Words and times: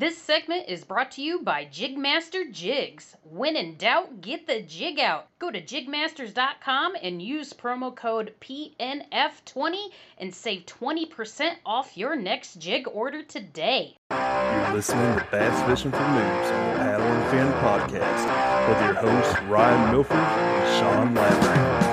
This 0.00 0.16
segment 0.16 0.64
is 0.66 0.82
brought 0.82 1.10
to 1.10 1.22
you 1.22 1.42
by 1.42 1.66
Jigmaster 1.66 2.50
Jigs. 2.50 3.14
When 3.22 3.54
in 3.54 3.76
doubt, 3.76 4.22
get 4.22 4.46
the 4.46 4.62
jig 4.62 4.98
out. 4.98 5.26
Go 5.38 5.50
to 5.50 5.60
jigmasters.com 5.60 6.94
and 7.02 7.20
use 7.20 7.52
promo 7.52 7.94
code 7.94 8.32
PNF20 8.40 9.88
and 10.16 10.34
save 10.34 10.64
20% 10.64 11.56
off 11.66 11.98
your 11.98 12.16
next 12.16 12.54
jig 12.54 12.88
order 12.90 13.22
today. 13.22 13.98
You're 14.10 14.72
listening 14.72 15.18
to 15.18 15.26
Bass 15.30 15.68
Fishing 15.68 15.90
for 15.90 15.98
Noobs 15.98 16.50
on 16.50 16.72
the 16.72 16.78
Paddle 16.78 17.06
and 17.06 17.30
Fin 17.30 17.52
podcast 17.60 18.68
with 18.70 18.80
your 18.82 18.94
hosts 18.94 19.42
Ryan 19.42 19.90
Milford 19.92 20.16
and 20.16 20.78
Sean 20.78 21.14
Lavery. 21.14 21.89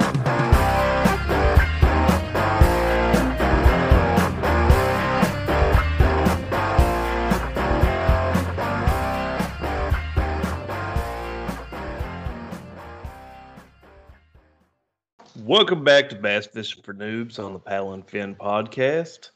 Welcome 15.48 15.86
back 15.86 16.10
to 16.10 16.16
Bass 16.18 16.46
Fishing 16.46 16.84
for 16.84 16.94
Noobs 16.94 17.40
on 17.40 17.54
the 17.54 17.60
Paddle 17.60 17.94
and 17.94 18.06
Fin 18.06 18.36
podcast. 18.36 19.30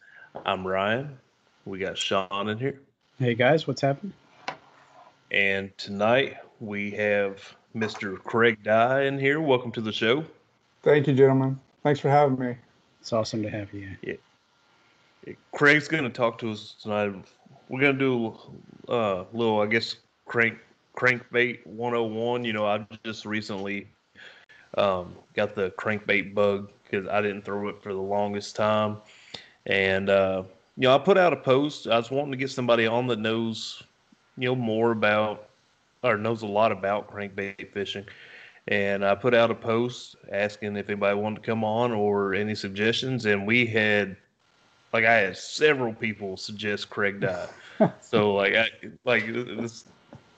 I'm 0.46 0.68
Ryan. 0.68 1.18
We 1.64 1.80
got 1.80 1.98
Sean 1.98 2.50
in 2.50 2.58
here. 2.58 2.82
Hey 3.18 3.34
guys, 3.34 3.66
what's 3.66 3.80
happening? 3.80 4.12
And 5.32 5.72
tonight 5.78 6.36
we 6.60 6.92
have 6.92 7.56
Mr. 7.74 8.22
Craig 8.22 8.62
Dye 8.62 9.04
in 9.04 9.20
here. 9.20 9.40
Welcome 9.40 9.72
to 9.72 9.80
the 9.80 9.94
show. 9.94 10.26
Thank 10.84 11.08
you, 11.08 11.14
gentlemen. 11.14 11.58
Thanks 11.82 12.02
for 12.02 12.10
having 12.10 12.38
me. 12.38 12.58
It's 13.00 13.14
awesome 13.14 13.42
to 13.44 13.50
have 13.50 13.74
you. 13.74 13.96
Yeah. 14.02 15.34
Craig's 15.54 15.88
going 15.88 16.04
to 16.04 16.10
talk 16.10 16.38
to 16.40 16.52
us 16.52 16.76
tonight. 16.82 17.16
We're 17.70 17.80
going 17.80 17.98
to 17.98 18.00
do 18.00 18.38
a 18.90 18.92
uh, 18.92 19.26
little, 19.32 19.62
I 19.62 19.66
guess, 19.66 19.96
crank 20.26 20.58
crankbait 20.94 21.66
101. 21.66 22.44
You 22.44 22.52
know, 22.52 22.66
I 22.68 22.86
just 23.06 23.26
recently 23.26 23.88
um, 24.78 25.16
got 25.34 25.56
the 25.56 25.72
crankbait 25.72 26.34
bug 26.34 26.70
because 26.84 27.08
I 27.08 27.22
didn't 27.22 27.44
throw 27.44 27.68
it 27.70 27.82
for 27.82 27.94
the 27.94 28.02
longest 28.02 28.56
time. 28.56 28.98
And, 29.66 30.10
uh, 30.10 30.44
you 30.78 30.84
know, 30.84 30.96
I 30.96 30.98
put 30.98 31.18
out 31.18 31.34
a 31.34 31.38
post. 31.38 31.88
I 31.88 31.98
was 31.98 32.12
wanting 32.12 32.32
to 32.32 32.38
get 32.38 32.52
somebody 32.52 32.88
on 32.88 33.08
that 33.08 33.20
knows, 33.20 33.84
you 34.38 34.50
know, 34.50 34.56
more 34.56 34.92
about 34.92 35.50
or 36.04 36.18
knows 36.18 36.42
a 36.42 36.48
lot 36.48 36.72
about 36.72 37.10
crankbait 37.10 37.72
fishing. 37.72 38.06
And 38.68 39.06
I 39.06 39.16
put 39.16 39.34
out 39.34 39.52
a 39.52 39.56
post 39.56 40.16
asking 40.32 40.76
if 40.78 40.90
anybody 40.90 41.16
wanted 41.16 41.38
to 41.38 41.42
come 41.42 41.64
on 41.64 41.92
or 41.92 42.34
any 42.34 42.56
suggestions. 42.56 43.26
And 43.26 43.46
we 43.46 43.66
had, 43.66 44.16
like, 44.94 45.06
I 45.06 45.14
had 45.14 45.38
several 45.38 45.94
people 45.94 46.38
suggest 46.38 46.90
Craig 46.90 47.20
Dye. 47.20 47.48
so, 48.02 48.34
like, 48.34 48.56
I, 48.56 48.70
like 49.06 49.26
this, 49.28 49.86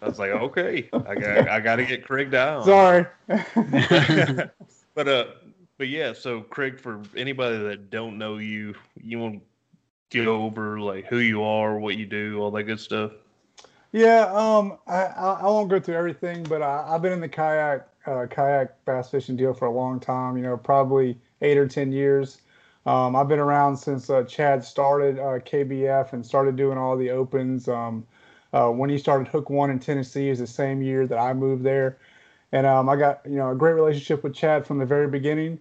I 0.03 0.07
was 0.07 0.19
like, 0.19 0.31
okay, 0.31 0.89
I 0.91 1.15
got, 1.15 1.49
I 1.49 1.59
got 1.61 1.77
to 1.77 1.85
get 1.85 2.03
Craig 2.03 2.29
down. 2.29 2.65
Sorry. 2.65 3.05
but 3.27 5.07
uh, 5.07 5.25
but 5.77 5.87
yeah. 5.87 6.11
So 6.11 6.41
Craig, 6.41 6.79
for 6.79 7.01
anybody 7.15 7.57
that 7.57 7.89
don't 7.89 8.17
know 8.17 8.37
you, 8.37 8.75
you 9.01 9.19
want 9.19 9.41
to 10.09 10.25
go 10.25 10.43
over 10.43 10.79
like 10.79 11.05
who 11.05 11.19
you 11.19 11.41
are, 11.43 11.79
what 11.79 11.97
you 11.97 12.05
do, 12.05 12.41
all 12.41 12.51
that 12.51 12.63
good 12.63 12.79
stuff. 12.79 13.13
Yeah. 13.93 14.29
Um. 14.33 14.77
I 14.87 15.03
I, 15.05 15.33
I 15.41 15.45
won't 15.45 15.69
go 15.69 15.79
through 15.79 15.95
everything, 15.95 16.43
but 16.43 16.61
I, 16.61 16.85
I've 16.89 17.01
been 17.01 17.13
in 17.13 17.21
the 17.21 17.29
kayak 17.29 17.87
uh, 18.05 18.27
kayak 18.29 18.83
bass 18.83 19.09
fishing 19.09 19.37
deal 19.37 19.53
for 19.53 19.65
a 19.65 19.71
long 19.71 20.01
time. 20.01 20.35
You 20.35 20.43
know, 20.43 20.57
probably 20.57 21.17
eight 21.41 21.57
or 21.57 21.67
ten 21.67 21.93
years. 21.93 22.39
Um, 22.85 23.15
I've 23.15 23.29
been 23.29 23.39
around 23.39 23.77
since 23.77 24.09
uh, 24.09 24.23
Chad 24.23 24.65
started 24.65 25.17
uh, 25.17 25.39
KBF 25.39 26.11
and 26.11 26.25
started 26.25 26.57
doing 26.57 26.77
all 26.77 26.97
the 26.97 27.11
opens. 27.11 27.69
Um, 27.69 28.05
uh, 28.53 28.69
when 28.69 28.89
he 28.89 28.97
started 28.97 29.27
Hook 29.27 29.49
One 29.49 29.69
in 29.71 29.79
Tennessee 29.79 30.29
is 30.29 30.39
the 30.39 30.47
same 30.47 30.81
year 30.81 31.07
that 31.07 31.17
I 31.17 31.33
moved 31.33 31.63
there, 31.63 31.97
and 32.51 32.67
um, 32.67 32.87
I 32.87 32.95
got 32.95 33.21
you 33.25 33.37
know 33.37 33.51
a 33.51 33.55
great 33.55 33.73
relationship 33.73 34.23
with 34.23 34.35
Chad 34.35 34.65
from 34.65 34.77
the 34.77 34.85
very 34.85 35.07
beginning. 35.07 35.59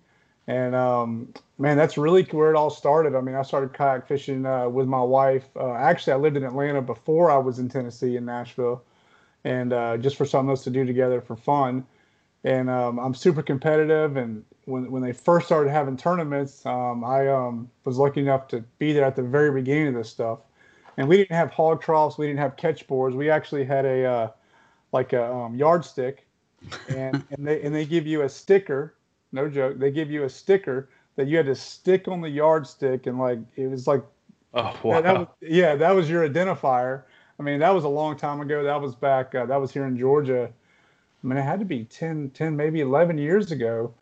And 0.49 0.75
um, 0.75 1.33
man, 1.59 1.77
that's 1.77 1.97
really 1.97 2.25
where 2.25 2.51
it 2.51 2.57
all 2.57 2.69
started. 2.71 3.15
I 3.15 3.21
mean, 3.21 3.37
I 3.37 3.43
started 3.43 3.73
kayak 3.73 4.07
fishing 4.09 4.45
uh, 4.45 4.69
with 4.69 4.89
my 4.89 5.01
wife. 5.01 5.45
Uh, 5.57 5.73
actually, 5.73 6.15
I 6.15 6.17
lived 6.17 6.37
in 6.37 6.45
Atlanta 6.45 6.83
before 6.83 7.31
I 7.31 7.39
was 7.39 7.59
in 7.59 7.69
Tennessee 7.69 8.17
in 8.17 8.25
Nashville, 8.25 8.83
and 9.45 9.73
uh, 9.73 9.97
just 9.97 10.17
for 10.17 10.27
something 10.27 10.51
else 10.51 10.65
to 10.65 10.71
do 10.71 10.85
together 10.85 11.21
for 11.21 11.37
fun. 11.37 11.87
And 12.45 12.69
um, 12.69 12.99
I'm 12.99 13.15
super 13.15 13.43
competitive. 13.43 14.17
And 14.17 14.45
when 14.65 14.91
when 14.91 15.03
they 15.03 15.13
first 15.13 15.47
started 15.47 15.71
having 15.71 15.97
tournaments, 15.97 16.67
um, 16.67 17.05
I 17.05 17.29
um, 17.29 17.71
was 17.85 17.97
lucky 17.97 18.21
enough 18.21 18.49
to 18.49 18.63
be 18.79 18.93
there 18.93 19.05
at 19.05 19.17
the 19.17 19.23
very 19.23 19.53
beginning 19.53 19.89
of 19.89 19.95
this 19.95 20.11
stuff 20.11 20.41
and 20.97 21.09
we 21.09 21.17
didn't 21.17 21.37
have 21.37 21.51
hog 21.51 21.83
troughs, 21.83 22.19
we 22.19 22.27
didn't 22.27 22.41
have 22.41 22.57
catch 22.57 22.87
boards. 22.87 23.17
We 23.17 23.31
actually 23.31 23.65
had 23.65 23.85
a 23.85 24.05
uh, 24.05 24.31
like 24.93 25.13
a 25.13 25.33
um, 25.33 25.55
yardstick, 25.55 26.27
and 26.89 27.25
and 27.31 27.47
they 27.47 27.63
and 27.63 27.75
they 27.75 27.85
give 27.85 28.07
you 28.07 28.23
a 28.23 28.29
sticker. 28.29 28.95
No 29.33 29.49
joke. 29.49 29.79
They 29.79 29.91
give 29.91 30.11
you 30.11 30.25
a 30.25 30.29
sticker 30.29 30.91
that 31.17 31.27
you 31.27 31.37
had 31.37 31.47
to 31.47 31.55
stick 31.55 32.09
on 32.09 32.21
the 32.21 32.31
yardstick, 32.31 33.07
and 33.07 33.19
like 33.19 33.39
it 33.57 33.69
was 33.69 33.87
like, 33.87 34.03
oh 34.55 34.79
wow, 34.83 35.01
that 35.01 35.19
was, 35.19 35.29
yeah, 35.41 35.75
that 35.77 35.93
was 35.93 36.09
your 36.11 36.29
identifier. 36.29 37.03
I 37.39 37.43
mean, 37.43 37.59
that 37.61 37.75
was 37.75 37.85
a 37.85 37.89
long 37.89 38.17
time 38.17 38.41
ago. 38.41 38.63
That 38.63 38.81
was 38.81 38.95
back. 38.95 39.35
Uh, 39.35 39.47
that 39.47 39.61
was 39.61 39.73
here 39.73 39.87
in 39.87 39.99
Georgia. 39.99 40.53
I 41.23 41.27
mean, 41.27 41.39
it 41.39 41.43
had 41.43 41.59
to 41.61 41.65
be 41.65 41.85
10, 41.85 42.31
10 42.31 42.57
maybe 42.57 42.81
11 42.81 43.19
years 43.19 43.53
ago. 43.53 43.93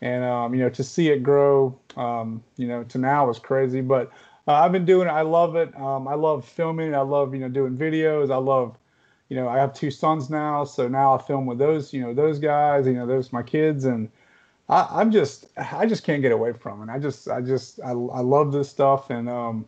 And, 0.00 0.24
um, 0.24 0.54
you 0.54 0.60
know, 0.62 0.70
to 0.70 0.82
see 0.82 1.10
it 1.10 1.22
grow, 1.22 1.78
um, 1.96 2.42
you 2.56 2.66
know, 2.66 2.84
to 2.84 2.98
now 2.98 3.28
is 3.28 3.38
crazy. 3.38 3.80
But 3.80 4.10
uh, 4.48 4.52
I've 4.52 4.72
been 4.72 4.84
doing 4.84 5.08
it. 5.08 5.12
I 5.12 5.22
love 5.22 5.56
it. 5.56 5.74
Um, 5.78 6.08
I 6.08 6.14
love 6.14 6.44
filming. 6.44 6.94
I 6.94 7.00
love 7.00 7.34
you 7.34 7.40
know 7.40 7.48
doing 7.48 7.76
videos. 7.76 8.30
I 8.30 8.36
love, 8.36 8.76
you 9.28 9.36
know, 9.36 9.48
I 9.48 9.58
have 9.58 9.74
two 9.74 9.90
sons 9.90 10.30
now, 10.30 10.64
so 10.64 10.88
now 10.88 11.14
I 11.14 11.22
film 11.22 11.46
with 11.46 11.58
those 11.58 11.92
you 11.92 12.00
know 12.00 12.14
those 12.14 12.38
guys. 12.38 12.86
You 12.86 12.94
know, 12.94 13.06
those 13.06 13.32
my 13.32 13.42
kids, 13.42 13.84
and 13.84 14.10
I, 14.68 15.00
am 15.00 15.10
just 15.10 15.46
I 15.56 15.86
just 15.86 16.04
can't 16.04 16.22
get 16.22 16.32
away 16.32 16.52
from 16.52 16.88
it. 16.88 16.92
I 16.92 16.98
just 16.98 17.28
I 17.28 17.40
just 17.40 17.80
I, 17.80 17.90
I 17.90 18.20
love 18.20 18.52
this 18.52 18.68
stuff, 18.68 19.10
and 19.10 19.28
um, 19.28 19.66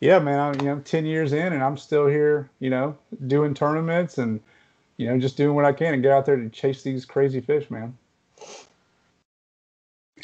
yeah, 0.00 0.18
man, 0.18 0.40
I'm 0.40 0.60
you 0.60 0.66
know 0.66 0.80
10 0.80 1.06
years 1.06 1.32
in, 1.32 1.52
and 1.52 1.62
I'm 1.62 1.76
still 1.76 2.06
here. 2.06 2.50
You 2.60 2.70
know, 2.70 2.96
doing 3.26 3.54
tournaments 3.54 4.18
and 4.18 4.40
you 4.96 5.06
know 5.06 5.18
just 5.18 5.36
doing 5.36 5.54
what 5.54 5.64
I 5.64 5.72
can 5.72 5.94
and 5.94 6.02
get 6.02 6.12
out 6.12 6.26
there 6.26 6.36
to 6.36 6.48
chase 6.48 6.82
these 6.82 7.04
crazy 7.04 7.40
fish, 7.40 7.70
man. 7.70 7.96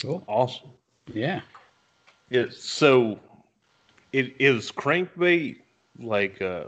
Cool. 0.00 0.22
Awesome. 0.26 0.70
Yeah. 1.12 1.40
Yeah. 2.30 2.46
So 2.50 3.18
it 4.12 4.34
is 4.38 4.70
crankbait 4.70 5.58
like 5.98 6.40
uh 6.42 6.64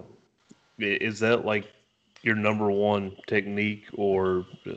is 0.79 1.21
that 1.21 1.45
like 1.45 1.71
your 2.23 2.35
number 2.35 2.71
one 2.71 3.17
technique 3.27 3.85
or 3.95 4.45
uh, 4.67 4.73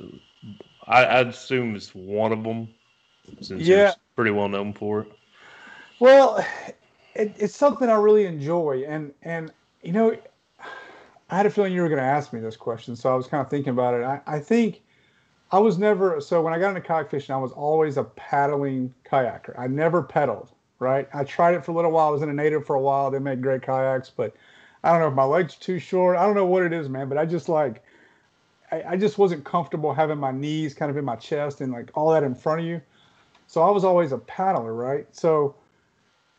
I, 0.88 1.20
I'd 1.20 1.28
assume 1.28 1.76
it's 1.76 1.94
one 1.94 2.32
of 2.32 2.44
them 2.44 2.68
since 3.42 3.64
yeah. 3.64 3.76
you're 3.76 3.94
pretty 4.16 4.32
well 4.32 4.50
known 4.50 4.74
for 4.74 5.02
it. 5.02 5.12
Well, 6.00 6.46
it, 7.16 7.36
it's 7.38 7.56
something 7.56 7.90
I 7.90 7.96
really 7.96 8.26
enjoy, 8.26 8.84
and 8.88 9.14
and 9.22 9.52
you 9.82 9.94
know, 9.94 10.18
I 11.30 11.38
had 11.38 11.46
a 11.46 11.50
feeling 11.50 11.74
you 11.74 11.82
were 11.82 11.90
going 11.90 12.00
to 12.00 12.06
ask 12.06 12.34
me 12.34 12.40
this 12.40 12.58
question, 12.58 12.96
so 12.96 13.12
I 13.12 13.16
was 13.16 13.28
kind 13.28 13.42
of 13.42 13.50
thinking 13.50 13.72
about 13.72 13.94
it. 13.94 14.04
I, 14.04 14.22
I 14.28 14.40
think 14.40 14.82
I 15.52 15.60
was 15.60 15.78
never 15.78 16.20
so 16.20 16.42
when 16.42 16.54
I 16.54 16.60
got 16.60 16.70
into 16.70 16.82
kayak 16.82 17.10
fishing, 17.10 17.34
I 17.34 17.38
was 17.38 17.52
always 17.52 17.98
a 17.98 18.04
paddling 18.04 18.94
kayaker. 19.10 19.58
I 19.58 19.68
never 19.68 20.02
pedaled 20.02 20.52
right? 20.84 21.08
I 21.14 21.24
tried 21.24 21.56
it 21.56 21.66
for 21.66 21.72
a 21.72 21.74
little 21.74 21.92
while. 21.92 22.10
I 22.10 22.12
was 22.12 22.22
in 22.22 22.30
a 22.30 22.34
native 22.34 22.66
for 22.66 22.76
a 22.76 22.82
while. 22.82 23.10
They 23.10 23.20
made 23.20 23.42
great 23.42 23.64
kayaks, 23.64 24.12
but 24.16 24.36
I 24.84 24.92
don't 24.92 25.00
know 25.00 25.08
if 25.08 25.14
my 25.14 25.24
legs 25.24 25.56
are 25.56 25.60
too 25.60 25.80
short. 25.80 26.18
I 26.18 26.26
don't 26.26 26.36
know 26.36 26.46
what 26.46 26.64
it 26.64 26.74
is, 26.74 26.90
man, 26.90 27.10
but 27.10 27.18
I 27.18 27.26
just 27.26 27.50
like 27.50 27.84
I, 28.72 28.84
I 28.90 28.98
just 28.98 29.18
wasn't 29.18 29.46
comfortable 29.46 29.94
having 29.94 30.18
my 30.18 30.32
knees 30.32 30.74
kind 30.74 30.92
of 30.92 30.98
in 30.98 31.06
my 31.06 31.16
chest 31.16 31.62
and 31.62 31.72
like 31.72 31.90
all 31.96 32.12
that 32.12 32.24
in 32.24 32.36
front 32.36 32.62
of 32.62 32.66
you. 32.66 32.82
So 33.48 33.62
I 33.62 33.72
was 33.72 33.84
always 33.84 34.12
a 34.12 34.18
paddler, 34.18 34.74
right? 34.74 35.08
So 35.12 35.56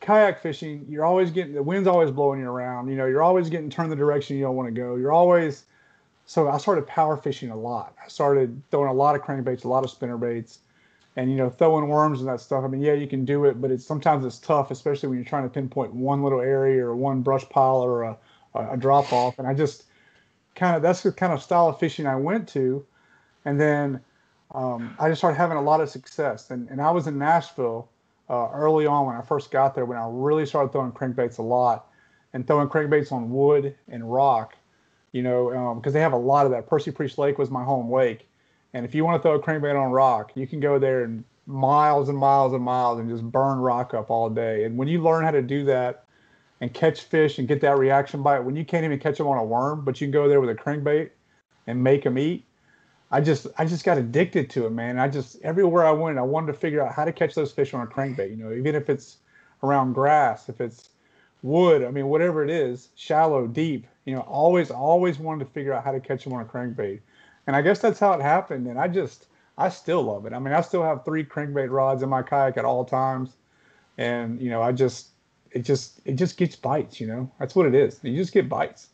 kayak 0.01 0.41
fishing, 0.41 0.85
you're 0.89 1.05
always 1.05 1.31
getting 1.31 1.53
the 1.53 1.63
wind's 1.63 1.87
always 1.87 2.11
blowing 2.11 2.41
you 2.41 2.49
around. 2.49 2.89
You 2.89 2.95
know, 2.95 3.05
you're 3.05 3.23
always 3.23 3.49
getting 3.49 3.69
turned 3.69 3.91
the 3.91 3.95
direction 3.95 4.37
you 4.37 4.43
don't 4.43 4.55
want 4.55 4.67
to 4.67 4.79
go. 4.79 4.95
You're 4.95 5.13
always 5.13 5.63
so 6.27 6.47
I 6.49 6.57
started 6.57 6.87
power 6.87 7.17
fishing 7.17 7.51
a 7.51 7.55
lot. 7.55 7.95
I 8.03 8.07
started 8.07 8.61
throwing 8.71 8.89
a 8.89 8.93
lot 8.93 9.15
of 9.15 9.21
crankbaits, 9.21 9.63
a 9.63 9.67
lot 9.67 9.83
of 9.83 9.89
spinner 9.89 10.17
baits, 10.17 10.59
and 11.15 11.31
you 11.31 11.37
know, 11.37 11.49
throwing 11.49 11.87
worms 11.87 12.19
and 12.19 12.29
that 12.29 12.41
stuff. 12.41 12.63
I 12.63 12.67
mean, 12.67 12.81
yeah, 12.81 12.93
you 12.93 13.07
can 13.07 13.25
do 13.25 13.45
it, 13.45 13.61
but 13.61 13.71
it's 13.71 13.85
sometimes 13.85 14.25
it's 14.25 14.37
tough, 14.37 14.71
especially 14.71 15.09
when 15.09 15.17
you're 15.17 15.25
trying 15.25 15.43
to 15.43 15.49
pinpoint 15.49 15.93
one 15.93 16.23
little 16.23 16.41
area 16.41 16.85
or 16.85 16.95
one 16.95 17.21
brush 17.21 17.47
pile 17.49 17.81
or 17.81 18.03
a, 18.03 18.17
a 18.53 18.77
drop 18.77 19.11
off. 19.13 19.39
And 19.39 19.47
I 19.47 19.53
just 19.53 19.83
kind 20.55 20.75
of 20.75 20.81
that's 20.81 21.03
the 21.03 21.11
kind 21.11 21.33
of 21.33 21.41
style 21.41 21.69
of 21.69 21.79
fishing 21.79 22.05
I 22.07 22.15
went 22.15 22.47
to, 22.49 22.85
and 23.45 23.59
then 23.59 24.01
um, 24.53 24.95
I 24.99 25.09
just 25.09 25.21
started 25.21 25.37
having 25.37 25.57
a 25.57 25.61
lot 25.61 25.81
of 25.81 25.89
success. 25.89 26.51
And 26.51 26.69
and 26.69 26.81
I 26.81 26.91
was 26.91 27.07
in 27.07 27.17
Nashville 27.17 27.89
uh, 28.29 28.49
early 28.53 28.85
on 28.85 29.05
when 29.05 29.15
I 29.15 29.21
first 29.21 29.51
got 29.51 29.75
there 29.75 29.85
when 29.85 29.97
I 29.97 30.07
really 30.09 30.45
started 30.45 30.71
throwing 30.71 30.91
crankbaits 30.91 31.37
a 31.37 31.43
lot 31.43 31.87
and 32.33 32.45
throwing 32.45 32.67
crankbaits 32.67 33.11
on 33.11 33.31
wood 33.31 33.75
and 33.87 34.11
rock 34.11 34.55
you 35.15 35.21
know, 35.23 35.75
because 35.75 35.91
um, 35.91 35.93
they 35.93 36.01
have 36.01 36.11
a 36.11 36.17
lot 36.17 36.45
of 36.45 36.51
that. 36.51 36.67
Percy 36.67 36.91
Priest 36.91 37.17
Lake 37.17 37.37
was 37.37 37.49
my 37.49 37.63
home 37.63 37.89
lake, 37.89 38.27
and 38.75 38.85
if 38.85 38.93
you 38.93 39.05
want 39.05 39.17
to 39.17 39.25
throw 39.25 39.35
a 39.35 39.41
crankbait 39.41 39.81
on 39.81 39.93
rock, 39.93 40.33
you 40.35 40.45
can 40.45 40.59
go 40.59 40.77
there 40.77 41.05
and 41.05 41.23
miles 41.47 42.09
and 42.09 42.17
miles 42.17 42.51
and 42.51 42.61
miles 42.61 42.99
and 42.99 43.09
just 43.09 43.23
burn 43.23 43.57
rock 43.59 43.93
up 43.93 44.09
all 44.09 44.29
day. 44.29 44.65
And 44.65 44.77
when 44.77 44.89
you 44.89 45.01
learn 45.01 45.23
how 45.23 45.31
to 45.31 45.41
do 45.41 45.63
that 45.63 46.03
and 46.59 46.73
catch 46.73 47.03
fish 47.03 47.39
and 47.39 47.47
get 47.47 47.61
that 47.61 47.77
reaction 47.77 48.21
bite, 48.21 48.39
when 48.41 48.57
you 48.57 48.65
can't 48.65 48.83
even 48.83 48.99
catch 48.99 49.17
them 49.17 49.27
on 49.27 49.37
a 49.37 49.43
worm, 49.45 49.85
but 49.85 50.01
you 50.01 50.07
can 50.07 50.11
go 50.11 50.27
there 50.27 50.41
with 50.41 50.49
a 50.49 50.55
crankbait 50.55 51.11
and 51.67 51.81
make 51.81 52.03
them 52.03 52.19
eat. 52.19 52.43
I 53.11 53.21
just 53.21 53.47
I 53.57 53.63
just 53.63 53.85
got 53.85 53.97
addicted 53.97 54.49
to 54.49 54.65
it, 54.65 54.71
man. 54.71 54.99
I 54.99 55.07
just 55.07 55.41
everywhere 55.41 55.85
I 55.85 55.91
went, 55.91 56.17
I 56.17 56.23
wanted 56.23 56.47
to 56.47 56.59
figure 56.59 56.85
out 56.85 56.93
how 56.93 57.05
to 57.05 57.13
catch 57.13 57.33
those 57.33 57.53
fish 57.53 57.73
on 57.73 57.81
a 57.81 57.89
crankbait. 57.89 58.29
You 58.29 58.43
know, 58.43 58.51
even 58.51 58.75
if 58.75 58.89
it's 58.89 59.19
around 59.63 59.93
grass, 59.93 60.49
if 60.49 60.59
it's 60.59 60.89
wood, 61.43 61.81
I 61.81 61.91
mean, 61.91 62.07
whatever 62.07 62.43
it 62.43 62.49
is, 62.49 62.89
shallow, 62.95 63.47
deep, 63.47 63.87
you 64.03 64.15
know, 64.15 64.21
always, 64.21 64.69
always 64.69 65.17
wanted 65.17 65.45
to 65.45 65.51
figure 65.51 65.71
out 65.71 65.85
how 65.85 65.93
to 65.93 66.01
catch 66.01 66.25
them 66.25 66.33
on 66.33 66.41
a 66.41 66.45
crankbait. 66.45 66.99
And 67.47 67.55
I 67.55 67.61
guess 67.61 67.79
that's 67.79 67.99
how 67.99 68.13
it 68.13 68.21
happened. 68.21 68.67
And 68.67 68.79
I 68.79 68.87
just, 68.87 69.27
I 69.57 69.69
still 69.69 70.03
love 70.03 70.25
it. 70.25 70.33
I 70.33 70.39
mean, 70.39 70.53
I 70.53 70.61
still 70.61 70.83
have 70.83 71.05
three 71.05 71.23
crankbait 71.23 71.69
rods 71.69 72.03
in 72.03 72.09
my 72.09 72.21
kayak 72.21 72.57
at 72.57 72.65
all 72.65 72.83
times. 72.85 73.37
And, 73.97 74.41
you 74.41 74.49
know, 74.49 74.61
I 74.61 74.71
just, 74.71 75.09
it 75.51 75.63
just, 75.63 76.01
it 76.05 76.13
just 76.15 76.37
gets 76.37 76.55
bites, 76.55 76.99
you 76.99 77.07
know, 77.07 77.31
that's 77.39 77.55
what 77.55 77.65
it 77.65 77.75
is. 77.75 77.99
You 78.03 78.15
just 78.15 78.33
get 78.33 78.49
bites. 78.49 78.89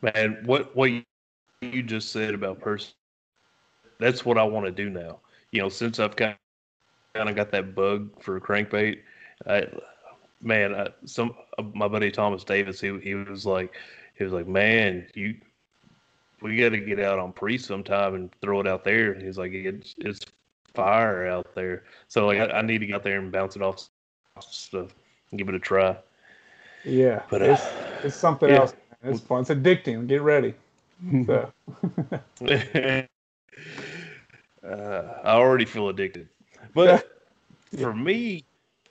Man, 0.00 0.42
what, 0.44 0.74
what 0.74 0.90
you 1.60 1.82
just 1.82 2.10
said 2.10 2.34
about 2.34 2.60
Percy, 2.60 2.92
that's 4.00 4.24
what 4.24 4.38
I 4.38 4.44
want 4.44 4.66
to 4.66 4.72
do 4.72 4.88
now. 4.88 5.18
You 5.50 5.60
know, 5.60 5.68
since 5.68 6.00
I've 6.00 6.16
kind 6.16 6.36
of 7.14 7.36
got 7.36 7.50
that 7.52 7.74
bug 7.74 8.22
for 8.22 8.40
crankbait, 8.40 9.00
I, 9.46 9.66
man, 10.40 10.74
uh, 10.74 10.88
some 11.04 11.34
my 11.74 11.86
buddy 11.88 12.10
Thomas 12.10 12.42
Davis, 12.42 12.80
he 12.80 12.98
he 13.00 13.14
was 13.14 13.44
like, 13.46 13.74
he 14.16 14.24
was 14.24 14.32
like, 14.32 14.48
man, 14.48 15.06
you, 15.14 15.36
we 16.42 16.56
got 16.56 16.70
to 16.70 16.78
get 16.78 17.00
out 17.00 17.18
on 17.18 17.32
pre 17.32 17.58
sometime 17.58 18.14
and 18.14 18.30
throw 18.40 18.60
it 18.60 18.66
out 18.66 18.84
there. 18.84 19.12
And 19.12 19.22
he's 19.22 19.38
like, 19.38 19.52
it's 19.52 19.94
it's 19.98 20.20
fire 20.74 21.26
out 21.26 21.54
there. 21.54 21.84
So 22.08 22.26
like, 22.26 22.38
I, 22.38 22.58
I 22.58 22.62
need 22.62 22.78
to 22.78 22.86
get 22.86 22.96
out 22.96 23.04
there 23.04 23.18
and 23.18 23.30
bounce 23.30 23.56
it 23.56 23.62
off 23.62 23.88
stuff 24.40 24.94
and 25.30 25.38
give 25.38 25.48
it 25.48 25.54
a 25.54 25.58
try. 25.58 25.96
Yeah, 26.84 27.22
but 27.30 27.42
it's, 27.42 27.62
uh, 27.62 28.00
it's 28.04 28.16
something 28.16 28.48
yeah. 28.48 28.60
else. 28.60 28.74
It's 29.02 29.20
fun. 29.20 29.40
It's 29.42 29.50
addicting. 29.50 30.06
Get 30.06 30.22
ready. 30.22 30.54
So. 31.26 31.52
uh, 34.64 35.02
I 35.24 35.32
already 35.32 35.64
feel 35.64 35.88
addicted, 35.88 36.28
but 36.74 37.04
yeah. 37.72 37.80
for 37.80 37.92
me, 37.92 38.44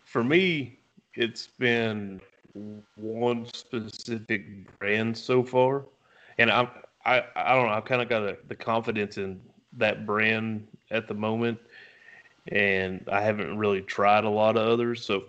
for 0.03 0.21
me, 0.21 0.77
it's 1.15 1.47
been 1.47 2.19
one 2.95 3.45
specific 3.53 4.77
brand 4.77 5.17
so 5.17 5.41
far, 5.41 5.85
and 6.37 6.51
I'm 6.51 6.67
I 7.05 7.23
I 7.35 7.55
don't 7.55 7.67
know. 7.67 7.73
I've 7.73 7.85
kind 7.85 8.01
of 8.01 8.09
got 8.09 8.23
a, 8.23 8.37
the 8.47 8.55
confidence 8.55 9.17
in 9.17 9.41
that 9.77 10.05
brand 10.05 10.67
at 10.89 11.07
the 11.07 11.13
moment, 11.13 11.59
and 12.47 13.07
I 13.11 13.21
haven't 13.21 13.57
really 13.57 13.81
tried 13.81 14.23
a 14.23 14.29
lot 14.29 14.57
of 14.57 14.67
others. 14.67 15.03
So, 15.03 15.25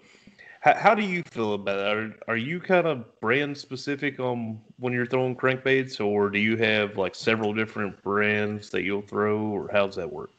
how, 0.60 0.74
how 0.74 0.94
do 0.94 1.02
you 1.02 1.22
feel 1.24 1.54
about 1.54 1.78
it? 1.78 1.86
Are 1.86 2.32
are 2.32 2.36
you 2.36 2.60
kind 2.60 2.86
of 2.86 3.20
brand 3.20 3.56
specific 3.56 4.20
on 4.20 4.60
when 4.78 4.92
you're 4.92 5.06
throwing 5.06 5.36
crankbaits, 5.36 6.04
or 6.04 6.30
do 6.30 6.38
you 6.38 6.56
have 6.56 6.96
like 6.96 7.14
several 7.14 7.54
different 7.54 8.00
brands 8.02 8.70
that 8.70 8.82
you'll 8.82 9.02
throw, 9.02 9.38
or 9.38 9.70
how's 9.72 9.96
that 9.96 10.12
work? 10.12 10.30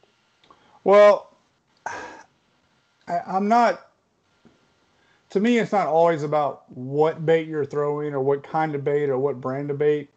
Well, 0.84 1.30
I, 1.86 3.20
I'm 3.26 3.48
not 3.48 3.88
to 5.34 5.40
me, 5.40 5.58
it's 5.58 5.72
not 5.72 5.88
always 5.88 6.22
about 6.22 6.62
what 6.70 7.26
bait 7.26 7.48
you're 7.48 7.64
throwing 7.64 8.14
or 8.14 8.20
what 8.20 8.44
kind 8.44 8.72
of 8.76 8.84
bait 8.84 9.10
or 9.10 9.18
what 9.18 9.40
brand 9.40 9.68
of 9.68 9.78
bait. 9.78 10.08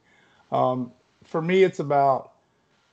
Um, 0.52 0.92
for 1.28 1.42
me, 1.42 1.64
it's 1.64 1.80
about 1.80 2.32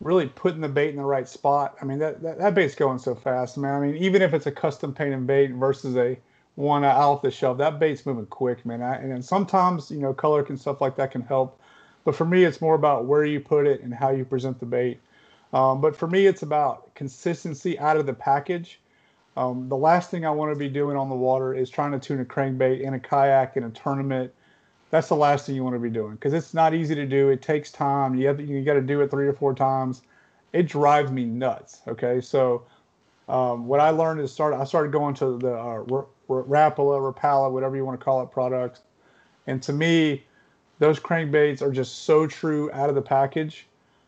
really 0.01 0.27
putting 0.27 0.61
the 0.61 0.69
bait 0.69 0.91
in 0.91 0.97
the 0.97 1.05
right 1.05 1.29
spot. 1.29 1.77
I 1.81 1.85
mean, 1.85 1.99
that, 2.01 2.23
that, 2.23 2.39
that 2.39 2.55
bait's 2.55 2.75
going 2.75 2.99
so 2.99 3.15
fast, 3.15 3.57
man. 3.57 3.75
I 3.75 3.81
mean, 3.81 3.97
even 3.97 4.23
if 4.23 4.35
it's 4.35 4.47
a 4.47 4.53
custom 4.53 4.93
painted 4.93 5.27
bait 5.27 5.53
versus 5.53 5.97
a 5.97 6.19
one 6.57 6.85
off 6.85 7.23
the 7.23 7.31
shelf, 7.31 7.59
that 7.59 7.79
bait's 7.79 8.05
moving 8.05 8.27
quick, 8.27 8.67
man. 8.67 8.83
I, 8.83 8.97
and 8.97 9.25
sometimes, 9.25 9.91
you 9.91 9.99
know, 9.99 10.13
color 10.13 10.45
and 10.49 10.61
stuff 10.61 10.81
like 10.81 10.97
that 10.97 11.13
can 11.13 11.23
help. 11.23 11.61
But 12.05 12.15
for 12.15 12.25
me, 12.25 12.45
it's 12.45 12.61
more 12.61 12.75
about 12.75 13.07
where 13.07 13.25
you 13.25 13.41
put 13.41 13.67
it 13.67 13.83
and 13.83 13.95
how 13.95 14.11
you 14.11 14.25
present 14.25 14.61
the 14.61 14.67
bait. 14.67 15.01
Um, 15.53 15.81
but 15.81 15.97
for 15.97 16.07
me, 16.07 16.27
it's 16.27 16.43
about 16.43 16.95
consistency 16.95 17.79
out 17.79 17.97
of 17.97 18.07
the 18.07 18.13
package. 18.13 18.81
Um, 19.37 19.69
the 19.69 19.77
last 19.77 20.11
thing 20.11 20.27
I 20.27 20.31
want 20.31 20.53
to 20.53 20.59
be 20.59 20.69
doing 20.69 20.97
on 20.97 21.09
the 21.09 21.15
water 21.15 21.55
is 21.55 21.71
trying 21.71 21.93
to 21.93 21.99
tune 21.99 22.21
a 22.21 22.25
crankbait 22.25 22.81
in 22.81 22.95
a 22.95 23.01
kayak 23.01 23.57
in 23.57 23.65
a 23.65 23.71
tournament. 23.71 24.33
That's 24.91 25.09
the 25.09 25.17
last 25.17 25.47
thing 25.47 25.57
you 25.57 25.65
want 25.65 25.75
to 25.75 25.81
be 25.81 25.91
doing 25.91 26.13
because 26.13 26.33
it's 26.33 26.55
not 26.55 26.75
easy 26.75 26.95
to 26.95 27.07
do. 27.07 27.31
It 27.31 27.43
takes 27.43 27.71
time. 27.71 28.15
You 28.15 28.29
have 28.29 28.41
you 28.41 28.63
got 28.63 28.75
to 28.75 28.81
do 28.81 29.01
it 29.01 29.11
three 29.11 29.27
or 29.27 29.33
four 29.33 29.55
times. 29.55 30.03
It 30.53 30.69
drives 30.69 31.11
me 31.11 31.25
nuts. 31.25 31.81
Okay, 31.89 32.21
so 32.21 32.63
um, 33.29 33.67
what 33.67 33.81
I 33.81 33.91
learned 33.91 34.21
is 34.21 34.33
start. 34.33 34.55
I 34.55 34.65
started 34.65 34.93
going 34.93 35.15
to 35.15 35.39
the 35.39 35.55
uh, 35.55 35.85
Rapala, 36.29 37.13
Rapala, 37.13 37.51
whatever 37.51 37.77
you 37.77 37.85
want 37.85 37.99
to 37.99 38.05
call 38.05 38.23
it, 38.23 38.31
products. 38.31 38.83
And 39.47 39.63
to 39.65 39.73
me, 39.73 40.25
those 40.79 41.01
crankbaits 41.01 41.63
are 41.63 41.73
just 41.73 42.05
so 42.05 42.27
true 42.27 42.71
out 42.73 42.89
of 42.89 42.95
the 42.95 43.03
package 43.03 43.67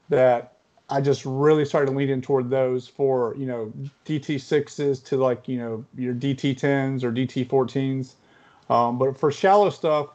that 0.09 0.57
I 0.89 1.01
just 1.01 1.25
really 1.25 1.65
started 1.65 1.95
leaning 1.95 2.21
toward 2.21 2.49
those 2.49 2.87
for 2.87 3.35
you 3.37 3.47
know 3.47 3.73
DT 4.05 4.41
sixes 4.41 5.01
to 5.01 5.17
like 5.17 5.49
you 5.49 5.59
know 5.59 5.85
your 5.97 6.15
DT 6.15 6.57
tens 6.57 7.03
or 7.03 7.11
DT 7.11 7.47
fourteens. 7.49 8.15
Um, 8.69 8.99
but 8.99 9.19
for 9.19 9.31
shallow 9.31 9.71
stuff, 9.71 10.09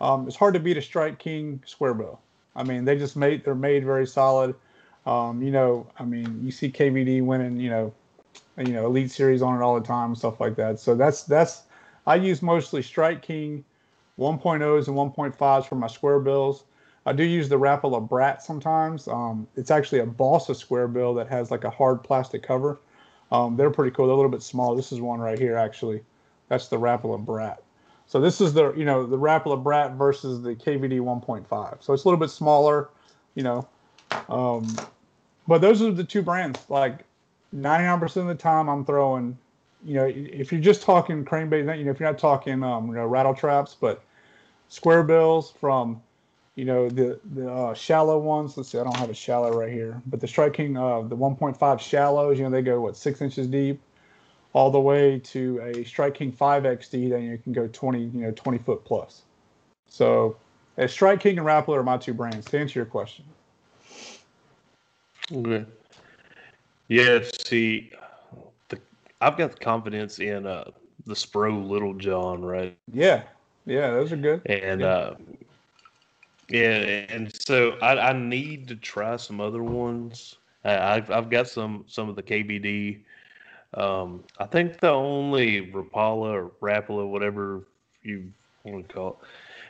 um, 0.00 0.26
it's 0.26 0.36
hard 0.36 0.54
to 0.54 0.60
beat 0.60 0.76
a 0.76 0.82
Strike 0.82 1.18
King 1.18 1.62
square 1.66 1.94
bill. 1.94 2.20
I 2.54 2.62
mean, 2.62 2.84
they 2.84 2.96
just 2.96 3.16
made 3.16 3.44
they're 3.44 3.54
made 3.54 3.84
very 3.84 4.06
solid. 4.06 4.54
Um, 5.06 5.42
you 5.42 5.50
know, 5.50 5.86
I 5.98 6.04
mean, 6.04 6.40
you 6.42 6.50
see 6.50 6.70
KVD 6.70 7.22
winning, 7.22 7.58
you 7.58 7.70
know, 7.70 7.94
you 8.58 8.72
know, 8.72 8.86
Elite 8.86 9.10
Series 9.10 9.42
on 9.42 9.60
it 9.60 9.62
all 9.62 9.78
the 9.78 9.86
time, 9.86 10.14
stuff 10.14 10.40
like 10.40 10.56
that. 10.56 10.80
So 10.80 10.94
that's 10.94 11.22
that's 11.22 11.62
I 12.06 12.16
use 12.16 12.42
mostly 12.42 12.82
Strike 12.82 13.22
King 13.22 13.64
1.0s 14.18 14.88
and 14.88 14.96
1.5s 14.96 15.66
for 15.66 15.74
my 15.74 15.86
square 15.86 16.18
bills. 16.18 16.64
I 17.04 17.12
do 17.12 17.22
use 17.22 17.48
the 17.48 17.58
Rapala 17.58 18.06
Brat 18.06 18.42
sometimes. 18.42 19.06
Um, 19.06 19.46
it's 19.56 19.70
actually 19.70 20.00
a 20.00 20.06
balsa 20.06 20.54
square 20.54 20.88
bill 20.88 21.14
that 21.14 21.28
has 21.28 21.50
like 21.50 21.64
a 21.64 21.70
hard 21.70 22.02
plastic 22.02 22.42
cover. 22.42 22.80
Um, 23.30 23.56
they're 23.56 23.70
pretty 23.70 23.94
cool. 23.94 24.06
They're 24.06 24.14
a 24.14 24.16
little 24.16 24.30
bit 24.30 24.42
small. 24.42 24.74
This 24.74 24.92
is 24.92 25.00
one 25.00 25.20
right 25.20 25.38
here, 25.38 25.56
actually. 25.56 26.02
That's 26.48 26.68
the 26.68 26.78
Rapala 26.78 27.24
Brat. 27.24 27.62
So 28.06 28.20
this 28.20 28.40
is 28.40 28.54
the 28.54 28.72
you 28.74 28.84
know 28.84 29.06
the 29.06 29.18
Rapala 29.18 29.62
Brat 29.62 29.92
versus 29.92 30.40
the 30.42 30.54
KVD 30.54 31.00
1.5. 31.00 31.82
So 31.82 31.92
it's 31.92 32.04
a 32.04 32.08
little 32.08 32.20
bit 32.20 32.30
smaller, 32.30 32.88
you 33.34 33.42
know. 33.42 33.66
Um, 34.28 34.76
but 35.48 35.60
those 35.60 35.82
are 35.82 35.90
the 35.90 36.04
two 36.04 36.22
brands. 36.22 36.60
Like 36.68 37.04
99% 37.54 38.16
of 38.16 38.26
the 38.26 38.34
time, 38.34 38.68
I'm 38.68 38.84
throwing. 38.84 39.36
You 39.84 39.94
know, 39.94 40.12
if 40.14 40.50
you're 40.50 40.60
just 40.60 40.82
talking 40.82 41.24
crankbait, 41.24 41.78
you 41.78 41.84
know, 41.84 41.90
if 41.90 42.00
you're 42.00 42.08
not 42.08 42.18
talking 42.18 42.62
um, 42.62 42.88
you 42.88 42.94
know 42.94 43.06
rattle 43.06 43.34
traps, 43.34 43.76
but 43.78 44.02
square 44.68 45.02
bills 45.02 45.52
from 45.60 46.00
you 46.54 46.64
know 46.64 46.88
the 46.88 47.20
the 47.34 47.50
uh, 47.50 47.74
shallow 47.74 48.18
ones. 48.18 48.56
Let's 48.56 48.70
see, 48.70 48.78
I 48.78 48.84
don't 48.84 48.96
have 48.96 49.10
a 49.10 49.14
shallow 49.14 49.50
right 49.50 49.72
here, 49.72 50.00
but 50.06 50.20
the 50.20 50.26
Strike 50.26 50.54
King 50.54 50.76
uh, 50.76 51.02
the 51.02 51.16
1.5 51.16 51.80
shallows, 51.80 52.38
you 52.38 52.44
know, 52.44 52.50
they 52.50 52.62
go 52.62 52.80
what 52.80 52.96
six 52.96 53.20
inches 53.20 53.46
deep, 53.46 53.80
all 54.56 54.70
the 54.70 54.80
way 54.80 55.18
to 55.18 55.60
a 55.60 55.84
Strike 55.84 56.14
King 56.14 56.32
5XD. 56.32 57.10
Then 57.10 57.24
you 57.24 57.36
can 57.36 57.52
go 57.52 57.68
20, 57.68 58.00
you 58.00 58.10
know, 58.22 58.30
20 58.30 58.56
foot 58.56 58.82
plus. 58.86 59.20
So, 59.86 60.38
a 60.78 60.88
Strike 60.88 61.20
King 61.20 61.36
and 61.36 61.46
Rapala 61.46 61.76
are 61.76 61.82
my 61.82 61.98
two 61.98 62.14
brands. 62.14 62.46
To 62.46 62.58
answer 62.58 62.78
your 62.78 62.86
question. 62.86 63.26
Okay. 65.30 65.66
Yeah. 66.88 67.18
See, 67.46 67.92
the 68.70 68.80
I've 69.20 69.36
got 69.36 69.52
the 69.52 69.58
confidence 69.58 70.20
in 70.20 70.46
uh 70.46 70.70
the 71.04 71.14
Spro 71.14 71.68
Little 71.68 71.92
John, 71.92 72.42
right? 72.42 72.74
Yeah. 72.90 73.24
Yeah, 73.66 73.90
those 73.90 74.10
are 74.10 74.16
good. 74.16 74.40
And 74.46 74.80
yeah. 74.80 74.86
uh 74.86 75.16
Yeah, 76.48 77.04
and 77.10 77.30
so 77.46 77.72
I, 77.82 77.98
I 77.98 78.12
need 78.14 78.68
to 78.68 78.76
try 78.76 79.16
some 79.16 79.38
other 79.38 79.62
ones. 79.62 80.36
I, 80.64 80.94
I've 80.94 81.10
I've 81.10 81.28
got 81.28 81.46
some 81.46 81.84
some 81.86 82.08
of 82.08 82.16
the 82.16 82.22
KVD. 82.22 83.00
Um, 83.74 84.24
I 84.38 84.46
think 84.46 84.80
the 84.80 84.90
only 84.90 85.70
Rapala 85.72 86.32
or 86.32 86.52
Rapala, 86.62 87.08
whatever 87.08 87.64
you 88.02 88.32
want 88.64 88.88
to 88.88 88.94
call 88.94 89.08
it, 89.08 89.28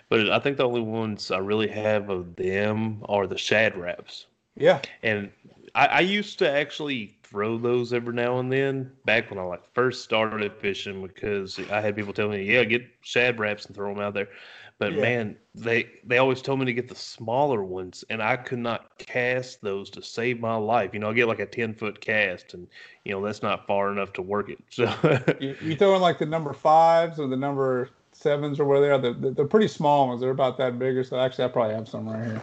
but 0.09 0.31
I 0.31 0.39
think 0.39 0.57
the 0.57 0.67
only 0.67 0.81
ones 0.81 1.31
I 1.31 1.39
really 1.39 1.69
have 1.69 2.11
of 2.11 2.37
them 2.37 3.03
are 3.09 3.27
the 3.27 3.39
Shad 3.39 3.77
Raps. 3.77 4.27
Yeah. 4.55 4.81
And 5.03 5.31
I, 5.75 5.87
I 5.87 6.01
used 6.01 6.39
to 6.39 6.51
actually 6.51 7.17
throw 7.23 7.59
those 7.59 7.93
every 7.93 8.15
now 8.15 8.39
and 8.39 8.53
then 8.53 8.93
back 9.05 9.31
when 9.31 9.39
I 9.39 9.43
like 9.43 9.63
first 9.75 10.05
started 10.05 10.53
fishing 10.55 11.03
because 11.03 11.59
I 11.71 11.81
had 11.81 11.97
people 11.97 12.13
tell 12.13 12.29
me, 12.29 12.45
yeah, 12.45 12.65
get 12.65 12.87
Shad 13.03 13.39
Raps 13.39 13.67
and 13.67 13.75
throw 13.75 13.93
them 13.93 14.03
out 14.03 14.15
there. 14.15 14.29
But 14.79 14.93
Yeah. 14.93 15.01
man, 15.01 15.37
they 15.55 15.89
they 16.05 16.19
always 16.19 16.43
told 16.43 16.59
me 16.61 16.67
to 16.67 16.73
get 16.73 16.89
the 16.89 16.95
smaller 16.95 17.65
ones, 17.65 18.05
and 18.11 18.23
I 18.23 18.37
could 18.37 18.59
not 18.59 18.99
cast 18.99 19.63
those 19.63 19.89
to 19.91 20.03
save 20.03 20.39
my 20.39 20.57
life. 20.57 20.91
You 20.93 21.01
know, 21.01 21.09
I 21.11 21.15
get 21.15 21.29
like 21.29 21.39
a 21.39 21.47
ten 21.47 21.75
foot 21.75 22.01
cast, 22.01 22.53
and 22.53 22.67
you 23.05 23.13
know 23.13 23.25
that's 23.25 23.43
not 23.43 23.67
far 23.67 23.91
enough 23.91 24.13
to 24.15 24.23
work 24.23 24.51
it. 24.51 24.59
So 24.71 24.85
You, 25.41 25.57
you 25.63 25.77
throwing 25.77 26.03
like 26.03 26.19
the 26.19 26.27
number 26.27 26.53
fives 26.53 27.19
or 27.19 27.27
the 27.27 27.37
number 27.37 27.89
sevens 28.13 28.61
or 28.61 28.65
where 28.67 28.81
they 28.81 28.91
are? 28.91 28.99
They're, 28.99 29.33
they're 29.33 29.47
pretty 29.47 29.69
small 29.69 30.09
ones. 30.09 30.21
They're 30.21 30.31
about 30.31 30.59
that 30.59 30.79
bigger. 30.79 31.05
So 31.05 31.19
actually, 31.19 31.45
I 31.45 31.49
probably 31.49 31.75
have 31.75 31.89
some 31.89 32.09
right 32.09 32.27
here. 32.27 32.43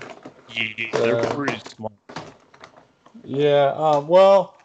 yeah, 0.49 1.01
they're 1.01 1.17
Uh, 1.17 1.35
pretty 1.35 1.59
small. 1.69 1.91
Yeah. 3.23 3.73
Um, 3.75 4.07
well. 4.07 4.57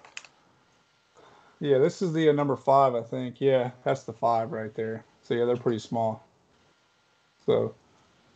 Yeah, 1.60 1.78
this 1.78 2.02
is 2.02 2.12
the 2.12 2.28
uh, 2.28 2.32
number 2.32 2.54
five, 2.54 2.94
I 2.94 3.02
think. 3.02 3.40
Yeah, 3.40 3.72
that's 3.84 4.04
the 4.04 4.12
five 4.12 4.52
right 4.52 4.72
there. 4.74 5.04
So 5.22 5.34
yeah, 5.34 5.44
they're 5.44 5.56
pretty 5.56 5.80
small. 5.80 6.27
So, 7.48 7.74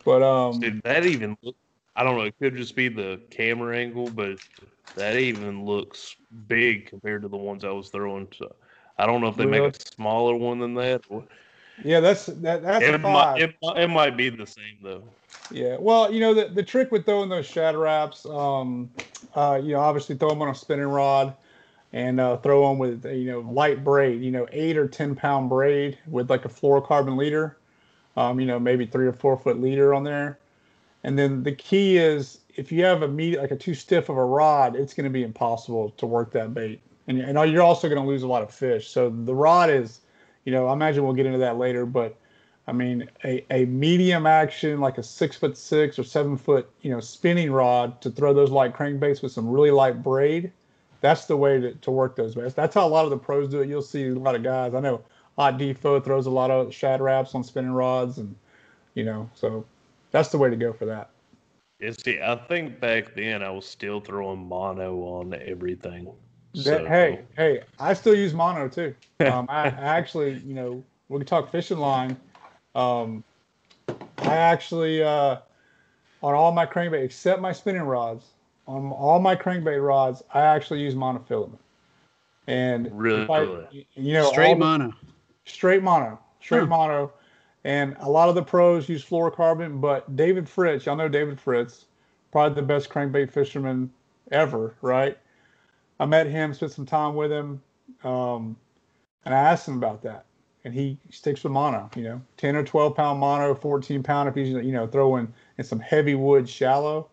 but 0.07 0.23
um, 0.23 0.59
Dude, 0.59 0.83
that 0.85 1.05
even 1.05 1.37
look, 1.43 1.55
I 1.95 2.03
don't 2.03 2.17
know. 2.17 2.25
It 2.25 2.35
could 2.41 2.57
just 2.57 2.75
be 2.75 2.89
the 2.89 3.21
camera 3.29 3.77
angle, 3.77 4.09
but 4.09 4.39
that 4.97 5.17
even 5.17 5.67
looks 5.67 6.17
big 6.49 6.87
compared 6.87 7.21
to 7.21 7.29
the 7.29 7.37
ones 7.37 7.63
I 7.63 7.71
was 7.73 7.91
throwing. 7.91 8.29
So 8.35 8.55
I 8.97 9.05
don't 9.05 9.21
know 9.21 9.27
if 9.29 9.37
they 9.37 9.45
Really? 9.45 9.67
make 9.69 9.77
a 9.77 9.95
smaller 9.95 10.35
one 10.35 10.61
than 10.61 10.73
that. 10.77 11.03
Or, 11.11 11.25
yeah, 11.85 12.01
that's 12.01 12.25
that 12.25 12.63
that's 12.63 12.83
it, 12.87 12.99
might, 13.03 13.37
it, 13.39 13.55
might- 13.63 13.79
it 13.83 13.89
might 13.89 14.17
be 14.17 14.31
the 14.31 14.47
same 14.47 14.79
though. 14.83 15.05
Yeah, 15.51 15.77
well, 15.79 16.11
you 16.11 16.21
know 16.21 16.33
the 16.33 16.49
the 16.49 16.63
trick 16.63 16.91
with 16.91 17.05
throwing 17.05 17.29
those 17.29 17.45
Shad 17.45 17.77
Raps, 17.77 18.25
um, 18.25 18.91
uh, 19.35 19.61
you 19.63 19.73
know, 19.73 19.81
obviously 19.81 20.17
throw 20.17 20.31
them 20.31 20.41
on 20.41 20.49
a 20.49 20.55
spinning 20.55 20.87
rod, 20.87 21.35
and 21.93 22.19
uh, 22.19 22.39
throw 22.39 22.67
them 22.67 22.79
with 22.79 23.05
you 23.05 23.31
know 23.31 23.41
light 23.41 23.85
braid, 23.85 24.23
you 24.23 24.31
know, 24.31 24.47
eight 24.53 24.79
or 24.79 24.89
ten 24.89 25.15
pound 25.15 25.51
braid 25.51 25.99
with 26.07 26.31
like 26.31 26.47
a 26.47 26.49
fluorocarbon 26.49 27.19
leader, 27.19 27.59
um, 28.17 28.41
you 28.41 28.47
know, 28.47 28.59
maybe 28.59 28.87
three 28.87 29.07
or 29.07 29.13
four 29.13 29.37
foot 29.37 29.61
leader 29.61 29.95
on 29.95 30.05
there, 30.05 30.39
and 31.05 31.19
then 31.19 31.43
the 31.43 31.53
key 31.53 31.99
is 31.99 32.41
if 32.55 32.71
you 32.71 32.85
have 32.85 33.03
a 33.03 33.09
meat 33.09 33.39
like 33.39 33.51
a 33.51 33.57
too 33.57 33.75
stiff 33.75 34.09
of 34.09 34.17
a 34.17 34.25
rod, 34.25 34.77
it's 34.77 34.95
going 34.95 35.05
to 35.05 35.11
be 35.11 35.23
impossible 35.23 35.91
to 35.97 36.07
work 36.07 36.33
that 36.33 36.55
bait, 36.55 36.81
and 37.07 37.21
and 37.21 37.53
you're 37.53 37.63
also 37.63 37.89
going 37.89 38.01
to 38.01 38.07
lose 38.07 38.23
a 38.23 38.29
lot 38.29 38.43
of 38.43 38.53
fish. 38.53 38.89
So 38.89 39.11
the 39.11 39.35
rod 39.35 39.71
is, 39.71 40.01
you 40.45 40.53
know, 40.53 40.69
I 40.69 40.73
imagine 40.73 41.05
we'll 41.05 41.15
get 41.15 41.27
into 41.27 41.39
that 41.39 41.59
later, 41.59 41.87
but 41.87 42.17
I 42.67 42.73
mean, 42.73 43.09
a, 43.25 43.45
a 43.51 43.65
medium 43.65 44.27
action, 44.27 44.81
like 44.81 44.99
a 44.99 45.03
six 45.03 45.37
foot 45.37 45.57
six 45.57 45.99
or 45.99 46.05
seven 46.05 46.37
foot, 46.37 46.71
you 46.83 46.91
know, 46.91 47.01
spinning 47.01 47.51
rod 47.51 48.01
to 48.03 48.11
throw 48.11 48.33
those 48.33 48.51
light 48.51 48.75
crankbaits 48.75 49.23
with 49.23 49.33
some 49.33 49.49
really 49.49 49.71
light 49.71 50.03
braid. 50.03 50.53
That's 51.01 51.25
the 51.25 51.37
way 51.37 51.61
to, 51.61 51.75
to 51.75 51.91
work 51.91 52.15
those 52.15 52.37
baits. 52.37 52.55
That's 52.55 52.75
how 52.77 52.87
a 52.87 52.89
lot 52.89 53.05
of 53.05 53.11
the 53.11 53.19
pros 53.19 53.49
do 53.49 53.61
it. 53.61 53.69
You'll 53.69 53.83
see 53.83 54.07
a 54.07 54.15
lot 54.15 54.37
of 54.37 54.45
guys. 54.45 54.75
I 54.75 54.81
know 54.81 55.03
Ott 55.39 55.59
DeFoe 55.59 56.05
throws 56.05 56.27
a 56.27 56.31
lot 56.31 56.51
of 56.51 56.75
shad 56.75 57.01
raps 57.01 57.35
on 57.35 57.43
spinning 57.43 57.73
rods, 57.73 58.19
and 58.19 58.35
you 58.95 59.05
know, 59.05 59.29
so 59.35 59.65
that's 60.11 60.29
the 60.29 60.39
way 60.39 60.51
to 60.51 60.57
go 60.57 60.73
for 60.73 60.85
that. 60.87 61.11
Yeah, 61.81 61.91
see, 62.05 62.21
I 62.21 62.37
think 62.37 62.79
back 62.81 63.15
then 63.15 63.43
I 63.43 63.51
was 63.51 63.67
still 63.67 64.01
throwing 64.01 64.47
mono 64.47 64.99
on 65.01 65.35
everything. 65.35 66.13
So, 66.55 66.87
hey, 66.87 67.21
hey, 67.37 67.63
I 67.81 67.95
still 67.95 68.15
use 68.15 68.35
mono 68.35 68.69
too. 68.69 68.95
Um, 69.21 69.47
I, 69.49 69.65
I 69.69 69.97
actually, 69.97 70.35
you 70.45 70.55
know, 70.55 70.85
we 71.09 71.19
can 71.19 71.27
talk 71.27 71.51
fishing 71.51 71.79
line. 71.79 72.17
Um, 72.75 73.25
I 74.19 74.37
actually, 74.37 75.03
uh, 75.03 75.39
on 76.23 76.35
all 76.35 76.53
my 76.53 76.67
crankbait, 76.67 77.03
except 77.03 77.41
my 77.41 77.53
spinning 77.53 77.83
rods, 77.83 78.27
on 78.69 78.93
all 78.93 79.19
my 79.19 79.35
crankbait 79.35 79.85
rods, 79.85 80.23
I 80.33 80.43
actually 80.43 80.83
use 80.83 80.95
monofilament. 80.95 81.59
And 82.47 82.91
Really? 82.93 83.27
I- 83.29 83.85
you 83.95 84.13
know, 84.13 84.27
all 84.27 84.33
Straight 84.33 84.55
the- 84.55 84.61
mono. 84.61 84.93
Straight 85.45 85.83
mono, 85.83 86.19
straight 86.41 86.61
Huh. 86.61 86.67
mono. 86.67 87.13
And 87.65 87.97
a 88.01 88.11
lot 88.11 88.29
of 88.29 88.35
the 88.35 88.43
pros 88.43 88.89
use 88.89 89.05
fluorocarbon, 89.05 89.81
but 89.81 90.17
David 90.17 90.49
Fritts, 90.49 90.85
y'all 90.85 90.97
know 90.97 91.09
David 91.09 91.39
Fritts, 91.41 91.87
probably 92.33 92.55
the 92.57 92.67
best 92.67 92.91
crankbait 92.91 93.31
fisherman 93.31 93.91
ever, 94.33 94.75
right? 94.83 95.17
I 96.01 96.07
met 96.07 96.27
him, 96.27 96.53
spent 96.55 96.73
some 96.73 96.87
time 96.87 97.15
with 97.15 97.31
him, 97.31 97.63
um, 98.03 98.57
and 99.25 99.35
I 99.35 99.39
asked 99.39 99.69
him 99.69 99.77
about 99.77 100.03
that. 100.03 100.25
And 100.65 100.73
he 100.75 100.97
sticks 101.11 101.43
with 101.43 101.53
mono, 101.53 101.91
you 101.97 102.05
know, 102.05 102.23
10 102.37 102.55
or 102.55 102.63
12 102.65 102.95
pound 102.95 103.19
mono, 103.19 103.55
14 103.55 104.03
pound 104.03 104.29
if 104.29 104.35
he's, 104.35 104.49
you 104.51 104.73
know, 104.73 104.87
throwing 104.87 105.33
in 105.59 105.65
some 105.65 105.81
heavy 105.81 106.15
wood 106.15 106.49
shallow. 106.49 107.09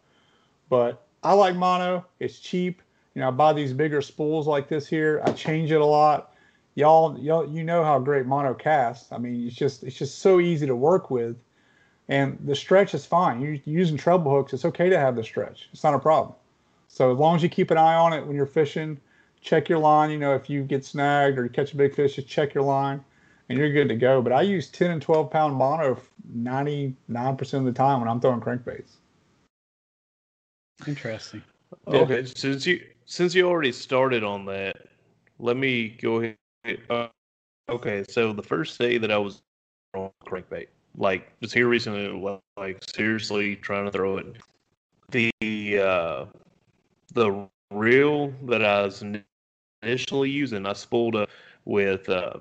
But 0.70 1.06
I 1.24 1.34
like 1.34 1.56
mono. 1.56 2.06
It's 2.20 2.40
cheap. 2.40 2.82
You 3.16 3.22
know, 3.22 3.30
I 3.30 3.32
buy 3.32 3.54
these 3.54 3.74
bigger 3.74 4.02
spools 4.02 4.48
like 4.48 4.68
this 4.68 4.88
here. 4.88 5.22
I 5.26 5.32
change 5.32 5.72
it 5.72 5.82
a 5.82 5.86
lot 5.86 6.29
y'all 6.80 7.20
y'all 7.20 7.48
you 7.48 7.64
know 7.64 7.84
how 7.84 8.00
great 8.00 8.26
mono 8.26 8.54
casts. 8.54 9.12
I 9.12 9.18
mean, 9.18 9.46
it's 9.46 9.56
just 9.56 9.84
it's 9.84 9.98
just 9.98 10.20
so 10.20 10.40
easy 10.40 10.66
to 10.66 10.76
work 10.76 11.12
with, 11.12 11.36
and 12.08 12.38
the 12.46 12.56
stretch 12.56 12.94
is 12.94 13.06
fine. 13.06 13.42
You're 13.42 13.58
using 13.66 13.98
treble 13.98 14.32
hooks. 14.32 14.54
It's 14.54 14.66
okay 14.66 14.90
to 14.90 14.98
have 14.98 15.16
the 15.16 15.24
stretch. 15.24 15.70
It's 15.74 15.84
not 15.84 15.94
a 15.94 16.00
problem. 16.00 16.36
So 16.88 17.12
as 17.12 17.20
long 17.20 17.36
as 17.36 17.44
you 17.44 17.50
keep 17.50 17.70
an 17.70 17.78
eye 17.78 17.96
on 17.96 18.14
it 18.14 18.26
when 18.26 18.36
you're 18.36 18.48
fishing, 18.48 19.00
check 19.42 19.70
your 19.70 19.80
line. 19.80 20.10
You 20.10 20.18
know, 20.18 20.34
if 20.34 20.50
you 20.50 20.64
get 20.64 20.86
snagged 20.86 21.38
or 21.38 21.44
you 21.44 21.50
catch 21.50 21.74
a 21.74 21.78
big 21.78 21.94
fish, 21.94 22.16
just 22.16 22.28
check 22.28 22.54
your 22.54 22.64
line, 22.64 23.04
and 23.50 23.60
you're 23.60 23.72
good 23.72 23.90
to 23.90 23.96
go. 23.96 24.22
But 24.22 24.34
I 24.34 24.42
use 24.42 24.70
10 24.70 24.92
and 24.92 25.02
12 25.02 25.30
pound 25.30 25.56
mono 25.56 26.00
99% 26.36 27.54
of 27.54 27.66
the 27.66 27.72
time 27.72 28.00
when 28.00 28.10
I'm 28.10 28.20
throwing 28.20 28.42
crankbaits. 28.42 28.96
Interesting. 30.88 31.44
Okay, 31.88 32.26
since 32.26 32.66
you 32.66 32.82
since 33.06 33.36
you 33.36 33.48
already 33.48 33.72
started 33.72 34.24
on 34.24 34.46
that, 34.46 34.78
let 35.40 35.58
me 35.58 35.90
go 35.90 36.22
ahead. 36.22 36.38
Uh, 36.90 37.08
okay, 37.70 38.04
so 38.10 38.34
the 38.34 38.44
first 38.44 38.80
day 38.80 38.98
that 38.98 39.12
I 39.12 39.18
was 39.18 39.42
on 39.94 40.10
crankbait, 40.26 40.68
like 40.98 41.32
just 41.42 41.54
here 41.54 41.68
recently, 41.68 42.12
was, 42.12 42.40
like 42.58 42.84
seriously 42.96 43.56
trying 43.56 43.86
to 43.86 43.92
throw 43.92 44.18
it, 44.18 44.38
the 45.12 45.32
uh, 45.80 46.26
the 47.14 47.48
reel 47.72 48.34
that 48.46 48.64
I 48.64 48.84
was 48.84 49.04
initially 49.84 50.30
using, 50.30 50.66
I 50.66 50.74
spooled 50.74 51.16
up 51.16 51.30
with 51.66 52.10
uh, 52.10 52.34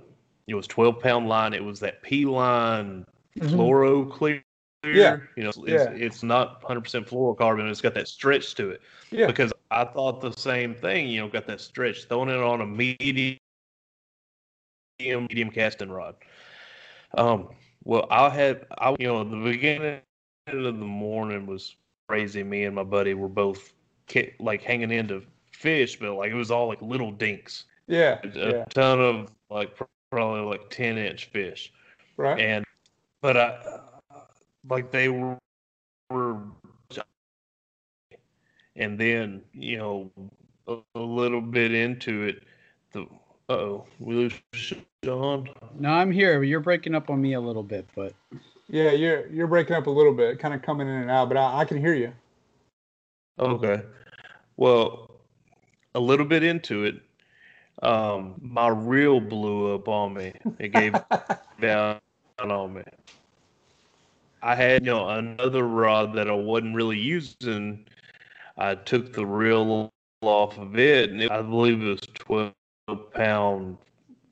it 0.46 0.54
was 0.54 0.66
twelve 0.66 1.00
pound 1.00 1.28
line. 1.28 1.54
It 1.54 1.64
was 1.64 1.80
that 1.80 2.02
P 2.02 2.24
line 2.24 3.06
fluoro 3.38 4.10
clear. 4.10 4.42
Mm-hmm. 4.84 4.96
Yeah. 4.96 5.16
you 5.36 5.42
know, 5.42 5.48
it's, 5.48 5.58
Yeah. 5.66 5.90
it's 5.90 6.22
not 6.22 6.62
100% 6.62 7.08
fluorocarbon. 7.08 7.68
It's 7.68 7.80
got 7.80 7.94
that 7.94 8.06
stretch 8.06 8.54
to 8.54 8.70
it 8.70 8.80
Yeah. 9.10 9.26
because 9.26 9.52
I 9.72 9.84
thought 9.84 10.20
the 10.20 10.30
same 10.30 10.72
thing. 10.72 11.08
You 11.08 11.22
know, 11.22 11.28
got 11.28 11.48
that 11.48 11.60
stretch, 11.60 12.04
throwing 12.04 12.28
it 12.28 12.36
on 12.36 12.60
a 12.60 12.66
medium, 12.66 13.38
medium 14.98 15.50
casting 15.50 15.90
rod. 15.90 16.14
Um, 17.16 17.48
well, 17.84 18.06
I 18.10 18.28
had, 18.30 18.66
I 18.78 18.94
you 18.98 19.06
know, 19.06 19.24
the 19.24 19.36
beginning 19.42 20.00
of 20.46 20.62
the 20.62 20.72
morning 20.72 21.46
was 21.46 21.76
crazy. 22.08 22.42
Me 22.42 22.64
and 22.64 22.74
my 22.74 22.82
buddy 22.82 23.14
were 23.14 23.28
both 23.28 23.72
like 24.40 24.62
hanging 24.62 24.90
into 24.90 25.22
fish, 25.52 25.98
but 25.98 26.14
like 26.14 26.30
it 26.30 26.34
was 26.34 26.50
all 26.50 26.66
like 26.68 26.80
little 26.82 27.10
dinks, 27.12 27.64
Yeah. 27.86 28.18
a 28.22 28.52
Yeah. 28.52 28.64
ton 28.70 29.00
of 29.00 29.30
like 29.50 29.76
probably 30.10 30.40
like 30.42 30.70
ten 30.70 30.98
inch 30.98 31.26
fish 31.26 31.72
Right. 32.16 32.40
and 32.40 32.64
but 33.20 33.36
I 33.36 33.58
like 34.68 34.90
they 34.90 35.08
were, 35.08 35.38
were 36.10 36.38
and 38.76 38.98
then 38.98 39.42
you 39.52 39.78
know 39.78 40.10
a, 40.66 40.78
a 40.94 41.00
little 41.00 41.40
bit 41.40 41.72
into 41.72 42.22
it 42.22 42.42
the 42.92 43.06
oh 43.48 43.84
we 43.98 44.14
lose 44.14 44.34
Sean 44.54 45.48
No, 45.78 45.90
I'm 45.90 46.10
here. 46.10 46.42
You're 46.42 46.60
breaking 46.60 46.94
up 46.94 47.10
on 47.10 47.20
me 47.20 47.34
a 47.34 47.40
little 47.40 47.62
bit, 47.62 47.86
but 47.94 48.12
Yeah. 48.68 48.90
You're 48.92 49.26
you're 49.28 49.46
breaking 49.46 49.76
up 49.76 49.86
a 49.86 49.90
little 49.90 50.14
bit, 50.14 50.38
kind 50.38 50.54
of 50.54 50.62
coming 50.62 50.88
in 50.88 50.94
and 50.94 51.10
out, 51.10 51.28
but 51.28 51.36
I, 51.36 51.60
I 51.60 51.64
can 51.64 51.78
hear 51.78 51.94
you. 51.94 52.12
okay 53.38 53.82
well 54.56 55.10
a 55.94 56.00
little 56.00 56.26
bit 56.26 56.42
into 56.42 56.84
it 56.84 56.96
um 57.82 58.34
my 58.40 58.66
reel 58.66 59.20
blew 59.20 59.74
up 59.74 59.86
on 59.88 60.12
me 60.14 60.32
it 60.58 60.68
gave 60.72 60.92
down 61.60 62.00
on 62.40 62.74
me 62.74 62.82
I 64.42 64.54
had 64.56 64.84
you 64.84 64.92
know 64.92 65.08
another 65.08 65.62
rod 65.66 66.14
that 66.14 66.28
I 66.28 66.34
wasn't 66.34 66.74
really 66.74 66.98
using 66.98 67.86
I 68.56 68.74
took 68.74 69.12
the 69.12 69.24
reel 69.24 69.90
off 70.20 70.58
of 70.58 70.76
it, 70.76 71.10
and 71.10 71.22
it, 71.22 71.30
I 71.30 71.42
believe 71.42 71.80
it 71.80 71.86
was 71.86 72.00
12 72.14 72.52
pound, 72.96 73.78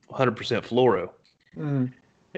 100% 0.09 0.63
fluoro. 0.63 1.11
Mhm. 1.55 1.91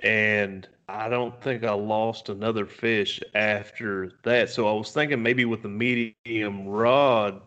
And 0.03 0.67
I 0.87 1.09
don't 1.09 1.39
think 1.41 1.63
I 1.63 1.71
lost 1.73 2.29
another 2.29 2.65
fish 2.65 3.21
after 3.35 4.13
that. 4.23 4.49
So 4.49 4.67
I 4.67 4.73
was 4.73 4.91
thinking 4.91 5.21
maybe 5.21 5.45
with 5.45 5.61
the 5.61 5.69
medium 5.69 6.67
rod 6.67 7.41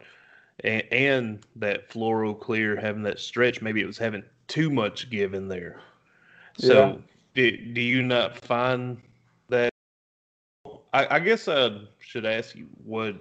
and, 0.61 0.83
and 0.93 1.47
that 1.57 1.91
fluoro 1.91 2.39
clear 2.39 2.77
having 2.77 3.03
that 3.05 3.19
stretch, 3.19 3.63
maybe 3.63 3.81
it 3.81 3.87
was 3.87 3.99
having 3.99 4.23
too 4.49 4.71
much 4.71 5.11
give 5.11 5.35
in 5.35 5.49
there. 5.49 5.81
So 6.57 6.75
Yeah. 6.75 6.95
do, 7.35 7.57
do 7.73 7.81
you 7.81 8.03
not 8.03 8.37
find 8.37 9.01
that? 9.49 9.71
I, 10.93 11.17
I 11.17 11.19
guess 11.21 11.49
I 11.49 11.81
should 12.01 12.27
ask 12.27 12.55
you 12.55 12.69
what 12.85 13.17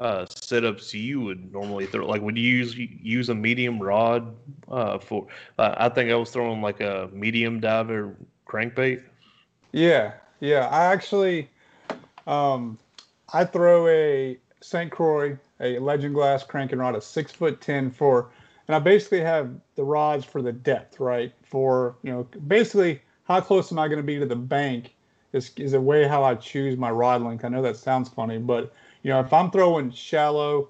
uh, 0.00 0.24
setups 0.24 0.94
you 0.94 1.20
would 1.20 1.52
normally 1.52 1.86
throw. 1.86 2.06
Like, 2.06 2.22
would 2.22 2.36
you 2.36 2.50
use 2.50 2.74
use 2.76 3.28
a 3.28 3.34
medium 3.34 3.80
rod 3.80 4.34
uh, 4.68 4.98
for? 4.98 5.26
Uh, 5.58 5.74
I 5.76 5.88
think 5.90 6.10
I 6.10 6.14
was 6.14 6.30
throwing 6.30 6.62
like 6.62 6.80
a 6.80 7.10
medium 7.12 7.60
diver 7.60 8.16
crankbait. 8.48 9.02
Yeah, 9.72 10.14
yeah. 10.40 10.68
I 10.68 10.86
actually, 10.86 11.50
um, 12.26 12.78
I 13.32 13.44
throw 13.44 13.86
a 13.88 14.38
St. 14.62 14.90
Croix, 14.90 15.38
a 15.60 15.78
Legend 15.78 16.14
Glass 16.14 16.44
cranking 16.44 16.78
rod, 16.78 16.96
a 16.96 17.00
six 17.00 17.30
foot 17.30 17.60
ten 17.60 17.90
for, 17.90 18.30
and 18.68 18.74
I 18.74 18.78
basically 18.78 19.20
have 19.20 19.50
the 19.74 19.84
rods 19.84 20.24
for 20.24 20.40
the 20.40 20.52
depth, 20.52 20.98
right? 20.98 21.32
For 21.42 21.96
you 22.02 22.10
know, 22.10 22.26
basically 22.48 23.02
how 23.24 23.42
close 23.42 23.70
am 23.70 23.78
I 23.78 23.86
going 23.86 23.98
to 23.98 24.02
be 24.02 24.18
to 24.18 24.26
the 24.26 24.34
bank 24.34 24.94
is 25.32 25.52
is 25.56 25.74
a 25.74 25.80
way 25.80 26.06
how 26.06 26.24
I 26.24 26.34
choose 26.34 26.76
my 26.76 26.90
rod 26.90 27.22
length. 27.22 27.44
I 27.44 27.48
know 27.48 27.62
that 27.62 27.76
sounds 27.76 28.08
funny, 28.08 28.38
but 28.38 28.72
you 29.02 29.10
know, 29.10 29.20
if 29.20 29.32
I'm 29.32 29.50
throwing 29.50 29.90
shallow, 29.90 30.68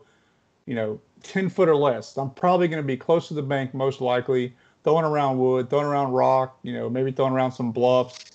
you 0.66 0.74
know, 0.74 1.00
ten 1.22 1.48
foot 1.48 1.68
or 1.68 1.76
less, 1.76 2.16
I'm 2.16 2.30
probably 2.30 2.68
going 2.68 2.82
to 2.82 2.86
be 2.86 2.96
close 2.96 3.28
to 3.28 3.34
the 3.34 3.42
bank 3.42 3.74
most 3.74 4.00
likely. 4.00 4.54
Throwing 4.82 5.04
around 5.04 5.38
wood, 5.38 5.68
throwing 5.68 5.84
around 5.84 6.12
rock, 6.12 6.58
you 6.62 6.72
know, 6.72 6.88
maybe 6.88 7.12
throwing 7.12 7.34
around 7.34 7.52
some 7.52 7.70
bluffs 7.70 8.32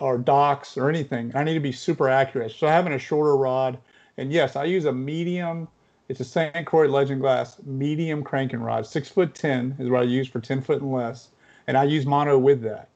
or 0.00 0.16
docks 0.16 0.78
or 0.78 0.88
anything. 0.88 1.30
I 1.34 1.44
need 1.44 1.54
to 1.54 1.60
be 1.60 1.72
super 1.72 2.08
accurate. 2.08 2.52
So 2.52 2.66
having 2.66 2.94
a 2.94 2.98
shorter 2.98 3.36
rod, 3.36 3.78
and 4.16 4.32
yes, 4.32 4.56
I 4.56 4.64
use 4.64 4.86
a 4.86 4.92
medium. 4.92 5.68
It's 6.08 6.20
a 6.20 6.24
St. 6.24 6.64
Croix 6.64 6.88
Legend 6.88 7.20
Glass 7.20 7.60
medium 7.64 8.22
cranking 8.22 8.60
rod, 8.60 8.86
six 8.86 9.10
foot 9.10 9.34
ten 9.34 9.76
is 9.78 9.90
what 9.90 10.00
I 10.00 10.04
use 10.04 10.26
for 10.26 10.40
ten 10.40 10.62
foot 10.62 10.80
and 10.80 10.90
less, 10.90 11.28
and 11.66 11.76
I 11.76 11.84
use 11.84 12.06
mono 12.06 12.38
with 12.38 12.62
that. 12.62 12.88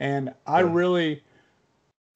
And 0.00 0.32
I 0.46 0.60
really, 0.60 1.22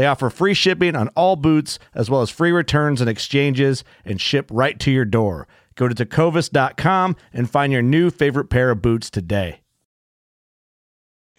They 0.00 0.06
offer 0.06 0.30
free 0.30 0.54
shipping 0.54 0.96
on 0.96 1.08
all 1.08 1.36
boots, 1.36 1.78
as 1.94 2.08
well 2.08 2.22
as 2.22 2.30
free 2.30 2.52
returns 2.52 3.02
and 3.02 3.10
exchanges, 3.10 3.84
and 4.02 4.18
ship 4.18 4.48
right 4.50 4.80
to 4.80 4.90
your 4.90 5.04
door. 5.04 5.46
Go 5.74 5.88
to 5.88 5.94
tecovas.com 5.94 7.16
and 7.34 7.50
find 7.50 7.70
your 7.70 7.82
new 7.82 8.08
favorite 8.08 8.46
pair 8.46 8.70
of 8.70 8.80
boots 8.80 9.10
today. 9.10 9.60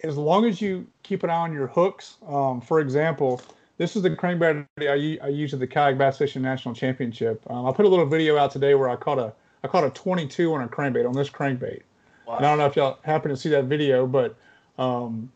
as 0.03 0.15
long 0.15 0.45
as 0.45 0.61
you 0.61 0.85
keep 1.01 1.23
an 1.23 1.31
eye 1.31 1.37
on 1.37 1.51
your 1.51 1.65
hooks, 1.65 2.17
um, 2.27 2.61
for 2.61 2.79
example, 2.79 3.41
this 3.79 3.95
is 3.95 4.03
the 4.03 4.11
crankbait 4.11 4.67
I, 4.79 5.27
used 5.27 5.55
at 5.55 5.59
the 5.59 5.65
kayak 5.65 5.97
bass 5.97 6.19
fishing 6.19 6.43
national 6.43 6.75
championship. 6.75 7.41
Um, 7.49 7.65
I 7.65 7.71
put 7.71 7.85
a 7.85 7.89
little 7.89 8.05
video 8.05 8.37
out 8.37 8.51
today 8.51 8.75
where 8.75 8.89
I 8.89 8.95
caught 8.95 9.17
a 9.17 9.33
I 9.63 9.69
caught 9.69 9.85
a 9.85 9.89
22 9.89 10.53
on 10.53 10.61
a 10.61 10.67
crankbait 10.67 11.09
on 11.09 11.15
this 11.15 11.31
crankbait. 11.31 11.81
And 12.27 12.45
I 12.45 12.49
don't 12.49 12.59
know 12.59 12.67
if 12.67 12.75
y'all 12.75 12.99
happen 13.01 13.31
to 13.31 13.37
see 13.37 13.49
that 13.49 13.63
video, 13.63 14.05
but 14.05 14.35
um, 14.77 15.31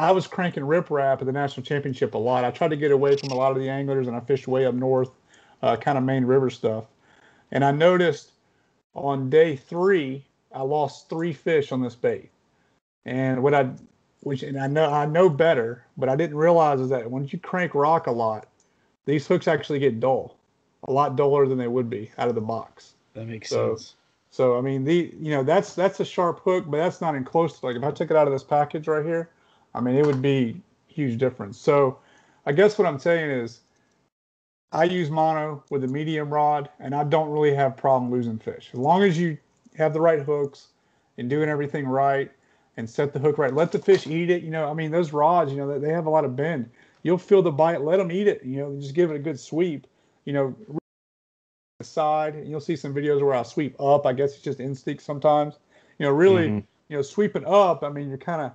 I 0.00 0.12
was 0.12 0.26
cranking 0.26 0.62
riprap 0.62 1.20
at 1.20 1.26
the 1.26 1.32
national 1.32 1.66
championship 1.66 2.14
a 2.14 2.18
lot. 2.18 2.42
I 2.42 2.50
tried 2.50 2.68
to 2.68 2.76
get 2.76 2.90
away 2.90 3.16
from 3.16 3.32
a 3.32 3.34
lot 3.34 3.52
of 3.52 3.58
the 3.58 3.68
anglers, 3.68 4.06
and 4.06 4.16
I 4.16 4.20
fished 4.20 4.48
way 4.48 4.64
up 4.64 4.74
north, 4.74 5.10
uh, 5.62 5.76
kind 5.76 5.98
of 5.98 6.04
main 6.04 6.24
river 6.24 6.48
stuff. 6.48 6.84
And 7.52 7.62
I 7.62 7.70
noticed 7.70 8.32
on 8.94 9.28
day 9.28 9.56
three, 9.56 10.24
I 10.52 10.62
lost 10.62 11.10
three 11.10 11.34
fish 11.34 11.70
on 11.70 11.82
this 11.82 11.94
bait. 11.94 12.30
And 13.04 13.42
what 13.42 13.52
I, 13.52 13.68
which 14.22 14.42
and 14.42 14.58
I 14.58 14.68
know 14.68 14.90
I 14.90 15.04
know 15.04 15.28
better, 15.28 15.84
but 15.98 16.08
I 16.08 16.16
didn't 16.16 16.36
realize 16.36 16.80
is 16.80 16.88
that 16.88 17.10
when 17.10 17.26
you 17.28 17.38
crank 17.38 17.74
rock 17.74 18.06
a 18.06 18.10
lot, 18.10 18.48
these 19.04 19.26
hooks 19.26 19.48
actually 19.48 19.80
get 19.80 20.00
dull, 20.00 20.38
a 20.88 20.92
lot 20.92 21.14
duller 21.16 21.46
than 21.46 21.58
they 21.58 21.68
would 21.68 21.90
be 21.90 22.10
out 22.16 22.28
of 22.28 22.34
the 22.34 22.40
box. 22.40 22.94
That 23.12 23.26
makes 23.26 23.50
So- 23.50 23.76
sense. 23.76 23.96
So 24.32 24.56
I 24.56 24.60
mean, 24.62 24.84
the 24.84 25.12
you 25.20 25.32
know 25.32 25.42
that's 25.42 25.74
that's 25.74 26.00
a 26.00 26.04
sharp 26.04 26.40
hook, 26.40 26.64
but 26.68 26.76
that's 26.78 27.00
not 27.00 27.16
in 27.16 27.24
close 27.24 27.58
to 27.58 27.66
like 27.66 27.76
if 27.76 27.82
I 27.82 27.90
took 27.90 28.10
it 28.10 28.16
out 28.16 28.28
of 28.28 28.32
this 28.32 28.44
package 28.44 28.86
right 28.86 29.04
here, 29.04 29.28
I 29.74 29.80
mean 29.80 29.96
it 29.96 30.06
would 30.06 30.22
be 30.22 30.60
huge 30.88 31.18
difference. 31.18 31.58
So 31.58 31.98
I 32.46 32.52
guess 32.52 32.78
what 32.78 32.86
I'm 32.86 32.98
saying 32.98 33.30
is 33.30 33.60
I 34.72 34.84
use 34.84 35.10
mono 35.10 35.64
with 35.70 35.82
a 35.84 35.88
medium 35.88 36.32
rod, 36.32 36.70
and 36.78 36.94
I 36.94 37.04
don't 37.04 37.30
really 37.30 37.54
have 37.54 37.76
problem 37.76 38.10
losing 38.10 38.38
fish 38.38 38.70
as 38.72 38.78
long 38.78 39.02
as 39.02 39.18
you 39.18 39.36
have 39.76 39.92
the 39.92 40.00
right 40.00 40.20
hooks 40.20 40.68
and 41.18 41.28
doing 41.28 41.48
everything 41.48 41.86
right 41.86 42.30
and 42.76 42.88
set 42.88 43.12
the 43.12 43.18
hook 43.18 43.36
right. 43.38 43.52
Let 43.52 43.72
the 43.72 43.78
fish 43.78 44.06
eat 44.06 44.30
it. 44.30 44.42
You 44.42 44.50
know, 44.50 44.70
I 44.70 44.74
mean 44.74 44.90
those 44.90 45.12
rods, 45.12 45.52
you 45.52 45.58
know, 45.58 45.78
they- 45.78 45.92
have 45.92 46.06
a 46.06 46.10
lot 46.10 46.24
of 46.24 46.36
bend. 46.36 46.70
You'll 47.02 47.18
feel 47.18 47.42
the 47.42 47.50
bite. 47.50 47.80
Let 47.80 47.96
them 47.96 48.12
eat 48.12 48.26
it. 48.28 48.44
You 48.44 48.58
know, 48.58 48.76
just 48.80 48.94
give 48.94 49.10
it 49.10 49.16
a 49.16 49.20
good 49.20 49.40
sweep. 49.40 49.86
You 50.24 50.32
know, 50.34 50.56
side. 51.82 52.34
And 52.34 52.48
you'll 52.48 52.60
see 52.60 52.76
some 52.76 52.94
videos 52.94 53.22
where 53.22 53.34
I 53.34 53.42
sweep 53.42 53.74
up. 53.80 54.06
I 54.06 54.12
guess 54.12 54.34
it's 54.34 54.42
just 54.42 54.60
instinct 54.60 55.02
sometimes. 55.02 55.58
You 55.98 56.06
know, 56.06 56.12
really, 56.12 56.48
Mhm. 56.48 56.64
you 56.88 56.96
know, 56.96 57.02
sweeping 57.02 57.44
up. 57.46 57.82
I 57.82 57.88
mean, 57.88 58.08
you're 58.08 58.18
kind 58.18 58.42
of 58.42 58.52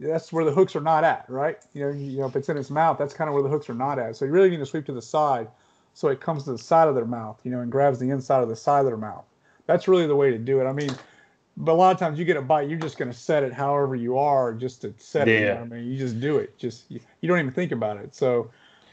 that's 0.00 0.32
where 0.32 0.44
the 0.44 0.52
hooks 0.52 0.76
are 0.76 0.80
not 0.80 1.04
at, 1.04 1.24
right? 1.28 1.58
You 1.72 1.82
know, 1.82 1.90
you 1.90 2.20
know, 2.20 2.26
if 2.26 2.36
it's 2.36 2.48
in 2.48 2.56
its 2.56 2.70
mouth, 2.70 2.98
that's 2.98 3.14
kind 3.14 3.28
of 3.28 3.34
where 3.34 3.42
the 3.42 3.48
hooks 3.48 3.68
are 3.68 3.74
not 3.74 3.98
at. 3.98 4.16
So 4.16 4.24
you 4.24 4.30
really 4.30 4.50
need 4.50 4.58
to 4.58 4.66
sweep 4.66 4.86
to 4.86 4.92
the 4.92 5.02
side, 5.02 5.48
so 5.94 6.08
it 6.08 6.20
comes 6.20 6.44
to 6.44 6.52
the 6.52 6.58
side 6.58 6.88
of 6.88 6.94
their 6.94 7.04
mouth, 7.04 7.40
you 7.42 7.50
know, 7.50 7.60
and 7.60 7.70
grabs 7.70 7.98
the 7.98 8.10
inside 8.10 8.42
of 8.42 8.48
the 8.48 8.56
side 8.56 8.80
of 8.80 8.86
their 8.86 8.96
mouth. 8.96 9.24
That's 9.66 9.88
really 9.88 10.06
the 10.06 10.16
way 10.16 10.30
to 10.30 10.38
do 10.38 10.60
it. 10.60 10.64
I 10.64 10.72
mean, 10.72 10.90
but 11.56 11.72
a 11.72 11.74
lot 11.74 11.92
of 11.92 11.98
times 11.98 12.18
you 12.18 12.24
get 12.24 12.36
a 12.36 12.42
bite, 12.42 12.68
you're 12.68 12.78
just 12.78 12.96
going 12.96 13.10
to 13.10 13.16
set 13.16 13.42
it 13.42 13.52
however 13.52 13.96
you 13.96 14.16
are, 14.16 14.54
just 14.54 14.82
to 14.82 14.94
set 14.98 15.26
it. 15.28 15.40
you 15.40 15.46
know 15.46 15.54
Yeah. 15.54 15.60
I 15.60 15.64
mean, 15.64 15.86
you 15.90 15.98
just 15.98 16.20
do 16.20 16.38
it. 16.38 16.56
Just 16.58 16.84
you, 16.88 17.00
you 17.20 17.28
don't 17.28 17.38
even 17.38 17.52
think 17.52 17.72
about 17.72 17.96
it. 17.96 18.14
So. 18.14 18.50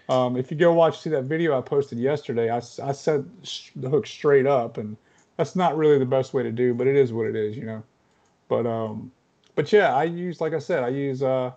Um, 0.08 0.38
if 0.38 0.52
you 0.52 0.58
go 0.58 0.72
watch, 0.72 1.00
see 1.00 1.10
that 1.10 1.24
video 1.24 1.58
I 1.58 1.62
posted 1.62 1.98
yesterday, 1.98 2.52
I 2.52 2.58
I 2.58 2.92
set 2.92 3.22
the 3.76 3.90
hook 3.90 4.06
straight 4.06 4.46
up, 4.46 4.78
and 4.78 4.98
that's 5.36 5.56
not 5.56 5.76
really 5.76 5.98
the 5.98 6.06
best 6.06 6.32
way 6.32 6.44
to 6.44 6.52
do, 6.52 6.76
but 6.76 6.86
it 6.86 6.96
is 6.96 7.12
what 7.12 7.26
it 7.26 7.36
is, 7.36 7.58
you 7.58 7.66
know. 7.66 7.84
But 8.48 8.68
um, 8.68 9.12
but 9.56 9.72
yeah, 9.72 9.96
I 9.96 10.04
use 10.04 10.42
like 10.42 10.54
I 10.54 10.60
said, 10.60 10.84
I 10.84 10.90
use 10.90 11.24
uh, 11.24 11.52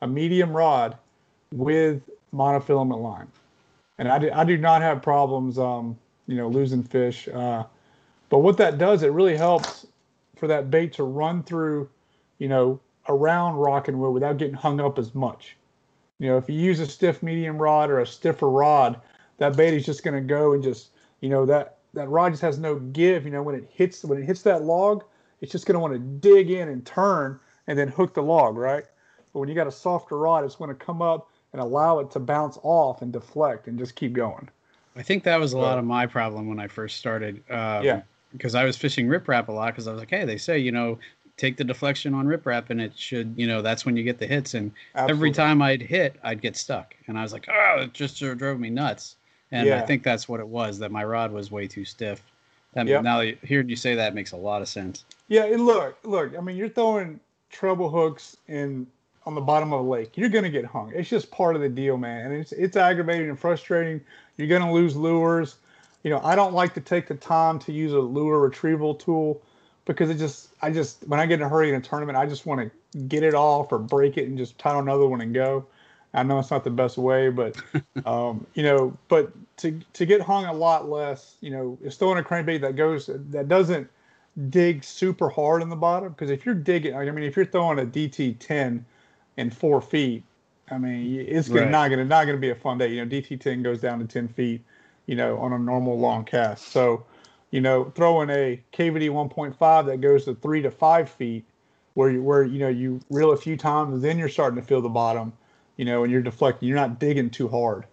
a 0.00 0.06
medium 0.06 0.52
rod 0.52 0.96
with 1.52 2.02
monofilament 2.34 3.02
line, 3.02 3.28
and 3.98 4.08
I 4.08 4.18
do, 4.18 4.30
I 4.32 4.44
do 4.44 4.56
not 4.56 4.82
have 4.82 5.02
problems, 5.02 5.58
um, 5.58 5.96
you 6.26 6.36
know, 6.36 6.48
losing 6.48 6.82
fish. 6.82 7.28
Uh, 7.28 7.64
but 8.28 8.38
what 8.38 8.56
that 8.56 8.78
does, 8.78 9.02
it 9.02 9.12
really 9.12 9.36
helps 9.36 9.86
for 10.36 10.46
that 10.48 10.70
bait 10.70 10.92
to 10.94 11.04
run 11.04 11.42
through, 11.42 11.88
you 12.38 12.48
know, 12.48 12.80
around 13.08 13.56
rock 13.56 13.88
and 13.88 14.00
wood 14.00 14.12
without 14.12 14.38
getting 14.38 14.54
hung 14.54 14.80
up 14.80 14.98
as 14.98 15.14
much. 15.14 15.56
You 16.18 16.28
know, 16.28 16.36
if 16.38 16.48
you 16.48 16.54
use 16.54 16.80
a 16.80 16.86
stiff 16.86 17.22
medium 17.22 17.58
rod 17.60 17.90
or 17.90 18.00
a 18.00 18.06
stiffer 18.06 18.48
rod, 18.48 19.00
that 19.38 19.56
bait 19.56 19.74
is 19.74 19.84
just 19.84 20.04
going 20.04 20.14
to 20.14 20.20
go 20.20 20.52
and 20.52 20.62
just, 20.62 20.90
you 21.20 21.28
know, 21.28 21.44
that 21.46 21.78
that 21.94 22.08
rod 22.08 22.30
just 22.32 22.42
has 22.42 22.58
no 22.58 22.76
give. 22.76 23.24
You 23.24 23.30
know, 23.30 23.42
when 23.42 23.54
it 23.54 23.68
hits 23.72 24.04
when 24.04 24.18
it 24.18 24.24
hits 24.24 24.42
that 24.42 24.62
log, 24.62 25.04
it's 25.40 25.52
just 25.52 25.66
going 25.66 25.74
to 25.74 25.80
want 25.80 25.92
to 25.94 25.98
dig 25.98 26.50
in 26.50 26.68
and 26.68 26.86
turn 26.86 27.38
and 27.66 27.78
then 27.78 27.88
hook 27.88 28.14
the 28.14 28.22
log, 28.22 28.56
right? 28.56 28.84
But 29.32 29.40
when 29.40 29.48
you 29.48 29.54
got 29.54 29.66
a 29.66 29.72
softer 29.72 30.18
rod, 30.18 30.44
it's 30.44 30.56
going 30.56 30.68
to 30.68 30.74
come 30.74 31.00
up 31.02 31.28
and 31.52 31.60
allow 31.60 31.98
it 32.00 32.10
to 32.12 32.18
bounce 32.20 32.58
off 32.62 33.02
and 33.02 33.12
deflect 33.12 33.66
and 33.68 33.78
just 33.78 33.94
keep 33.94 34.12
going. 34.12 34.48
I 34.96 35.02
think 35.02 35.24
that 35.24 35.38
was 35.40 35.52
a 35.54 35.58
lot 35.58 35.78
of 35.78 35.84
my 35.84 36.06
problem 36.06 36.48
when 36.48 36.58
I 36.58 36.66
first 36.68 36.96
started. 36.98 37.36
Um, 37.50 37.84
Yeah. 37.84 38.02
Because 38.32 38.54
I 38.54 38.64
was 38.64 38.78
fishing 38.78 39.08
riprap 39.08 39.48
a 39.48 39.52
lot 39.52 39.66
because 39.74 39.86
I 39.86 39.92
was 39.92 40.00
like, 40.00 40.08
hey, 40.10 40.24
they 40.24 40.38
say, 40.38 40.58
you 40.58 40.72
know, 40.72 40.98
take 41.36 41.58
the 41.58 41.64
deflection 41.64 42.14
on 42.14 42.26
riprap 42.26 42.70
and 42.70 42.80
it 42.80 42.96
should, 42.98 43.34
you 43.36 43.46
know, 43.46 43.60
that's 43.60 43.84
when 43.84 43.94
you 43.96 44.02
get 44.02 44.18
the 44.18 44.26
hits. 44.26 44.54
And 44.54 44.72
every 44.94 45.30
time 45.32 45.60
I'd 45.60 45.82
hit, 45.82 46.16
I'd 46.22 46.40
get 46.40 46.56
stuck. 46.56 46.94
And 47.06 47.18
I 47.18 47.22
was 47.22 47.34
like, 47.34 47.46
oh, 47.50 47.82
it 47.82 47.92
just 47.92 48.16
sort 48.16 48.32
of 48.32 48.38
drove 48.38 48.58
me 48.58 48.70
nuts. 48.70 49.16
and 49.50 49.66
Yeah. 49.68 49.82
I 49.82 49.86
think 49.86 50.02
that's 50.02 50.30
what 50.30 50.40
it 50.40 50.48
was. 50.48 50.78
That 50.78 50.90
my 50.90 51.04
rod 51.04 51.30
was 51.30 51.50
way 51.50 51.66
too 51.66 51.84
stiff. 51.84 52.22
That, 52.72 52.86
Yep. 52.86 53.02
Now 53.02 53.18
that- 53.18 53.38
hearing 53.44 53.68
you 53.68 53.76
say 53.76 53.94
that 53.96 54.14
makes 54.14 54.32
a 54.32 54.36
lot 54.38 54.62
of 54.62 54.68
sense. 54.68 55.04
Yeah, 55.28 55.44
and 55.44 55.66
look, 55.66 55.98
look. 56.04 56.34
I 56.36 56.40
mean, 56.40 56.56
you're 56.56 56.70
throwing 56.70 57.20
treble 57.52 57.90
hooks 57.90 58.36
in 58.48 58.86
on 59.24 59.34
the 59.36 59.40
bottom 59.40 59.72
of 59.72 59.80
a 59.80 59.88
lake. 59.88 60.16
You're 60.16 60.28
gonna 60.28 60.50
get 60.50 60.64
hung. 60.64 60.92
It's 60.94 61.08
just 61.08 61.30
part 61.30 61.54
of 61.54 61.62
the 61.62 61.68
deal, 61.68 61.96
man. 61.96 62.26
And 62.26 62.34
it's 62.34 62.52
it's 62.52 62.76
aggravating 62.76 63.28
and 63.28 63.38
frustrating. 63.38 64.00
You're 64.36 64.48
gonna 64.48 64.72
lose 64.72 64.96
lures. 64.96 65.56
You 66.02 66.10
know, 66.10 66.20
I 66.24 66.34
don't 66.34 66.54
like 66.54 66.74
to 66.74 66.80
take 66.80 67.06
the 67.06 67.14
time 67.14 67.60
to 67.60 67.72
use 67.72 67.92
a 67.92 68.00
lure 68.00 68.40
retrieval 68.40 68.94
tool 68.94 69.40
because 69.84 70.10
it 70.10 70.16
just 70.16 70.48
I 70.62 70.70
just 70.70 71.06
when 71.06 71.20
I 71.20 71.26
get 71.26 71.40
in 71.40 71.46
a 71.46 71.48
hurry 71.48 71.68
in 71.68 71.76
a 71.76 71.80
tournament, 71.80 72.18
I 72.18 72.26
just 72.26 72.46
want 72.46 72.60
to 72.60 72.98
get 72.98 73.22
it 73.22 73.34
off 73.34 73.70
or 73.70 73.78
break 73.78 74.16
it 74.16 74.26
and 74.26 74.36
just 74.36 74.58
tie 74.58 74.74
on 74.74 74.82
another 74.82 75.06
one 75.06 75.20
and 75.20 75.32
go. 75.32 75.66
I 76.14 76.22
know 76.22 76.38
it's 76.38 76.50
not 76.50 76.64
the 76.64 76.70
best 76.70 76.98
way, 76.98 77.30
but 77.30 77.56
um, 78.06 78.46
you 78.54 78.64
know, 78.64 78.96
but 79.08 79.32
to 79.58 79.80
to 79.92 80.06
get 80.06 80.20
hung 80.20 80.46
a 80.46 80.52
lot 80.52 80.88
less, 80.88 81.36
you 81.40 81.50
know, 81.50 81.78
is 81.82 81.96
throwing 81.96 82.18
a 82.18 82.22
crankbait 82.22 82.60
that 82.62 82.76
goes 82.76 83.08
that 83.30 83.48
doesn't 83.48 83.88
dig 84.50 84.82
super 84.82 85.28
hard 85.28 85.62
in 85.62 85.68
the 85.68 85.76
bottom 85.76 86.10
because 86.10 86.30
if 86.30 86.46
you're 86.46 86.54
digging, 86.54 86.94
I 86.96 87.10
mean, 87.10 87.24
if 87.24 87.36
you're 87.36 87.46
throwing 87.46 87.78
a 87.78 87.84
DT 87.86 88.38
ten 88.38 88.84
in 89.36 89.50
four 89.50 89.80
feet, 89.80 90.24
I 90.70 90.78
mean, 90.78 91.20
it's 91.20 91.48
gonna, 91.48 91.66
Right. 91.66 91.70
not 91.70 91.90
gonna 91.90 92.04
not 92.04 92.26
gonna 92.26 92.38
be 92.38 92.50
a 92.50 92.54
fun 92.54 92.78
day. 92.78 92.88
You 92.88 93.04
know, 93.04 93.10
DT 93.10 93.40
ten 93.40 93.62
goes 93.62 93.80
down 93.80 93.98
to 93.98 94.06
ten 94.06 94.28
feet, 94.28 94.62
you 95.06 95.16
know, 95.16 95.38
on 95.38 95.52
a 95.52 95.58
normal 95.58 95.98
long 95.98 96.24
cast. 96.24 96.68
So, 96.68 97.04
you 97.50 97.60
know, 97.60 97.92
throwing 97.94 98.30
a 98.30 98.60
KVD 98.72 99.10
one 99.10 99.28
point 99.28 99.56
five 99.56 99.86
that 99.86 100.00
goes 100.00 100.24
to 100.24 100.34
three 100.34 100.62
to 100.62 100.70
five 100.70 101.10
feet, 101.10 101.44
where 101.94 102.10
you 102.10 102.22
where 102.22 102.44
you 102.44 102.58
know 102.58 102.68
you 102.68 103.00
reel 103.10 103.32
a 103.32 103.36
few 103.36 103.56
times, 103.56 104.00
then 104.02 104.18
you're 104.18 104.28
starting 104.28 104.60
to 104.60 104.66
feel 104.66 104.80
the 104.80 104.88
bottom, 104.88 105.32
you 105.76 105.84
know, 105.84 106.04
and 106.04 106.12
you're 106.12 106.22
deflecting. 106.22 106.68
You're 106.68 106.78
not 106.78 106.98
digging 106.98 107.28
too 107.30 107.48
hard, 107.48 107.84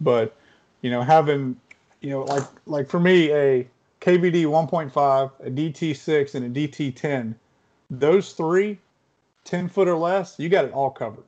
but 0.00 0.36
you 0.82 0.90
know, 0.90 1.02
having 1.02 1.56
you 2.00 2.10
know, 2.10 2.22
like 2.22 2.44
like 2.66 2.88
for 2.88 3.00
me, 3.00 3.32
a 3.32 3.68
KVD 4.04 4.44
1.5, 4.44 5.30
a 5.40 5.50
DT6, 5.50 6.34
and 6.34 6.54
a 6.54 6.68
DT10, 6.68 7.34
those 7.88 8.34
three, 8.34 8.78
10 9.44 9.66
foot 9.66 9.88
or 9.88 9.96
less, 9.96 10.38
you 10.38 10.50
got 10.50 10.66
it 10.66 10.72
all 10.72 10.90
covered. 10.90 11.24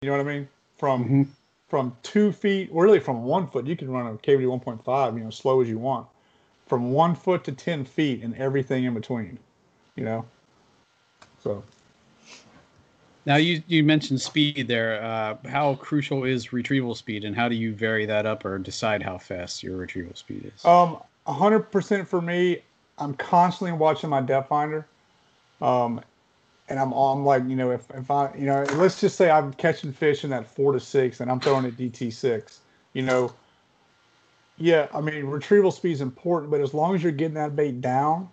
You 0.00 0.08
know 0.08 0.16
what 0.16 0.26
I 0.26 0.32
mean? 0.38 0.48
From 0.78 1.04
Mhm. 1.04 1.26
from 1.68 1.96
two 2.02 2.30
feet, 2.30 2.70
or 2.72 2.84
really 2.84 3.00
from 3.00 3.24
one 3.24 3.48
foot, 3.48 3.66
you 3.66 3.76
can 3.76 3.90
run 3.90 4.06
a 4.06 4.16
KVD 4.16 4.46
1.5, 4.46 5.18
you 5.18 5.24
know, 5.24 5.30
slow 5.30 5.60
as 5.60 5.68
you 5.68 5.78
want. 5.78 6.06
From 6.66 6.92
one 6.92 7.14
foot 7.14 7.44
to 7.44 7.52
10 7.52 7.84
feet 7.84 8.22
and 8.22 8.34
everything 8.36 8.84
in 8.84 8.94
between, 8.94 9.38
you 9.96 10.04
know? 10.04 10.24
So, 11.42 11.62
Now 13.26 13.36
you 13.36 13.62
you 13.66 13.82
mentioned 13.84 14.20
speed 14.20 14.68
there. 14.68 15.02
Uh, 15.02 15.36
how 15.48 15.74
crucial 15.74 16.24
is 16.24 16.52
retrieval 16.52 16.94
speed, 16.94 17.24
and 17.24 17.34
how 17.36 17.48
do 17.48 17.54
you 17.54 17.74
vary 17.74 18.06
that 18.06 18.24
up 18.24 18.44
or 18.44 18.58
decide 18.58 19.02
how 19.02 19.18
fast 19.18 19.62
your 19.62 19.76
retrieval 19.76 20.14
speed 20.14 20.52
is? 20.54 20.64
Um, 20.64 20.98
hundred 21.26 21.70
percent 21.70 22.08
for 22.08 22.20
me. 22.20 22.58
I'm 22.98 23.14
constantly 23.14 23.76
watching 23.76 24.10
my 24.10 24.20
depth 24.20 24.48
finder, 24.48 24.86
um, 25.60 26.00
and 26.68 26.78
I'm 26.78 26.92
I'm 26.92 27.24
like 27.24 27.42
you 27.48 27.56
know 27.56 27.70
if 27.70 27.90
if 27.94 28.10
I 28.10 28.34
you 28.36 28.46
know 28.46 28.64
let's 28.74 29.00
just 29.00 29.16
say 29.16 29.30
I'm 29.30 29.52
catching 29.54 29.92
fish 29.92 30.24
in 30.24 30.30
that 30.30 30.46
four 30.46 30.72
to 30.72 30.80
six 30.80 31.20
and 31.20 31.30
I'm 31.30 31.40
throwing 31.40 31.64
a 31.66 31.70
DT 31.70 32.12
six, 32.12 32.60
you 32.92 33.02
know. 33.02 33.32
Yeah, 34.56 34.86
I 34.94 35.00
mean 35.00 35.24
retrieval 35.24 35.72
speed 35.72 35.92
is 35.92 36.00
important, 36.00 36.50
but 36.50 36.60
as 36.60 36.72
long 36.74 36.94
as 36.94 37.02
you're 37.02 37.10
getting 37.10 37.34
that 37.34 37.56
bait 37.56 37.80
down, 37.80 38.28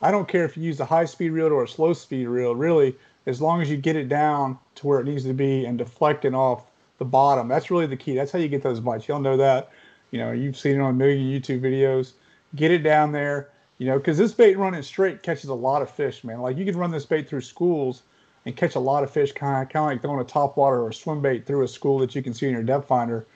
I 0.00 0.10
don't 0.10 0.26
care 0.26 0.44
if 0.44 0.56
you 0.56 0.62
use 0.62 0.80
a 0.80 0.86
high 0.86 1.04
speed 1.04 1.30
reel 1.30 1.48
or 1.48 1.64
a 1.64 1.68
slow 1.68 1.92
speed 1.92 2.26
reel. 2.26 2.54
Really, 2.54 2.96
as 3.26 3.42
long 3.42 3.60
as 3.60 3.68
you 3.68 3.76
get 3.76 3.96
it 3.96 4.08
down 4.08 4.58
to 4.76 4.86
where 4.86 5.00
it 5.00 5.04
needs 5.04 5.24
to 5.24 5.34
be 5.34 5.66
and 5.66 5.76
deflecting 5.76 6.34
off 6.34 6.64
the 6.98 7.04
bottom, 7.04 7.48
that's 7.48 7.70
really 7.70 7.86
the 7.86 7.96
key. 7.96 8.14
That's 8.14 8.32
how 8.32 8.38
you 8.38 8.48
get 8.48 8.62
those 8.62 8.80
bites. 8.80 9.06
Y'all 9.08 9.20
know 9.20 9.36
that. 9.36 9.70
You 10.12 10.20
know, 10.20 10.32
you've 10.32 10.56
seen 10.56 10.76
it 10.76 10.80
on 10.80 10.90
a 10.90 10.96
million 10.96 11.26
YouTube 11.26 11.60
videos. 11.60 12.12
Get 12.56 12.70
it 12.70 12.78
down 12.78 13.12
there, 13.12 13.50
you 13.78 13.86
know, 13.86 13.98
because 13.98 14.18
this 14.18 14.32
bait 14.32 14.56
running 14.56 14.82
straight 14.82 15.22
catches 15.22 15.50
a 15.50 15.54
lot 15.54 15.82
of 15.82 15.90
fish, 15.90 16.24
man. 16.24 16.40
Like 16.40 16.56
you 16.56 16.64
can 16.64 16.76
run 16.76 16.90
this 16.90 17.06
bait 17.06 17.28
through 17.28 17.42
schools 17.42 18.02
and 18.44 18.56
catch 18.56 18.74
a 18.74 18.80
lot 18.80 19.04
of 19.04 19.10
fish, 19.10 19.32
kind 19.32 19.62
of 19.62 19.68
kind 19.72 19.84
of 19.84 19.92
like 19.92 20.02
throwing 20.02 20.20
a 20.20 20.24
top 20.24 20.56
water 20.56 20.80
or 20.80 20.88
a 20.88 20.94
swim 20.94 21.20
bait 21.20 21.46
through 21.46 21.62
a 21.64 21.68
school 21.68 21.98
that 21.98 22.14
you 22.14 22.22
can 22.22 22.34
see 22.34 22.46
in 22.46 22.52
your 22.52 22.62
depth 22.62 22.88
finder. 22.88 23.26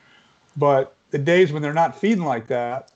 But 0.56 0.94
the 1.10 1.18
days 1.18 1.52
when 1.52 1.62
they're 1.62 1.72
not 1.74 1.98
feeding 1.98 2.24
like 2.24 2.46
that, 2.48 2.92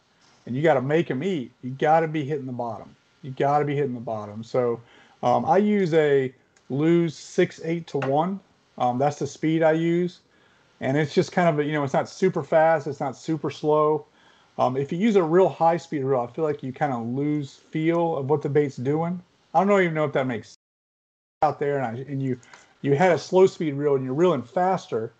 and 0.46 0.54
you 0.54 0.62
got 0.62 0.74
to 0.74 0.82
make 0.82 1.08
them 1.08 1.22
eat, 1.22 1.52
you 1.62 1.70
got 1.70 2.00
to 2.00 2.08
be 2.08 2.24
hitting 2.24 2.46
the 2.46 2.52
bottom. 2.52 2.94
You 3.22 3.30
got 3.30 3.60
to 3.60 3.64
be 3.64 3.74
hitting 3.74 3.94
the 3.94 4.00
bottom. 4.00 4.44
So 4.44 4.80
um, 5.22 5.44
I 5.46 5.56
use 5.58 5.94
a 5.94 6.32
Lew's 6.70 7.16
six 7.16 7.60
eight 7.64 7.86
to 7.88 7.98
one. 7.98 8.40
Um, 8.78 8.98
that's 8.98 9.18
the 9.18 9.26
speed 9.26 9.62
I 9.62 9.72
use, 9.72 10.20
and 10.80 10.96
it's 10.96 11.14
just 11.14 11.32
kind 11.32 11.48
of 11.48 11.58
a, 11.58 11.64
you 11.64 11.72
know 11.72 11.84
it's 11.84 11.94
not 11.94 12.08
super 12.08 12.42
fast, 12.42 12.86
it's 12.86 13.00
not 13.00 13.16
super 13.16 13.50
slow. 13.50 14.06
Um, 14.58 14.76
if 14.76 14.92
you 14.92 14.98
use 14.98 15.16
a 15.16 15.22
real 15.22 15.48
high 15.48 15.76
speed 15.76 16.04
reel, 16.04 16.20
I 16.20 16.32
feel 16.32 16.44
like 16.44 16.62
you 16.62 16.72
kind 16.72 16.92
of 16.92 17.06
lose 17.06 17.54
feel 17.54 18.16
of 18.16 18.30
what 18.30 18.42
the 18.42 18.48
bait's 18.48 18.76
doing. 18.76 19.20
I 19.52 19.64
don't 19.64 19.80
even 19.80 19.94
know 19.94 20.04
if 20.04 20.12
that 20.12 20.26
makes 20.26 20.54
out 21.42 21.58
there, 21.58 21.78
and, 21.78 21.98
I, 21.98 22.00
and 22.10 22.22
you 22.22 22.38
you 22.82 22.94
had 22.94 23.12
a 23.12 23.18
slow 23.18 23.46
speed 23.46 23.74
reel 23.74 23.94
and 23.94 24.04
you're 24.04 24.14
reeling 24.14 24.42
faster, 24.42 25.12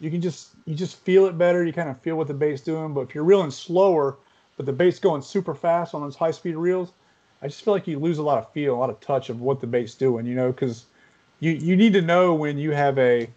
you 0.00 0.10
can 0.10 0.20
just 0.20 0.48
you 0.66 0.74
just 0.74 0.96
feel 1.00 1.26
it 1.26 1.38
better. 1.38 1.64
You 1.64 1.72
kind 1.72 1.88
of 1.88 2.00
feel 2.00 2.16
what 2.16 2.26
the 2.26 2.34
bait's 2.34 2.60
doing. 2.60 2.92
But 2.92 3.02
if 3.02 3.14
you're 3.14 3.24
reeling 3.24 3.50
slower, 3.50 4.16
but 4.56 4.66
the 4.66 4.72
bait's 4.72 4.98
going 4.98 5.22
super 5.22 5.54
fast 5.54 5.94
on 5.94 6.02
those 6.02 6.16
high 6.16 6.32
speed 6.32 6.56
reels, 6.56 6.92
I 7.40 7.46
just 7.48 7.64
feel 7.64 7.72
like 7.72 7.86
you 7.86 7.98
lose 7.98 8.18
a 8.18 8.22
lot 8.22 8.38
of 8.38 8.52
feel, 8.52 8.74
a 8.74 8.76
lot 8.76 8.90
of 8.90 9.00
touch 9.00 9.30
of 9.30 9.40
what 9.40 9.60
the 9.60 9.66
bait's 9.66 9.94
doing. 9.94 10.26
You 10.26 10.34
know, 10.34 10.52
because 10.52 10.86
you 11.40 11.52
you 11.52 11.76
need 11.76 11.92
to 11.94 12.02
know 12.02 12.34
when 12.34 12.58
you 12.58 12.72
have 12.72 12.98
a 12.98 13.28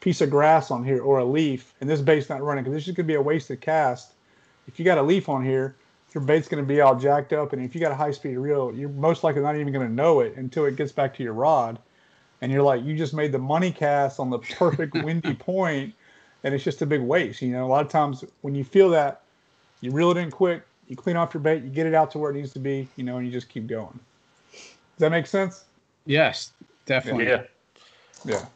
piece 0.00 0.20
of 0.20 0.30
grass 0.30 0.70
on 0.70 0.84
here 0.84 1.00
or 1.02 1.18
a 1.18 1.24
leaf, 1.24 1.74
and 1.80 1.88
this 1.88 2.00
bait's 2.00 2.28
not 2.28 2.42
running 2.42 2.64
because 2.64 2.74
this 2.74 2.88
is 2.88 2.94
going 2.94 3.06
to 3.06 3.12
be 3.12 3.14
a 3.14 3.22
wasted 3.22 3.60
cast. 3.60 4.12
If 4.66 4.78
you 4.78 4.84
got 4.84 4.98
a 4.98 5.02
leaf 5.02 5.28
on 5.28 5.44
here, 5.44 5.76
your 6.14 6.24
bait's 6.24 6.48
going 6.48 6.62
to 6.62 6.66
be 6.66 6.80
all 6.80 6.96
jacked 6.96 7.32
up, 7.32 7.52
and 7.52 7.62
if 7.62 7.74
you 7.74 7.80
got 7.80 7.92
a 7.92 7.96
high 7.96 8.10
speed 8.10 8.36
reel, 8.36 8.72
you're 8.74 8.88
most 8.88 9.22
likely 9.22 9.42
not 9.42 9.56
even 9.56 9.72
going 9.72 9.86
to 9.86 9.92
know 9.92 10.20
it 10.20 10.36
until 10.36 10.64
it 10.64 10.76
gets 10.76 10.92
back 10.92 11.14
to 11.14 11.22
your 11.22 11.34
rod, 11.34 11.78
and 12.40 12.50
you're 12.50 12.62
like, 12.62 12.82
you 12.84 12.96
just 12.96 13.14
made 13.14 13.32
the 13.32 13.38
money 13.38 13.70
cast 13.70 14.18
on 14.18 14.30
the 14.30 14.38
perfect 14.38 14.94
windy 15.04 15.34
point, 15.34 15.94
and 16.42 16.54
it's 16.54 16.64
just 16.64 16.82
a 16.82 16.86
big 16.86 17.00
waste. 17.00 17.42
You 17.42 17.52
know, 17.52 17.66
a 17.66 17.68
lot 17.68 17.84
of 17.84 17.90
times 17.90 18.24
when 18.40 18.54
you 18.54 18.64
feel 18.64 18.88
that, 18.90 19.22
you 19.80 19.90
reel 19.90 20.10
it 20.10 20.16
in 20.16 20.30
quick, 20.30 20.62
you 20.88 20.96
clean 20.96 21.16
off 21.16 21.34
your 21.34 21.42
bait, 21.42 21.62
you 21.62 21.68
get 21.68 21.86
it 21.86 21.94
out 21.94 22.10
to 22.12 22.18
where 22.18 22.30
it 22.30 22.34
needs 22.34 22.52
to 22.54 22.60
be, 22.60 22.88
you 22.96 23.04
know, 23.04 23.18
and 23.18 23.26
you 23.26 23.32
just 23.32 23.48
keep 23.48 23.66
going. 23.66 23.98
Does 24.52 25.00
that 25.00 25.10
make 25.10 25.26
sense? 25.26 25.64
Yes, 26.06 26.52
definitely. 26.86 27.26
Yeah, 27.26 27.42
Yeah. 28.24 28.46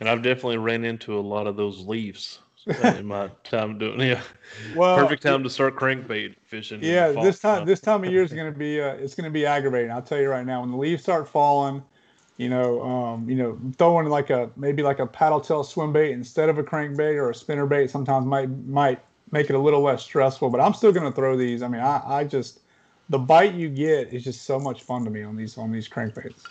and 0.00 0.08
I've 0.08 0.22
definitely 0.22 0.58
ran 0.58 0.84
into 0.84 1.16
a 1.16 1.20
lot 1.20 1.46
of 1.46 1.56
those 1.56 1.80
leaves 1.86 2.40
in 2.66 3.06
my 3.06 3.28
time 3.44 3.78
doing. 3.78 4.00
Yeah, 4.00 4.22
Well, 4.74 4.96
perfect 4.96 5.22
time 5.22 5.42
to 5.42 5.50
start 5.50 5.76
crankbait 5.76 6.34
fishing. 6.46 6.82
Yeah, 6.82 7.12
this 7.12 7.40
time 7.40 7.58
time. 7.58 7.66
this 7.66 7.80
time 7.80 8.04
of 8.04 8.10
year 8.10 8.22
is 8.22 8.32
going 8.34 8.52
to 8.52 8.58
be 8.58 8.80
uh, 8.80 8.94
it's 8.94 9.14
going 9.14 9.24
to 9.24 9.30
be 9.30 9.46
aggravating. 9.46 9.90
I'll 9.90 10.02
tell 10.02 10.20
you 10.20 10.28
right 10.28 10.46
now. 10.46 10.60
When 10.60 10.70
the 10.70 10.76
leaves 10.76 11.02
start 11.02 11.28
falling, 11.28 11.82
you 12.36 12.48
know, 12.48 12.82
um, 12.82 13.28
you 13.28 13.36
know, 13.36 13.58
throwing 13.78 14.08
like 14.08 14.30
a 14.30 14.50
maybe 14.56 14.82
like 14.82 14.98
a 14.98 15.06
paddle 15.06 15.40
tail 15.40 15.64
swim 15.64 15.92
bait 15.92 16.12
instead 16.12 16.48
of 16.48 16.58
a 16.58 16.62
crankbait 16.62 17.16
or 17.16 17.30
a 17.30 17.34
spinner 17.34 17.66
bait 17.66 17.90
sometimes 17.90 18.26
might 18.26 18.50
might 18.66 19.00
make 19.30 19.50
it 19.50 19.56
a 19.56 19.58
little 19.58 19.80
less 19.80 20.02
stressful. 20.02 20.50
But 20.50 20.60
I'm 20.60 20.74
still 20.74 20.92
going 20.92 21.10
to 21.10 21.14
throw 21.14 21.36
these. 21.36 21.62
I 21.62 21.68
mean, 21.68 21.80
I, 21.80 22.02
I 22.04 22.24
just 22.24 22.60
the 23.08 23.18
bite 23.18 23.54
you 23.54 23.68
get 23.68 24.12
is 24.12 24.24
just 24.24 24.44
so 24.44 24.58
much 24.58 24.82
fun 24.82 25.04
to 25.04 25.10
me 25.10 25.22
on 25.22 25.36
these 25.36 25.58
on 25.58 25.70
these 25.70 25.88
crankbaits. 25.88 26.42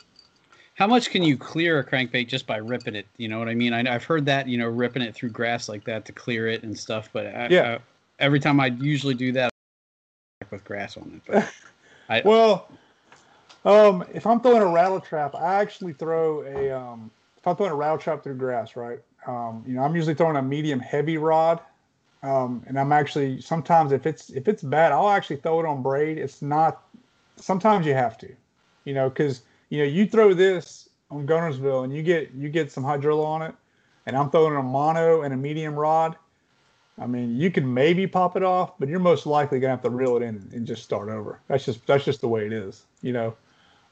How 0.76 0.88
much 0.88 1.12
can 1.12 1.22
you 1.22 1.38
clear 1.38 1.80
a 1.80 1.84
crankbait 1.86 2.28
just 2.28 2.48
by 2.48 2.58
ripping 2.58 2.96
it? 2.96 3.06
You 3.18 3.28
know 3.28 3.38
what 3.38 3.48
I 3.48 3.54
mean? 3.54 3.74
I, 3.74 3.94
I've 3.94 4.04
heard 4.04 4.26
that, 4.26 4.48
you 4.48 4.58
know, 4.58 4.68
ripping 4.68 5.04
it 5.04 5.14
through 5.14 5.30
grass 5.30 5.70
like 5.70 5.84
that 5.86 6.06
to 6.06 6.12
clear 6.12 6.48
it 6.48 6.64
and 6.64 6.78
stuff. 6.78 7.10
But 7.14 7.28
I, 7.28 7.48
Yeah. 7.50 7.74
I- 7.76 7.80
every 8.20 8.40
time 8.40 8.60
I 8.60 8.68
usually 8.68 9.14
do 9.14 9.32
that, 9.34 9.52
with 10.52 10.64
grass 10.66 10.98
on 10.98 11.12
it. 11.16 11.32
But 11.32 11.54
I, 12.10 12.22
Well, 12.26 12.68
um, 13.66 14.04
if 14.14 14.26
I'm 14.26 14.40
throwing 14.40 14.62
a 14.64 14.68
rattle 14.68 15.00
trap, 15.00 15.36
I 15.36 15.62
actually 15.62 15.94
throw 15.94 16.42
a 16.44 16.72
um, 16.72 17.12
if 17.38 17.48
I'm 17.48 17.56
throwing 17.56 17.72
a 17.72 17.76
rattle 17.76 17.98
trap 17.98 18.24
through 18.24 18.36
grass, 18.36 18.76
right? 18.76 19.00
Um, 19.28 19.64
you 19.68 19.76
know, 19.76 19.84
I'm 19.84 19.96
usually 19.96 20.16
throwing 20.16 20.36
a 20.36 20.42
medium 20.42 20.80
heavy 20.80 21.18
rod, 21.18 21.62
um, 22.24 22.64
and 22.68 22.80
I'm 22.80 22.92
actually 22.92 23.42
sometimes 23.42 23.92
if 23.92 24.06
it's 24.06 24.32
if 24.32 24.48
it's 24.48 24.64
bad, 24.64 24.92
I'll 24.92 25.10
actually 25.10 25.38
throw 25.38 25.60
it 25.60 25.66
on 25.66 25.82
braid. 25.82 26.18
It's 26.18 26.42
not. 26.42 26.84
Sometimes 27.38 27.86
you 27.86 27.94
have 27.94 28.18
to, 28.20 28.30
you 28.86 28.94
know, 28.94 29.10
because 29.10 29.44
you 29.70 29.80
know 29.80 29.86
you 29.86 30.06
throw 30.06 30.34
this 30.34 30.90
on 31.10 31.28
Guntersville 31.28 31.84
and 31.84 31.94
you 31.94 32.04
get 32.04 32.32
you 32.34 32.50
get 32.50 32.72
some 32.72 32.84
hydrilla 32.84 33.26
on 33.26 33.42
it, 33.42 33.56
and 34.06 34.16
I'm 34.16 34.30
throwing 34.30 34.56
a 34.56 34.64
mono 34.64 35.22
and 35.22 35.34
a 35.34 35.38
medium 35.38 35.76
rod. 35.76 36.18
I 37.00 37.08
mean, 37.08 37.38
you 37.38 37.50
can 37.50 37.74
maybe 37.74 38.06
pop 38.06 38.38
it 38.38 38.44
off, 38.44 38.78
but 38.78 38.88
you're 38.88 39.00
most 39.00 39.26
likely 39.26 39.60
gonna 39.60 39.72
have 39.72 39.82
to 39.82 39.90
reel 39.90 40.16
it 40.18 40.22
in 40.22 40.48
and 40.54 40.68
just 40.68 40.84
start 40.84 41.10
over. 41.10 41.40
That's 41.48 41.66
just 41.66 41.86
that's 41.88 42.06
just 42.06 42.22
the 42.22 42.28
way 42.28 42.46
it 42.46 42.54
is, 42.54 42.84
you 43.02 43.14
know. 43.14 43.36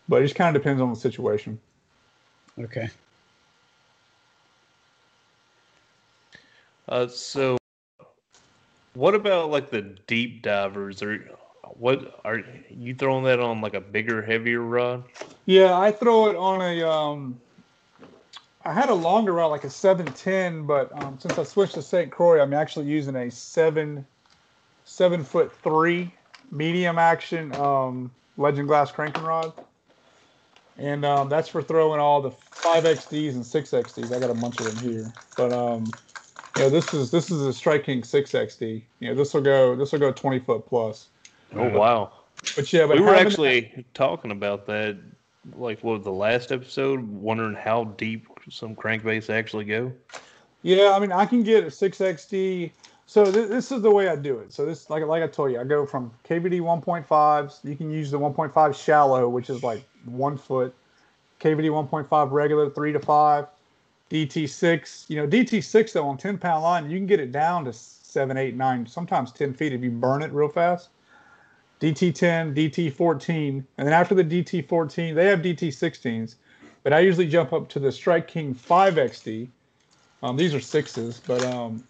But 0.07 0.21
it 0.21 0.25
just 0.25 0.35
kind 0.35 0.55
of 0.55 0.61
depends 0.61 0.81
on 0.81 0.89
the 0.89 0.99
situation. 0.99 1.59
okay. 2.59 2.89
Uh, 6.89 7.07
so, 7.07 7.57
what 8.93 9.15
about 9.15 9.49
like 9.49 9.69
the 9.69 9.81
deep 10.07 10.41
divers? 10.41 11.01
Or 11.01 11.17
what 11.77 12.19
are 12.23 12.41
you 12.69 12.95
throwing 12.95 13.23
that 13.25 13.39
on 13.39 13.61
like 13.61 13.73
a 13.73 13.81
bigger, 13.81 14.21
heavier 14.21 14.61
rod? 14.61 15.03
Yeah, 15.45 15.77
I 15.77 15.91
throw 15.91 16.29
it 16.29 16.35
on 16.35 16.61
a. 16.61 16.87
Um, 16.87 17.39
I 18.63 18.73
had 18.73 18.89
a 18.89 18.93
longer 18.93 19.33
rod, 19.33 19.47
like 19.47 19.63
a 19.63 19.69
seven 19.69 20.05
ten, 20.07 20.65
but 20.65 20.91
um, 21.01 21.19
since 21.19 21.37
I 21.37 21.43
switched 21.43 21.73
to 21.73 21.81
St. 21.81 22.11
Croix, 22.11 22.41
I'm 22.41 22.53
actually 22.53 22.85
using 22.85 23.15
a 23.15 23.31
seven 23.31 24.05
seven 24.85 25.23
foot 25.23 25.51
three 25.63 26.13
medium 26.51 26.99
action 26.99 27.55
um, 27.55 28.11
Legend 28.37 28.67
Glass 28.67 28.91
cranking 28.91 29.23
rod, 29.23 29.53
and 30.77 31.03
um, 31.05 31.29
that's 31.29 31.47
for 31.47 31.63
throwing 31.63 31.99
all 31.99 32.21
the 32.21 32.31
five 32.31 32.83
XDs 32.83 33.31
and 33.33 33.45
six 33.45 33.71
XDs. 33.71 34.15
I 34.15 34.19
got 34.19 34.29
a 34.29 34.35
bunch 34.35 34.59
of 34.59 34.67
them 34.67 34.91
here, 34.91 35.11
but 35.35 35.51
um, 35.51 35.91
know 36.61 36.69
this 36.69 36.93
is 36.93 37.11
this 37.11 37.31
is 37.31 37.41
a 37.41 37.53
Strike 37.53 37.85
King 37.85 38.03
six 38.03 38.31
XD. 38.31 38.81
You 38.99 39.09
know 39.09 39.15
this 39.15 39.33
will 39.33 39.41
go 39.41 39.75
this 39.75 39.91
will 39.91 39.99
go 39.99 40.11
twenty 40.11 40.39
foot 40.39 40.65
plus. 40.65 41.07
Oh 41.55 41.67
uh, 41.67 41.69
wow! 41.69 42.11
But 42.55 42.71
yeah, 42.71 42.87
but 42.87 42.97
we 42.97 43.01
were 43.01 43.13
having- 43.13 43.27
actually 43.27 43.85
talking 43.93 44.31
about 44.31 44.65
that, 44.67 44.97
like 45.55 45.83
what 45.83 46.03
the 46.03 46.11
last 46.11 46.51
episode, 46.51 47.01
wondering 47.01 47.55
how 47.55 47.85
deep 47.97 48.27
some 48.49 48.75
crankbaits 48.75 49.29
actually 49.29 49.65
go. 49.65 49.91
Yeah, 50.63 50.91
I 50.95 50.99
mean, 50.99 51.11
I 51.11 51.25
can 51.25 51.43
get 51.43 51.63
a 51.63 51.67
6XD. 51.67 52.71
So 53.07 53.25
th- 53.25 53.49
this 53.49 53.71
is 53.71 53.81
the 53.81 53.91
way 53.91 54.07
I 54.07 54.15
do 54.15 54.39
it. 54.39 54.53
So 54.53 54.65
this, 54.65 54.89
like, 54.89 55.03
like 55.03 55.23
I 55.23 55.27
told 55.27 55.51
you, 55.51 55.59
I 55.59 55.63
go 55.63 55.85
from 55.85 56.11
KVD 56.23 56.61
1.5s. 56.61 57.59
You 57.63 57.75
can 57.75 57.91
use 57.91 58.11
the 58.11 58.19
1.5 58.19 58.75
shallow, 58.75 59.27
which 59.27 59.49
is 59.49 59.63
like 59.63 59.83
one 60.05 60.37
foot. 60.37 60.73
KVD 61.41 61.69
1.5 61.69 62.31
regular, 62.31 62.69
three 62.69 62.93
to 62.93 62.99
five. 62.99 63.47
DT6, 64.11 65.09
you 65.09 65.17
know, 65.17 65.27
DT6 65.27 65.93
though 65.93 66.07
on 66.07 66.17
10 66.17 66.37
pound 66.37 66.63
line, 66.63 66.89
you 66.89 66.97
can 66.97 67.07
get 67.07 67.19
it 67.19 67.31
down 67.31 67.63
to 67.65 67.73
seven, 67.73 68.37
eight, 68.37 68.55
nine, 68.55 68.85
sometimes 68.85 69.31
10 69.31 69.53
feet 69.53 69.71
if 69.71 69.81
you 69.81 69.89
burn 69.89 70.21
it 70.21 70.31
real 70.33 70.49
fast. 70.49 70.89
DT10, 71.81 72.53
DT14, 72.55 73.63
and 73.77 73.87
then 73.87 73.93
after 73.93 74.13
the 74.13 74.23
DT14, 74.23 75.15
they 75.15 75.25
have 75.25 75.39
DT16s, 75.39 76.35
but 76.83 76.93
I 76.93 76.99
usually 76.99 77.27
jump 77.27 77.53
up 77.53 77.67
to 77.69 77.79
the 77.79 77.91
Strike 77.91 78.27
King 78.27 78.53
5XD. 78.53 79.47
Um, 80.21 80.37
these 80.37 80.53
are 80.53 80.59
sixes, 80.59 81.19
but 81.25 81.43
um, 81.43 81.83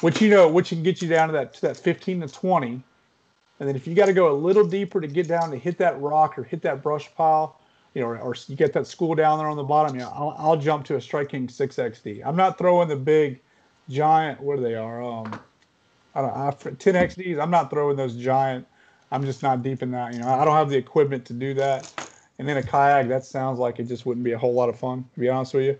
which 0.00 0.22
you 0.22 0.30
know, 0.30 0.48
which 0.48 0.70
can 0.70 0.82
get 0.82 1.02
you 1.02 1.08
down 1.08 1.28
to 1.28 1.32
that 1.32 1.52
to 1.54 1.60
that 1.62 1.76
15 1.76 2.22
to 2.22 2.28
20. 2.28 2.82
And 3.60 3.68
then 3.68 3.76
if 3.76 3.86
you 3.86 3.94
got 3.94 4.06
to 4.06 4.14
go 4.14 4.32
a 4.32 4.34
little 4.34 4.64
deeper 4.64 5.00
to 5.00 5.06
get 5.06 5.28
down 5.28 5.50
to 5.50 5.58
hit 5.58 5.76
that 5.78 6.00
rock 6.00 6.38
or 6.38 6.42
hit 6.42 6.62
that 6.62 6.82
brush 6.82 7.14
pile, 7.14 7.60
you 7.94 8.00
know, 8.00 8.08
or, 8.08 8.18
or 8.18 8.34
you 8.48 8.56
get 8.56 8.72
that 8.72 8.86
school 8.86 9.14
down 9.14 9.38
there 9.38 9.46
on 9.46 9.56
the 9.56 9.62
bottom, 9.62 9.96
know, 9.96 10.10
I'll, 10.14 10.34
I'll 10.38 10.56
jump 10.56 10.86
to 10.86 10.96
a 10.96 11.00
Strike 11.00 11.28
King 11.28 11.46
6XD. 11.46 12.22
I'm 12.24 12.34
not 12.34 12.56
throwing 12.56 12.88
the 12.88 12.96
big, 12.96 13.40
giant. 13.90 14.40
What 14.40 14.60
they 14.62 14.74
are? 14.74 15.02
Um, 15.02 15.38
I 16.14 16.22
don't. 16.22 16.34
I, 16.34 16.50
10 16.50 16.94
XDs. 16.94 17.40
I'm 17.40 17.50
not 17.50 17.68
throwing 17.68 17.96
those 17.96 18.16
giant. 18.16 18.66
I'm 19.12 19.24
just 19.24 19.42
not 19.42 19.62
deep 19.62 19.82
in 19.82 19.90
that. 19.92 20.14
You 20.14 20.20
know, 20.20 20.28
I 20.28 20.44
don't 20.44 20.56
have 20.56 20.70
the 20.70 20.78
equipment 20.78 21.24
to 21.26 21.34
do 21.34 21.54
that. 21.54 21.92
And 22.38 22.48
then 22.48 22.56
a 22.56 22.62
kayak, 22.62 23.08
that 23.08 23.24
sounds 23.24 23.58
like 23.58 23.78
it 23.78 23.84
just 23.84 24.06
wouldn't 24.06 24.24
be 24.24 24.32
a 24.32 24.38
whole 24.38 24.54
lot 24.54 24.68
of 24.68 24.78
fun, 24.78 25.04
to 25.14 25.20
be 25.20 25.28
honest 25.28 25.54
with 25.54 25.64
you. 25.64 25.78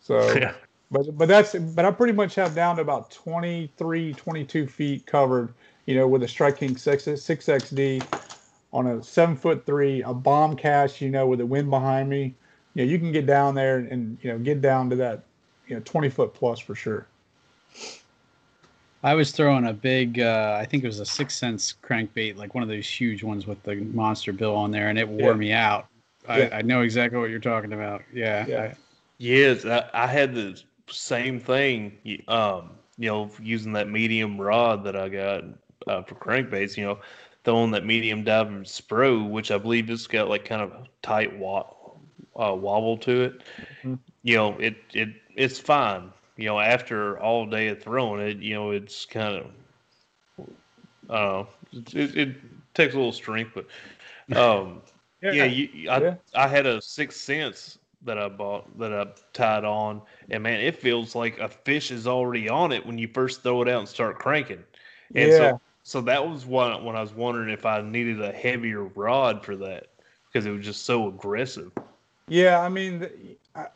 So, 0.00 0.34
Yeah. 0.38 0.52
but 0.90 1.16
but 1.16 1.28
that's 1.28 1.54
but 1.54 1.84
I 1.84 1.90
pretty 1.92 2.12
much 2.12 2.34
have 2.34 2.54
down 2.54 2.76
to 2.76 2.82
about 2.82 3.10
23, 3.10 4.12
22 4.14 4.66
feet 4.66 5.06
covered. 5.06 5.54
You 5.86 5.94
know, 5.94 6.08
with 6.08 6.24
a 6.24 6.28
Strike 6.28 6.58
King 6.58 6.76
six 6.76 7.04
six 7.04 7.46
XD 7.46 8.04
on 8.72 8.88
a 8.88 9.02
seven 9.02 9.36
foot 9.36 9.64
three, 9.64 10.02
a 10.02 10.12
bomb 10.12 10.56
cast. 10.56 11.00
You 11.00 11.10
know, 11.10 11.26
with 11.28 11.38
the 11.38 11.46
wind 11.46 11.70
behind 11.70 12.08
me. 12.08 12.34
You 12.74 12.84
know, 12.84 12.90
you 12.90 12.98
can 12.98 13.10
get 13.12 13.24
down 13.24 13.54
there 13.54 13.78
and 13.78 14.18
you 14.20 14.30
know 14.30 14.38
get 14.38 14.60
down 14.60 14.90
to 14.90 14.96
that, 14.96 15.24
you 15.66 15.76
know, 15.76 15.82
20 15.84 16.10
foot 16.10 16.34
plus 16.34 16.58
for 16.58 16.74
sure. 16.74 17.06
I 19.06 19.14
was 19.14 19.30
throwing 19.30 19.66
a 19.66 19.72
big, 19.72 20.18
uh, 20.20 20.58
I 20.60 20.66
think 20.66 20.82
it 20.82 20.88
was 20.88 20.98
a 20.98 21.06
sixth 21.06 21.38
sense 21.38 21.74
crankbait, 21.80 22.36
like 22.36 22.54
one 22.54 22.62
of 22.64 22.68
those 22.68 22.88
huge 22.88 23.22
ones 23.22 23.46
with 23.46 23.62
the 23.62 23.76
monster 23.76 24.32
bill 24.32 24.56
on 24.56 24.72
there, 24.72 24.88
and 24.88 24.98
it 24.98 25.08
wore 25.08 25.30
Yeah. 25.30 25.34
me 25.34 25.52
out. 25.52 25.86
I, 26.28 26.40
Yeah. 26.40 26.48
I 26.52 26.62
know 26.62 26.82
exactly 26.82 27.18
what 27.20 27.30
you're 27.30 27.38
talking 27.38 27.72
about. 27.72 28.02
Yeah. 28.12 28.46
Yeah. 28.48 28.74
Yes, 29.18 29.64
I, 29.64 29.88
I 29.94 30.06
had 30.08 30.34
the 30.34 30.60
same 30.88 31.38
thing. 31.38 31.98
Um, 32.26 32.70
you 32.98 33.08
know, 33.08 33.30
using 33.40 33.72
that 33.74 33.88
medium 33.88 34.40
rod 34.40 34.82
that 34.84 34.96
I 34.96 35.08
got 35.08 35.44
uh, 35.86 36.02
for 36.02 36.16
crankbaits. 36.16 36.76
You 36.76 36.84
know, 36.86 36.98
throwing 37.44 37.70
that 37.72 37.84
medium 37.86 38.24
diving 38.24 38.64
spro, 38.64 39.30
which 39.30 39.52
I 39.52 39.58
believe 39.58 39.88
it's 39.88 40.08
got 40.08 40.28
like 40.28 40.44
kind 40.44 40.62
of 40.62 40.72
a 40.72 40.84
tight 41.02 41.36
wa- 41.38 41.72
uh, 42.34 42.54
wobble 42.54 42.98
to 42.98 43.22
it. 43.22 43.42
Mhm. 43.84 43.98
You 44.24 44.36
know, 44.36 44.58
it 44.58 44.76
it 44.92 45.10
it's 45.36 45.60
fine. 45.60 46.10
You 46.36 46.46
know, 46.46 46.60
after 46.60 47.18
all 47.18 47.46
day 47.46 47.68
of 47.68 47.82
throwing 47.82 48.20
it, 48.26 48.38
you 48.38 48.54
know, 48.54 48.70
it's 48.70 49.06
kind 49.06 49.36
of, 49.36 50.46
I 51.08 51.22
don't 51.22 51.32
know, 51.32 51.48
it, 51.94 52.16
it, 52.16 52.36
takes 52.74 52.92
a 52.92 52.96
little 52.98 53.12
strength, 53.12 53.52
but 53.54 53.66
um, 54.38 54.82
yeah, 55.22 55.44
you, 55.44 55.90
I, 55.90 56.00
Yeah. 56.00 56.14
I 56.34 56.46
had 56.46 56.66
a 56.66 56.82
sixth 56.82 57.20
sense 57.20 57.78
that 58.02 58.18
I 58.18 58.28
bought 58.28 58.78
that 58.78 58.92
I 58.92 59.06
tied 59.32 59.64
on, 59.64 60.02
and 60.30 60.42
man, 60.42 60.60
it 60.60 60.80
feels 60.80 61.14
like 61.14 61.38
a 61.38 61.48
fish 61.48 61.90
is 61.90 62.06
already 62.06 62.48
on 62.50 62.72
it 62.72 62.84
when 62.84 62.98
you 62.98 63.08
first 63.08 63.42
throw 63.42 63.62
it 63.62 63.68
out 63.68 63.80
and 63.80 63.88
start 63.88 64.18
cranking. 64.18 64.62
And 65.14 65.32
Yeah. 65.32 65.38
so, 65.38 65.60
so 65.84 66.00
that 66.02 66.28
was 66.28 66.44
one 66.44 66.84
when 66.84 66.96
I 66.96 67.00
was 67.00 67.14
wondering 67.14 67.48
if 67.48 67.64
I 67.64 67.80
needed 67.80 68.20
a 68.20 68.32
heavier 68.32 68.84
rod 68.84 69.44
for 69.44 69.56
that 69.56 69.86
because 70.30 70.44
it 70.44 70.50
was 70.50 70.64
just 70.64 70.84
so 70.84 71.08
aggressive. 71.08 71.72
Yeah, 72.28 72.60
I 72.60 72.68
mean, 72.68 73.08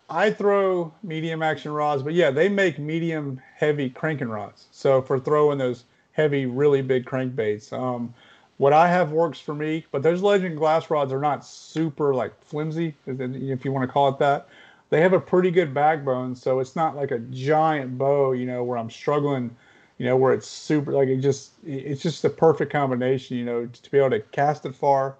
I, 0.08 0.30
throw 0.30 0.92
medium 1.02 1.42
action 1.42 1.72
rods, 1.72 2.02
but 2.02 2.12
yeah, 2.14 2.30
they 2.30 2.48
make 2.48 2.78
medium 2.78 3.40
heavy 3.56 3.88
cranking 3.90 4.28
rods. 4.28 4.66
So 4.70 5.00
for 5.00 5.18
throwing 5.18 5.58
those 5.58 5.84
heavy, 6.12 6.46
really 6.46 6.82
big 6.82 7.04
crankbaits, 7.06 7.72
um, 7.72 8.12
what 8.58 8.72
I 8.72 8.88
have 8.88 9.12
works 9.12 9.40
for 9.40 9.54
me. 9.54 9.86
But 9.90 10.02
those 10.02 10.22
Legend 10.22 10.58
glass 10.58 10.90
rods 10.90 11.12
are 11.12 11.20
not 11.20 11.44
super 11.46 12.14
like 12.14 12.32
flimsy, 12.44 12.94
if 13.06 13.64
you 13.64 13.72
want 13.72 13.88
to 13.88 13.92
call 13.92 14.08
it 14.08 14.18
that. 14.18 14.48
They 14.90 15.00
have 15.00 15.12
a 15.12 15.20
pretty 15.20 15.50
good 15.50 15.72
backbone, 15.72 16.34
so 16.34 16.58
it's 16.58 16.74
not 16.74 16.96
like 16.96 17.12
a 17.12 17.20
giant 17.20 17.96
bow, 17.96 18.32
you 18.32 18.44
know, 18.44 18.64
where 18.64 18.76
I'm 18.76 18.90
struggling, 18.90 19.54
you 19.98 20.04
know, 20.04 20.16
where 20.16 20.32
it's 20.34 20.48
super 20.48 20.92
like 20.92 21.08
it 21.08 21.18
just 21.18 21.52
it's 21.64 22.02
just 22.02 22.22
the 22.22 22.30
perfect 22.30 22.72
combination, 22.72 23.36
you 23.36 23.44
know, 23.44 23.66
to 23.66 23.90
be 23.90 23.98
able 23.98 24.10
to 24.10 24.20
cast 24.20 24.66
it 24.66 24.74
far 24.74 25.14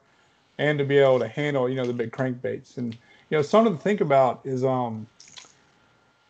and 0.58 0.78
to 0.78 0.84
be 0.84 0.98
able 0.98 1.20
to 1.20 1.28
handle, 1.28 1.68
you 1.68 1.76
know, 1.76 1.86
the 1.86 1.92
big 1.92 2.10
crankbaits. 2.10 2.76
And 2.78 2.96
you 3.30 3.36
know, 3.36 3.42
something 3.42 3.76
to 3.76 3.82
think 3.82 4.00
about 4.00 4.40
is 4.44 4.64
um 4.64 5.06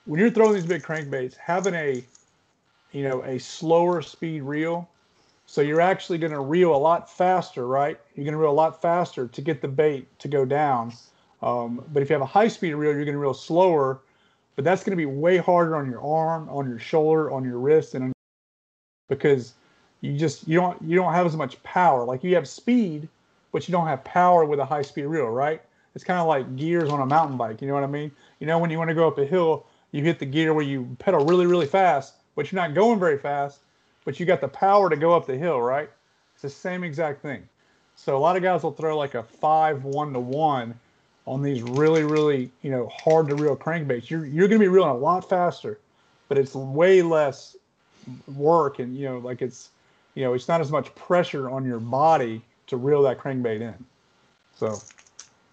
when 0.05 0.21
you're 0.21 0.31
throwing 0.31 0.55
these 0.55 0.67
big 0.67 0.83
crankbaits, 0.83 1.37
having 1.37 1.75
a 1.75 2.05
you 2.93 3.09
know 3.09 3.23
a 3.23 3.39
slower 3.39 4.03
speed 4.03 4.43
reel, 4.43 4.89
so 5.47 5.61
you're 5.63 5.81
actually 5.81 6.19
going 6.19 6.33
to 6.33 6.41
reel 6.41 6.75
a 6.75 6.79
lot 6.79 7.11
faster, 7.11 7.67
right? 7.67 7.99
You're 8.15 8.25
going 8.25 8.33
to 8.33 8.39
reel 8.39 8.51
a 8.51 8.53
lot 8.53 8.81
faster 8.81 9.27
to 9.27 9.41
get 9.41 9.61
the 9.63 9.69
bait 9.69 10.07
to 10.21 10.29
go 10.29 10.45
down. 10.45 10.93
Um, 11.43 11.83
but 11.93 12.03
if 12.03 12.11
you 12.11 12.15
have 12.15 12.23
a 12.23 12.27
high 12.27 12.49
speed 12.49 12.75
reel, 12.75 12.93
you're 12.93 13.05
going 13.05 13.15
to 13.15 13.21
reel 13.21 13.35
slower, 13.35 14.01
but 14.57 14.65
that's 14.65 14.85
going 14.85 14.93
to 14.93 14.97
be 14.97 15.07
way 15.07 15.39
harder 15.39 15.75
on 15.75 15.91
your 15.91 16.03
arm, 16.03 16.49
on 16.51 16.69
your 16.69 16.79
shoulder, 16.79 17.31
on 17.31 17.45
your 17.45 17.59
wrist, 17.59 17.95
and 17.95 18.05
on 18.05 18.13
because 19.09 19.55
you 20.03 20.17
just 20.17 20.47
you 20.47 20.59
don't 20.59 20.81
you 20.83 20.97
don't 20.97 21.13
have 21.13 21.27
as 21.27 21.37
much 21.37 21.63
power. 21.63 22.05
Like 22.05 22.23
you 22.23 22.35
have 22.35 22.49
speed, 22.49 23.09
but 23.53 23.69
you 23.69 23.73
don't 23.73 23.87
have 23.87 24.05
power 24.05 24.45
with 24.45 24.59
a 24.59 24.65
high 24.65 24.83
speed 24.83 25.07
reel, 25.07 25.29
right? 25.29 25.63
It's 25.95 26.05
kind 26.05 26.21
of 26.21 26.27
like 26.27 26.57
gears 26.57 26.91
on 26.91 27.01
a 27.01 27.07
mountain 27.07 27.37
bike. 27.37 27.61
You 27.61 27.69
know 27.69 27.75
what 27.75 27.85
I 27.85 27.89
mean? 27.89 28.11
You 28.39 28.47
know 28.47 28.59
when 28.59 28.71
you 28.71 28.79
want 28.79 28.89
to 28.89 28.95
go 28.95 29.09
up 29.09 29.19
a 29.19 29.25
hill, 29.25 29.67
you 29.93 30.03
hit 30.03 30.19
the 30.19 30.27
gear 30.27 30.55
where 30.55 30.65
you 30.65 30.97
pedal 30.99 31.25
really 31.25 31.47
really 31.47 31.67
fast, 31.67 32.15
but 32.37 32.51
you're 32.51 32.61
not 32.61 32.75
going 32.75 32.99
very 32.99 33.19
fast, 33.19 33.61
but 34.05 34.21
you 34.21 34.27
got 34.27 34.41
the 34.41 34.49
power 34.49 34.89
to 34.89 34.97
go 34.97 35.15
up 35.15 35.27
the 35.27 35.37
hill, 35.37 35.61
right? 35.61 35.91
It's 36.35 36.43
the 36.43 36.51
same 36.51 36.85
exact 36.85 37.23
thing. 37.23 37.49
So 37.97 38.17
a 38.17 38.19
lot 38.19 38.37
of 38.37 38.43
guys 38.43 38.63
will 38.63 38.73
throw 38.73 38.97
like 38.97 39.15
a 39.15 39.23
five 39.23 39.85
one 39.85 40.13
to 40.13 40.21
one 40.21 40.75
on 41.27 41.43
these 41.43 41.63
really 41.63 42.03
really 42.03 42.51
you 42.63 42.71
know 42.71 42.89
hard 42.89 43.29
to 43.29 43.35
reel 43.35 43.57
crankbaits. 43.57 44.09
You're 44.09 44.25
you're 44.25 44.49
going 44.49 44.61
to 44.61 44.65
be 44.65 44.69
reeling 44.69 44.91
a 44.91 44.97
lot 44.97 45.29
faster, 45.29 45.79
but 46.29 46.39
it's 46.39 46.55
way 46.55 47.03
less 47.03 47.57
work 48.35 48.79
and 48.79 48.97
you 48.97 49.05
know 49.05 49.19
like 49.19 49.43
it's 49.43 49.71
you 50.15 50.25
know 50.25 50.33
it's 50.33 50.49
not 50.49 50.61
as 50.61 50.71
much 50.71 50.95
pressure 50.95 51.51
on 51.51 51.65
your 51.65 51.79
body 51.79 52.41
to 52.69 52.77
reel 52.77 53.03
that 53.03 53.19
crankbait 53.19 53.61
in. 53.61 53.75
So 54.57 54.81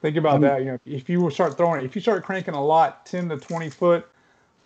think 0.02 0.18
about 0.18 0.36
Um, 0.36 0.42
that. 0.42 0.60
You 0.60 0.66
know, 0.66 0.80
if 0.86 1.10
you 1.10 1.30
start 1.30 1.58
throwing, 1.58 1.84
if 1.86 1.96
you 1.96 2.02
start 2.02 2.24
cranking 2.24 2.54
a 2.54 2.64
lot, 2.64 3.06
ten 3.06 3.30
to 3.30 3.38
twenty 3.38 3.70
foot, 3.70 4.08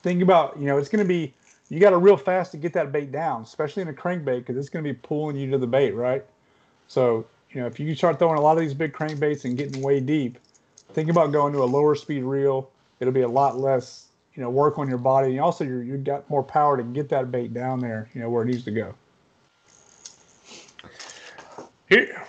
think 0.04 0.22
about 0.22 0.58
you 0.60 0.66
know 0.66 0.78
it's 0.78 0.90
going 0.90 1.04
to 1.04 1.08
be 1.08 1.34
you 1.70 1.80
got 1.80 1.92
to 1.92 1.98
reel 1.98 2.18
fast 2.18 2.52
to 2.52 2.58
get 2.58 2.74
that 2.74 2.92
bait 2.92 3.12
down, 3.12 3.44
especially 3.44 3.82
in 3.82 3.88
a 3.88 3.94
crankbait 3.94 4.40
because 4.40 4.58
it's 4.58 4.70
going 4.70 4.84
to 4.84 4.94
be 4.94 4.98
pulling 5.02 5.38
you 5.38 5.50
to 5.52 5.58
the 5.58 5.68
bait, 5.68 5.92
right? 5.92 6.26
So 6.88 7.26
you 7.52 7.62
know 7.62 7.68
if 7.68 7.80
you 7.80 7.96
start 7.96 8.20
throwing 8.20 8.38
a 8.38 8.42
lot 8.42 8.58
of 8.58 8.62
these 8.62 8.74
big 8.74 8.94
crankbaits 8.94 9.46
and 9.46 9.58
getting 9.58 9.82
way 9.82 10.00
deep, 10.00 10.38
think 10.94 11.10
about 11.10 11.32
going 11.32 11.54
to 11.54 11.64
a 11.64 11.66
lower 11.66 11.96
speed 11.96 12.24
reel. 12.24 12.70
It'll 13.00 13.14
be 13.14 13.22
a 13.22 13.28
lot 13.28 13.58
less 13.58 14.08
you 14.36 14.44
know 14.44 14.50
work 14.50 14.78
on 14.80 14.88
your 14.88 14.98
body, 14.98 15.32
and 15.32 15.40
also 15.40 15.64
you 15.64 15.80
you 15.80 15.98
got 15.98 16.30
more 16.30 16.44
power 16.44 16.78
to 16.78 16.84
get 16.84 17.10
that 17.10 17.32
bait 17.32 17.54
down 17.54 17.80
there, 17.80 18.10
you 18.14 18.22
know 18.22 18.30
where 18.30 18.44
it 18.44 18.48
needs 18.48 18.64
to 18.66 18.72
go. 18.72 18.94
Here, 21.90 22.22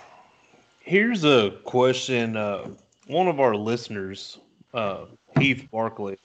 here's 0.80 1.24
a 1.24 1.52
question. 1.64 2.36
Uh, 2.36 2.68
one 3.12 3.28
of 3.28 3.40
our 3.40 3.54
listeners, 3.54 4.38
uh, 4.74 5.04
Heath 5.38 5.68
Barkley, 5.70 6.18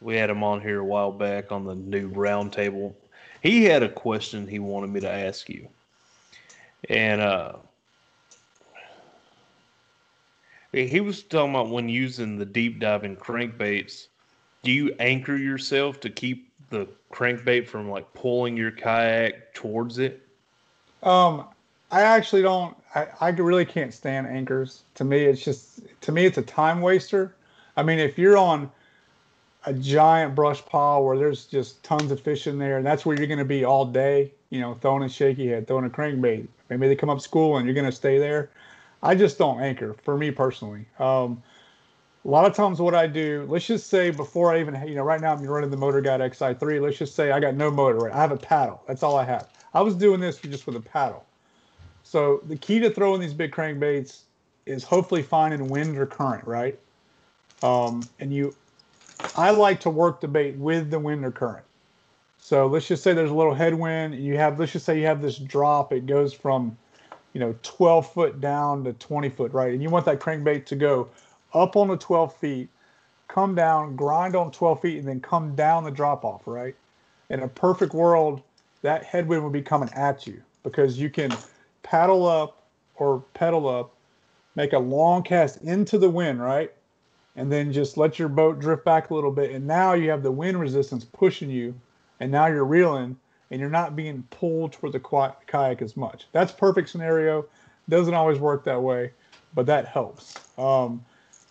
we 0.00 0.16
had 0.16 0.30
him 0.30 0.42
on 0.42 0.60
here 0.60 0.80
a 0.80 0.84
while 0.84 1.12
back 1.12 1.52
on 1.52 1.64
the 1.64 1.74
new 1.74 2.10
roundtable. 2.10 2.94
He 3.42 3.64
had 3.64 3.82
a 3.82 3.88
question 3.88 4.46
he 4.46 4.58
wanted 4.58 4.90
me 4.90 5.00
to 5.00 5.10
ask 5.10 5.48
you, 5.48 5.68
and 6.88 7.20
uh, 7.20 7.52
he 10.72 11.00
was 11.00 11.22
talking 11.22 11.50
about 11.50 11.70
when 11.70 11.88
using 11.88 12.38
the 12.38 12.46
deep 12.46 12.80
diving 12.80 13.16
crankbaits. 13.16 14.06
Do 14.62 14.70
you 14.70 14.94
anchor 14.98 15.36
yourself 15.36 16.00
to 16.00 16.10
keep 16.10 16.52
the 16.70 16.86
crankbait 17.12 17.66
from 17.66 17.90
like 17.90 18.12
pulling 18.14 18.56
your 18.56 18.70
kayak 18.70 19.54
towards 19.54 19.98
it? 19.98 20.26
Um, 21.02 21.46
I 21.90 22.02
actually 22.02 22.42
don't. 22.42 22.76
I, 22.94 23.08
I 23.20 23.28
really 23.30 23.64
can't 23.64 23.92
stand 23.92 24.26
anchors. 24.26 24.82
To 24.96 25.04
me, 25.04 25.24
it's 25.24 25.44
just 25.44 25.80
to 26.02 26.12
me 26.12 26.26
it's 26.26 26.38
a 26.38 26.42
time 26.42 26.80
waster. 26.80 27.34
I 27.76 27.82
mean, 27.82 27.98
if 27.98 28.18
you're 28.18 28.36
on 28.36 28.70
a 29.66 29.72
giant 29.72 30.34
brush 30.34 30.64
pile 30.64 31.04
where 31.04 31.18
there's 31.18 31.46
just 31.46 31.82
tons 31.82 32.10
of 32.10 32.20
fish 32.20 32.46
in 32.46 32.58
there, 32.58 32.78
and 32.78 32.86
that's 32.86 33.04
where 33.04 33.16
you're 33.16 33.26
going 33.26 33.38
to 33.38 33.44
be 33.44 33.64
all 33.64 33.84
day, 33.84 34.32
you 34.50 34.60
know, 34.60 34.74
throwing 34.74 35.02
a 35.02 35.08
shaky 35.08 35.48
head, 35.48 35.66
throwing 35.66 35.84
a 35.84 35.90
crankbait. 35.90 36.46
Maybe 36.68 36.88
they 36.88 36.96
come 36.96 37.10
up 37.10 37.20
school 37.20 37.56
and 37.56 37.66
you're 37.66 37.74
going 37.74 37.86
to 37.86 37.92
stay 37.92 38.18
there. 38.18 38.50
I 39.02 39.14
just 39.14 39.38
don't 39.38 39.60
anchor 39.60 39.94
for 40.02 40.16
me 40.16 40.30
personally. 40.30 40.86
Um, 40.98 41.42
a 42.24 42.28
lot 42.28 42.44
of 42.44 42.54
times, 42.54 42.80
what 42.80 42.94
I 42.94 43.06
do, 43.06 43.46
let's 43.48 43.66
just 43.66 43.88
say 43.88 44.10
before 44.10 44.54
I 44.54 44.60
even, 44.60 44.86
you 44.86 44.94
know, 44.94 45.02
right 45.02 45.20
now 45.20 45.32
I'm 45.32 45.42
running 45.42 45.70
the 45.70 45.76
Motor 45.76 46.02
Guide 46.02 46.20
XI3. 46.20 46.80
Let's 46.80 46.98
just 46.98 47.14
say 47.14 47.30
I 47.30 47.40
got 47.40 47.54
no 47.54 47.70
motor. 47.70 47.98
Right? 47.98 48.14
I 48.14 48.20
have 48.20 48.32
a 48.32 48.36
paddle. 48.36 48.82
That's 48.86 49.02
all 49.02 49.16
I 49.16 49.24
have. 49.24 49.48
I 49.72 49.80
was 49.80 49.94
doing 49.94 50.20
this 50.20 50.38
just 50.38 50.66
with 50.66 50.76
a 50.76 50.80
paddle. 50.80 51.24
So 52.10 52.40
the 52.48 52.56
key 52.56 52.80
to 52.80 52.90
throwing 52.90 53.20
these 53.20 53.32
big 53.32 53.52
crankbaits 53.52 54.22
is 54.66 54.82
hopefully 54.82 55.22
finding 55.22 55.68
wind 55.68 55.96
or 55.96 56.06
current, 56.06 56.44
right? 56.44 56.76
Um, 57.62 58.02
and 58.18 58.34
you, 58.34 58.52
I 59.36 59.50
like 59.52 59.78
to 59.82 59.90
work 59.90 60.20
the 60.20 60.26
bait 60.26 60.56
with 60.56 60.90
the 60.90 60.98
wind 60.98 61.24
or 61.24 61.30
current. 61.30 61.64
So 62.40 62.66
let's 62.66 62.88
just 62.88 63.04
say 63.04 63.12
there's 63.12 63.30
a 63.30 63.34
little 63.34 63.54
headwind. 63.54 64.14
And 64.14 64.24
you 64.24 64.36
have, 64.38 64.58
let's 64.58 64.72
just 64.72 64.86
say 64.86 64.98
you 64.98 65.06
have 65.06 65.22
this 65.22 65.38
drop. 65.38 65.92
It 65.92 66.06
goes 66.06 66.34
from, 66.34 66.76
you 67.32 67.38
know, 67.38 67.54
12 67.62 68.12
foot 68.12 68.40
down 68.40 68.82
to 68.82 68.92
20 68.94 69.28
foot, 69.28 69.52
right? 69.52 69.72
And 69.72 69.80
you 69.80 69.88
want 69.88 70.04
that 70.06 70.18
crankbait 70.18 70.66
to 70.66 70.74
go 70.74 71.08
up 71.54 71.76
on 71.76 71.86
the 71.86 71.96
12 71.96 72.34
feet, 72.38 72.68
come 73.28 73.54
down, 73.54 73.94
grind 73.94 74.34
on 74.34 74.50
12 74.50 74.80
feet, 74.80 74.98
and 74.98 75.06
then 75.06 75.20
come 75.20 75.54
down 75.54 75.84
the 75.84 75.92
drop 75.92 76.24
off, 76.24 76.42
right? 76.44 76.74
In 77.28 77.38
a 77.38 77.48
perfect 77.48 77.94
world, 77.94 78.42
that 78.82 79.04
headwind 79.04 79.44
would 79.44 79.52
be 79.52 79.62
coming 79.62 79.90
at 79.94 80.26
you 80.26 80.42
because 80.64 80.98
you 80.98 81.08
can 81.08 81.30
paddle 81.82 82.26
up 82.26 82.64
or 82.96 83.24
pedal 83.34 83.68
up, 83.68 83.94
make 84.54 84.72
a 84.72 84.78
long 84.78 85.22
cast 85.22 85.62
into 85.62 85.98
the 85.98 86.10
wind, 86.10 86.40
right? 86.40 86.72
And 87.36 87.50
then 87.50 87.72
just 87.72 87.96
let 87.96 88.18
your 88.18 88.28
boat 88.28 88.58
drift 88.58 88.84
back 88.84 89.10
a 89.10 89.14
little 89.14 89.30
bit. 89.30 89.50
And 89.50 89.66
now 89.66 89.94
you 89.94 90.10
have 90.10 90.22
the 90.22 90.32
wind 90.32 90.60
resistance 90.60 91.04
pushing 91.04 91.50
you, 91.50 91.74
and 92.18 92.30
now 92.30 92.46
you're 92.46 92.64
reeling 92.64 93.16
and 93.50 93.60
you're 93.60 93.70
not 93.70 93.96
being 93.96 94.22
pulled 94.30 94.72
toward 94.72 94.92
the 94.92 95.00
kayak 95.46 95.82
as 95.82 95.96
much. 95.96 96.26
That's 96.32 96.52
perfect 96.52 96.88
scenario. 96.88 97.46
Doesn't 97.88 98.14
always 98.14 98.38
work 98.38 98.64
that 98.64 98.80
way, 98.80 99.10
but 99.54 99.66
that 99.66 99.86
helps. 99.86 100.34
Um, 100.56 101.04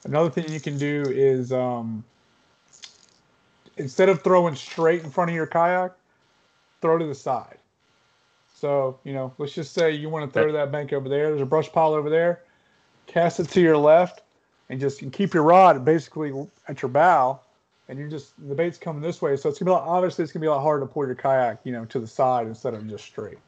another 0.05 0.29
thing 0.29 0.49
you 0.49 0.61
can 0.61 0.77
do 0.77 1.03
is 1.07 1.51
um, 1.51 2.03
instead 3.75 4.07
of 4.07 4.21
throwing 4.23 4.55
straight 4.55 5.03
in 5.03 5.09
front 5.09 5.29
of 5.29 5.35
your 5.35 5.47
kayak, 5.47 5.91
throw 6.81 6.97
to 6.97 7.05
the 7.05 7.15
side. 7.15 7.57
So, 8.59 8.99
you 9.03 9.13
know, 9.13 9.33
let's 9.37 9.53
just 9.53 9.73
say 9.73 9.91
you 9.91 10.09
want 10.09 10.25
to 10.25 10.31
throw 10.31 10.47
to 10.47 10.53
that 10.53 10.71
bank 10.71 10.91
over 10.91 11.07
there. 11.07 11.29
There's 11.29 11.41
a 11.41 11.45
brush 11.45 11.71
pile 11.71 11.93
over 11.93 12.09
there. 12.09 12.41
Cast 13.07 13.39
it 13.39 13.49
to 13.49 13.61
your 13.61 13.77
left 13.77 14.21
and 14.69 14.79
just 14.79 15.01
keep 15.13 15.33
your 15.33 15.43
rod 15.43 15.85
basically 15.85 16.33
at 16.67 16.81
your 16.81 16.89
bow. 16.89 17.39
And 17.87 17.97
you're 17.97 18.09
just, 18.09 18.33
the 18.47 18.53
bait's 18.53 18.77
coming 18.77 19.01
this 19.01 19.21
way. 19.21 19.35
So 19.35 19.49
it's 19.49 19.57
going 19.57 19.65
to 19.65 19.65
be, 19.65 19.71
lot, 19.71 19.87
obviously, 19.87 20.23
it's 20.23 20.31
going 20.31 20.41
to 20.41 20.45
be 20.45 20.47
a 20.47 20.51
lot 20.51 20.61
harder 20.61 20.85
to 20.85 20.91
pull 20.91 21.05
your 21.05 21.15
kayak, 21.15 21.59
you 21.63 21.71
know, 21.71 21.85
to 21.85 21.99
the 21.99 22.05
side 22.05 22.45
instead 22.45 22.73
of 22.73 22.87
just 22.87 23.05
straight. 23.05 23.39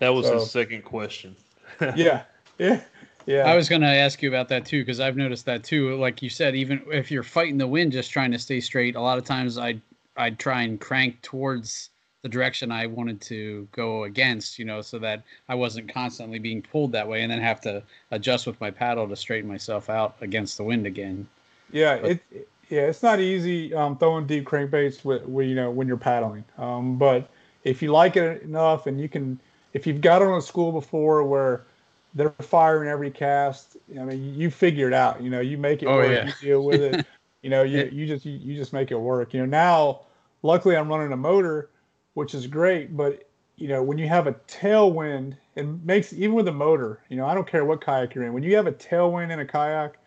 That 0.00 0.08
was 0.08 0.26
so, 0.26 0.34
his 0.34 0.50
second 0.50 0.82
question. 0.82 1.36
yeah. 1.94 2.22
Yeah. 2.58 2.80
Yeah. 3.26 3.44
I 3.44 3.54
was 3.54 3.68
going 3.68 3.82
to 3.82 3.88
ask 3.88 4.22
you 4.22 4.28
about 4.28 4.48
that 4.48 4.64
too, 4.64 4.80
because 4.80 4.98
I've 4.98 5.16
noticed 5.16 5.46
that 5.46 5.62
too. 5.62 5.94
Like 5.96 6.22
you 6.22 6.28
said, 6.28 6.56
even 6.56 6.82
if 6.90 7.10
you're 7.10 7.22
fighting 7.22 7.58
the 7.58 7.66
wind, 7.66 7.92
just 7.92 8.10
trying 8.10 8.32
to 8.32 8.38
stay 8.38 8.60
straight, 8.60 8.96
a 8.96 9.00
lot 9.00 9.18
of 9.18 9.24
times 9.24 9.58
I 9.58 9.80
I'd 10.16 10.38
try 10.38 10.62
and 10.62 10.80
crank 10.80 11.20
towards 11.22 11.90
the 12.24 12.28
direction 12.30 12.72
I 12.72 12.86
wanted 12.86 13.20
to 13.20 13.68
go 13.70 14.04
against, 14.04 14.58
you 14.58 14.64
know, 14.64 14.80
so 14.80 14.98
that 14.98 15.22
I 15.50 15.54
wasn't 15.54 15.92
constantly 15.92 16.38
being 16.38 16.62
pulled 16.62 16.90
that 16.92 17.06
way 17.06 17.20
and 17.20 17.30
then 17.30 17.38
have 17.38 17.60
to 17.60 17.82
adjust 18.12 18.46
with 18.46 18.58
my 18.62 18.70
paddle 18.70 19.06
to 19.06 19.14
straighten 19.14 19.48
myself 19.48 19.90
out 19.90 20.16
against 20.22 20.56
the 20.56 20.64
wind 20.64 20.86
again. 20.86 21.28
Yeah, 21.70 21.98
but, 21.98 22.10
it 22.12 22.48
yeah, 22.70 22.86
it's 22.86 23.02
not 23.02 23.20
easy 23.20 23.74
um, 23.74 23.98
throwing 23.98 24.26
deep 24.26 24.46
crankbaits 24.46 25.04
with, 25.04 25.26
with, 25.26 25.46
you 25.46 25.54
know 25.54 25.70
when 25.70 25.86
you're 25.86 25.98
paddling. 25.98 26.44
Um, 26.56 26.96
but 26.96 27.28
if 27.62 27.82
you 27.82 27.92
like 27.92 28.16
it 28.16 28.42
enough 28.42 28.86
and 28.86 28.98
you 28.98 29.08
can, 29.08 29.38
if 29.74 29.86
you've 29.86 30.00
got 30.00 30.22
on 30.22 30.38
a 30.38 30.40
school 30.40 30.72
before 30.72 31.24
where 31.24 31.66
they're 32.14 32.30
firing 32.40 32.88
every 32.88 33.10
cast, 33.10 33.76
I 34.00 34.04
mean, 34.04 34.34
you 34.34 34.50
figure 34.50 34.88
it 34.88 34.94
out. 34.94 35.22
You 35.22 35.28
know, 35.28 35.40
you 35.40 35.58
make 35.58 35.82
it 35.82 35.86
oh, 35.86 35.96
work. 35.96 36.10
Yeah. 36.10 36.26
You 36.26 36.32
deal 36.40 36.64
with 36.64 36.80
it. 36.80 37.04
you 37.42 37.50
know, 37.50 37.64
you 37.64 37.90
you 37.92 38.06
just 38.06 38.24
you, 38.24 38.38
you 38.38 38.56
just 38.56 38.72
make 38.72 38.90
it 38.90 38.98
work. 38.98 39.34
You 39.34 39.40
know, 39.40 39.46
now 39.46 40.00
luckily 40.42 40.74
I'm 40.74 40.88
running 40.88 41.12
a 41.12 41.18
motor 41.18 41.68
which 42.14 42.34
is 42.34 42.46
great. 42.46 42.96
But 42.96 43.28
you 43.56 43.68
know, 43.68 43.82
when 43.82 43.98
you 43.98 44.08
have 44.08 44.26
a 44.26 44.32
tailwind, 44.48 45.36
it 45.54 45.66
makes 45.84 46.12
even 46.12 46.32
with 46.32 46.48
a 46.48 46.52
motor. 46.52 47.00
You 47.08 47.16
know, 47.16 47.26
I 47.26 47.34
don't 47.34 47.46
care 47.46 47.64
what 47.64 47.80
kayak 47.80 48.14
you're 48.14 48.24
in. 48.24 48.32
When 48.32 48.42
you 48.42 48.56
have 48.56 48.66
a 48.66 48.72
tailwind 48.72 49.30
in 49.30 49.38
a 49.38 49.44
kayak, 49.44 49.98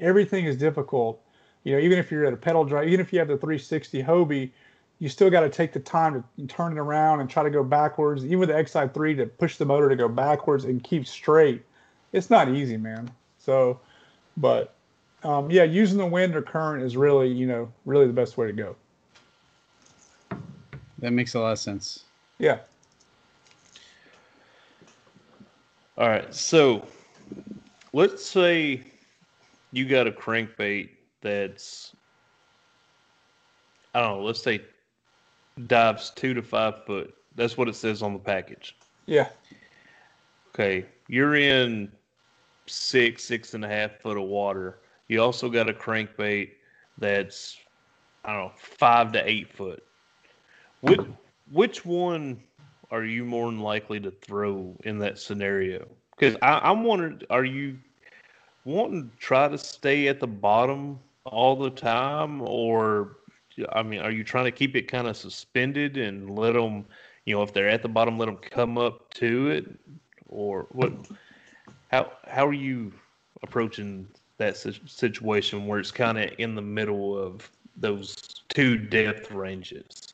everything 0.00 0.46
is 0.46 0.56
difficult. 0.56 1.20
You 1.64 1.74
know, 1.74 1.78
even 1.78 1.98
if 1.98 2.10
you're 2.10 2.26
at 2.26 2.32
a 2.32 2.36
pedal 2.36 2.64
drive, 2.64 2.88
even 2.88 3.00
if 3.00 3.12
you 3.12 3.18
have 3.18 3.28
the 3.28 3.36
360 3.36 4.02
Hobie, 4.02 4.50
you 4.98 5.08
still 5.08 5.30
got 5.30 5.40
to 5.40 5.50
take 5.50 5.72
the 5.72 5.80
time 5.80 6.22
to 6.38 6.46
turn 6.46 6.72
it 6.72 6.78
around 6.78 7.20
and 7.20 7.28
try 7.28 7.42
to 7.42 7.50
go 7.50 7.64
backwards. 7.64 8.24
Even 8.24 8.38
with 8.38 8.48
the 8.48 8.54
XI3 8.54 9.16
to 9.16 9.26
push 9.26 9.56
the 9.56 9.64
motor 9.64 9.88
to 9.88 9.96
go 9.96 10.08
backwards 10.08 10.64
and 10.64 10.82
keep 10.82 11.06
straight, 11.06 11.62
it's 12.12 12.30
not 12.30 12.48
easy, 12.48 12.76
man. 12.76 13.10
So, 13.38 13.80
but 14.36 14.74
um, 15.24 15.50
yeah, 15.50 15.64
using 15.64 15.98
the 15.98 16.06
wind 16.06 16.36
or 16.36 16.42
current 16.42 16.82
is 16.82 16.96
really, 16.96 17.28
you 17.28 17.46
know, 17.46 17.70
really 17.84 18.06
the 18.06 18.12
best 18.12 18.36
way 18.36 18.46
to 18.46 18.52
go. 18.52 18.76
That 20.98 21.12
makes 21.12 21.34
a 21.34 21.40
lot 21.40 21.52
of 21.52 21.58
sense. 21.58 22.04
Yeah. 22.38 22.58
All 25.98 26.08
right. 26.08 26.32
So 26.34 26.86
let's 27.92 28.24
say 28.24 28.82
you 29.72 29.86
got 29.86 30.06
a 30.06 30.12
crankbait 30.12 30.88
that's, 31.20 31.94
I 33.94 34.00
don't 34.00 34.18
know, 34.18 34.24
let's 34.24 34.42
say 34.42 34.62
dives 35.66 36.10
two 36.10 36.34
to 36.34 36.42
five 36.42 36.84
foot. 36.84 37.14
That's 37.36 37.56
what 37.56 37.68
it 37.68 37.76
says 37.76 38.02
on 38.02 38.12
the 38.12 38.18
package. 38.18 38.76
Yeah. 39.06 39.28
Okay. 40.54 40.86
You're 41.08 41.36
in 41.36 41.90
six, 42.66 43.24
six 43.24 43.54
and 43.54 43.64
a 43.64 43.68
half 43.68 44.00
foot 44.00 44.16
of 44.16 44.24
water. 44.24 44.78
You 45.08 45.22
also 45.22 45.48
got 45.48 45.68
a 45.68 45.72
crankbait 45.72 46.50
that's, 46.98 47.56
I 48.24 48.32
don't 48.32 48.46
know, 48.46 48.52
five 48.56 49.12
to 49.12 49.28
eight 49.28 49.52
foot. 49.52 49.82
Which, 50.84 51.00
which 51.50 51.84
one 51.86 52.42
are 52.90 53.04
you 53.04 53.24
more 53.24 53.50
than 53.50 53.60
likely 53.60 54.00
to 54.00 54.10
throw 54.10 54.76
in 54.84 54.98
that 54.98 55.18
scenario? 55.18 55.88
Because 56.16 56.36
I'm 56.42 56.84
wondering, 56.84 57.22
are 57.30 57.44
you 57.44 57.78
wanting 58.66 59.10
to 59.10 59.16
try 59.16 59.48
to 59.48 59.56
stay 59.56 60.08
at 60.08 60.20
the 60.20 60.26
bottom 60.26 61.00
all 61.24 61.56
the 61.56 61.70
time, 61.70 62.42
or 62.42 63.16
I 63.72 63.82
mean, 63.82 64.00
are 64.00 64.10
you 64.10 64.24
trying 64.24 64.44
to 64.44 64.50
keep 64.50 64.76
it 64.76 64.82
kind 64.82 65.08
of 65.08 65.16
suspended 65.16 65.96
and 65.96 66.38
let 66.38 66.52
them, 66.52 66.84
you 67.24 67.34
know, 67.34 67.42
if 67.42 67.54
they're 67.54 67.68
at 67.68 67.80
the 67.80 67.88
bottom, 67.88 68.18
let 68.18 68.26
them 68.26 68.36
come 68.36 68.76
up 68.76 69.12
to 69.14 69.48
it, 69.48 69.66
or 70.28 70.66
what? 70.72 70.92
How 71.90 72.12
how 72.28 72.46
are 72.46 72.52
you 72.52 72.92
approaching 73.42 74.06
that 74.36 74.56
situation 74.58 75.66
where 75.66 75.78
it's 75.78 75.90
kind 75.90 76.18
of 76.18 76.30
in 76.38 76.54
the 76.54 76.62
middle 76.62 77.18
of 77.18 77.50
those 77.74 78.42
two 78.48 78.76
depth 78.76 79.30
ranges? 79.30 80.13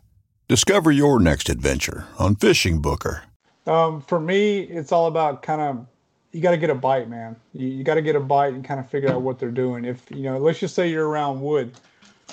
Discover 0.51 0.91
your 0.91 1.21
next 1.21 1.47
adventure 1.47 2.07
on 2.19 2.35
Fishing 2.35 2.81
Booker. 2.81 3.23
Um, 3.65 4.01
for 4.01 4.19
me, 4.19 4.59
it's 4.59 4.91
all 4.91 5.07
about 5.07 5.43
kind 5.43 5.61
of 5.61 5.87
you 6.33 6.41
got 6.41 6.51
to 6.51 6.57
get 6.57 6.69
a 6.69 6.75
bite, 6.75 7.07
man. 7.07 7.37
You, 7.53 7.69
you 7.69 7.85
got 7.85 7.93
to 7.93 8.01
get 8.01 8.17
a 8.17 8.19
bite 8.19 8.53
and 8.53 8.61
kind 8.61 8.77
of 8.77 8.89
figure 8.89 9.07
out 9.07 9.21
what 9.21 9.39
they're 9.39 9.49
doing. 9.49 9.85
If 9.85 10.11
you 10.11 10.23
know, 10.23 10.37
let's 10.39 10.59
just 10.59 10.75
say 10.75 10.89
you're 10.89 11.07
around 11.07 11.39
wood, 11.39 11.71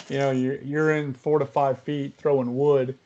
you 0.09 0.19
know, 0.19 0.33
you're 0.33 0.61
you're 0.63 0.97
in 0.97 1.15
four 1.15 1.39
to 1.39 1.47
five 1.47 1.81
feet 1.81 2.15
throwing 2.19 2.57
wood, 2.57 2.99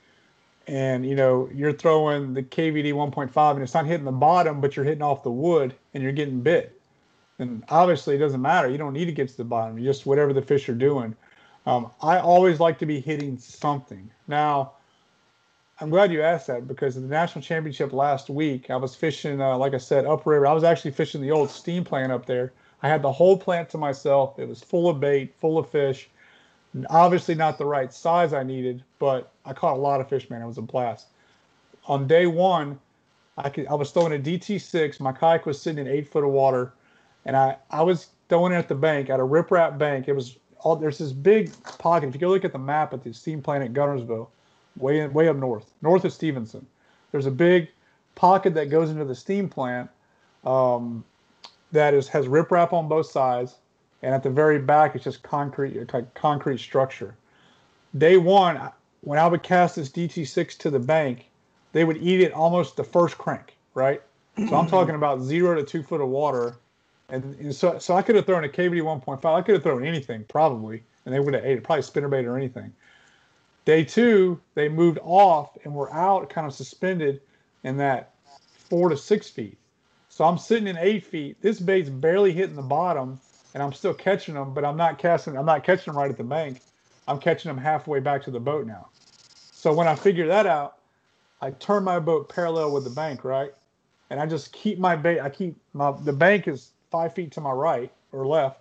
and 0.66 1.04
you 1.04 1.14
know 1.14 1.46
you're 1.52 1.74
throwing 1.74 2.32
the 2.32 2.42
KVD 2.42 2.94
1.5 2.94 3.52
and 3.52 3.62
it's 3.62 3.74
not 3.74 3.84
hitting 3.84 4.06
the 4.06 4.12
bottom, 4.12 4.62
but 4.62 4.76
you're 4.76 4.86
hitting 4.86 5.02
off 5.02 5.22
the 5.24 5.30
wood 5.30 5.74
and 5.92 6.02
you're 6.02 6.12
getting 6.12 6.40
bit. 6.40 6.80
And 7.38 7.62
obviously, 7.68 8.14
it 8.14 8.18
doesn't 8.18 8.40
matter. 8.40 8.70
You 8.70 8.78
don't 8.78 8.94
need 8.94 9.04
to 9.04 9.12
get 9.12 9.28
to 9.28 9.36
the 9.36 9.44
bottom. 9.44 9.76
You 9.76 9.84
just 9.84 10.06
whatever 10.06 10.32
the 10.32 10.40
fish 10.40 10.70
are 10.70 10.74
doing. 10.74 11.14
Um, 11.66 11.90
I 12.00 12.18
always 12.18 12.60
like 12.60 12.78
to 12.78 12.86
be 12.86 12.98
hitting 12.98 13.36
something. 13.36 14.10
Now, 14.26 14.72
I'm 15.82 15.90
glad 15.90 16.12
you 16.12 16.22
asked 16.22 16.46
that 16.46 16.68
because 16.68 16.96
in 16.96 17.02
the 17.02 17.08
national 17.08 17.42
championship 17.42 17.92
last 17.92 18.30
week, 18.30 18.70
I 18.70 18.76
was 18.76 18.94
fishing, 18.94 19.40
uh, 19.40 19.58
like 19.58 19.74
I 19.74 19.78
said, 19.78 20.06
upriver. 20.06 20.46
I 20.46 20.52
was 20.52 20.62
actually 20.62 20.92
fishing 20.92 21.20
the 21.20 21.32
old 21.32 21.50
steam 21.50 21.82
plant 21.82 22.12
up 22.12 22.24
there. 22.24 22.52
I 22.84 22.88
had 22.88 23.02
the 23.02 23.10
whole 23.10 23.36
plant 23.36 23.68
to 23.70 23.78
myself. 23.78 24.38
It 24.38 24.48
was 24.48 24.62
full 24.62 24.88
of 24.88 25.00
bait, 25.00 25.34
full 25.40 25.58
of 25.58 25.68
fish. 25.68 26.08
Obviously, 26.88 27.34
not 27.34 27.58
the 27.58 27.64
right 27.64 27.92
size 27.92 28.32
I 28.32 28.44
needed, 28.44 28.84
but 29.00 29.32
I 29.44 29.54
caught 29.54 29.76
a 29.76 29.80
lot 29.80 30.00
of 30.00 30.08
fish, 30.08 30.30
man. 30.30 30.40
It 30.40 30.46
was 30.46 30.56
a 30.56 30.62
blast. 30.62 31.08
On 31.86 32.06
day 32.06 32.26
one, 32.26 32.78
I 33.36 33.50
could 33.50 33.66
I 33.66 33.74
was 33.74 33.90
throwing 33.90 34.12
a 34.12 34.22
DT6. 34.22 35.00
My 35.00 35.10
kayak 35.10 35.46
was 35.46 35.60
sitting 35.60 35.84
in 35.84 35.92
eight 35.92 36.06
foot 36.06 36.22
of 36.22 36.30
water, 36.30 36.74
and 37.24 37.36
I 37.36 37.56
I 37.70 37.82
was 37.82 38.10
throwing 38.28 38.52
it 38.52 38.56
at 38.56 38.68
the 38.68 38.76
bank 38.76 39.10
at 39.10 39.18
a 39.18 39.24
riprap 39.24 39.78
bank. 39.78 40.06
It 40.06 40.12
was 40.12 40.38
all 40.60 40.76
there's 40.76 40.98
this 40.98 41.12
big 41.12 41.50
pocket. 41.78 42.06
If 42.06 42.14
you 42.14 42.20
go 42.20 42.28
look 42.28 42.44
at 42.44 42.52
the 42.52 42.58
map 42.58 42.94
at 42.94 43.02
the 43.02 43.12
steam 43.12 43.42
plant 43.42 43.64
at 43.64 43.72
Guntersville, 43.72 44.28
way 44.76 45.00
in, 45.00 45.12
way 45.12 45.28
up 45.28 45.36
north, 45.36 45.70
north 45.82 46.04
of 46.04 46.12
Stevenson. 46.12 46.66
There's 47.10 47.26
a 47.26 47.30
big 47.30 47.68
pocket 48.14 48.54
that 48.54 48.70
goes 48.70 48.90
into 48.90 49.04
the 49.04 49.14
steam 49.14 49.48
plant 49.48 49.90
um, 50.44 51.04
that 51.72 51.94
is 51.94 52.08
has 52.08 52.26
riprap 52.26 52.72
on 52.72 52.88
both 52.88 53.06
sides, 53.06 53.56
and 54.02 54.14
at 54.14 54.22
the 54.22 54.30
very 54.30 54.58
back 54.58 54.94
it's 54.94 55.04
just 55.04 55.22
concrete, 55.22 55.90
concrete 56.14 56.58
structure. 56.58 57.14
Day 57.96 58.16
one, 58.16 58.70
when 59.02 59.18
I 59.18 59.26
would 59.26 59.42
cast 59.42 59.76
this 59.76 59.90
DT6 59.90 60.56
to 60.58 60.70
the 60.70 60.78
bank, 60.78 61.28
they 61.72 61.84
would 61.84 61.98
eat 61.98 62.20
it 62.20 62.32
almost 62.32 62.76
the 62.76 62.84
first 62.84 63.18
crank, 63.18 63.56
right? 63.74 64.02
So 64.48 64.56
I'm 64.56 64.66
talking 64.66 64.94
about 64.94 65.20
zero 65.20 65.54
to 65.54 65.62
two 65.62 65.82
foot 65.82 66.00
of 66.00 66.08
water, 66.08 66.56
and, 67.10 67.22
and 67.38 67.54
so 67.54 67.78
so 67.78 67.94
I 67.94 68.02
could 68.02 68.16
have 68.16 68.24
thrown 68.24 68.44
a 68.44 68.48
KVD 68.48 68.80
1.5. 68.80 69.24
I 69.24 69.42
could 69.42 69.54
have 69.54 69.62
thrown 69.62 69.84
anything 69.84 70.24
probably, 70.24 70.82
and 71.04 71.14
they 71.14 71.20
would 71.20 71.34
have 71.34 71.44
ate 71.44 71.58
it, 71.58 71.64
probably 71.64 71.82
spinnerbait 71.82 72.24
or 72.24 72.36
anything. 72.36 72.72
Day 73.64 73.84
two, 73.84 74.40
they 74.54 74.68
moved 74.68 74.98
off 75.02 75.56
and 75.64 75.74
were 75.74 75.92
out, 75.92 76.28
kind 76.28 76.46
of 76.46 76.52
suspended 76.52 77.20
in 77.62 77.76
that 77.76 78.14
four 78.68 78.88
to 78.88 78.96
six 78.96 79.28
feet. 79.28 79.56
So 80.08 80.24
I'm 80.24 80.38
sitting 80.38 80.66
in 80.66 80.76
eight 80.78 81.06
feet. 81.06 81.40
This 81.40 81.60
bait's 81.60 81.88
barely 81.88 82.32
hitting 82.32 82.56
the 82.56 82.62
bottom, 82.62 83.20
and 83.54 83.62
I'm 83.62 83.72
still 83.72 83.94
catching 83.94 84.34
them, 84.34 84.52
but 84.52 84.64
I'm 84.64 84.76
not 84.76 84.98
casting. 84.98 85.36
I'm 85.36 85.46
not 85.46 85.64
catching 85.64 85.92
them 85.92 85.98
right 85.98 86.10
at 86.10 86.16
the 86.16 86.24
bank. 86.24 86.60
I'm 87.06 87.18
catching 87.18 87.48
them 87.48 87.58
halfway 87.58 88.00
back 88.00 88.22
to 88.24 88.30
the 88.30 88.40
boat 88.40 88.66
now. 88.66 88.88
So 89.52 89.72
when 89.72 89.86
I 89.86 89.94
figure 89.94 90.26
that 90.26 90.46
out, 90.46 90.78
I 91.40 91.50
turn 91.50 91.84
my 91.84 91.98
boat 91.98 92.28
parallel 92.28 92.72
with 92.72 92.84
the 92.84 92.90
bank, 92.90 93.24
right? 93.24 93.52
And 94.10 94.20
I 94.20 94.26
just 94.26 94.52
keep 94.52 94.78
my 94.78 94.96
bait. 94.96 95.20
I 95.20 95.30
keep 95.30 95.56
my 95.72 95.92
the 96.04 96.12
bank 96.12 96.46
is 96.46 96.72
five 96.90 97.14
feet 97.14 97.32
to 97.32 97.40
my 97.40 97.52
right 97.52 97.92
or 98.12 98.26
left, 98.26 98.60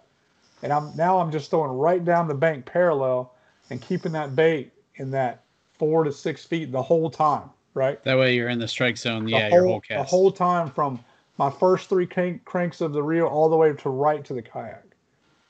and 0.63 0.71
I'm 0.71 0.95
now 0.95 1.19
I'm 1.19 1.31
just 1.31 1.49
throwing 1.49 1.71
right 1.71 2.03
down 2.03 2.27
the 2.27 2.33
bank 2.33 2.65
parallel 2.65 3.33
and 3.69 3.81
keeping 3.81 4.11
that 4.13 4.35
bait 4.35 4.71
in 4.95 5.11
that 5.11 5.43
four 5.77 6.03
to 6.03 6.11
six 6.11 6.45
feet 6.45 6.71
the 6.71 6.81
whole 6.81 7.09
time, 7.09 7.49
right? 7.73 8.03
That 8.03 8.17
way 8.17 8.35
you're 8.35 8.49
in 8.49 8.59
the 8.59 8.67
strike 8.67 8.97
zone. 8.97 9.25
The 9.25 9.31
yeah, 9.31 9.49
whole, 9.49 9.59
your 9.59 9.67
whole 9.67 9.81
cast. 9.81 10.09
The 10.09 10.15
whole 10.15 10.31
time 10.31 10.69
from 10.69 10.99
my 11.37 11.49
first 11.49 11.89
three 11.89 12.05
crank, 12.05 12.45
cranks 12.45 12.81
of 12.81 12.93
the 12.93 13.01
reel 13.01 13.25
all 13.25 13.49
the 13.49 13.57
way 13.57 13.73
to 13.73 13.89
right 13.89 14.23
to 14.25 14.33
the 14.33 14.41
kayak. 14.41 14.85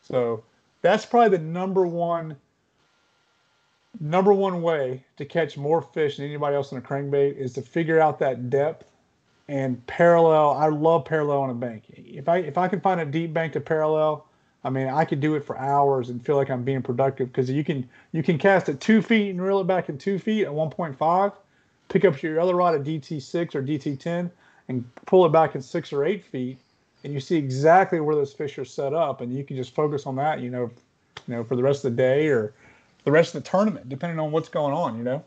So 0.02 0.44
that's 0.82 1.06
probably 1.06 1.38
the 1.38 1.44
number 1.44 1.86
one 1.86 2.38
number 4.00 4.34
one 4.34 4.62
way 4.62 5.04
to 5.18 5.26
catch 5.26 5.58
more 5.58 5.82
fish 5.82 6.18
than 6.18 6.26
anybody 6.26 6.56
else 6.56 6.72
on 6.72 6.80
a 6.80 6.82
crankbait 6.82 7.36
is 7.36 7.54
to 7.54 7.62
figure 7.62 8.00
out 8.00 8.20
that 8.20 8.50
depth 8.50 8.90
and 9.48 9.86
parallel. 9.86 10.52
I 10.52 10.68
love 10.70 11.04
parallel 11.06 11.42
on 11.42 11.50
a 11.50 11.54
bank. 11.54 11.84
If 11.90 12.30
I 12.30 12.38
if 12.38 12.58
I 12.58 12.68
can 12.68 12.80
find 12.80 13.02
a 13.02 13.06
deep 13.06 13.34
bank 13.34 13.54
to 13.54 13.60
parallel, 13.60 14.26
I 14.64 14.70
mean, 14.70 14.88
I 14.88 15.06
could 15.06 15.20
do 15.20 15.36
it 15.36 15.44
for 15.44 15.58
hours 15.58 16.10
and 16.10 16.24
feel 16.24 16.36
like 16.36 16.50
I'm 16.50 16.64
being 16.64 16.84
productive 16.84 17.30
because 17.30 17.50
you 17.50 17.64
can 17.64 17.88
you 18.12 18.22
can 18.22 18.38
cast 18.38 18.70
at 18.70 18.80
two 18.80 19.02
feet 19.02 19.32
and 19.32 19.42
reel 19.42 19.60
it 19.60 19.68
back 19.68 19.90
in 19.90 19.98
two 19.98 20.20
feet 20.20 20.46
at 20.46 20.52
1.5, 20.52 21.34
pick 21.90 22.06
up 22.06 22.22
your 22.22 22.40
other 22.40 22.56
rod 22.56 22.76
at 22.76 22.84
DT6 22.84 23.56
or 23.56 23.64
DT10 23.64 24.30
and 24.68 24.88
pull 25.06 25.26
it 25.26 25.32
back 25.32 25.56
in 25.56 25.62
six 25.62 25.92
or 25.92 26.06
eight 26.06 26.24
feet, 26.24 26.58
and 27.04 27.12
you 27.14 27.20
see 27.20 27.36
exactly 27.36 28.00
where 28.00 28.16
those 28.16 28.34
fish 28.34 28.58
are 28.58 28.66
set 28.66 28.94
up, 28.94 29.22
and 29.22 29.36
you 29.36 29.44
can 29.44 29.58
just 29.58 29.74
focus 29.74 30.06
on 30.06 30.16
that, 30.16 30.40
you 30.40 30.50
know, 30.50 30.70
you 31.28 31.36
know, 31.36 31.44
for 31.44 31.56
the 31.56 31.64
rest 31.64 31.84
of 31.84 31.92
the 31.92 31.98
day 31.98 32.28
or 32.28 32.54
the 33.04 33.12
rest 33.12 33.36
of 33.36 33.44
the 33.44 33.50
tournament, 33.50 33.90
depending 33.90 34.20
on 34.20 34.32
what's 34.32 34.50
going 34.50 34.74
on, 34.74 34.98
you 34.98 35.04
know. 35.04 35.24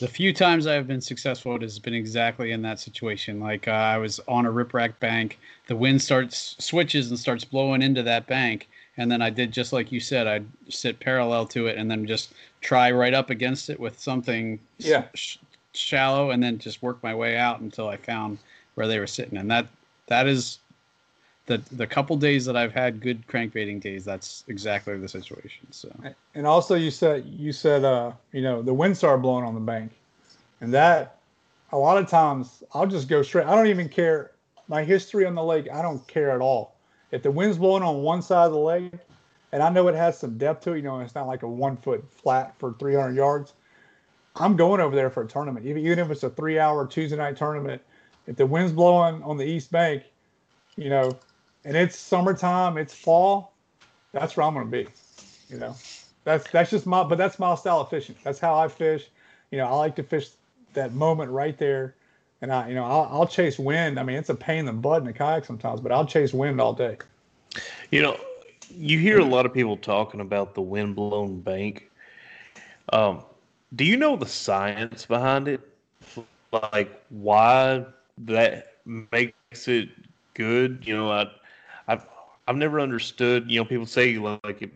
The 0.00 0.08
few 0.08 0.32
times 0.32 0.66
I've 0.66 0.86
been 0.86 1.00
successful, 1.00 1.54
it 1.56 1.62
has 1.62 1.78
been 1.78 1.94
exactly 1.94 2.52
in 2.52 2.62
that 2.62 2.80
situation. 2.80 3.40
Like 3.40 3.68
uh, 3.68 3.72
I 3.72 3.96
was 3.98 4.20
on 4.26 4.44
a 4.46 4.50
riprap 4.52 4.98
bank, 4.98 5.38
the 5.66 5.76
wind 5.76 6.02
starts 6.02 6.56
switches 6.58 7.10
and 7.10 7.18
starts 7.18 7.44
blowing 7.44 7.80
into 7.82 8.02
that 8.02 8.26
bank, 8.26 8.68
and 8.96 9.10
then 9.10 9.22
I 9.22 9.30
did 9.30 9.52
just 9.52 9.72
like 9.72 9.92
you 9.92 10.00
said. 10.00 10.26
I'd 10.26 10.46
sit 10.68 11.00
parallel 11.00 11.46
to 11.46 11.68
it 11.68 11.76
and 11.78 11.90
then 11.90 12.06
just 12.06 12.34
try 12.60 12.90
right 12.90 13.14
up 13.14 13.30
against 13.30 13.70
it 13.70 13.78
with 13.78 13.98
something 13.98 14.58
Yeah. 14.78 15.04
sh- 15.14 15.38
shallow, 15.74 16.30
and 16.30 16.42
then 16.42 16.58
just 16.58 16.82
work 16.82 17.02
my 17.02 17.14
way 17.14 17.36
out 17.36 17.60
until 17.60 17.88
I 17.88 17.96
found 17.96 18.38
where 18.74 18.88
they 18.88 18.98
were 18.98 19.06
sitting. 19.06 19.38
And 19.38 19.50
that 19.50 19.66
that 20.08 20.26
is 20.26 20.58
the 21.46 21.58
the 21.72 21.86
couple 21.86 22.16
days 22.16 22.44
that 22.46 22.56
I've 22.56 22.72
had 22.72 23.00
good 23.00 23.26
crankbaiting 23.26 23.80
days. 23.80 24.04
That's 24.04 24.44
exactly 24.48 24.96
the 24.98 25.08
situation. 25.08 25.66
So 25.70 25.90
And 26.34 26.46
also, 26.46 26.74
you 26.74 26.90
said 26.90 27.24
you 27.26 27.52
said 27.52 27.84
uh, 27.84 28.12
you 28.32 28.42
know 28.42 28.62
the 28.62 28.74
wind 28.74 28.96
started 28.96 29.22
blowing 29.22 29.44
on 29.44 29.54
the 29.54 29.60
bank, 29.60 29.92
and 30.60 30.72
that 30.72 31.18
a 31.72 31.78
lot 31.78 31.98
of 31.98 32.08
times 32.08 32.62
I'll 32.72 32.86
just 32.86 33.08
go 33.08 33.22
straight. 33.22 33.46
I 33.46 33.54
don't 33.54 33.66
even 33.66 33.88
care. 33.88 34.32
My 34.68 34.82
history 34.82 35.26
on 35.26 35.34
the 35.34 35.44
lake, 35.44 35.68
I 35.70 35.82
don't 35.82 36.06
care 36.08 36.30
at 36.30 36.40
all. 36.40 36.74
If 37.10 37.22
the 37.22 37.30
wind's 37.30 37.58
blowing 37.58 37.82
on 37.82 38.02
one 38.02 38.22
side 38.22 38.46
of 38.46 38.52
the 38.52 38.58
lake, 38.58 38.94
and 39.52 39.62
I 39.62 39.68
know 39.68 39.86
it 39.88 39.94
has 39.94 40.18
some 40.18 40.38
depth 40.38 40.64
to 40.64 40.72
it, 40.72 40.78
you 40.78 40.82
know, 40.82 41.00
it's 41.00 41.14
not 41.14 41.26
like 41.26 41.42
a 41.42 41.48
one 41.48 41.76
foot 41.76 42.02
flat 42.10 42.54
for 42.58 42.72
300 42.78 43.14
yards. 43.14 43.52
I'm 44.36 44.56
going 44.56 44.80
over 44.80 44.96
there 44.96 45.10
for 45.10 45.22
a 45.22 45.26
tournament, 45.28 45.66
even 45.66 45.84
even 45.84 45.98
if 45.98 46.10
it's 46.10 46.22
a 46.22 46.30
three 46.30 46.58
hour 46.58 46.86
Tuesday 46.86 47.16
night 47.16 47.36
tournament. 47.36 47.82
If 48.26 48.36
the 48.36 48.46
wind's 48.46 48.72
blowing 48.72 49.22
on 49.22 49.36
the 49.36 49.44
east 49.44 49.70
bank, 49.70 50.04
you 50.76 50.88
know, 50.88 51.18
and 51.64 51.76
it's 51.76 51.98
summertime, 51.98 52.78
it's 52.78 52.94
fall, 52.94 53.52
that's 54.12 54.36
where 54.36 54.46
I'm 54.46 54.54
going 54.54 54.66
to 54.66 54.70
be. 54.70 54.86
You 55.48 55.58
know, 55.58 55.76
that's 56.24 56.50
that's 56.50 56.70
just 56.70 56.86
my, 56.86 57.02
but 57.04 57.18
that's 57.18 57.38
my 57.38 57.54
style 57.54 57.80
of 57.80 57.90
fishing. 57.90 58.16
That's 58.24 58.38
how 58.38 58.54
I 58.54 58.68
fish. 58.68 59.08
You 59.50 59.58
know, 59.58 59.66
I 59.66 59.74
like 59.74 59.96
to 59.96 60.02
fish 60.02 60.30
that 60.72 60.92
moment 60.94 61.30
right 61.30 61.56
there, 61.58 61.94
and 62.42 62.52
I, 62.52 62.68
you 62.68 62.74
know, 62.74 62.84
I'll, 62.84 63.08
I'll 63.10 63.26
chase 63.26 63.58
wind. 63.58 63.98
I 63.98 64.02
mean, 64.02 64.16
it's 64.16 64.30
a 64.30 64.34
pain 64.34 64.60
in 64.60 64.66
the 64.66 64.72
butt 64.72 65.00
in 65.00 65.06
the 65.06 65.12
kayak 65.12 65.44
sometimes, 65.44 65.80
but 65.80 65.92
I'll 65.92 66.06
chase 66.06 66.32
wind 66.32 66.60
all 66.60 66.72
day. 66.72 66.98
You 67.90 68.02
know, 68.02 68.18
you 68.70 68.98
hear 68.98 69.18
a 69.20 69.24
lot 69.24 69.46
of 69.46 69.54
people 69.54 69.76
talking 69.76 70.20
about 70.20 70.54
the 70.54 70.62
windblown 70.62 71.40
bank. 71.40 71.90
Um, 72.92 73.22
do 73.74 73.84
you 73.84 73.96
know 73.96 74.16
the 74.16 74.26
science 74.26 75.06
behind 75.06 75.48
it? 75.48 75.60
Like 76.52 77.02
why 77.08 77.84
that 78.18 78.74
makes 78.84 79.68
it 79.68 79.88
good? 80.34 80.84
You 80.86 80.96
know, 80.96 81.10
I, 81.10 81.26
I've 81.88 82.06
I've 82.46 82.56
never 82.56 82.80
understood. 82.80 83.50
You 83.50 83.60
know, 83.60 83.64
people 83.64 83.86
say 83.86 84.16
like 84.18 84.62
it, 84.62 84.70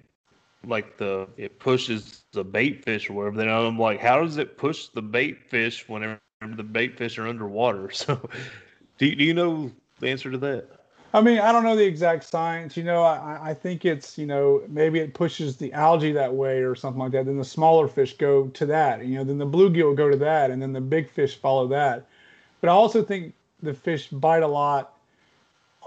like 0.66 0.96
the 0.96 1.28
it 1.36 1.58
pushes 1.58 2.24
the 2.32 2.44
bait 2.44 2.84
fish 2.84 3.10
or 3.10 3.14
whatever. 3.14 3.36
Then 3.36 3.48
I'm 3.48 3.78
like, 3.78 4.00
how 4.00 4.22
does 4.22 4.36
it 4.36 4.56
push 4.56 4.88
the 4.88 5.02
bait 5.02 5.48
fish 5.48 5.88
whenever 5.88 6.20
the 6.42 6.62
bait 6.62 6.96
fish 6.96 7.18
are 7.18 7.26
underwater? 7.26 7.90
So, 7.92 8.28
do 8.98 9.14
do 9.14 9.24
you 9.24 9.34
know 9.34 9.70
the 10.00 10.08
answer 10.08 10.30
to 10.30 10.38
that? 10.38 10.78
I 11.14 11.22
mean, 11.22 11.38
I 11.38 11.52
don't 11.52 11.64
know 11.64 11.74
the 11.74 11.86
exact 11.86 12.24
science. 12.24 12.76
You 12.76 12.84
know, 12.84 13.02
I, 13.02 13.38
I 13.42 13.54
think 13.54 13.86
it's, 13.86 14.18
you 14.18 14.26
know, 14.26 14.62
maybe 14.68 14.98
it 14.98 15.14
pushes 15.14 15.56
the 15.56 15.72
algae 15.72 16.12
that 16.12 16.34
way 16.34 16.58
or 16.58 16.74
something 16.74 17.00
like 17.00 17.12
that. 17.12 17.24
Then 17.24 17.38
the 17.38 17.44
smaller 17.44 17.88
fish 17.88 18.14
go 18.18 18.48
to 18.48 18.66
that. 18.66 19.06
You 19.06 19.16
know, 19.16 19.24
then 19.24 19.38
the 19.38 19.46
bluegill 19.46 19.96
go 19.96 20.10
to 20.10 20.18
that, 20.18 20.50
and 20.50 20.60
then 20.60 20.74
the 20.74 20.82
big 20.82 21.08
fish 21.08 21.36
follow 21.36 21.66
that. 21.68 22.06
But 22.60 22.68
I 22.68 22.72
also 22.72 23.02
think 23.02 23.32
the 23.62 23.72
fish 23.72 24.08
bite 24.08 24.42
a 24.42 24.46
lot 24.46 24.97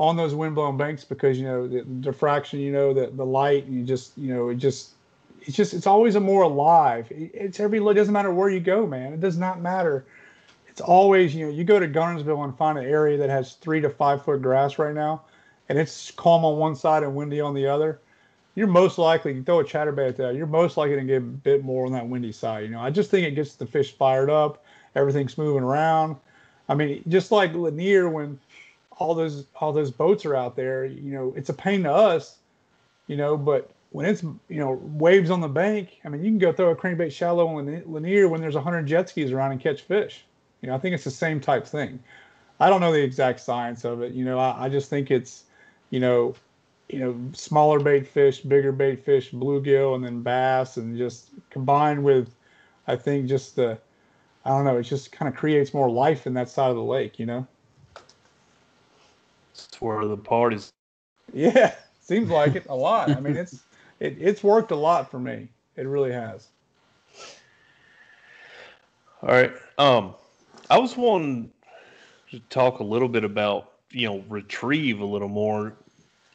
on 0.02 0.18
those 0.18 0.34
windblown 0.34 0.78
banks 0.78 1.04
because 1.06 1.38
you 1.40 1.46
know 1.46 1.68
the 1.68 1.84
diffraction, 1.84 2.60
you 2.60 2.72
know, 2.72 2.94
the 2.94 3.08
the 3.08 3.26
light, 3.26 3.66
you 3.68 3.84
just, 3.84 4.18
you 4.18 4.34
know, 4.34 4.50
it 4.50 4.56
just, 4.56 4.92
it's 5.42 5.56
just, 5.56 5.74
it's 5.74 5.88
always 5.88 6.16
a 6.16 6.20
more 6.20 6.44
alive. 6.44 7.06
It- 7.12 7.32
It's 7.34 7.60
every. 7.60 7.78
It 7.80 7.94
doesn't 7.94 8.14
matter 8.14 8.34
where 8.34 8.50
you 8.50 8.60
go, 8.60 8.88
man. 8.88 9.14
It 9.14 9.20
does 9.20 9.38
not 9.38 9.62
matter 9.62 10.06
it's 10.72 10.82
always 10.82 11.36
you 11.36 11.46
know 11.46 11.52
you 11.52 11.64
go 11.66 11.80
to 11.80 11.88
Guntersville 11.88 12.44
and 12.46 12.58
find 12.58 12.78
an 12.78 12.86
area 12.86 13.18
that 13.18 13.30
has 13.30 13.56
three 13.56 13.82
to 13.82 13.90
five 13.90 14.24
foot 14.24 14.42
grass 14.42 14.80
right 14.80 14.96
now, 14.96 15.22
and 15.70 15.78
it's 15.78 16.12
calm 16.12 16.46
on 16.46 16.58
one 16.58 16.76
side 16.76 17.04
and 17.04 17.14
windy 17.14 17.42
on 17.42 17.54
the 17.54 17.68
other. 17.68 18.00
You're 18.56 18.68
most 18.68 18.98
likely 18.98 19.34
you 19.34 19.44
throw 19.44 19.60
a 19.60 19.64
chatterbait 19.66 20.10
at 20.10 20.18
that. 20.18 20.36
You're 20.36 20.48
most 20.48 20.78
likely 20.78 20.96
to 20.96 21.04
get 21.04 21.18
a 21.18 21.22
bit 21.22 21.64
more 21.64 21.86
on 21.86 21.92
that 21.92 22.08
windy 22.08 22.32
side. 22.32 22.64
You 22.64 22.70
know, 22.70 22.80
I 22.80 22.90
just 22.90 23.12
think 23.12 23.28
it 23.28 23.32
gets 23.32 23.56
the 23.56 23.66
fish 23.66 23.96
fired 23.98 24.30
up. 24.30 24.64
Everything's 24.96 25.38
moving 25.38 25.64
around. 25.64 26.16
I 26.70 26.76
mean, 26.76 27.04
just 27.10 27.32
like 27.32 27.54
Lanier 27.54 28.10
when 28.10 28.40
all 29.02 29.16
those 29.16 29.48
all 29.56 29.74
those 29.74 29.92
boats 29.92 30.26
are 30.26 30.36
out 30.36 30.56
there. 30.56 30.86
You 30.86 31.12
know, 31.12 31.34
it's 31.36 31.50
a 31.50 31.54
pain 31.54 31.84
to 31.84 31.92
us. 31.92 32.38
You 33.08 33.18
know, 33.18 33.36
but 33.36 33.72
when 33.90 34.06
it's 34.06 34.24
you 34.24 34.60
know 34.60 34.80
waves 34.84 35.30
on 35.30 35.42
the 35.42 35.48
bank, 35.48 36.00
I 36.06 36.10
mean, 36.10 36.24
you 36.24 36.30
can 36.32 36.38
go 36.38 36.54
throw 36.54 36.70
a 36.70 36.76
crankbait 36.76 37.12
shallow 37.12 37.48
on 37.48 37.84
Lanier 37.86 38.30
when 38.30 38.42
there's 38.42 38.56
hundred 38.56 38.86
jet 38.88 39.10
skis 39.10 39.32
around 39.32 39.52
and 39.52 39.60
catch 39.60 39.82
fish. 39.82 40.26
You 40.62 40.70
know, 40.70 40.76
I 40.76 40.78
think 40.78 40.94
it's 40.94 41.04
the 41.04 41.12
same 41.12 41.40
type 41.40 41.66
thing. 41.66 42.00
I 42.60 42.70
don't 42.70 42.80
know 42.80 42.92
the 42.92 43.02
exact 43.02 43.40
science 43.40 43.84
of 43.84 44.04
it. 44.04 44.14
You 44.14 44.24
know, 44.24 44.38
I, 44.38 44.66
I 44.66 44.70
just 44.70 44.90
think 44.90 45.10
it's, 45.10 45.46
you 45.90 46.00
know, 46.00 46.36
you 46.90 47.00
know, 47.00 47.20
smaller 47.34 47.80
bait 47.80 48.08
fish, 48.08 48.42
bigger 48.42 48.72
bait 48.72 49.04
fish, 49.04 49.32
bluegill, 49.32 49.96
and 49.96 50.04
then 50.06 50.22
bass, 50.22 50.78
and 50.78 50.96
just 50.96 51.32
combined 51.50 52.04
with, 52.04 52.36
I 52.88 52.96
think 52.96 53.28
just 53.28 53.56
the, 53.56 53.80
I 54.46 54.50
don't 54.50 54.64
know. 54.64 54.78
It 54.78 54.84
just 54.84 55.12
kind 55.12 55.28
of 55.28 55.36
creates 55.36 55.74
more 55.74 55.90
life 55.90 56.28
in 56.28 56.36
that 56.36 56.50
side 56.50 56.70
of 56.70 56.76
the 56.76 56.84
lake, 56.84 57.18
you 57.18 57.26
know. 57.26 57.48
Where 59.82 60.06
the 60.06 60.16
parties. 60.16 60.72
Yeah, 61.34 61.74
seems 62.02 62.30
like 62.30 62.56
it 62.56 62.68
a 62.70 62.76
lot. 62.76 63.10
I 63.10 63.20
mean, 63.20 63.36
it's 63.44 63.62
it, 64.00 64.16
it's 64.20 64.44
worked 64.44 64.72
a 64.72 64.76
lot 64.76 65.10
for 65.10 65.20
me. 65.20 65.50
It 65.76 65.88
really 65.88 66.12
has. 66.12 66.48
All 69.24 69.30
right. 69.30 69.52
Um, 69.78 70.14
I 70.70 70.78
was 70.78 70.96
wanting 70.96 71.52
to 72.30 72.40
talk 72.50 72.80
a 72.80 72.84
little 72.84 73.08
bit 73.08 73.24
about 73.24 73.72
you 73.90 74.08
know 74.08 74.24
retrieve 74.30 75.00
a 75.00 75.06
little 75.06 75.30
more. 75.30 75.74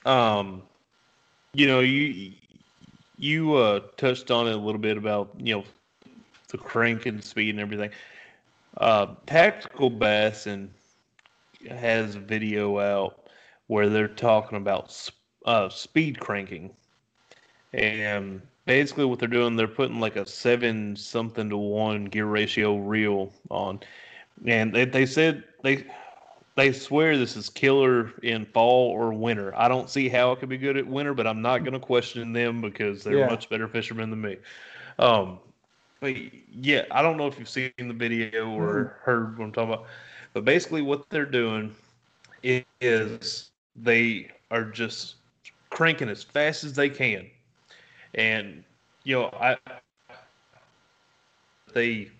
Um, 0.04 0.62
you 1.54 1.68
know 1.68 1.80
you 1.80 2.32
you 3.16 3.54
uh, 3.54 3.80
touched 3.96 4.32
on 4.32 4.48
it 4.48 4.54
a 4.54 4.58
little 4.58 4.80
bit 4.80 4.96
about 4.96 5.30
you 5.38 5.54
know 5.54 5.64
the 6.48 6.58
crank 6.58 7.06
and 7.06 7.22
speed 7.22 7.50
and 7.50 7.60
everything. 7.60 7.90
Uh, 8.76 9.06
Tactical 9.26 9.88
Bassin' 9.88 10.68
has 11.70 12.16
a 12.16 12.20
video 12.20 12.78
out 12.78 13.25
where 13.68 13.88
they're 13.88 14.08
talking 14.08 14.56
about 14.56 15.10
uh, 15.44 15.68
speed 15.68 16.20
cranking, 16.20 16.70
and 17.72 18.40
basically 18.66 19.04
what 19.04 19.18
they're 19.18 19.28
doing, 19.28 19.56
they're 19.56 19.68
putting 19.68 20.00
like 20.00 20.16
a 20.16 20.26
seven 20.26 20.96
something 20.96 21.48
to 21.50 21.56
one 21.56 22.04
gear 22.06 22.26
ratio 22.26 22.76
reel 22.76 23.32
on, 23.50 23.80
and 24.46 24.74
they, 24.74 24.84
they 24.84 25.06
said 25.06 25.44
they 25.62 25.84
they 26.56 26.72
swear 26.72 27.16
this 27.16 27.36
is 27.36 27.48
killer 27.50 28.12
in 28.22 28.46
fall 28.46 28.90
or 28.90 29.12
winter. 29.12 29.54
I 29.56 29.68
don't 29.68 29.90
see 29.90 30.08
how 30.08 30.32
it 30.32 30.40
could 30.40 30.48
be 30.48 30.58
good 30.58 30.76
at 30.76 30.86
winter, 30.86 31.14
but 31.14 31.26
I'm 31.26 31.42
not 31.42 31.64
going 31.64 31.74
to 31.74 31.80
question 31.80 32.32
them 32.32 32.60
because 32.60 33.04
they're 33.04 33.18
Yeah. 33.18 33.26
much 33.26 33.48
better 33.50 33.68
fishermen 33.68 34.10
than 34.10 34.20
me. 34.22 34.38
Um, 34.98 35.38
but 36.00 36.14
yeah, 36.50 36.84
I 36.90 37.02
don't 37.02 37.16
know 37.18 37.26
if 37.26 37.38
you've 37.38 37.48
seen 37.48 37.72
the 37.76 37.92
video 37.94 38.50
or 38.50 38.96
heard 39.02 39.38
what 39.38 39.44
I'm 39.44 39.52
talking 39.52 39.74
about, 39.74 39.86
but 40.32 40.44
basically 40.44 40.82
what 40.82 41.10
they're 41.10 41.26
doing 41.26 41.74
is 42.42 43.50
they 43.76 44.30
are 44.50 44.64
just 44.64 45.16
cranking 45.70 46.08
as 46.08 46.22
fast 46.22 46.64
as 46.64 46.74
they 46.74 46.88
can, 46.88 47.26
and 48.14 48.64
you 49.04 49.16
know 49.16 49.30
I 49.32 49.56
they 51.72 52.10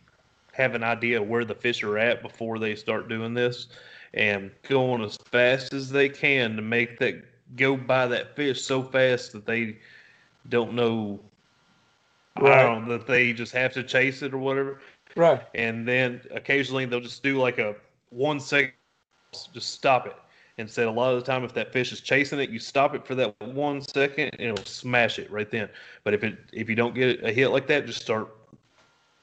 have 0.53 0.75
an 0.75 0.83
idea 0.83 1.23
where 1.23 1.45
the 1.45 1.55
fish 1.55 1.83
are 1.83 1.99
at 1.99 2.23
before 2.23 2.59
they 2.59 2.75
start 2.75 3.09
doing 3.09 3.35
this 3.35 3.69
and 4.15 4.51
going 4.63 5.03
as 5.03 5.17
fast 5.17 5.73
as 5.73 5.91
they 5.91 6.09
can 6.09 6.57
to 6.57 6.63
make 6.63 6.99
that 6.99 7.23
go 7.57 7.77
by 7.77 8.07
that 8.07 8.35
fish 8.37 8.63
so 8.63 8.83
fast 8.83 9.33
that 9.33 9.47
they 9.47 9.77
don't 10.49 10.75
know 10.75 11.21
I 12.37 12.41
Right. 12.41 12.63
don't 12.63 12.87
know 12.87 12.99
that 12.99 13.07
they 13.07 13.33
just 13.33 13.53
have 13.53 13.73
to 13.75 13.83
chase 13.83 14.23
it 14.23 14.35
or 14.35 14.39
whatever. 14.39 14.81
Right. 15.17 15.43
And 15.55 15.87
then 15.89 16.21
occasionally 16.31 16.85
they'll 16.85 17.01
just 17.01 17.23
do 17.23 17.39
like 17.39 17.59
a 17.59 17.75
one 18.11 18.41
second, 18.41 18.73
just 19.53 19.71
stop 19.71 20.07
it. 20.07 20.17
Instead, 20.59 20.87
a 20.87 20.91
lot 20.91 21.13
of 21.13 21.21
the 21.21 21.27
time, 21.27 21.45
if 21.45 21.53
that 21.53 21.73
fish 21.73 21.93
is 21.93 22.01
chasing 22.01 22.41
it, 22.41 22.49
you 22.49 22.59
stop 22.59 22.95
it 22.95 23.07
for 23.07 23.15
that 23.15 23.35
one 23.41 23.83
second, 23.83 24.31
and 24.39 24.41
it'll 24.41 24.65
smash 24.65 25.19
it 25.19 25.31
right 25.31 25.51
then. 25.51 25.69
But 26.03 26.15
if 26.15 26.25
it 26.25 26.39
if 26.53 26.71
you 26.71 26.75
don't 26.75 26.95
get 26.95 27.23
a 27.23 27.33
hit 27.33 27.49
like 27.49 27.67
that, 27.67 27.87
just 27.87 28.01
start 28.01 28.35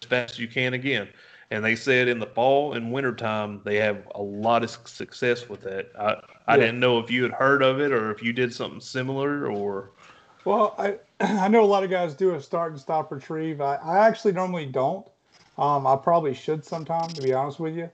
as 0.02 0.08
fast 0.10 0.34
as 0.34 0.40
you 0.40 0.48
can 0.48 0.74
again. 0.74 1.10
And 1.50 1.64
they 1.64 1.76
said 1.76 2.08
in 2.08 2.20
the 2.20 2.28
fall 2.28 2.74
and 2.74 2.92
winter 2.92 3.14
time 3.14 3.62
they 3.64 3.78
have 3.78 4.08
a 4.16 4.22
lot 4.22 4.64
of 4.64 4.70
success 4.70 5.50
with 5.50 5.62
that. 5.62 5.92
I 6.00 6.18
I 6.48 6.58
didn't 6.58 6.80
know 6.80 7.00
if 7.00 7.10
you 7.10 7.24
had 7.24 7.32
heard 7.32 7.64
of 7.64 7.80
it 7.80 7.92
or 7.92 8.12
if 8.12 8.22
you 8.22 8.34
did 8.34 8.54
something 8.54 8.82
similar 8.82 9.48
or 9.48 9.92
Well, 10.46 10.76
I 10.78 11.00
I 11.20 11.48
know 11.48 11.64
a 11.64 11.66
lot 11.66 11.84
of 11.84 11.90
guys 11.90 12.14
do 12.14 12.36
a 12.36 12.42
start 12.42 12.72
and 12.72 12.82
stop 12.82 13.12
retrieve. 13.12 13.62
I, 13.62 13.76
I 13.76 14.08
actually 14.08 14.34
normally 14.34 14.66
don't. 14.66 15.08
Um, 15.58 15.86
I 15.86 15.96
probably 15.96 16.34
should 16.34 16.66
sometime, 16.66 17.16
to 17.16 17.22
be 17.22 17.34
honest 17.34 17.60
with 17.60 17.76
you. 17.76 17.90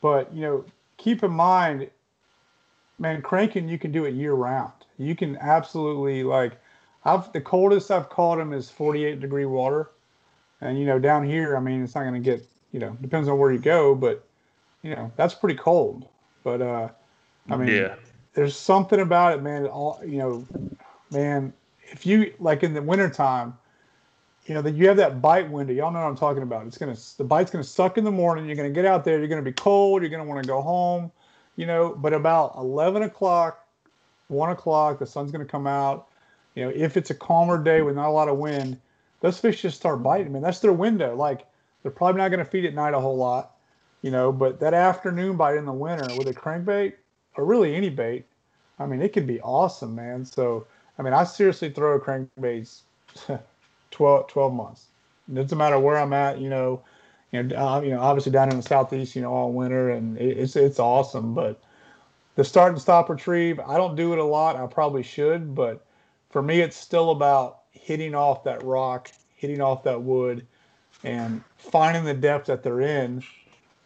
But 0.00 0.32
you 0.34 0.42
know, 0.42 0.64
keep 0.96 1.22
in 1.22 1.30
mind, 1.32 1.90
man, 3.04 3.20
cranking 3.20 3.68
you 3.68 3.78
can 3.78 3.92
do 3.92 4.06
it 4.06 4.14
year 4.14 4.32
round. 4.32 4.72
You 4.96 5.14
can 5.14 5.36
absolutely 5.36 6.24
like, 6.24 6.58
I've 7.04 7.30
the 7.32 7.40
coldest 7.40 7.90
I've 7.90 8.08
caught 8.08 8.38
them 8.38 8.54
is 8.54 8.70
48 8.70 9.20
degree 9.20 9.44
water, 9.44 9.90
and 10.62 10.78
you 10.78 10.86
know 10.86 10.98
down 10.98 11.24
here, 11.24 11.54
I 11.54 11.60
mean, 11.60 11.84
it's 11.84 11.94
not 11.94 12.02
going 12.02 12.14
to 12.14 12.20
get 12.20 12.42
you 12.72 12.80
know 12.80 12.96
depends 13.02 13.28
on 13.28 13.38
where 13.38 13.52
you 13.52 13.58
go, 13.58 13.94
but 13.94 14.24
you 14.82 14.94
know 14.94 15.12
that's 15.16 15.34
pretty 15.34 15.56
cold. 15.56 16.08
But 16.42 16.62
uh, 16.62 16.88
I 17.50 17.56
mean, 17.56 17.68
yeah. 17.68 17.96
there's 18.32 18.56
something 18.56 19.00
about 19.00 19.38
it, 19.38 19.42
man. 19.42 19.66
All 19.66 20.00
you 20.04 20.18
know, 20.18 20.46
man. 21.10 21.52
If 21.86 22.06
you 22.06 22.32
like 22.40 22.62
in 22.62 22.72
the 22.72 22.80
wintertime, 22.80 23.52
you 24.46 24.54
know 24.54 24.62
that 24.62 24.74
you 24.74 24.88
have 24.88 24.96
that 24.96 25.20
bite 25.20 25.50
window. 25.50 25.74
Y'all 25.74 25.92
know 25.92 26.00
what 26.00 26.08
I'm 26.08 26.16
talking 26.16 26.42
about. 26.42 26.66
It's 26.66 26.78
gonna 26.78 26.96
the 27.18 27.24
bite's 27.24 27.50
gonna 27.50 27.64
suck 27.64 27.98
in 27.98 28.04
the 28.04 28.10
morning. 28.10 28.46
You're 28.46 28.56
gonna 28.56 28.70
get 28.70 28.86
out 28.86 29.04
there. 29.04 29.18
You're 29.18 29.28
gonna 29.28 29.42
be 29.42 29.52
cold. 29.52 30.00
You're 30.00 30.10
gonna 30.10 30.24
want 30.24 30.42
to 30.42 30.48
go 30.48 30.62
home. 30.62 31.12
You 31.56 31.66
know, 31.66 31.94
but 31.96 32.12
about 32.12 32.56
11 32.56 33.02
o'clock, 33.02 33.66
one 34.28 34.50
o'clock, 34.50 34.98
the 34.98 35.06
sun's 35.06 35.30
gonna 35.30 35.44
come 35.44 35.66
out. 35.66 36.08
You 36.54 36.64
know, 36.64 36.72
if 36.74 36.96
it's 36.96 37.10
a 37.10 37.14
calmer 37.14 37.62
day 37.62 37.82
with 37.82 37.96
not 37.96 38.08
a 38.08 38.12
lot 38.12 38.28
of 38.28 38.38
wind, 38.38 38.80
those 39.20 39.38
fish 39.38 39.62
just 39.62 39.76
start 39.76 40.02
biting. 40.02 40.32
Man, 40.32 40.42
that's 40.42 40.60
their 40.60 40.72
window. 40.72 41.14
Like 41.14 41.46
they're 41.82 41.92
probably 41.92 42.20
not 42.20 42.30
gonna 42.30 42.44
feed 42.44 42.64
at 42.64 42.74
night 42.74 42.94
a 42.94 43.00
whole 43.00 43.16
lot. 43.16 43.52
You 44.02 44.10
know, 44.10 44.32
but 44.32 44.60
that 44.60 44.74
afternoon 44.74 45.36
bite 45.36 45.56
in 45.56 45.64
the 45.64 45.72
winter 45.72 46.14
with 46.14 46.28
a 46.28 46.34
crankbait 46.34 46.92
or 47.36 47.44
really 47.44 47.74
any 47.74 47.88
bait, 47.88 48.26
I 48.78 48.86
mean, 48.86 49.00
it 49.00 49.12
could 49.12 49.26
be 49.26 49.40
awesome, 49.40 49.94
man. 49.94 50.24
So, 50.24 50.66
I 50.98 51.02
mean, 51.02 51.12
I 51.12 51.24
seriously 51.24 51.70
throw 51.70 51.98
crankbaits 51.98 52.82
12, 53.90 54.26
12 54.26 54.52
months. 54.52 54.86
It 55.28 55.34
doesn't 55.34 55.56
matter 55.56 55.78
where 55.78 55.96
I'm 55.96 56.12
at, 56.12 56.38
you 56.38 56.50
know, 56.50 56.82
you 57.34 57.42
know, 57.42 57.56
uh, 57.56 57.80
you 57.80 57.90
know, 57.90 58.00
obviously 58.00 58.30
down 58.30 58.50
in 58.50 58.56
the 58.56 58.62
southeast, 58.62 59.16
you 59.16 59.22
know, 59.22 59.32
all 59.32 59.52
winter, 59.52 59.90
and 59.90 60.16
it's 60.18 60.54
it's 60.54 60.78
awesome. 60.78 61.34
But 61.34 61.60
the 62.36 62.44
start 62.44 62.72
and 62.72 62.80
stop 62.80 63.08
retrieve, 63.08 63.58
I 63.58 63.76
don't 63.76 63.96
do 63.96 64.12
it 64.12 64.20
a 64.20 64.24
lot. 64.24 64.54
I 64.54 64.64
probably 64.66 65.02
should, 65.02 65.52
but 65.54 65.84
for 66.30 66.42
me, 66.42 66.60
it's 66.60 66.76
still 66.76 67.10
about 67.10 67.62
hitting 67.72 68.14
off 68.14 68.44
that 68.44 68.62
rock, 68.62 69.10
hitting 69.34 69.60
off 69.60 69.82
that 69.82 70.00
wood, 70.00 70.46
and 71.02 71.42
finding 71.56 72.04
the 72.04 72.14
depth 72.14 72.46
that 72.46 72.62
they're 72.62 72.82
in, 72.82 73.24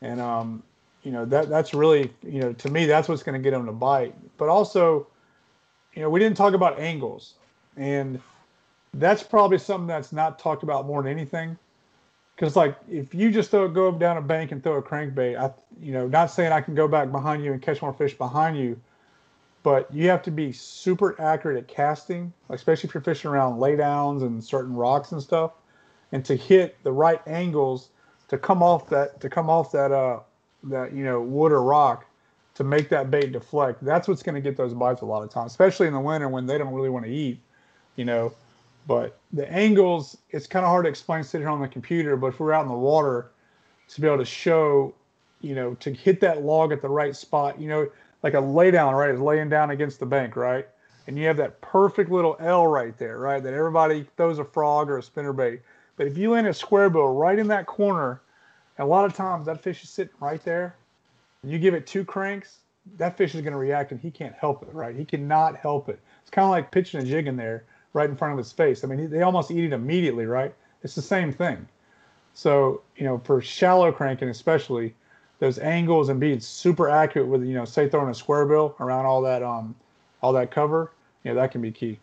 and 0.02 0.20
um, 0.20 0.62
you 1.02 1.10
know 1.10 1.24
that 1.24 1.48
that's 1.48 1.72
really 1.72 2.12
you 2.22 2.40
know 2.40 2.52
to 2.52 2.70
me 2.70 2.84
that's 2.84 3.08
what's 3.08 3.22
going 3.22 3.40
to 3.40 3.42
get 3.42 3.52
them 3.52 3.64
to 3.64 3.72
bite. 3.72 4.14
But 4.36 4.50
also, 4.50 5.06
you 5.94 6.02
know, 6.02 6.10
we 6.10 6.20
didn't 6.20 6.36
talk 6.36 6.52
about 6.52 6.78
angles, 6.78 7.32
and 7.78 8.20
that's 8.92 9.22
probably 9.22 9.56
something 9.56 9.86
that's 9.86 10.12
not 10.12 10.38
talked 10.38 10.62
about 10.62 10.86
more 10.86 11.02
than 11.02 11.10
anything. 11.10 11.56
Because 12.38 12.54
like 12.54 12.76
if 12.88 13.12
you 13.12 13.32
just 13.32 13.50
throw, 13.50 13.66
go 13.66 13.90
down 13.90 14.16
a 14.16 14.22
bank 14.22 14.52
and 14.52 14.62
throw 14.62 14.76
a 14.76 14.82
crankbait, 14.82 15.36
I 15.36 15.50
you 15.82 15.92
know 15.92 16.06
not 16.06 16.26
saying 16.26 16.52
I 16.52 16.60
can 16.60 16.76
go 16.76 16.86
back 16.86 17.10
behind 17.10 17.44
you 17.44 17.52
and 17.52 17.60
catch 17.60 17.82
more 17.82 17.92
fish 17.92 18.16
behind 18.16 18.56
you, 18.56 18.78
but 19.64 19.92
you 19.92 20.08
have 20.08 20.22
to 20.22 20.30
be 20.30 20.52
super 20.52 21.20
accurate 21.20 21.56
at 21.56 21.66
casting, 21.66 22.32
especially 22.50 22.88
if 22.88 22.94
you're 22.94 23.02
fishing 23.02 23.28
around 23.28 23.58
laydowns 23.58 24.22
and 24.22 24.42
certain 24.42 24.72
rocks 24.76 25.10
and 25.10 25.20
stuff, 25.20 25.50
and 26.12 26.24
to 26.26 26.36
hit 26.36 26.76
the 26.84 26.92
right 26.92 27.20
angles 27.26 27.88
to 28.28 28.38
come 28.38 28.62
off 28.62 28.88
that 28.88 29.20
to 29.20 29.28
come 29.28 29.50
off 29.50 29.72
that 29.72 29.90
uh 29.90 30.20
that 30.62 30.92
you 30.92 31.02
know 31.02 31.20
wood 31.20 31.50
or 31.50 31.64
rock 31.64 32.06
to 32.54 32.62
make 32.62 32.88
that 32.88 33.10
bait 33.10 33.32
deflect. 33.32 33.84
That's 33.84 34.06
what's 34.06 34.22
going 34.22 34.36
to 34.36 34.40
get 34.40 34.56
those 34.56 34.74
bites 34.74 35.02
a 35.02 35.06
lot 35.06 35.24
of 35.24 35.30
times, 35.30 35.50
especially 35.50 35.88
in 35.88 35.92
the 35.92 36.00
winter 36.00 36.28
when 36.28 36.46
they 36.46 36.56
don't 36.56 36.72
really 36.72 36.88
want 36.88 37.04
to 37.04 37.10
eat, 37.10 37.40
you 37.96 38.04
know. 38.04 38.32
But 38.88 39.20
the 39.34 39.48
angles, 39.52 40.16
it's 40.30 40.46
kind 40.46 40.64
of 40.64 40.70
hard 40.70 40.86
to 40.86 40.88
explain 40.88 41.22
sitting 41.22 41.46
on 41.46 41.60
the 41.60 41.68
computer. 41.68 42.16
But 42.16 42.28
if 42.28 42.40
we're 42.40 42.54
out 42.54 42.62
in 42.62 42.68
the 42.68 42.74
water, 42.74 43.30
to 43.90 44.00
be 44.00 44.06
able 44.06 44.18
to 44.18 44.24
show, 44.24 44.94
you 45.42 45.54
know, 45.54 45.74
to 45.74 45.92
hit 45.92 46.20
that 46.20 46.42
log 46.42 46.72
at 46.72 46.80
the 46.80 46.88
right 46.88 47.14
spot, 47.14 47.60
you 47.60 47.68
know, 47.68 47.86
like 48.22 48.32
a 48.32 48.40
lay 48.40 48.70
down, 48.70 48.94
right, 48.94 49.10
is 49.10 49.20
laying 49.20 49.50
down 49.50 49.70
against 49.70 50.00
the 50.00 50.06
bank, 50.06 50.36
right? 50.36 50.66
And 51.06 51.18
you 51.18 51.26
have 51.26 51.36
that 51.36 51.60
perfect 51.60 52.10
little 52.10 52.36
L 52.40 52.66
right 52.66 52.96
there, 52.98 53.18
right? 53.18 53.42
That 53.42 53.52
everybody 53.52 54.06
throws 54.16 54.38
a 54.38 54.44
frog 54.44 54.88
or 54.88 54.98
a 54.98 55.02
spinnerbait. 55.02 55.60
But 55.96 56.06
if 56.06 56.16
you 56.16 56.30
land 56.30 56.46
a 56.46 56.54
square 56.54 56.88
bill 56.88 57.12
right 57.14 57.38
in 57.38 57.48
that 57.48 57.66
corner, 57.66 58.22
a 58.78 58.86
lot 58.86 59.04
of 59.04 59.12
times 59.12 59.44
that 59.46 59.62
fish 59.62 59.82
is 59.82 59.90
sitting 59.90 60.14
right 60.18 60.42
there, 60.44 60.76
and 61.42 61.52
you 61.52 61.58
give 61.58 61.74
it 61.74 61.86
two 61.86 62.04
cranks, 62.06 62.60
that 62.96 63.18
fish 63.18 63.34
is 63.34 63.42
going 63.42 63.52
to 63.52 63.58
react 63.58 63.92
and 63.92 64.00
he 64.00 64.10
can't 64.10 64.34
help 64.34 64.62
it, 64.62 64.72
right? 64.72 64.96
He 64.96 65.04
cannot 65.04 65.56
help 65.56 65.90
it. 65.90 66.00
It's 66.22 66.30
kind 66.30 66.44
of 66.44 66.50
like 66.50 66.70
pitching 66.70 67.02
a 67.02 67.04
jig 67.04 67.26
in 67.26 67.36
there 67.36 67.64
right 67.92 68.08
in 68.08 68.16
front 68.16 68.32
of 68.32 68.38
his 68.38 68.52
face. 68.52 68.84
I 68.84 68.86
mean, 68.86 69.10
they 69.10 69.22
almost 69.22 69.50
eat 69.50 69.64
it 69.64 69.72
immediately, 69.72 70.26
right? 70.26 70.54
It's 70.82 70.94
the 70.94 71.02
same 71.02 71.32
thing. 71.32 71.66
So, 72.34 72.82
you 72.96 73.04
know, 73.04 73.18
for 73.18 73.40
shallow 73.40 73.90
cranking, 73.90 74.28
especially, 74.28 74.94
those 75.40 75.58
angles 75.58 76.08
and 76.08 76.18
being 76.18 76.40
super 76.40 76.88
accurate 76.88 77.28
with, 77.28 77.44
you 77.44 77.54
know, 77.54 77.64
say 77.64 77.88
throwing 77.88 78.10
a 78.10 78.14
square 78.14 78.46
bill 78.46 78.74
around 78.80 79.06
all 79.06 79.22
that, 79.22 79.42
um, 79.42 79.74
all 80.20 80.32
that 80.32 80.50
cover, 80.50 80.90
you 81.24 81.30
know, 81.30 81.40
that 81.40 81.52
can 81.52 81.62
be 81.62 81.70
key. 81.70 81.98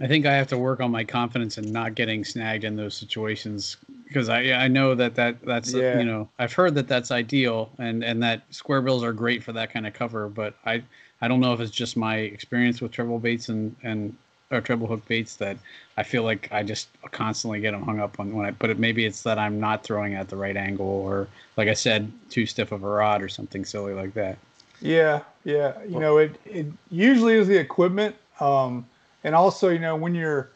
I 0.00 0.06
think 0.06 0.24
I 0.24 0.34
have 0.34 0.48
to 0.48 0.58
work 0.58 0.80
on 0.80 0.90
my 0.90 1.04
confidence 1.04 1.58
in 1.58 1.72
not 1.72 1.94
getting 1.94 2.24
snagged 2.24 2.64
in 2.64 2.74
those 2.74 2.94
situations 2.94 3.76
because 4.06 4.30
I 4.30 4.52
I 4.52 4.68
know 4.68 4.94
that 4.94 5.14
that 5.16 5.44
that's 5.44 5.74
Yeah. 5.74 5.98
you 5.98 6.04
know 6.04 6.28
I've 6.38 6.54
heard 6.54 6.74
that 6.76 6.88
that's 6.88 7.10
ideal 7.10 7.70
and 7.78 8.02
and 8.02 8.22
that 8.22 8.42
square 8.50 8.80
bills 8.80 9.04
are 9.04 9.12
great 9.12 9.42
for 9.42 9.52
that 9.52 9.70
kind 9.70 9.86
of 9.86 9.92
cover 9.92 10.28
but 10.28 10.54
I 10.64 10.82
I 11.20 11.28
don't 11.28 11.40
know 11.40 11.52
if 11.52 11.60
it's 11.60 11.70
just 11.70 11.96
my 11.96 12.16
experience 12.16 12.80
with 12.80 12.92
treble 12.92 13.18
baits 13.18 13.48
and 13.48 13.74
and 13.82 14.16
or 14.50 14.60
treble 14.60 14.86
hook 14.86 15.06
baits 15.06 15.36
that 15.36 15.56
I 15.96 16.02
feel 16.02 16.24
like 16.24 16.48
I 16.50 16.62
just 16.62 16.88
constantly 17.12 17.60
get 17.60 17.70
them 17.70 17.82
hung 17.82 18.00
up 18.00 18.18
on 18.18 18.34
when 18.34 18.46
I 18.46 18.50
put 18.50 18.70
it. 18.70 18.78
Maybe 18.78 19.04
it's 19.04 19.22
that 19.22 19.38
I'm 19.38 19.60
not 19.60 19.84
throwing 19.84 20.14
at 20.14 20.28
the 20.28 20.36
right 20.36 20.56
angle, 20.56 20.86
or 20.86 21.28
like 21.56 21.68
I 21.68 21.74
said, 21.74 22.10
too 22.30 22.46
stiff 22.46 22.72
of 22.72 22.82
a 22.82 22.88
rod 22.88 23.22
or 23.22 23.28
something 23.28 23.64
silly 23.64 23.94
like 23.94 24.14
that. 24.14 24.38
Yeah, 24.80 25.20
yeah. 25.44 25.74
You 25.86 26.00
know, 26.00 26.18
it 26.18 26.40
it 26.44 26.66
usually 26.90 27.34
is 27.34 27.46
the 27.46 27.56
equipment, 27.56 28.16
um, 28.40 28.86
and 29.24 29.34
also 29.34 29.68
you 29.68 29.78
know 29.78 29.94
when 29.94 30.14
you're 30.14 30.50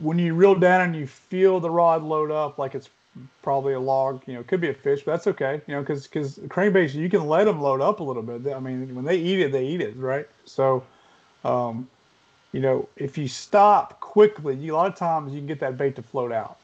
when 0.00 0.18
you 0.18 0.34
reel 0.34 0.54
down 0.54 0.80
and 0.82 0.96
you 0.96 1.06
feel 1.06 1.60
the 1.60 1.70
rod 1.70 2.02
load 2.02 2.30
up 2.30 2.58
like 2.58 2.74
it's 2.76 2.88
probably 3.42 3.74
a 3.74 3.80
log. 3.80 4.22
You 4.26 4.34
know, 4.34 4.42
could 4.42 4.60
be 4.60 4.68
a 4.68 4.74
fish, 4.74 5.02
but 5.04 5.12
that's 5.12 5.26
okay. 5.28 5.60
You 5.66 5.74
know, 5.74 5.80
because 5.80 6.06
because 6.06 6.38
crankbaits 6.38 6.94
you 6.94 7.08
can 7.08 7.26
let 7.26 7.44
them 7.44 7.60
load 7.60 7.80
up 7.80 8.00
a 8.00 8.04
little 8.04 8.22
bit. 8.22 8.52
I 8.54 8.60
mean, 8.60 8.94
when 8.94 9.04
they 9.04 9.16
eat 9.16 9.40
it, 9.40 9.52
they 9.52 9.64
eat 9.66 9.80
it, 9.80 9.96
right? 9.96 10.26
So, 10.44 10.84
um, 11.44 11.88
you 12.52 12.60
know, 12.60 12.88
if 12.96 13.16
you 13.18 13.28
stop 13.28 14.00
quickly, 14.00 14.56
you, 14.56 14.74
a 14.74 14.76
lot 14.76 14.88
of 14.88 14.96
times 14.96 15.32
you 15.32 15.38
can 15.40 15.46
get 15.46 15.60
that 15.60 15.76
bait 15.76 15.96
to 15.96 16.02
float 16.02 16.32
out. 16.32 16.58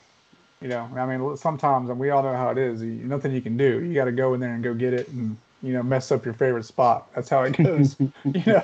You 0.61 0.69
know, 0.69 0.89
I 0.97 1.05
mean, 1.07 1.37
sometimes, 1.37 1.91
and 1.91 1.99
we 1.99 2.11
all 2.11 2.23
know 2.23 2.35
how 2.35 2.51
it 2.51 2.59
is. 2.59 2.83
You, 2.83 2.89
nothing 2.89 3.33
you 3.33 3.43
can 3.43 3.57
do. 3.57 3.85
You 3.85 3.95
got 3.95 4.07
to 4.07 4.13
go 4.13 4.35
in 4.35 4.41
there 4.41 4.55
and 4.55 4.65
go 4.65 4.75
get 4.75 4.95
it, 4.95 5.09
and 5.09 5.37
you 5.63 5.73
know, 5.75 5.83
mess 5.83 6.11
up 6.11 6.25
your 6.25 6.35
favorite 6.35 6.65
spot. 6.65 7.09
That's 7.15 7.29
how 7.29 7.43
it 7.43 7.57
goes. 7.63 7.97
you 8.01 8.43
know. 8.47 8.63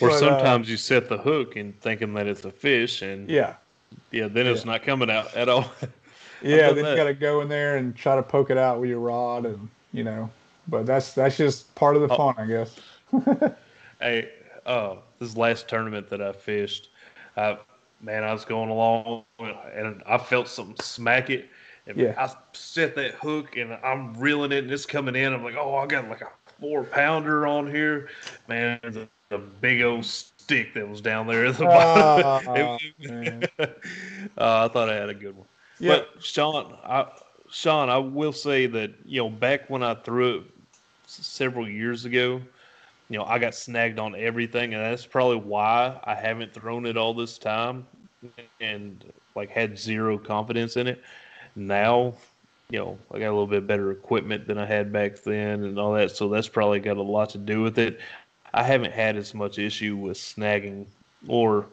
Or 0.00 0.10
But, 0.10 0.16
uh, 0.16 0.18
sometimes 0.18 0.70
you 0.70 0.76
set 0.76 1.08
the 1.08 1.18
hook 1.18 1.56
and 1.56 1.78
thinking 1.80 2.14
that 2.14 2.26
it's 2.26 2.44
a 2.44 2.50
fish, 2.50 3.02
and 3.02 3.28
yeah, 3.30 3.54
yeah, 4.10 4.28
then 4.28 4.46
it's 4.46 4.64
Yeah. 4.64 4.72
not 4.72 4.82
coming 4.82 5.10
out 5.10 5.34
at 5.34 5.48
all. 5.48 5.72
yeah. 6.50 6.72
Then 6.72 6.84
that. 6.84 6.90
you 6.90 6.96
got 6.96 7.04
to 7.04 7.14
go 7.14 7.40
in 7.40 7.48
there 7.48 7.76
and 7.76 7.94
try 7.96 8.16
to 8.16 8.22
poke 8.22 8.50
it 8.50 8.58
out 8.58 8.80
with 8.80 8.90
your 8.90 9.00
rod, 9.00 9.46
and 9.46 9.68
you 9.92 10.04
know. 10.04 10.30
But 10.68 10.86
that's 10.86 11.12
that's 11.12 11.36
just 11.36 11.74
part 11.74 11.96
of 11.96 12.02
the 12.02 12.08
Oh. 12.14 12.32
fun, 12.32 12.34
I 12.38 12.46
guess. 12.46 12.76
Hey, 14.00 14.28
uh, 14.66 14.96
this 15.18 15.36
last 15.36 15.68
tournament 15.68 16.10
that 16.10 16.20
I 16.20 16.32
fished, 16.32 16.88
I, 17.36 17.56
man, 18.02 18.24
I 18.24 18.32
was 18.32 18.44
going 18.44 18.68
along 18.68 19.24
and 19.38 20.02
I 20.06 20.18
felt 20.18 20.48
something 20.48 20.76
smack 20.80 21.30
it. 21.30 21.48
And 21.86 21.96
Yeah. 21.96 22.14
I 22.18 22.30
set 22.52 22.94
that 22.96 23.14
hook 23.14 23.56
and 23.56 23.78
I'm 23.82 24.14
reeling 24.14 24.52
it 24.52 24.64
and 24.64 24.72
it's 24.72 24.84
coming 24.84 25.14
in. 25.16 25.32
I'm 25.32 25.44
like, 25.44 25.56
oh, 25.56 25.76
I 25.76 25.86
got 25.86 26.08
like 26.08 26.22
a 26.22 26.28
four 26.60 26.84
pounder 26.84 27.46
on 27.46 27.66
here. 27.70 28.08
Man, 28.48 28.78
a, 29.30 29.34
a 29.34 29.38
big 29.38 29.82
old 29.82 30.04
stick 30.04 30.74
that 30.74 30.88
was 30.88 31.00
down 31.00 31.26
there 31.26 31.46
at 31.46 31.56
the 31.56 31.64
bottom. 31.64 32.78
Ah, 34.38 34.38
uh, 34.38 34.64
I 34.64 34.68
thought 34.68 34.90
I 34.90 34.94
had 34.94 35.08
a 35.08 35.14
good 35.14 35.36
one. 35.36 35.46
Yeah. 35.84 35.98
But 36.14 36.22
Sean, 36.24 36.74
I, 36.82 37.06
Sean, 37.50 37.90
I 37.90 37.98
will 37.98 38.32
say 38.32 38.66
that 38.66 38.92
you 39.04 39.20
know 39.20 39.28
back 39.28 39.68
when 39.68 39.82
I 39.82 39.94
threw 39.94 40.38
it 40.38 40.44
several 41.06 41.68
years 41.68 42.06
ago, 42.06 42.40
you 43.10 43.18
know 43.18 43.24
I 43.24 43.38
got 43.38 43.54
snagged 43.54 43.98
on 43.98 44.14
everything, 44.16 44.72
and 44.72 44.82
that's 44.82 45.04
probably 45.04 45.36
why 45.36 46.00
I 46.04 46.14
haven't 46.14 46.54
thrown 46.54 46.86
it 46.86 46.96
all 46.96 47.12
this 47.12 47.36
time, 47.36 47.86
and 48.60 49.04
like 49.34 49.50
had 49.50 49.78
zero 49.78 50.16
confidence 50.16 50.78
in 50.78 50.86
it. 50.86 51.02
Now, 51.54 52.14
you 52.70 52.78
know, 52.78 52.98
I 53.12 53.18
got 53.18 53.26
a 53.26 53.36
little 53.36 53.46
bit 53.46 53.66
better 53.66 53.90
equipment 53.90 54.46
than 54.46 54.56
I 54.56 54.64
had 54.64 54.90
back 54.90 55.22
then, 55.22 55.64
and 55.64 55.78
all 55.78 55.92
that, 55.92 56.12
so 56.12 56.30
that's 56.30 56.48
probably 56.48 56.80
got 56.80 56.96
a 56.96 57.02
lot 57.02 57.28
to 57.30 57.38
do 57.38 57.60
with 57.60 57.78
it. 57.78 58.00
I 58.54 58.62
haven't 58.62 58.92
had 58.92 59.16
as 59.16 59.34
much 59.34 59.58
issue 59.58 59.96
with 59.96 60.16
snagging, 60.16 60.86
or 61.28 61.66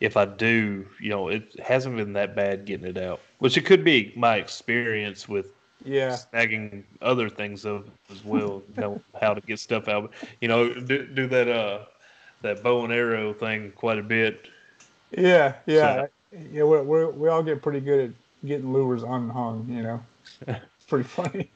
if 0.00 0.16
I 0.16 0.24
do, 0.24 0.86
you 0.98 1.10
know, 1.10 1.28
it 1.28 1.60
hasn't 1.60 1.96
been 1.96 2.14
that 2.14 2.34
bad 2.34 2.64
getting 2.64 2.86
it 2.86 2.96
out. 2.96 3.20
Which 3.42 3.56
it 3.56 3.62
could 3.62 3.82
be 3.82 4.12
my 4.14 4.36
experience 4.36 5.28
with 5.28 5.46
yeah. 5.84 6.16
snagging 6.32 6.84
other 7.00 7.28
things 7.28 7.64
of 7.64 7.90
as 8.10 8.24
well, 8.24 8.62
you 8.76 8.80
know, 8.80 9.02
how 9.20 9.34
to 9.34 9.40
get 9.40 9.58
stuff 9.58 9.88
out. 9.88 10.12
You 10.40 10.46
know, 10.46 10.72
do, 10.72 11.06
do 11.06 11.26
that 11.26 11.48
uh 11.48 11.86
that 12.42 12.62
bow 12.62 12.84
and 12.84 12.92
arrow 12.92 13.32
thing 13.32 13.72
quite 13.72 13.98
a 13.98 14.02
bit. 14.02 14.46
Yeah, 15.10 15.54
yeah, 15.66 16.06
yeah. 16.52 16.62
We 16.62 16.80
we 16.82 17.06
we 17.06 17.28
all 17.28 17.42
get 17.42 17.62
pretty 17.62 17.80
good 17.80 18.10
at 18.10 18.46
getting 18.46 18.72
lures 18.72 19.02
unhung. 19.02 19.66
You 19.68 19.82
know, 19.82 20.02
it's 20.46 20.60
pretty 20.86 21.08
funny. 21.08 21.50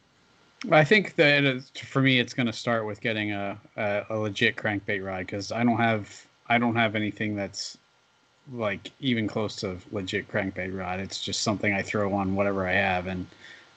I 0.72 0.82
think 0.82 1.14
that 1.16 1.62
for 1.84 2.02
me, 2.02 2.18
it's 2.18 2.34
going 2.34 2.46
to 2.46 2.52
start 2.52 2.86
with 2.86 3.00
getting 3.00 3.32
a, 3.32 3.56
a, 3.76 4.06
a 4.10 4.16
legit 4.16 4.56
crankbait 4.56 5.04
rod 5.04 5.20
because 5.20 5.52
I 5.52 5.62
don't 5.62 5.76
have 5.76 6.26
I 6.48 6.58
don't 6.58 6.74
have 6.74 6.96
anything 6.96 7.36
that's 7.36 7.78
like 8.52 8.90
even 9.00 9.26
close 9.26 9.56
to 9.56 9.76
legit 9.92 10.28
crankbait 10.28 10.76
rod. 10.76 11.00
It's 11.00 11.22
just 11.22 11.42
something 11.42 11.72
I 11.72 11.82
throw 11.82 12.12
on 12.12 12.34
whatever 12.34 12.66
I 12.66 12.72
have, 12.72 13.06
and 13.06 13.26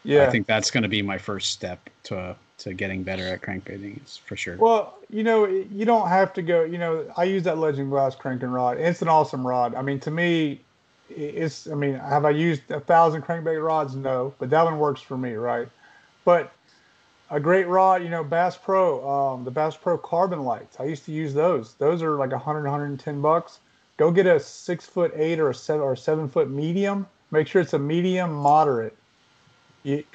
Yeah. 0.03 0.23
I 0.23 0.29
think 0.29 0.47
that's 0.47 0.71
going 0.71 0.83
to 0.83 0.89
be 0.89 1.01
my 1.01 1.17
first 1.17 1.51
step 1.51 1.89
to 2.03 2.35
to 2.59 2.73
getting 2.73 3.03
better 3.03 3.27
at 3.27 3.41
crankbaiting. 3.41 4.03
Is 4.03 4.17
for 4.17 4.35
sure. 4.35 4.57
Well, 4.57 4.97
you 5.09 5.23
know, 5.23 5.45
you 5.45 5.85
don't 5.85 6.07
have 6.09 6.33
to 6.33 6.41
go. 6.41 6.63
You 6.63 6.77
know, 6.77 7.11
I 7.17 7.23
use 7.23 7.43
that 7.43 7.57
Legend 7.57 7.89
Glass 7.89 8.15
cranking 8.15 8.49
rod. 8.49 8.77
It's 8.77 9.01
an 9.01 9.07
awesome 9.07 9.45
rod. 9.45 9.75
I 9.75 9.81
mean, 9.81 9.99
to 10.01 10.11
me, 10.11 10.61
it's. 11.09 11.67
I 11.67 11.75
mean, 11.75 11.95
have 11.95 12.25
I 12.25 12.31
used 12.31 12.69
a 12.69 12.79
thousand 12.79 13.23
crankbait 13.23 13.63
rods? 13.63 13.95
No, 13.95 14.33
but 14.39 14.49
that 14.51 14.63
one 14.63 14.77
works 14.77 15.01
for 15.01 15.17
me, 15.17 15.33
right? 15.33 15.67
But 16.25 16.51
a 17.31 17.39
great 17.39 17.67
rod, 17.67 18.03
you 18.03 18.09
know, 18.09 18.23
Bass 18.23 18.57
Pro, 18.57 19.07
um, 19.07 19.43
the 19.43 19.51
Bass 19.51 19.75
Pro 19.77 19.97
Carbonlites. 19.97 20.79
I 20.79 20.85
used 20.85 21.05
to 21.05 21.11
use 21.11 21.33
those. 21.33 21.75
Those 21.75 22.01
are 22.01 22.15
like 22.15 22.31
100, 22.31 22.63
110 22.63 23.21
bucks. 23.21 23.59
Go 23.99 24.11
get 24.11 24.25
a 24.27 24.39
six 24.39 24.85
foot 24.85 25.11
eight 25.13 25.41
or 25.41 25.49
a 25.49 25.53
seven 25.53 25.81
or 25.81 25.91
a 25.91 25.97
seven 25.97 26.29
foot 26.29 26.49
medium. 26.49 27.05
Make 27.31 27.47
sure 27.47 27.61
it's 27.61 27.73
a 27.73 27.79
medium 27.79 28.31
moderate. 28.31 28.95
You, 29.83 30.05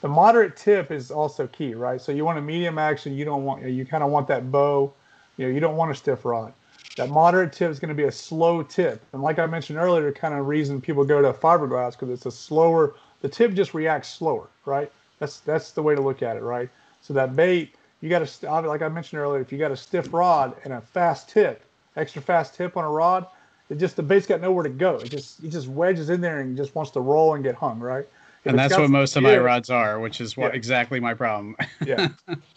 the 0.00 0.08
moderate 0.08 0.56
tip 0.56 0.90
is 0.90 1.10
also 1.10 1.46
key, 1.46 1.74
right? 1.74 2.00
So 2.00 2.10
you 2.10 2.24
want 2.24 2.38
a 2.38 2.40
medium 2.40 2.78
action. 2.78 3.14
You 3.14 3.26
don't 3.26 3.44
want 3.44 3.64
you 3.64 3.84
kind 3.84 4.02
of 4.02 4.10
want 4.10 4.28
that 4.28 4.50
bow. 4.50 4.94
You 5.36 5.46
know, 5.46 5.52
you 5.52 5.60
don't 5.60 5.76
want 5.76 5.90
a 5.90 5.94
stiff 5.94 6.24
rod. 6.24 6.54
That 6.96 7.10
moderate 7.10 7.52
tip 7.52 7.70
is 7.70 7.78
going 7.78 7.90
to 7.90 7.94
be 7.94 8.04
a 8.04 8.12
slow 8.12 8.62
tip, 8.62 9.02
and 9.12 9.20
like 9.20 9.38
I 9.38 9.44
mentioned 9.44 9.78
earlier, 9.78 10.10
kind 10.10 10.32
of 10.32 10.46
reason 10.46 10.80
people 10.80 11.04
go 11.04 11.20
to 11.20 11.34
fiberglass 11.34 11.92
because 11.92 12.08
it's 12.08 12.24
a 12.24 12.30
slower. 12.32 12.94
The 13.20 13.28
tip 13.28 13.52
just 13.52 13.74
reacts 13.74 14.08
slower, 14.08 14.48
right? 14.64 14.90
That's 15.18 15.40
that's 15.40 15.72
the 15.72 15.82
way 15.82 15.94
to 15.94 16.00
look 16.00 16.22
at 16.22 16.38
it, 16.38 16.42
right? 16.42 16.70
So 17.02 17.12
that 17.12 17.36
bait, 17.36 17.74
you 18.00 18.08
got 18.08 18.26
to 18.26 18.62
like 18.62 18.80
I 18.80 18.88
mentioned 18.88 19.20
earlier, 19.20 19.42
if 19.42 19.52
you 19.52 19.58
got 19.58 19.70
a 19.70 19.76
stiff 19.76 20.14
rod 20.14 20.56
and 20.64 20.72
a 20.72 20.80
fast 20.80 21.28
tip, 21.28 21.62
extra 21.96 22.22
fast 22.22 22.54
tip 22.54 22.76
on 22.76 22.84
a 22.84 22.90
rod, 22.90 23.26
it 23.70 23.78
just 23.78 23.96
the 23.96 24.02
bait's 24.02 24.26
got 24.26 24.40
nowhere 24.40 24.62
to 24.64 24.70
go. 24.70 24.96
It 24.96 25.10
just 25.10 25.42
it 25.42 25.48
just 25.48 25.68
wedges 25.68 26.10
in 26.10 26.20
there 26.20 26.40
and 26.40 26.56
just 26.56 26.74
wants 26.74 26.90
to 26.92 27.00
roll 27.00 27.34
and 27.34 27.42
get 27.42 27.54
hung, 27.54 27.78
right? 27.78 28.06
If 28.44 28.50
and 28.50 28.58
that's 28.58 28.76
what 28.76 28.90
most 28.90 29.16
of 29.16 29.22
my 29.22 29.38
rods 29.38 29.70
are, 29.70 30.00
which 30.00 30.20
is 30.20 30.36
what 30.36 30.50
Yeah. 30.50 30.56
exactly 30.56 30.98
my 30.98 31.14
problem. 31.14 31.56
yeah 31.86 32.08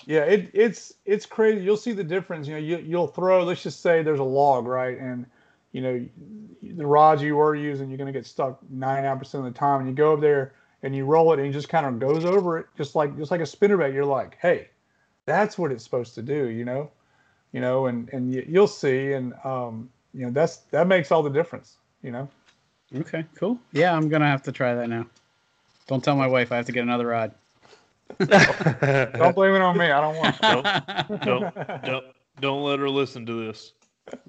yeah 0.06 0.22
it, 0.22 0.50
it's 0.54 0.94
it's 1.06 1.26
crazy 1.26 1.64
you'll 1.64 1.78
see 1.78 1.92
the 1.92 2.04
difference 2.04 2.48
you 2.48 2.54
know 2.54 2.60
you, 2.60 2.78
you'll 2.78 3.08
throw 3.08 3.44
let's 3.44 3.64
just 3.64 3.82
say 3.82 4.04
there's 4.04 4.20
a 4.20 4.24
log 4.24 4.66
right 4.66 4.98
and 5.00 5.26
you 5.72 5.82
know 5.82 6.06
the 6.62 6.86
rods 6.86 7.22
you 7.22 7.36
were 7.36 7.56
using 7.56 7.90
you're 7.90 7.98
going 7.98 8.12
to 8.12 8.18
get 8.18 8.26
stuck 8.26 8.60
99% 8.74 9.34
of 9.36 9.44
the 9.44 9.52
time 9.52 9.82
and 9.82 9.90
you 9.90 9.96
go 9.96 10.14
up 10.14 10.22
there 10.22 10.54
and 10.84 10.96
you 10.96 11.06
roll 11.06 11.34
it 11.34 11.40
and 11.40 11.48
it 11.48 11.52
just 11.52 11.70
kind 11.70 11.86
of 11.86 12.00
goes 12.00 12.26
over 12.26 12.60
it 12.60 12.66
just 12.78 12.96
like 12.96 13.18
just 13.18 13.32
like 13.32 13.42
a 13.42 13.44
spinnerbait 13.44 13.94
you're 13.94 14.06
like 14.06 14.38
hey 14.42 14.68
that's 15.26 15.58
what 15.58 15.72
it's 15.72 15.84
supposed 15.84 16.16
to 16.16 16.22
do 16.22 16.48
you 16.48 16.66
know 16.66 16.90
you 17.56 17.62
know 17.62 17.86
and 17.86 18.10
and 18.12 18.34
you, 18.34 18.46
you'll 18.48 18.68
see 18.68 19.14
and 19.14 19.34
um 19.46 19.90
you 20.14 20.26
know 20.26 20.32
that's 20.32 20.58
that 20.72 20.88
makes 20.88 21.10
all 21.10 21.24
the 21.24 21.30
difference 21.30 21.78
you 22.04 22.12
know 22.12 22.28
okay, 22.98 23.26
cool. 23.36 23.58
Yeah, 23.72 23.96
I'm 23.96 24.10
gonna 24.10 24.28
have 24.28 24.44
to 24.44 24.52
try 24.52 24.76
that 24.76 24.90
now. 24.90 25.06
Don't 25.88 26.04
tell 26.04 26.16
my 26.18 26.28
wife 26.28 26.52
I 26.52 26.58
have 26.58 26.66
to 26.66 26.72
get 26.74 26.84
another 26.84 27.08
rod. 27.08 27.32
don't 28.20 29.36
blame 29.36 29.56
it 29.56 29.62
on 29.62 29.78
me 29.78 29.86
i 29.86 30.00
don't 30.00 30.16
want 30.18 30.40
don't, 30.42 30.68
don't, 31.26 31.84
don't, 31.86 32.06
don't 32.40 32.64
let 32.64 32.78
her 32.78 32.90
listen 32.90 33.26
to 33.26 33.48
this. 33.48 33.74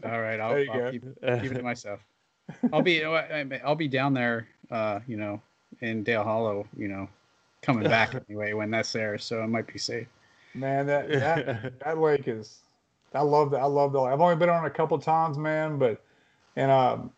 All 0.03 0.21
right, 0.23 0.41
I'll, 0.41 0.57
I'll 0.71 0.91
keep, 0.91 1.03
keep 1.03 1.53
it 1.53 1.55
to 1.55 1.63
myself. 1.63 2.01
I'll 2.73 2.81
be 2.81 3.05
I- 3.05 3.61
I'll 3.65 3.75
be 3.75 3.89
down 3.89 4.15
there, 4.15 4.49
uh, 4.71 5.01
you 5.07 5.17
know, 5.17 5.43
in 5.81 6.03
Dale 6.05 6.25
Hollow, 6.25 6.67
you 6.77 6.89
know, 6.89 7.09
coming 7.61 7.85
back 7.89 8.15
anyway 8.29 8.55
when 8.55 8.71
that's 8.71 8.93
there, 8.93 9.19
so 9.19 9.43
it 9.43 9.49
might 9.49 9.67
be 9.71 9.79
safe. 9.79 10.07
Man, 10.55 10.87
that 10.87 11.09
that 11.11 11.79
that 11.81 11.99
lake 11.99 12.29
is. 12.29 12.61
I 13.17 13.23
love 13.23 13.51
that. 13.51 13.61
I 13.61 13.67
love 13.67 13.93
the. 13.93 14.01
I've 14.01 14.21
only 14.21 14.37
been 14.37 14.49
on 14.49 14.65
it 14.65 14.69
a 14.69 14.71
couple 14.71 14.99
times, 14.99 15.39
man. 15.39 15.79
But 15.79 16.05
and 16.55 16.71
um, 16.71 17.11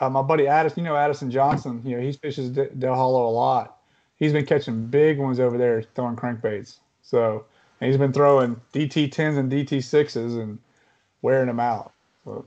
uh, 0.00 0.10
my 0.10 0.22
buddy 0.22 0.46
Addison, 0.46 0.84
you 0.84 0.90
know 0.90 0.96
Addison 0.96 1.30
Johnson. 1.30 1.82
You 1.84 1.96
know 1.96 2.02
he 2.02 2.12
fishes 2.12 2.50
D- 2.50 2.68
Dale 2.78 2.94
Hollow 2.94 3.26
a 3.26 3.30
lot. 3.30 3.78
He's 4.16 4.32
been 4.32 4.46
catching 4.46 4.86
big 4.86 5.18
ones 5.18 5.40
over 5.40 5.58
there, 5.58 5.82
throwing 5.94 6.16
crankbaits. 6.16 6.78
So 7.02 7.44
and 7.80 7.90
he's 7.90 7.98
been 7.98 8.12
throwing 8.12 8.60
DT 8.72 9.12
tens 9.12 9.36
and 9.36 9.50
DT 9.50 9.82
sixes 9.82 10.36
and 10.36 10.58
wearing 11.22 11.46
them 11.46 11.60
out. 11.60 11.92
So 12.24 12.44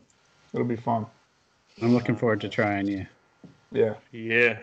it'll 0.54 0.66
be 0.66 0.76
fun. 0.76 1.06
I'm 1.82 1.94
looking 1.94 2.16
forward 2.16 2.42
to 2.42 2.50
trying 2.50 2.88
you. 2.88 3.06
Yeah. 3.72 3.96
yeah. 4.12 4.58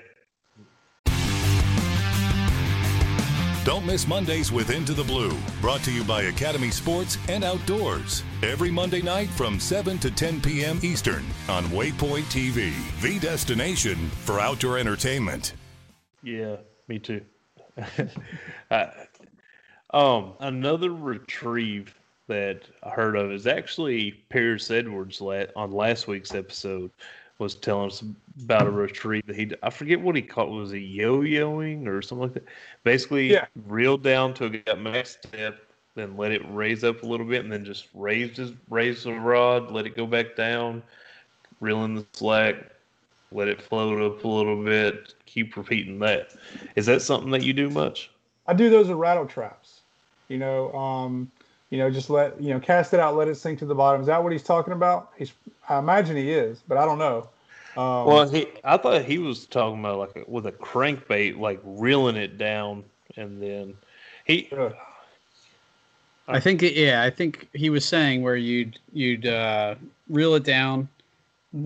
Don't 3.65 3.87
miss 3.87 4.07
Mondays 4.07 4.53
with 4.53 4.69
Into 4.69 4.93
the 4.93 5.03
Blue, 5.03 5.33
brought 5.63 5.81
to 5.85 5.91
you 5.91 6.05
by 6.05 6.25
Academy 6.25 6.71
Sports 6.71 7.17
and 7.31 7.43
Outdoors. 7.43 8.23
Every 8.43 8.71
Monday 8.71 9.01
night 9.01 9.31
from 9.31 9.59
7 9.59 9.97
to 10.01 10.11
10 10.11 10.43
p.m. 10.43 10.79
Eastern 10.83 11.25
on 11.49 11.65
Waypoint 11.69 12.25
TV, 12.25 12.75
the 13.01 13.19
destination 13.19 13.97
for 14.11 14.39
outdoor 14.39 14.77
entertainment. 14.77 15.55
Yeah, 16.23 16.57
me 16.89 16.99
too. 16.99 17.23
uh, 18.71 18.87
um, 19.95 20.35
another 20.41 20.91
retrieve 20.91 21.95
that 22.27 22.65
I 22.83 22.91
heard 22.91 23.17
of 23.17 23.33
is 23.33 23.47
actually 23.47 24.11
Paris 24.29 24.71
Edwards 24.71 25.23
on 25.23 25.73
last 25.73 26.07
week's 26.07 26.35
episode 26.35 26.91
was 27.39 27.55
telling 27.55 27.89
us 27.91 28.03
about 28.43 28.67
a 28.67 28.71
retrieve 28.71 29.27
that 29.27 29.37
he 29.37 29.51
I 29.63 29.71
forget 29.71 30.01
what 30.01 30.17
he 30.17 30.23
called 30.23 30.55
was 30.55 30.73
it 30.73 30.79
yo-yoing 30.79 31.87
or 31.87 32.01
something 32.03 32.23
like 32.29 32.35
that. 32.35 32.45
Basically, 32.85 33.33
Yeah. 33.33 33.47
reeled 33.67 34.03
down 34.03 34.35
to 34.35 34.63
a 34.67 34.77
max 34.77 35.19
depth, 35.33 35.61
then 35.95 36.17
let 36.17 36.33
it 36.33 36.43
raise 36.51 36.85
up 36.85 37.03
a 37.03 37.07
little 37.07 37.27
bit, 37.27 37.43
and 37.45 37.53
then 37.53 37.65
just 37.65 37.89
raised 37.95 38.37
his 38.37 38.53
raise 38.71 39.05
the 39.05 39.13
rod, 39.13 39.71
let 39.71 39.87
it 39.87 39.97
go 39.97 40.07
back 40.07 40.37
down, 40.37 40.83
reel 41.61 41.85
in 41.85 41.95
the 41.95 42.07
slack, 42.13 42.57
let 43.33 43.49
it 43.49 43.61
float 43.61 44.01
up 44.01 44.25
a 44.25 44.29
little 44.29 44.63
bit, 44.63 45.15
keep 45.27 45.57
repeating 45.57 45.99
that. 46.01 46.35
Is 46.77 46.87
that 46.87 47.03
something 47.03 47.31
that 47.33 47.43
you 47.43 47.53
do 47.53 47.69
much? 47.69 48.11
I 48.47 48.55
do 48.55 48.71
those 48.71 48.89
with 48.89 48.99
rattle 48.99 49.27
traps. 49.27 49.81
You 50.29 50.39
know, 50.39 50.73
um, 50.73 51.31
you 51.75 51.81
know, 51.81 51.91
just 51.91 52.09
let 52.09 52.41
you 52.41 52.51
know, 52.51 52.61
cast 52.61 52.95
it 52.95 53.01
out, 53.01 53.17
let 53.17 53.27
it 53.27 53.35
sink 53.35 53.59
to 53.59 53.67
the 53.67 53.75
bottom. 53.75 54.01
Is 54.01 54.07
that 54.07 54.23
what 54.23 54.31
he's 54.31 54.45
talking 54.45 54.73
about? 54.73 55.11
He's, 55.19 55.33
I 55.69 55.81
imagine 55.81 56.17
he 56.17 56.31
is, 56.31 56.63
but 56.69 56.79
I 56.79 56.85
don't 56.85 57.01
know. 57.01 57.29
Um, 57.77 58.07
Well, 58.07 58.29
he 58.29 58.47
I 58.63 58.77
thought 58.77 59.03
he 59.03 59.19
was 59.19 59.47
talking 59.47 59.81
about 59.81 59.99
like 59.99 60.15
a, 60.15 60.31
with 60.31 60.47
a 60.47 60.53
crankbait, 60.53 61.37
like 61.37 61.59
reeling 61.65 62.15
it 62.15 62.39
down, 62.39 62.85
and 63.17 63.43
then 63.43 63.75
he. 64.25 64.49
Yeah. 64.53 64.71
I 66.29 66.39
think 66.39 66.63
yeah, 66.63 67.03
I 67.03 67.11
think 67.11 67.49
he 67.55 67.71
was 67.71 67.85
saying 67.85 68.23
where 68.23 68.37
you'd 68.37 68.79
you'd 68.93 69.27
uh, 69.27 69.75
reel 70.09 70.37
it 70.37 70.45
down, 70.45 70.89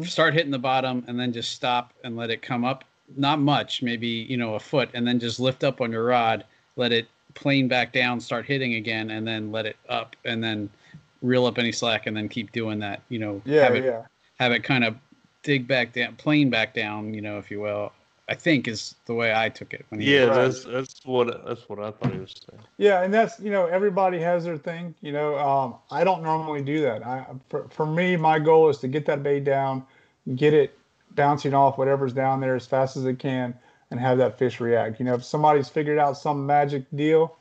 start 0.05 0.33
hitting 0.33 0.51
the 0.51 0.59
bottom, 0.59 1.05
and 1.07 1.21
then 1.21 1.35
just 1.35 1.53
stop 1.53 1.93
and 2.03 2.17
let 2.17 2.31
it 2.31 2.41
come 2.41 2.65
up. 2.65 2.83
Not 3.19 3.41
much, 3.41 3.83
maybe 3.83 4.09
you 4.09 4.39
know 4.39 4.55
a 4.55 4.59
foot, 4.59 4.89
and 4.95 5.07
then 5.07 5.21
just 5.21 5.39
lift 5.39 5.65
up 5.65 5.83
on 5.83 5.93
your 5.93 6.07
rod, 6.07 6.45
let 6.77 6.93
it 6.93 7.09
plane 7.39 7.69
back 7.69 7.93
down, 7.93 8.21
start 8.21 8.45
hitting 8.45 8.75
again, 8.75 9.11
and 9.11 9.27
then 9.27 9.53
let 9.53 9.65
it 9.65 9.77
up, 9.89 10.17
and 10.25 10.43
then 10.43 10.69
reel 11.23 11.47
up 11.47 11.59
any 11.59 11.73
slack, 11.73 12.07
and 12.07 12.17
then 12.17 12.29
keep 12.29 12.51
doing 12.53 12.81
that. 12.81 13.03
You 13.09 13.21
know, 13.21 13.43
yeah, 13.45 13.63
have 13.63 13.77
it 13.77 13.85
yeah. 13.85 14.03
have 14.41 14.53
it 14.53 14.65
kind 14.65 14.85
of 14.85 14.97
dig 15.45 15.69
back 15.69 15.93
down, 15.93 16.17
plane 16.17 16.51
back 16.51 16.75
down. 16.75 17.15
You 17.15 17.23
know, 17.23 17.39
if 17.39 17.51
you 17.51 17.61
will. 17.61 17.93
I 18.31 18.35
think 18.35 18.69
is 18.69 18.95
the 19.07 19.15
way 19.15 19.35
I 19.35 19.49
took 19.49 19.73
it 19.73 19.87
when 19.89 20.03
he 20.03 20.15
Yeah, 20.15 20.25
Right. 20.25 20.35
that's 20.35 20.65
that's 20.65 21.01
what 21.07 21.47
that's 21.47 21.67
what 21.67 21.79
I 21.79 21.93
thought 21.93 22.13
he 22.13 22.19
was 22.19 22.35
saying. 22.51 22.63
Yeah, 22.77 23.03
and 23.03 23.15
that's 23.15 23.41
you 23.41 23.51
know 23.51 23.65
everybody 23.67 24.19
has 24.19 24.45
their 24.45 24.59
thing. 24.59 24.95
You 25.01 25.13
know, 25.13 25.39
um, 25.39 25.77
I 25.91 26.05
don't 26.05 26.23
normally 26.23 26.61
do 26.61 26.83
that. 26.83 27.07
I 27.07 27.25
for, 27.49 27.67
for 27.71 27.87
me, 27.87 28.17
my 28.17 28.39
goal 28.39 28.69
is 28.69 28.79
to 28.79 28.89
get 28.89 29.07
that 29.07 29.23
bait 29.23 29.45
down, 29.45 29.83
get 30.35 30.53
it 30.53 30.77
bouncing 31.13 31.55
off 31.55 31.79
whatever's 31.79 32.13
down 32.13 32.41
there 32.41 32.55
as 32.55 32.67
fast 32.67 32.99
as 32.99 33.07
it 33.07 33.19
can, 33.19 33.55
and 33.91 33.99
have 34.01 34.19
that 34.19 34.39
fish 34.39 34.61
react. 34.61 34.99
You 34.99 35.07
know, 35.07 35.15
if 35.15 35.25
somebody's 35.25 35.69
figured 35.69 35.99
out 35.99 36.17
some 36.17 36.47
magic 36.47 36.85
deal, 36.95 37.37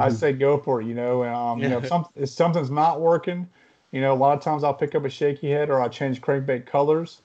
I 0.00 0.08
say 0.10 0.32
go 0.32 0.58
for 0.58 0.80
it. 0.80 0.86
You 0.86 0.94
know, 0.94 1.22
and, 1.22 1.34
um, 1.34 1.58
you 1.58 1.68
know 1.68 1.78
if, 1.78 1.88
some, 1.88 2.06
if 2.16 2.28
something's 2.28 2.70
not 2.70 3.00
working, 3.00 3.48
you 3.92 4.00
know, 4.00 4.12
a 4.12 4.16
lot 4.16 4.36
of 4.36 4.42
times 4.42 4.64
I'll 4.64 4.74
pick 4.74 4.94
up 4.94 5.04
a 5.04 5.10
shaky 5.10 5.50
head 5.50 5.70
or 5.70 5.80
I'll 5.80 5.90
change 5.90 6.20
crankbait 6.20 6.66
colors. 6.66 7.20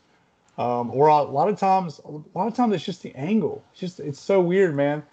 Um, 0.57 0.89
or 0.91 1.09
I'll, 1.09 1.23
a 1.23 1.29
lot 1.29 1.49
of 1.49 1.59
times, 1.59 2.01
a 2.03 2.37
lot 2.37 2.47
of 2.47 2.55
times 2.55 2.73
it's 2.73 2.83
just 2.83 3.03
the 3.03 3.13
angle. 3.15 3.63
It's 3.71 3.79
just 3.79 3.99
it's 3.99 4.19
so 4.19 4.41
weird, 4.41 4.75
man. 4.75 5.03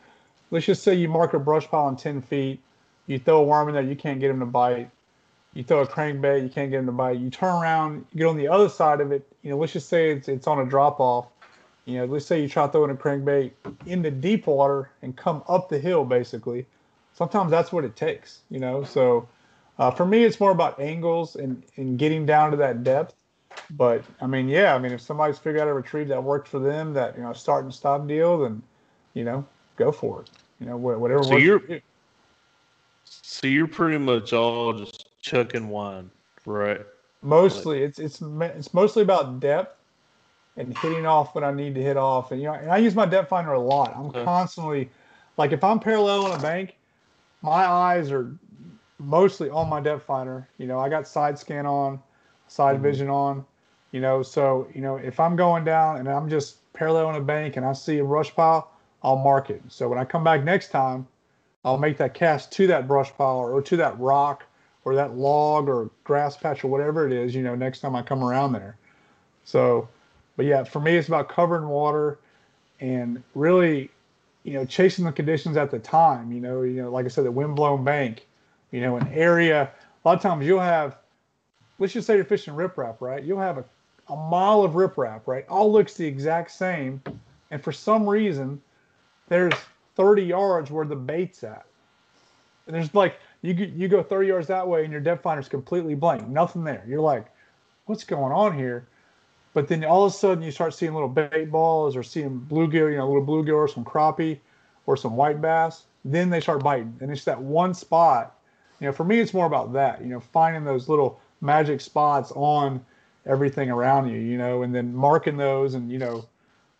Let's 0.50 0.66
just 0.66 0.82
say 0.82 0.94
you 0.94 1.08
mark 1.08 1.34
a 1.34 1.38
brush 1.38 1.68
pile 1.68 1.84
on 1.84 1.96
ten 1.96 2.22
feet, 2.22 2.60
you 3.06 3.18
throw 3.18 3.40
a 3.40 3.42
worm 3.42 3.68
in 3.68 3.74
there, 3.74 3.82
you 3.82 3.96
can't 3.96 4.20
get 4.20 4.30
him 4.30 4.40
to 4.40 4.46
bite. 4.46 4.90
You 5.52 5.62
throw 5.62 5.82
a 5.82 5.86
crankbait, 5.86 6.42
you 6.42 6.48
can't 6.48 6.70
get 6.70 6.80
him 6.80 6.86
to 6.86 6.92
bite. 6.92 7.18
You 7.18 7.30
turn 7.30 7.62
around, 7.62 8.06
you 8.12 8.18
get 8.18 8.26
on 8.26 8.36
the 8.36 8.48
other 8.48 8.68
side 8.68 9.00
of 9.00 9.12
it. 9.12 9.26
You 9.42 9.50
know, 9.50 9.58
let's 9.58 9.72
just 9.72 9.88
say 9.88 10.10
it's 10.10 10.28
it's 10.28 10.46
on 10.46 10.58
a 10.58 10.64
drop 10.64 10.98
off. 10.98 11.26
You 11.84 11.98
know, 11.98 12.04
let's 12.06 12.24
say 12.26 12.40
you 12.40 12.48
try 12.48 12.66
throwing 12.66 12.90
a 12.90 12.94
crankbait 12.94 13.52
in 13.86 14.02
the 14.02 14.10
deep 14.10 14.46
water 14.46 14.90
and 15.02 15.16
come 15.16 15.42
up 15.48 15.68
the 15.68 15.78
hill, 15.78 16.04
basically. 16.04 16.66
Sometimes 17.12 17.50
that's 17.50 17.72
what 17.72 17.84
it 17.84 17.94
takes. 17.94 18.40
You 18.50 18.58
know, 18.58 18.84
so 18.84 19.28
uh, 19.78 19.90
for 19.90 20.06
me, 20.06 20.24
it's 20.24 20.40
more 20.40 20.50
about 20.50 20.80
angles 20.80 21.36
and 21.36 21.62
and 21.76 21.98
getting 21.98 22.24
down 22.24 22.50
to 22.52 22.56
that 22.58 22.84
depth. 22.84 23.14
But 23.70 24.02
I 24.20 24.26
mean, 24.26 24.48
yeah, 24.48 24.74
I 24.74 24.78
mean, 24.78 24.92
if 24.92 25.00
somebody's 25.00 25.38
figured 25.38 25.60
out 25.60 25.68
a 25.68 25.74
retrieve 25.74 26.08
that 26.08 26.22
worked 26.22 26.48
for 26.48 26.58
them, 26.58 26.92
that 26.94 27.16
you 27.16 27.22
know, 27.22 27.32
start 27.32 27.64
and 27.64 27.74
stop 27.74 28.06
deal, 28.06 28.38
then 28.38 28.62
you 29.12 29.24
know, 29.24 29.46
go 29.76 29.92
for 29.92 30.22
it. 30.22 30.30
You 30.60 30.66
know, 30.66 30.76
whatever. 30.76 31.22
So 31.22 31.30
works 31.30 31.44
you're- 31.44 31.62
you. 31.68 31.80
So 33.04 33.46
you're 33.46 33.68
pretty 33.68 33.98
much 33.98 34.32
all 34.32 34.72
just 34.72 35.08
chucking 35.20 35.68
wine, 35.68 36.10
right? 36.46 36.80
mostly 37.24 37.82
it's 37.82 37.98
it's 37.98 38.20
ma- 38.20 38.44
it's 38.44 38.74
mostly 38.74 39.02
about 39.02 39.40
depth 39.40 39.73
and 40.56 40.76
hitting 40.78 41.06
off 41.06 41.34
what 41.34 41.44
I 41.44 41.52
need 41.52 41.74
to 41.74 41.82
hit 41.82 41.96
off. 41.96 42.32
And 42.32 42.40
you 42.40 42.48
know, 42.48 42.54
and 42.54 42.70
I 42.70 42.78
use 42.78 42.94
my 42.94 43.06
depth 43.06 43.28
finder 43.28 43.52
a 43.52 43.60
lot. 43.60 43.94
I'm 43.96 44.06
Okay. 44.06 44.24
constantly 44.24 44.90
like 45.36 45.52
if 45.52 45.64
I'm 45.64 45.80
parallel 45.80 46.26
on 46.26 46.38
a 46.38 46.42
bank, 46.42 46.76
my 47.42 47.66
eyes 47.66 48.10
are 48.10 48.34
mostly 48.98 49.50
on 49.50 49.68
my 49.68 49.80
depth 49.80 50.04
finder. 50.04 50.48
You 50.58 50.66
know, 50.66 50.78
I 50.78 50.88
got 50.88 51.08
side 51.08 51.38
scan 51.38 51.66
on, 51.66 52.00
side 52.46 52.74
mm-hmm. 52.74 52.84
vision 52.84 53.10
on. 53.10 53.44
You 53.90 54.00
know, 54.00 54.22
so 54.22 54.66
you 54.74 54.80
know 54.80 54.96
if 54.96 55.20
I'm 55.20 55.36
going 55.36 55.64
down 55.64 55.98
and 55.98 56.08
I'm 56.08 56.28
just 56.28 56.56
parallel 56.72 57.06
on 57.06 57.14
a 57.16 57.20
bank 57.20 57.56
and 57.56 57.64
I 57.64 57.72
see 57.72 57.98
a 57.98 58.04
brush 58.04 58.34
pile, 58.34 58.70
I'll 59.02 59.16
mark 59.16 59.50
it. 59.50 59.62
So 59.68 59.88
when 59.88 59.98
I 59.98 60.04
come 60.04 60.24
back 60.24 60.42
next 60.44 60.68
time, 60.68 61.06
I'll 61.64 61.78
make 61.78 61.96
that 61.98 62.14
cast 62.14 62.52
to 62.52 62.66
that 62.68 62.86
brush 62.86 63.12
pile 63.16 63.38
or 63.38 63.62
to 63.62 63.76
that 63.76 63.98
rock 63.98 64.44
or 64.84 64.94
that 64.94 65.16
log 65.16 65.68
or 65.68 65.90
grass 66.04 66.36
patch 66.36 66.62
or 66.62 66.68
whatever 66.68 67.06
it 67.06 67.12
is, 67.12 67.34
you 67.34 67.42
know, 67.42 67.54
next 67.54 67.80
time 67.80 67.96
I 67.96 68.02
come 68.02 68.22
around 68.22 68.52
there. 68.52 68.76
So, 69.44 69.88
but 70.36 70.46
yeah, 70.46 70.64
for 70.64 70.80
me, 70.80 70.96
it's 70.96 71.08
about 71.08 71.28
covering 71.28 71.68
water 71.68 72.18
and 72.80 73.22
really, 73.34 73.90
you 74.42 74.54
know, 74.54 74.64
chasing 74.64 75.04
the 75.04 75.12
conditions 75.12 75.56
at 75.56 75.70
the 75.70 75.78
time. 75.78 76.32
You 76.32 76.40
know, 76.40 76.62
you 76.62 76.82
know, 76.82 76.90
like 76.90 77.04
I 77.04 77.08
said, 77.08 77.24
the 77.24 77.32
windblown 77.32 77.84
bank, 77.84 78.26
you 78.70 78.80
know, 78.80 78.96
an 78.96 79.08
area. 79.08 79.70
A 80.04 80.08
lot 80.08 80.16
of 80.16 80.22
times 80.22 80.44
you'll 80.44 80.60
have, 80.60 80.96
let's 81.78 81.92
just 81.92 82.06
say 82.06 82.16
you're 82.16 82.24
fishing 82.24 82.54
riprap, 82.54 83.00
right? 83.00 83.22
You'll 83.22 83.40
have 83.40 83.58
a, 83.58 83.64
a 84.08 84.16
mile 84.16 84.62
of 84.62 84.72
riprap, 84.72 85.22
right? 85.26 85.46
All 85.48 85.72
looks 85.72 85.94
the 85.94 86.06
exact 86.06 86.50
same, 86.50 87.00
and 87.50 87.62
for 87.62 87.72
some 87.72 88.08
reason, 88.08 88.60
there's 89.28 89.54
30 89.96 90.22
yards 90.22 90.70
where 90.70 90.84
the 90.84 90.96
bait's 90.96 91.44
at. 91.44 91.64
And 92.66 92.74
there's 92.74 92.94
like 92.94 93.18
you 93.42 93.52
you 93.52 93.88
go 93.88 94.02
30 94.02 94.26
yards 94.26 94.46
that 94.48 94.66
way 94.66 94.84
and 94.84 94.92
your 94.92 95.00
depth 95.00 95.22
finder's 95.22 95.48
completely 95.48 95.94
blank, 95.94 96.26
nothing 96.28 96.64
there. 96.64 96.82
You're 96.88 97.00
like, 97.00 97.26
what's 97.86 98.04
going 98.04 98.32
on 98.32 98.56
here? 98.56 98.86
But 99.54 99.68
then 99.68 99.84
all 99.84 100.04
of 100.04 100.12
a 100.12 100.14
sudden 100.14 100.42
you 100.42 100.50
start 100.50 100.74
seeing 100.74 100.92
little 100.92 101.08
bait 101.08 101.50
balls 101.50 101.96
or 101.96 102.02
seeing 102.02 102.40
bluegill, 102.50 102.90
you 102.90 102.98
know, 102.98 103.06
little 103.06 103.24
bluegill 103.24 103.54
or 103.54 103.68
some 103.68 103.84
crappie 103.84 104.40
or 104.86 104.96
some 104.96 105.16
white 105.16 105.40
bass. 105.40 105.84
Then 106.04 106.28
they 106.28 106.40
start 106.40 106.62
biting, 106.62 106.94
and 107.00 107.10
it's 107.10 107.24
that 107.24 107.40
one 107.40 107.72
spot. 107.72 108.36
You 108.80 108.88
know, 108.88 108.92
for 108.92 109.04
me, 109.04 109.20
it's 109.20 109.32
more 109.32 109.46
about 109.46 109.72
that. 109.72 110.02
You 110.02 110.08
know, 110.08 110.20
finding 110.20 110.64
those 110.64 110.88
little 110.88 111.20
magic 111.40 111.80
spots 111.80 112.32
on 112.34 112.84
everything 113.24 113.70
around 113.70 114.10
you. 114.10 114.18
You 114.18 114.36
know, 114.36 114.64
and 114.64 114.74
then 114.74 114.94
marking 114.94 115.36
those, 115.38 115.74
and 115.74 115.90
you 115.90 115.98
know, 115.98 116.26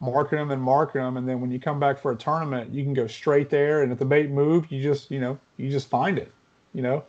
marking 0.00 0.38
them 0.38 0.50
and 0.50 0.60
marking 0.60 1.00
them, 1.00 1.16
and 1.16 1.26
then 1.28 1.40
when 1.40 1.50
you 1.50 1.58
come 1.58 1.80
back 1.80 1.98
for 1.98 2.12
a 2.12 2.16
tournament, 2.16 2.74
you 2.74 2.82
can 2.82 2.92
go 2.92 3.06
straight 3.06 3.48
there. 3.48 3.82
And 3.82 3.92
if 3.92 3.98
the 3.98 4.04
bait 4.04 4.30
moved, 4.30 4.70
you 4.70 4.82
just 4.82 5.10
you 5.10 5.20
know 5.20 5.38
you 5.56 5.70
just 5.70 5.88
find 5.88 6.18
it. 6.18 6.32
You 6.74 6.82
know, 6.82 7.04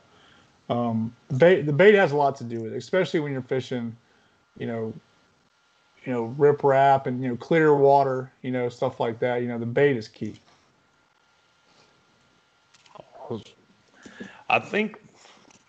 um, 0.70 1.16
the 1.28 1.36
bait 1.36 1.62
the 1.64 1.74
bait 1.74 1.96
has 1.96 2.12
a 2.12 2.16
lot 2.16 2.36
to 2.38 2.44
do 2.44 2.62
with 2.62 2.74
it, 2.74 2.78
especially 2.78 3.20
when 3.20 3.32
you're 3.32 3.42
fishing. 3.42 3.98
You 4.58 4.68
know, 4.68 4.94
you 6.06 6.14
know 6.14 6.24
rip 6.24 6.64
rap 6.64 7.08
and 7.08 7.24
you 7.24 7.30
know 7.30 7.36
clear 7.38 7.76
water. 7.76 8.32
You 8.42 8.52
know 8.52 8.70
stuff 8.70 9.00
like 9.00 9.20
that. 9.20 9.42
You 9.42 9.48
know 9.48 9.60
the 9.60 9.66
bait 9.66 9.98
is 9.98 10.08
key. 10.08 10.36
I 14.50 14.60
think 14.60 14.98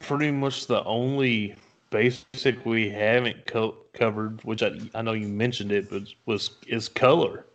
pretty 0.00 0.30
much 0.32 0.66
the 0.66 0.82
only 0.84 1.56
basic 1.90 2.46
we 2.46 2.72
haven't 2.74 3.28
co- 3.28 3.62
covered, 3.76 4.26
which 4.26 4.46
I, 4.46 4.62
I 4.82 4.90
know 4.90 5.00
you 5.00 5.16
mentioned 5.16 5.72
it, 5.72 5.88
but 5.88 6.02
was 6.24 6.50
is 6.66 6.88
color. 6.88 7.46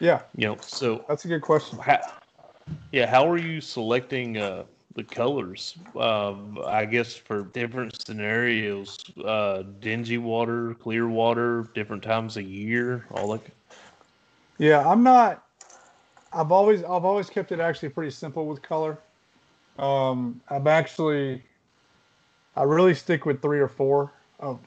Yeah, 0.00 0.22
You 0.36 0.48
know, 0.48 0.58
so 0.60 1.04
that's 1.08 1.24
a 1.24 1.28
good 1.28 1.42
question. 1.42 1.78
how, 1.78 1.98
yeah, 2.92 3.06
how 3.06 3.28
are 3.30 3.38
you 3.38 3.60
selecting 3.60 4.38
uh, 4.38 4.64
the 5.00 5.14
colors? 5.14 5.76
Um, 5.98 6.58
I 6.66 6.84
guess 6.84 7.14
for 7.14 7.44
different 7.44 8.00
scenarios, 8.00 8.98
uh, 9.24 9.62
dingy 9.80 10.18
water, 10.18 10.74
clear 10.74 11.08
water, 11.08 11.68
different 11.74 12.02
times 12.02 12.36
of 12.36 12.44
year, 12.44 13.06
all 13.12 13.32
that. 13.32 13.42
Yeah, 14.58 14.86
I'm 14.86 15.02
not. 15.02 15.42
I've 16.32 16.52
always 16.52 16.82
I've 16.82 17.04
always 17.04 17.30
kept 17.30 17.50
it 17.50 17.60
actually 17.60 17.88
pretty 17.88 18.10
simple 18.10 18.46
with 18.46 18.62
color. 18.62 18.98
Um, 19.78 20.40
I'm 20.48 20.66
actually 20.66 21.42
I 22.56 22.64
really 22.64 22.94
stick 22.94 23.24
with 23.24 23.40
three 23.40 23.60
or 23.60 23.68
four 23.68 24.12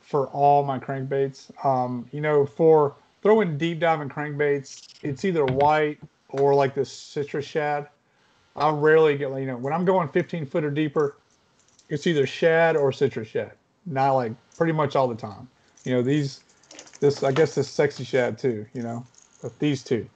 for 0.02 0.28
all 0.28 0.64
my 0.64 0.80
crankbaits. 0.80 1.52
Um, 1.64 2.08
you 2.12 2.22
know, 2.22 2.46
for 2.46 2.96
throwing 3.22 3.58
deep 3.58 3.80
diving 3.80 4.10
crankbaits, 4.10 4.96
it's 5.04 5.24
either 5.26 5.46
white 5.46 6.00
or 6.30 6.56
like 6.56 6.74
this 6.74 6.92
citrus 6.92 7.46
shad. 7.46 7.88
I 8.56 8.70
rarely 8.72 9.18
get 9.18 9.30
you 9.32 9.46
know 9.46 9.58
when 9.58 9.74
I'm 9.74 9.86
going 9.86 10.08
15 10.10 10.46
foot 10.46 10.64
or 10.64 10.72
deeper, 10.72 11.18
it's 11.90 12.08
either 12.08 12.26
shad 12.26 12.76
or 12.76 12.92
citrus 12.92 13.28
shad. 13.28 13.54
Not 13.86 14.14
like 14.14 14.32
pretty 14.58 14.74
much 14.74 14.96
all 14.96 15.08
the 15.08 15.16
time. 15.16 15.48
You 15.84 15.94
know 15.94 16.02
these, 16.02 16.42
this 17.00 17.24
I 17.24 17.32
guess 17.32 17.56
this 17.56 17.70
sexy 17.70 18.04
shad 18.04 18.38
too. 18.38 18.66
You 18.74 18.84
know, 18.84 19.06
but 19.42 19.58
these 19.60 19.84
two, 19.84 20.08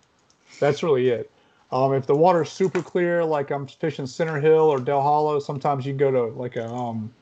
that's 0.59 0.83
really 0.83 1.09
it. 1.09 1.31
Um, 1.71 1.93
if 1.93 2.07
the 2.07 2.15
water's 2.15 2.49
super 2.49 2.81
clear, 2.81 3.25
like 3.25 3.51
I'm 3.51 3.67
fishing 3.67 4.07
Center 4.07 4.39
Hill 4.39 4.69
or 4.69 4.79
Dale 4.79 5.01
Hollow, 5.01 5.39
sometimes 5.39 5.85
you 5.85 5.91
can 5.91 5.97
go 5.97 6.11
to 6.11 6.39
like 6.39 6.55
a, 6.55 6.65
um, 6.65 7.13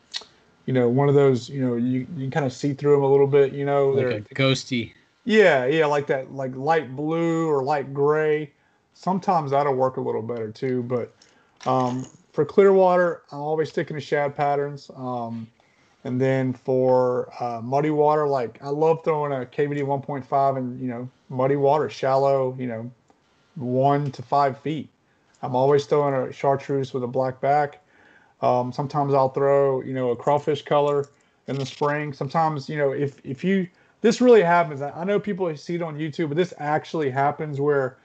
you 0.67 0.73
know, 0.73 0.87
one 0.87 1.09
of 1.09 1.15
those, 1.15 1.49
you 1.49 1.61
know, 1.65 1.75
you, 1.75 2.05
you 2.15 2.29
kind 2.29 2.45
of 2.45 2.53
see 2.53 2.73
through 2.73 2.93
them 2.93 3.03
a 3.03 3.09
little 3.09 3.27
bit, 3.27 3.53
you 3.53 3.65
know. 3.65 3.89
Like 3.89 4.07
they're 4.07 4.21
ghosty. 4.35 4.93
yeah, 5.23 5.65
yeah, 5.65 5.87
like 5.87 6.05
that, 6.07 6.31
like 6.31 6.55
light 6.55 6.95
blue 6.95 7.49
or 7.49 7.63
light 7.63 7.91
gray. 7.91 8.51
Sometimes 8.95 9.51
that'll 9.51 9.75
work 9.75 9.97
a 9.97 10.01
little 10.01 10.21
better 10.23 10.49
too. 10.51 10.81
But 10.83 11.13
um, 11.69 12.07
for 12.31 12.45
clear 12.45 12.73
water, 12.73 13.21
I'm 13.31 13.39
always 13.39 13.69
sticking 13.69 13.95
to 13.95 14.01
shad 14.01 14.35
patterns. 14.35 14.89
Um, 14.95 15.47
and 16.05 16.19
then 16.19 16.53
for 16.53 17.29
uh, 17.39 17.61
muddy 17.61 17.89
water, 17.89 18.27
like 18.27 18.57
I 18.63 18.69
love 18.69 19.03
throwing 19.03 19.31
a 19.31 19.45
KVD 19.45 19.81
1.5 19.81 20.57
and 20.57 20.79
you 20.79 20.87
know 20.87 21.09
muddy 21.29 21.55
water, 21.55 21.89
shallow, 21.89 22.55
you 22.57 22.67
know, 22.67 22.91
one 23.55 24.11
to 24.11 24.21
five 24.21 24.59
feet. 24.59 24.89
I'm 25.41 25.55
always 25.55 25.85
throwing 25.85 26.13
a 26.13 26.31
chartreuse 26.31 26.93
with 26.93 27.03
a 27.03 27.07
black 27.07 27.41
back. 27.41 27.81
Um, 28.41 28.71
sometimes 28.71 29.13
I'll 29.13 29.29
throw, 29.29 29.81
you 29.81 29.93
know, 29.93 30.11
a 30.11 30.15
crawfish 30.15 30.63
color 30.63 31.07
in 31.47 31.57
the 31.57 31.65
spring. 31.65 32.13
Sometimes, 32.13 32.69
you 32.69 32.77
know, 32.77 32.91
if 32.91 33.19
if 33.25 33.43
you 33.43 33.67
this 34.01 34.21
really 34.21 34.43
happens. 34.43 34.81
I 34.81 35.03
know 35.03 35.19
people 35.19 35.55
see 35.57 35.75
it 35.75 35.81
on 35.81 35.97
YouTube, 35.97 36.29
but 36.29 36.37
this 36.37 36.53
actually 36.59 37.09
happens 37.09 37.59
where 37.59 37.97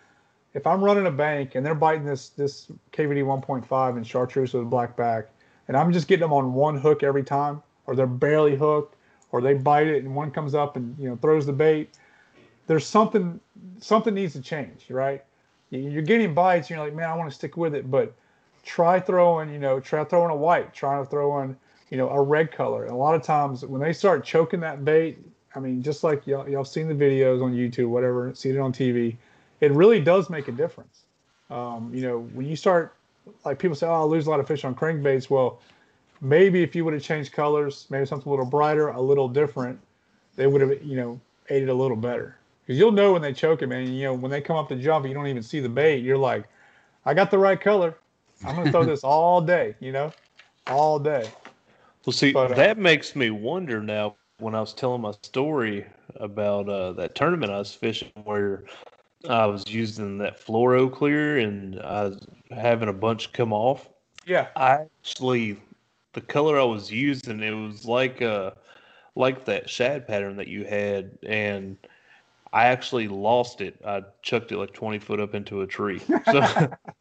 if 0.55 0.67
I'm 0.67 0.83
running 0.83 1.07
a 1.07 1.11
bank 1.11 1.55
and 1.55 1.65
they're 1.65 1.75
biting 1.75 2.05
this 2.05 2.31
this 2.31 2.71
KVD 2.93 3.23
1.5 3.25 3.97
and 3.97 4.07
chartreuse 4.07 4.53
with 4.53 4.63
a 4.63 4.67
black 4.67 4.97
back, 4.97 5.29
and 5.69 5.77
I'm 5.77 5.93
just 5.93 6.09
getting 6.09 6.23
them 6.23 6.33
on 6.33 6.53
one 6.55 6.77
hook 6.77 7.03
every 7.03 7.23
time, 7.23 7.63
or 7.87 7.95
they're 7.95 8.07
barely 8.07 8.57
hooked, 8.57 8.97
or 9.33 9.41
they 9.41 9.55
bite 9.55 9.87
it 9.87 10.05
and 10.05 10.15
one 10.15 10.31
comes 10.31 10.55
up 10.55 10.77
and 10.77 10.97
you 10.99 11.09
know 11.09 11.17
throws 11.17 11.47
the 11.47 11.53
bait. 11.53 11.91
There's 12.67 12.87
something 12.87 13.41
something 13.79 14.15
needs 14.15 14.33
to 14.35 14.43
change, 14.43 14.91
right? 14.91 15.25
You- 15.71 15.89
You're 15.89 16.03
getting 16.03 16.35
bites, 16.35 16.69
and 16.69 16.77
you're 16.77 16.85
like, 16.85 16.95
man, 16.95 17.09
I 17.09 17.17
want 17.17 17.31
to 17.31 17.35
stick 17.35 17.57
with 17.57 17.75
it, 17.75 17.91
but 17.91 18.13
try 18.65 19.01
throwing, 19.01 19.53
you 19.53 19.59
know, 19.59 19.81
try 19.81 20.05
throwing 20.05 20.31
a 20.31 20.37
white, 20.37 20.73
try 20.75 20.99
to 20.99 21.05
throw 21.05 21.41
in, 21.43 21.57
you 21.91 21.97
know, 21.97 22.09
a 22.11 22.21
red 22.21 22.53
color. 22.53 22.85
And 22.85 22.93
a 22.93 22.97
lot 22.97 23.15
of 23.15 23.23
times 23.23 23.65
when 23.65 23.81
they 23.81 23.93
start 23.93 24.25
choking 24.25 24.61
that 24.61 24.85
bait, 24.85 25.19
I 25.55 25.61
mean, 25.61 25.83
just 25.83 26.05
like 26.05 26.27
y'all, 26.27 26.49
y'all 26.49 26.65
seen 26.65 26.89
the 26.89 26.95
videos 26.95 27.43
on 27.43 27.53
YouTube, 27.55 27.89
whatever, 27.89 28.33
seen 28.35 28.55
it 28.55 28.59
on 28.59 28.73
TV, 28.73 29.17
it 29.61 29.73
really 29.73 30.01
does 30.01 30.31
make 30.31 30.49
a 30.49 30.53
difference. 30.53 31.03
Um, 31.51 31.91
you 31.93 32.03
know, 32.03 32.21
when 32.33 32.47
you 32.47 32.57
start, 32.57 32.95
like 33.45 33.59
people 33.59 33.75
say, 33.75 33.87
oh, 33.87 33.93
I 33.93 34.03
lose 34.03 34.27
a 34.27 34.31
lot 34.31 34.41
of 34.41 34.47
fish 34.47 34.65
on 34.65 34.75
crankbaits. 34.75 35.29
Well, 35.29 35.61
maybe 36.21 36.63
if 36.63 36.75
you 36.75 36.85
would 36.85 36.95
have 36.95 37.03
changed 37.03 37.33
colors, 37.33 37.87
maybe 37.91 38.07
something 38.07 38.29
a 38.29 38.31
little 38.31 38.47
brighter, 38.47 38.89
a 38.89 39.01
little 39.01 39.29
different, 39.29 39.79
they 40.37 40.47
would 40.47 40.61
have, 40.61 40.83
you 40.83 40.97
know, 40.97 41.21
ate 41.49 41.63
it 41.63 41.69
a 41.69 41.75
little 41.75 41.97
better. 41.97 42.37
Because 42.63 42.79
you'll 42.79 42.93
know 42.93 43.13
when 43.13 43.23
they 43.23 43.33
choke 43.33 43.63
it, 43.63 43.67
man. 43.67 43.93
You 43.93 44.05
know, 44.05 44.15
when 44.15 44.31
they 44.31 44.41
come 44.41 44.57
up 44.57 44.69
to 44.69 44.77
jump, 44.77 45.07
you 45.07 45.15
don't 45.15 45.27
even 45.27 45.43
see 45.43 45.61
the 45.61 45.69
bait. 45.69 46.05
You're 46.05 46.17
like, 46.17 46.45
I 47.05 47.15
got 47.15 47.31
the 47.31 47.39
right 47.39 47.61
color. 47.61 47.97
I'm 48.45 48.55
gonna 48.55 48.71
throw 48.71 48.85
this 48.87 49.03
all 49.03 49.41
day. 49.41 49.75
You 49.81 49.93
know, 49.93 50.13
all 50.69 50.99
day. 50.99 51.29
Well, 52.07 52.13
see, 52.13 52.33
But, 52.33 52.53
uh, 52.53 52.55
that 52.55 52.79
makes 52.79 53.17
me 53.17 53.31
wonder 53.31 53.83
now. 53.83 54.17
When 54.39 54.55
I 54.55 54.61
was 54.61 54.73
telling 54.73 55.03
my 55.03 55.13
story 55.23 55.85
about 56.17 56.67
uh, 56.69 56.93
that 56.93 57.15
tournament 57.15 57.53
I 57.53 57.59
was 57.59 57.75
fishing, 57.75 58.11
where 58.25 58.65
I 59.29 59.47
was 59.47 59.65
using 59.69 60.19
that 60.19 60.41
fluoro 60.41 60.91
clear 60.91 61.39
and 61.39 61.81
I 61.81 62.05
was 62.05 62.27
having 62.51 62.89
a 62.89 62.93
bunch 62.93 63.33
come 63.33 63.53
off. 63.53 63.89
Yeah. 64.27 64.49
I 64.57 64.87
actually, 65.03 65.59
the 66.13 66.21
color 66.21 66.59
I 66.59 66.65
was 66.65 66.91
using, 66.91 67.43
it 67.43 67.53
was 67.53 67.85
like 67.85 68.23
uh, 68.23 68.53
like 69.15 69.45
that 69.45 69.69
shad 69.69 70.07
pattern 70.07 70.37
that 70.37 70.49
you 70.49 70.65
had, 70.65 71.19
and 71.27 71.77
I 72.53 72.67
actually 72.67 73.09
lost 73.09 73.61
it. 73.61 73.81
I 73.85 74.03
chucked 74.23 74.53
it 74.53 74.59
like 74.59 74.73
twenty 74.73 74.99
foot 74.99 75.21
up 75.21 75.35
into 75.35 75.63
a 75.63 75.67
tree. 75.67 76.01
So, 76.31 76.43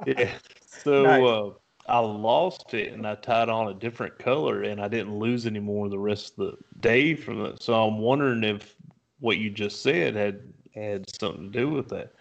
yeah. 0.05 0.32
So 0.65 1.03
Nice. 1.03 1.26
uh, 1.26 1.91
I 1.91 1.99
lost 1.99 2.74
it, 2.74 2.93
and 2.93 3.07
I 3.07 3.15
tied 3.15 3.49
on 3.49 3.67
a 3.67 3.74
different 3.74 4.17
color, 4.20 4.63
and 4.63 4.82
I 4.82 4.88
didn't 4.88 5.17
lose 5.17 5.45
any 5.45 5.59
more 5.59 5.89
the 5.89 5.99
rest 5.99 6.34
of 6.38 6.47
the 6.47 6.57
day 6.80 7.15
from 7.15 7.45
it. 7.45 7.61
So 7.61 7.74
I'm 7.74 7.99
wondering 7.99 8.43
if 8.43 8.76
what 9.20 9.38
you 9.38 9.49
just 9.49 9.82
said 9.82 10.15
had 10.15 10.41
had 10.80 11.09
something 11.19 11.51
to 11.51 11.59
do 11.59 11.69
with 11.69 11.89
that. 11.89 12.13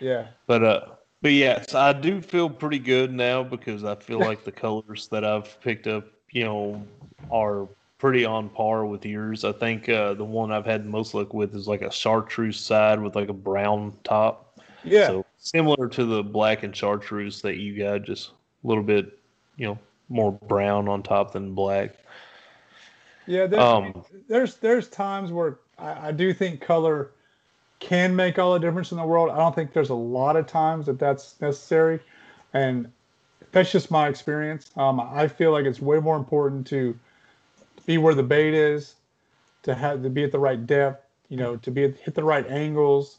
Yeah. 0.00 0.28
But 0.46 0.64
uh, 0.64 0.80
but 1.20 1.32
yes, 1.32 1.74
I 1.74 1.92
do 1.92 2.20
feel 2.20 2.48
pretty 2.48 2.78
good 2.78 3.12
now 3.12 3.42
because 3.42 3.84
I 3.84 3.96
feel 3.96 4.20
like 4.20 4.44
the 4.44 4.52
colors 4.52 5.08
that 5.08 5.24
I've 5.24 5.60
picked 5.60 5.86
up, 5.86 6.06
you 6.30 6.44
know, 6.44 6.82
are 7.30 7.68
pretty 7.98 8.24
on 8.24 8.48
par 8.48 8.86
with 8.86 9.04
yours. 9.04 9.44
I 9.44 9.52
think 9.52 9.88
uh, 9.88 10.14
the 10.14 10.24
one 10.24 10.52
I've 10.52 10.64
had 10.64 10.84
the 10.84 10.88
most 10.88 11.14
luck 11.14 11.34
with 11.34 11.54
is 11.54 11.66
like 11.66 11.82
a 11.82 11.90
chartreuse 11.90 12.60
side 12.60 13.00
with 13.00 13.16
like 13.16 13.28
a 13.28 13.34
brown 13.34 13.96
top. 14.04 14.60
Yeah. 14.84 15.08
So 15.08 15.26
similar 15.38 15.88
to 15.88 16.04
the 16.04 16.22
black 16.22 16.62
and 16.62 16.74
chartreuse 16.74 17.42
that 17.42 17.56
you 17.56 17.76
got, 17.76 18.02
just 18.04 18.30
a 18.62 18.66
little 18.66 18.84
bit, 18.84 19.18
you 19.56 19.66
know, 19.66 19.78
more 20.08 20.32
brown 20.32 20.88
on 20.88 21.02
top 21.02 21.32
than 21.32 21.54
black. 21.54 21.96
Yeah, 23.26 23.46
there, 23.46 23.60
Um, 23.60 24.04
there's 24.28 24.56
there's 24.56 24.88
times 24.88 25.32
where 25.32 25.58
I, 25.78 26.08
I 26.08 26.12
do 26.12 26.32
think 26.32 26.60
color 26.60 27.10
can 27.80 28.14
make 28.14 28.38
all 28.38 28.52
the 28.52 28.58
difference 28.58 28.90
in 28.90 28.98
the 28.98 29.04
world. 29.04 29.30
I 29.30 29.36
don't 29.36 29.54
think 29.54 29.72
there's 29.72 29.90
a 29.90 29.94
lot 29.94 30.36
of 30.36 30.46
times 30.46 30.86
that 30.86 30.98
that's 30.98 31.40
necessary, 31.40 32.00
and 32.52 32.90
that's 33.52 33.70
just 33.70 33.90
my 33.90 34.08
experience. 34.08 34.70
Um, 34.76 35.00
I 35.00 35.28
feel 35.28 35.52
like 35.52 35.64
it's 35.64 35.80
way 35.80 36.00
more 36.00 36.16
important 36.16 36.66
to 36.68 36.98
be 37.86 37.98
where 37.98 38.14
the 38.14 38.22
bait 38.22 38.54
is, 38.54 38.94
to 39.62 39.74
have 39.74 40.02
to 40.02 40.10
be 40.10 40.24
at 40.24 40.32
the 40.32 40.38
right 40.38 40.66
depth, 40.66 41.04
you 41.28 41.36
know, 41.36 41.56
to 41.56 41.70
be 41.70 41.84
at, 41.84 41.96
hit 41.96 42.14
the 42.14 42.24
right 42.24 42.46
angles, 42.48 43.18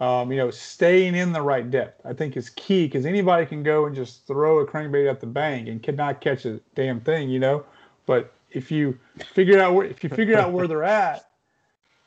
um, 0.00 0.30
you 0.30 0.38
know, 0.38 0.50
staying 0.50 1.14
in 1.14 1.32
the 1.32 1.42
right 1.42 1.70
depth. 1.70 2.04
I 2.04 2.12
think 2.12 2.36
is 2.36 2.50
key 2.50 2.86
because 2.86 3.06
anybody 3.06 3.46
can 3.46 3.62
go 3.62 3.86
and 3.86 3.94
just 3.94 4.26
throw 4.26 4.58
a 4.58 4.66
crankbait 4.66 5.10
at 5.10 5.20
the 5.20 5.26
bank 5.26 5.68
and 5.68 5.82
cannot 5.82 6.20
catch 6.20 6.44
a 6.44 6.60
damn 6.74 7.00
thing, 7.00 7.28
you 7.28 7.38
know. 7.38 7.64
But 8.06 8.32
if 8.50 8.70
you 8.70 8.98
figure 9.32 9.60
out 9.60 9.74
where 9.74 9.86
if 9.86 10.04
you 10.04 10.10
figure 10.10 10.38
out 10.38 10.52
where 10.52 10.68
they're 10.68 10.84
at, 10.84 11.28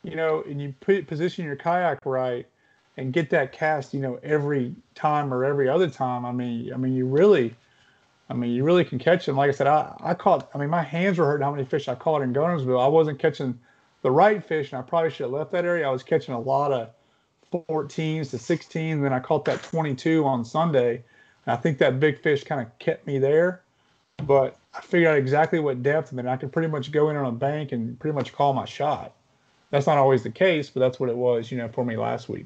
you 0.08 0.16
know, 0.16 0.44
and 0.48 0.62
you 0.62 0.74
put 0.80 1.06
position 1.06 1.44
your 1.44 1.58
kayak 1.58 2.06
right 2.06 2.46
and 2.96 3.12
get 3.12 3.30
that 3.30 3.52
cast, 3.52 3.94
you 3.94 4.00
know, 4.00 4.20
every 4.24 4.74
time 4.96 5.34
or 5.34 5.44
every 5.44 5.68
other 5.68 5.90
time. 5.90 6.26
I 6.26 6.32
mean, 6.32 6.74
I 6.74 6.78
mean, 6.78 6.96
you 6.96 7.06
really, 7.06 7.54
I 8.30 8.34
mean, 8.34 8.52
you 8.52 8.64
really 8.64 8.86
can 8.86 9.00
catch 9.00 9.26
them. 9.26 9.36
Like 9.36 9.50
I 9.50 9.52
said, 9.52 9.68
I, 9.68 9.94
I 10.00 10.14
caught. 10.14 10.50
I 10.56 10.58
mean, 10.58 10.70
my 10.70 10.82
hands 10.82 11.18
were 11.18 11.26
hurting. 11.26 11.44
How 11.44 11.52
many 11.52 11.66
fish 11.66 11.90
I 11.90 11.96
caught 11.96 12.22
in 12.22 12.34
Guntersville? 12.34 12.82
I 12.82 12.88
wasn't 12.88 13.20
catching 13.20 13.60
the 14.02 14.10
right 14.10 14.44
fish, 14.44 14.72
and 14.72 14.80
I 14.80 14.82
probably 14.82 15.10
should 15.10 15.24
have 15.24 15.32
left 15.32 15.52
that 15.52 15.66
area. 15.66 15.86
I 15.86 15.92
was 15.92 16.04
catching 16.04 16.34
a 16.34 16.40
lot 16.40 16.72
of 16.72 16.90
14s 17.52 18.30
to 18.32 18.38
16s. 18.38 18.94
And 18.94 19.04
then 19.04 19.14
I 19.14 19.20
caught 19.20 19.44
that 19.46 19.62
22 19.62 20.26
on 20.26 20.46
Sunday. 20.46 21.04
And 21.46 21.54
I 21.54 21.58
think 21.58 21.78
that 21.80 22.00
big 22.00 22.22
fish 22.22 22.44
kind 22.46 22.62
of 22.62 22.80
kept 22.80 23.06
me 23.06 23.20
there. 23.20 23.62
But 24.24 24.58
I 24.74 24.82
figured 24.82 25.12
out 25.12 25.18
exactly 25.18 25.60
what 25.60 25.84
depth, 25.84 26.10
and 26.10 26.18
then 26.18 26.28
I 26.28 26.38
could 26.38 26.52
pretty 26.52 26.70
much 26.70 26.92
go 26.92 27.10
in 27.10 27.18
on 27.18 27.26
a 27.26 27.32
bank 27.32 27.74
and 27.74 28.00
pretty 28.00 28.16
much 28.16 28.34
call 28.34 28.54
my 28.54 28.66
shot. 28.66 29.14
That's 29.72 29.88
not 29.88 29.98
always 29.98 30.24
the 30.24 30.30
case, 30.32 30.70
but 30.70 30.80
that's 30.80 31.00
what 31.00 31.10
it 31.10 31.18
was, 31.18 31.52
you 31.52 31.58
know, 31.58 31.68
for 31.68 31.84
me 31.84 31.98
last 31.98 32.30
week. 32.30 32.46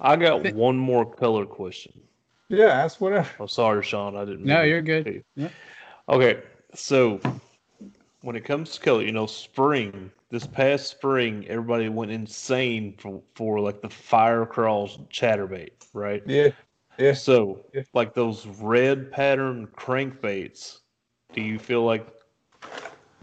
I 0.00 0.16
got 0.16 0.52
one 0.54 0.76
more 0.76 1.06
color 1.06 1.46
question. 1.46 1.92
Yeah, 2.48 2.66
that's 2.66 3.00
whatever. 3.00 3.28
I'm 3.40 3.48
sorry, 3.48 3.82
Sean. 3.82 4.16
I 4.16 4.24
didn't. 4.24 4.44
No, 4.44 4.60
mean 4.60 4.68
you're 4.68 4.82
good. 4.82 5.04
cut 5.04 5.14
you. 5.14 5.24
Yeah. 5.36 5.48
Okay, 6.08 6.42
so 6.74 7.18
when 8.20 8.36
it 8.36 8.44
comes 8.44 8.72
to 8.74 8.80
color, 8.80 9.02
you 9.02 9.12
know, 9.12 9.26
spring. 9.26 10.10
This 10.30 10.46
past 10.46 10.88
spring, 10.88 11.46
everybody 11.48 11.88
went 11.88 12.10
insane 12.10 12.94
for 12.98 13.22
for 13.34 13.60
like 13.60 13.80
the 13.80 13.88
fire 13.88 14.44
crawls 14.44 14.98
chatterbait, 15.10 15.70
right? 15.94 16.22
Yeah, 16.26 16.48
yeah. 16.98 17.12
So, 17.14 17.64
Yeah. 17.72 17.82
like 17.94 18.14
those 18.14 18.44
red 18.46 19.12
pattern 19.12 19.68
crankbaits, 19.76 20.80
do 21.32 21.40
you 21.40 21.58
feel 21.58 21.84
like, 21.84 22.06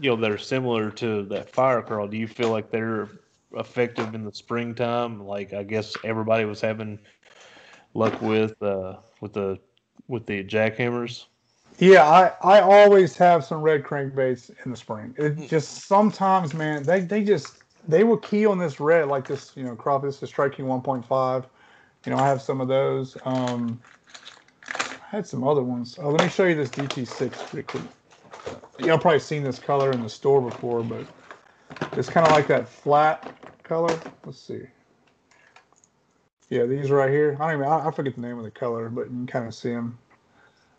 you 0.02 0.10
know, 0.10 0.16
they're 0.16 0.36
similar 0.36 0.90
to 0.90 1.22
that 1.26 1.48
fire 1.48 1.80
crawl? 1.80 2.08
Do 2.08 2.16
you 2.16 2.26
feel 2.26 2.50
like 2.50 2.72
they're 2.72 3.08
effective 3.52 4.14
in 4.14 4.24
the 4.24 4.32
springtime? 4.32 5.24
Like, 5.24 5.52
I 5.52 5.62
guess 5.62 5.94
everybody 6.02 6.44
was 6.44 6.60
having 6.60 6.98
luck 7.94 8.20
with 8.20 8.60
uh, 8.60 8.96
with 9.20 9.32
the 9.32 9.60
with 10.08 10.26
the 10.26 10.42
jackhammers. 10.42 11.26
Yeah, 11.78 12.04
I, 12.04 12.32
I 12.42 12.60
always 12.60 13.16
have 13.16 13.44
some 13.44 13.62
red 13.62 13.84
crankbaits 13.84 14.50
in 14.64 14.72
the 14.72 14.76
spring. 14.76 15.14
It 15.16 15.48
just 15.48 15.86
sometimes, 15.86 16.52
man, 16.52 16.82
they, 16.82 17.00
they 17.00 17.22
just 17.22 17.62
they 17.88 18.02
will 18.02 18.18
key 18.18 18.44
on 18.44 18.58
this 18.58 18.80
red 18.80 19.06
like 19.06 19.26
this, 19.26 19.52
you 19.54 19.62
know, 19.62 19.76
crop. 19.76 20.02
This 20.02 20.20
is 20.22 20.28
Strike 20.28 20.56
King 20.56 20.66
1.5. 20.66 21.44
You 22.04 22.12
know, 22.12 22.18
I 22.18 22.26
have 22.26 22.42
some 22.42 22.60
of 22.60 22.66
those. 22.66 23.16
Um, 23.24 23.80
I 24.66 25.16
had 25.16 25.26
some 25.26 25.46
other 25.46 25.62
ones. 25.62 25.96
Oh, 26.00 26.10
let 26.10 26.24
me 26.24 26.28
show 26.28 26.44
you 26.44 26.56
this 26.56 26.70
DT6 26.70 27.30
pretty 27.50 27.88
Y'all 28.84 28.98
probably 28.98 29.20
seen 29.20 29.44
this 29.44 29.58
color 29.58 29.92
in 29.92 30.02
the 30.02 30.08
store 30.08 30.40
before, 30.40 30.82
but 30.82 31.06
it's 31.92 32.08
kind 32.08 32.26
of 32.26 32.32
like 32.32 32.46
that 32.48 32.68
flat 32.68 33.34
color. 33.62 33.98
Let's 34.24 34.40
see. 34.40 34.62
Yeah, 36.50 36.66
these 36.66 36.90
right 36.90 37.10
here. 37.10 37.36
I 37.40 37.52
don't 37.52 37.60
even. 37.60 37.72
I, 37.72 37.88
I 37.88 37.90
forget 37.90 38.14
the 38.14 38.20
name 38.20 38.38
of 38.38 38.44
the 38.44 38.50
color, 38.50 38.88
but 38.88 39.02
you 39.02 39.10
can 39.10 39.26
kind 39.26 39.46
of 39.46 39.54
see 39.54 39.70
them 39.70 39.98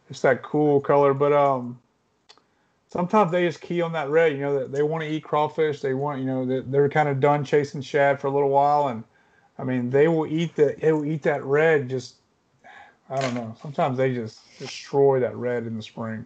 it's 0.10 0.22
that 0.22 0.44
cool 0.44 0.80
color. 0.80 1.14
But 1.14 1.34
um, 1.34 1.80
sometimes 2.90 3.32
they 3.32 3.48
just 3.48 3.62
key 3.62 3.82
on 3.82 3.94
that 3.94 4.10
red. 4.10 4.34
You 4.34 4.40
know, 4.40 4.60
that 4.60 4.72
they 4.72 4.84
want 4.84 5.04
to 5.04 5.10
eat 5.10 5.24
crawfish. 5.24 5.82
They 5.82 5.94
want, 5.94 6.20
you 6.20 6.26
know, 6.26 6.46
that 6.46 6.72
they're 6.72 6.90
kind 6.90 7.10
of 7.10 7.20
done 7.20 7.44
chasing 7.44 7.82
shad 7.82 8.20
for 8.20 8.28
a 8.28 8.32
little 8.32 8.50
while, 8.50 8.90
and 8.90 9.04
I 9.58 9.64
mean, 9.64 9.90
they 9.90 10.08
will 10.08 10.28
eat 10.28 10.56
the 10.56 10.76
they 10.80 10.92
will 10.92 11.06
eat 11.06 11.24
that 11.24 11.44
red. 11.44 11.90
Just 11.90 12.16
I 13.10 13.20
don't 13.20 13.34
know. 13.34 13.56
Sometimes 13.62 13.98
they 13.98 14.14
just 14.14 14.40
destroy 14.60 15.20
that 15.20 15.36
red 15.36 15.66
in 15.66 15.76
the 15.76 15.84
spring, 15.84 16.26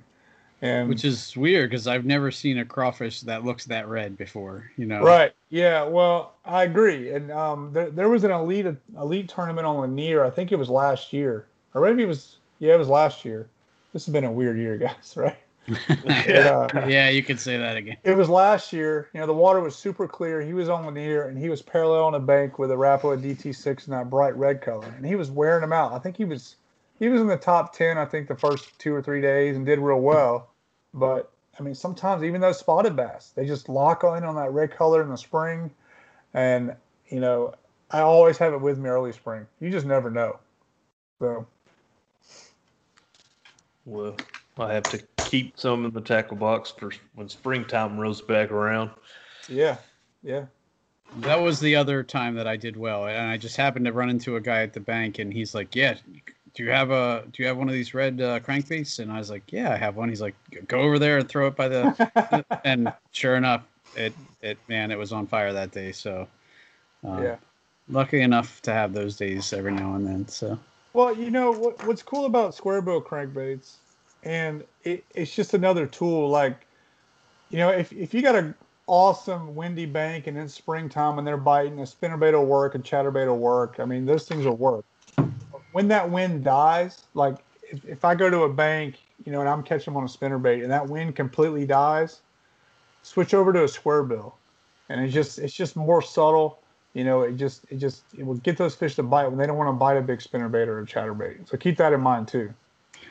and 0.62 0.90
Which 0.90 1.06
is 1.06 1.38
weird 1.38 1.70
because 1.70 1.88
I've 1.88 2.06
never 2.06 2.32
seen 2.32 2.58
a 2.58 2.66
crawfish 2.66 3.22
that 3.22 3.46
looks 3.46 3.66
that 3.66 3.88
red 3.88 4.18
before. 4.18 4.72
You 4.78 4.88
know. 4.88 5.04
Right. 5.04 5.34
Yeah. 5.50 5.84
Well, 5.84 6.34
I 6.46 6.64
agree. 6.64 7.12
And 7.12 7.32
um, 7.32 7.72
there, 7.74 7.92
there 7.92 8.10
was 8.10 8.24
an 8.24 8.32
elite 8.32 8.66
elite 8.98 9.30
tournament 9.30 9.68
on 9.68 9.78
Lanier. 9.78 10.26
I 10.26 10.30
think 10.30 10.52
it 10.52 10.56
was 10.56 10.70
last 10.70 11.14
year, 11.14 11.48
or 11.74 11.82
maybe 11.82 12.04
it 12.04 12.08
was. 12.08 12.38
Yeah, 12.60 12.74
it 12.74 12.80
was 12.80 12.90
last 12.90 13.24
year. 13.24 13.48
This 13.94 14.06
has 14.08 14.12
been 14.12 14.24
a 14.24 14.32
weird 14.32 14.58
year, 14.58 14.78
guys. 14.80 15.14
Right. 15.16 15.38
yeah. 15.68 16.68
uh, 16.74 16.86
yeah, 16.88 17.10
you 17.10 17.22
could 17.22 17.40
say 17.40 17.58
that 17.58 17.78
again. 17.78 17.98
It 18.04 18.18
was 18.18 18.28
last 18.28 18.74
year. 18.74 19.10
You 19.14 19.20
know, 19.20 19.28
the 19.28 19.34
water 19.34 19.60
was 19.60 19.76
super 19.76 20.08
clear. 20.08 20.42
He 20.42 20.54
was 20.54 20.70
on 20.70 20.86
Lanier, 20.86 21.28
and 21.28 21.38
he 21.38 21.50
was 21.50 21.62
parallel 21.62 22.06
on 22.06 22.14
the 22.14 22.20
bank 22.20 22.58
with 22.58 22.72
a 22.72 22.76
Rapala 22.76 23.22
DT6 23.22 23.86
in 23.86 23.92
that 23.92 24.10
bright 24.10 24.36
red 24.36 24.62
color, 24.62 24.92
and 24.96 25.06
he 25.06 25.16
was 25.16 25.30
wearing 25.30 25.62
them 25.62 25.74
out. 25.74 25.94
I 25.94 26.00
think 26.00 26.18
he 26.18 26.26
was 26.26 26.56
he 27.00 27.10
was 27.10 27.22
in 27.22 27.28
the 27.28 27.38
top 27.38 27.74
ten. 27.76 27.98
I 27.98 28.06
think 28.06 28.28
the 28.28 28.36
first 28.36 28.78
two 28.80 28.94
or 28.94 29.02
three 29.02 29.22
days 29.22 29.56
and 29.56 29.66
did 29.66 29.80
real 29.80 30.00
well. 30.00 30.50
But 30.94 31.32
I 31.60 31.64
mean, 31.64 31.76
sometimes 31.76 32.24
even 32.24 32.42
those 32.42 32.60
spotted 32.60 32.96
bass, 32.96 33.32
they 33.36 33.46
just 33.46 33.70
lock 33.70 34.04
in 34.04 34.24
on 34.24 34.36
that 34.36 34.52
red 34.52 34.72
color 34.72 35.02
in 35.02 35.10
the 35.10 35.18
spring, 35.18 35.72
and 36.34 36.76
you 37.10 37.20
know, 37.20 37.54
I 37.92 38.02
always 38.02 38.38
have 38.38 38.54
it 38.54 38.62
with 38.62 38.78
me 38.78 38.90
early 38.90 39.12
spring. 39.12 39.48
You 39.60 39.70
just 39.70 39.86
never 39.86 40.10
know. 40.10 40.40
So 41.20 41.48
Well, 43.86 44.16
I 44.58 44.74
have 44.74 44.84
to 44.84 45.02
keep 45.18 45.58
some 45.58 45.86
in 45.86 45.92
the 45.92 46.02
tackle 46.02 46.38
box 46.38 46.72
for 46.72 46.92
when 47.16 47.30
springtime 47.30 47.98
rolls 47.98 48.22
back 48.22 48.52
around. 48.52 48.92
yeah, 49.48 49.78
yeah. 50.24 50.46
That 51.20 51.42
was 51.42 51.60
the 51.60 51.76
other 51.76 52.04
time 52.04 52.36
that 52.36 52.48
I 52.48 52.58
did 52.58 52.76
well, 52.76 53.08
and 53.08 53.30
I 53.30 53.38
just 53.38 53.56
happened 53.56 53.86
to 53.86 53.94
run 53.94 54.10
into 54.10 54.36
a 54.36 54.42
guy 54.42 54.62
at 54.62 54.74
the 54.74 54.82
bank, 54.82 55.20
and 55.20 55.32
he's 55.32 55.56
like, 55.56 55.74
"Yeah, 55.74 55.96
do 56.58 56.64
you 56.64 56.72
have 56.72 56.90
a 56.90 57.24
do 57.32 57.44
you 57.44 57.48
have 57.48 57.56
one 57.58 57.68
of 57.70 57.74
these 57.76 57.94
red 57.94 58.20
uh, 58.20 58.40
crankbaits?" 58.40 58.98
And 58.98 59.12
I 59.12 59.20
was 59.20 59.30
like, 59.30 59.44
"Yeah, 59.52 59.72
I 59.72 59.78
have 59.78 59.96
one." 59.96 60.10
He's 60.10 60.22
like, 60.22 60.34
"Go 60.68 60.80
over 60.80 60.98
there 60.98 61.20
and 61.20 61.30
throw 61.30 61.46
it 61.46 61.56
by 61.56 61.68
the," 61.68 61.96
and 62.64 62.92
sure 63.12 63.36
enough, 63.36 63.64
it 63.94 64.16
it 64.42 64.58
man, 64.68 64.90
it 64.90 64.98
was 64.98 65.14
on 65.14 65.28
fire 65.28 65.54
that 65.54 65.70
day. 65.72 65.92
So, 65.92 66.28
uh, 67.08 67.24
Yeah. 67.24 67.38
lucky 67.88 68.22
enough 68.22 68.60
to 68.64 68.74
have 68.74 68.92
those 68.92 69.18
days 69.18 69.54
every 69.54 69.72
now 69.72 69.94
and 69.94 70.08
then. 70.08 70.28
So, 70.28 70.58
Well, 70.94 71.16
you 71.16 71.30
know 71.32 71.52
what, 71.52 71.84
what's 71.84 72.02
cool 72.04 72.26
about 72.26 72.56
square 72.56 72.82
bill 72.82 73.02
crankbaits, 73.02 73.78
and 74.24 74.66
it, 74.82 75.06
it's 75.16 75.36
just 75.36 75.54
another 75.54 75.86
tool. 75.86 76.30
Like, 76.30 76.68
you 77.50 77.58
know, 77.58 77.70
if 77.72 77.94
if 77.94 78.14
you 78.14 78.22
got 78.22 78.36
an 78.36 78.56
awesome 78.88 79.56
windy 79.56 79.86
bank 79.86 80.28
and 80.28 80.38
it's 80.38 80.54
springtime 80.56 81.20
and 81.20 81.28
they're 81.28 81.38
biting, 81.38 81.80
a 81.80 81.84
spinnerbait 81.84 82.34
will 82.34 82.46
work, 82.46 82.76
a 82.76 82.80
chatterbait 82.80 83.28
will 83.28 83.38
work. 83.40 83.80
I 83.80 83.86
mean, 83.86 84.06
those 84.06 84.28
things 84.28 84.46
will 84.46 84.58
work. 84.58 84.86
When 85.78 85.88
that 85.90 86.10
wind 86.10 86.44
dies, 86.44 87.04
like 87.14 87.38
if, 87.62 87.86
if 87.86 88.04
I 88.04 88.16
go 88.16 88.30
to 88.32 88.44
a 88.44 88.50
bank, 88.52 88.96
you 89.26 89.32
know, 89.32 89.42
and 89.42 89.50
I'm 89.50 89.62
catching 89.62 89.94
them 89.94 89.98
on 89.98 90.04
a 90.04 90.08
spinnerbait 90.08 90.64
and 90.64 90.72
that 90.72 90.88
wind 90.88 91.16
completely 91.16 91.66
dies, 91.66 92.22
switch 93.04 93.34
over 93.34 93.54
to 93.54 93.64
a 93.64 93.68
square 93.68 94.04
bill, 94.04 94.36
and 94.90 95.00
it's 95.00 95.14
just 95.14 95.38
it's 95.38 95.54
just 95.54 95.76
more 95.76 96.02
subtle 96.02 96.60
you 96.98 97.04
know, 97.04 97.22
it 97.22 97.36
just 97.36 97.64
it 97.70 97.78
just 97.78 98.02
it 98.18 98.26
will 98.26 98.38
get 98.38 98.58
those 98.58 98.74
fish 98.74 98.96
to 98.96 99.04
bite 99.04 99.28
when 99.28 99.38
they 99.38 99.46
don't 99.46 99.56
want 99.56 99.68
to 99.68 99.74
bite 99.74 99.98
a 99.98 100.02
big 100.02 100.18
spinnerbait 100.18 100.66
or 100.66 100.80
a 100.80 100.86
chatterbait. 100.86 101.48
So 101.48 101.56
keep 101.56 101.78
that 101.78 101.94
in 101.94 102.02
mind 102.02 102.28
too. 102.28 102.52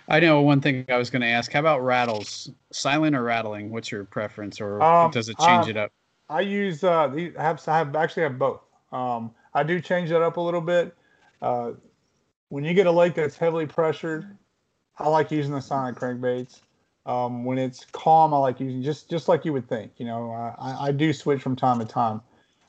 I 0.08 0.18
know 0.18 0.40
one 0.40 0.60
thing 0.60 0.84
I 0.88 0.96
was 0.96 1.08
going 1.08 1.22
to 1.22 1.28
ask: 1.28 1.52
How 1.52 1.60
about 1.60 1.84
rattles, 1.84 2.50
silent 2.72 3.14
or 3.14 3.22
rattling? 3.22 3.70
What's 3.70 3.92
your 3.92 4.02
preference, 4.02 4.60
or 4.60 4.82
Um, 4.82 5.12
does 5.12 5.28
it 5.28 5.38
change 5.38 5.66
um, 5.66 5.70
it 5.70 5.76
up? 5.76 5.92
I 6.28 6.40
use 6.40 6.82
uh 6.82 7.06
these 7.06 7.36
I 7.36 7.44
have 7.44 7.62
I 7.68 7.78
have 7.78 7.94
actually 7.94 8.24
have 8.24 8.40
both. 8.40 8.60
Um, 8.90 9.32
I 9.54 9.62
do 9.62 9.80
change 9.80 10.10
that 10.10 10.20
up 10.20 10.36
a 10.36 10.40
little 10.40 10.60
bit. 10.60 10.92
Uh, 11.40 11.72
when 12.48 12.64
you 12.64 12.74
get 12.74 12.86
a 12.86 12.92
lake 12.92 13.14
that's 13.14 13.36
heavily 13.36 13.66
pressured, 13.66 14.36
I 14.98 15.08
like 15.08 15.30
using 15.30 15.52
the 15.52 15.60
silent 15.60 15.98
crankbaits. 15.98 16.60
Um, 17.04 17.44
when 17.44 17.58
it's 17.58 17.84
calm, 17.92 18.34
I 18.34 18.38
like 18.38 18.58
using 18.60 18.82
just 18.82 19.08
just 19.08 19.28
like 19.28 19.44
you 19.44 19.52
would 19.52 19.68
think. 19.68 19.92
You 19.96 20.06
know, 20.06 20.32
I, 20.32 20.88
I 20.88 20.92
do 20.92 21.12
switch 21.12 21.40
from 21.40 21.54
time 21.54 21.78
to 21.78 21.84
time. 21.84 22.20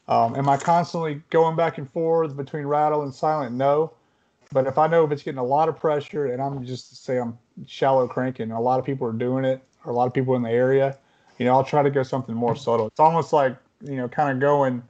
Um, 0.08 0.36
am 0.36 0.48
I 0.48 0.58
constantly 0.58 1.22
going 1.30 1.56
back 1.56 1.78
and 1.78 1.92
forth 1.92 2.36
between 2.38 2.66
rattle 2.66 3.02
and 3.04 3.14
silent? 3.14 3.56
No. 3.56 3.94
But 4.54 4.66
if 4.66 4.78
I 4.78 4.88
know 4.88 5.04
if 5.04 5.12
it's 5.12 5.24
getting 5.24 5.40
a 5.40 5.44
lot 5.44 5.68
of 5.68 5.78
pressure 5.78 6.28
and 6.28 6.42
I'm 6.42 6.66
just 6.66 7.04
say 7.04 7.18
I'm 7.18 7.38
shallow 7.66 8.08
cranking, 8.08 8.52
a 8.52 8.62
lot 8.62 8.80
of 8.80 8.86
people 8.86 9.06
are 9.08 9.14
doing 9.14 9.44
it, 9.44 9.62
or 9.84 9.92
a 9.92 9.96
lot 9.96 10.08
of 10.08 10.14
people 10.14 10.36
in 10.36 10.42
the 10.42 10.50
area, 10.50 10.98
you 11.38 11.46
know, 11.46 11.54
I'll 11.54 11.66
try 11.66 11.84
to 11.84 11.90
go 11.90 12.04
something 12.04 12.34
more 12.34 12.56
subtle. 12.56 12.88
It's 12.88 13.00
almost 13.00 13.34
like, 13.34 13.58
you 13.82 13.98
know, 13.98 14.08
kind 14.08 14.32
of 14.32 14.40
going, 14.40 14.82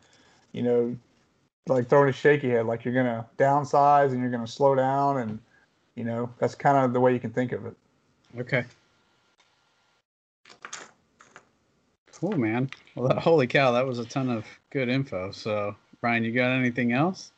you 0.51 0.61
know, 0.61 0.95
like 1.69 1.89
throwing 1.89 2.09
a 2.09 2.13
shaky 2.13 2.49
head, 2.49 2.65
like 2.65 2.85
you're 2.85 2.93
gonna 2.93 3.25
downsize 3.37 4.11
and 4.11 4.21
you're 4.21 4.31
gonna 4.31 4.47
slow 4.47 4.75
down, 4.75 5.17
and 5.19 5.39
you 5.95 6.03
know, 6.03 6.29
that's 6.39 6.55
kind 6.55 6.77
of 6.77 6.93
the 6.93 6.99
way 6.99 7.13
you 7.13 7.19
can 7.19 7.31
think 7.31 7.51
of 7.51 7.65
it. 7.65 7.75
Okay. 8.39 8.65
Cool, 12.19 12.37
man. 12.37 12.69
Well, 12.95 13.09
that, 13.09 13.19
holy 13.19 13.47
cow, 13.47 13.71
that 13.73 13.85
was 13.85 13.99
a 13.99 14.05
ton 14.05 14.29
of 14.29 14.45
good 14.71 14.89
info. 14.89 15.31
So, 15.31 15.75
Brian, 16.01 16.23
you 16.23 16.31
got 16.31 16.49
anything 16.51 16.91
else? 16.91 17.31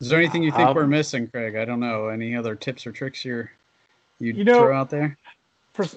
Is 0.00 0.08
there 0.08 0.18
anything 0.18 0.42
you 0.42 0.50
think 0.50 0.68
Um, 0.68 0.74
we're 0.74 0.86
missing, 0.86 1.28
Craig? 1.28 1.56
I 1.56 1.66
don't 1.66 1.80
know. 1.80 2.08
Any 2.08 2.34
other 2.34 2.54
tips 2.54 2.86
or 2.86 2.92
tricks 2.92 3.22
you're 3.24 3.50
you 4.18 4.32
You 4.32 4.44
know- 4.44 4.60
throw 4.60 4.76
out 4.78 4.88
there? 4.88 5.16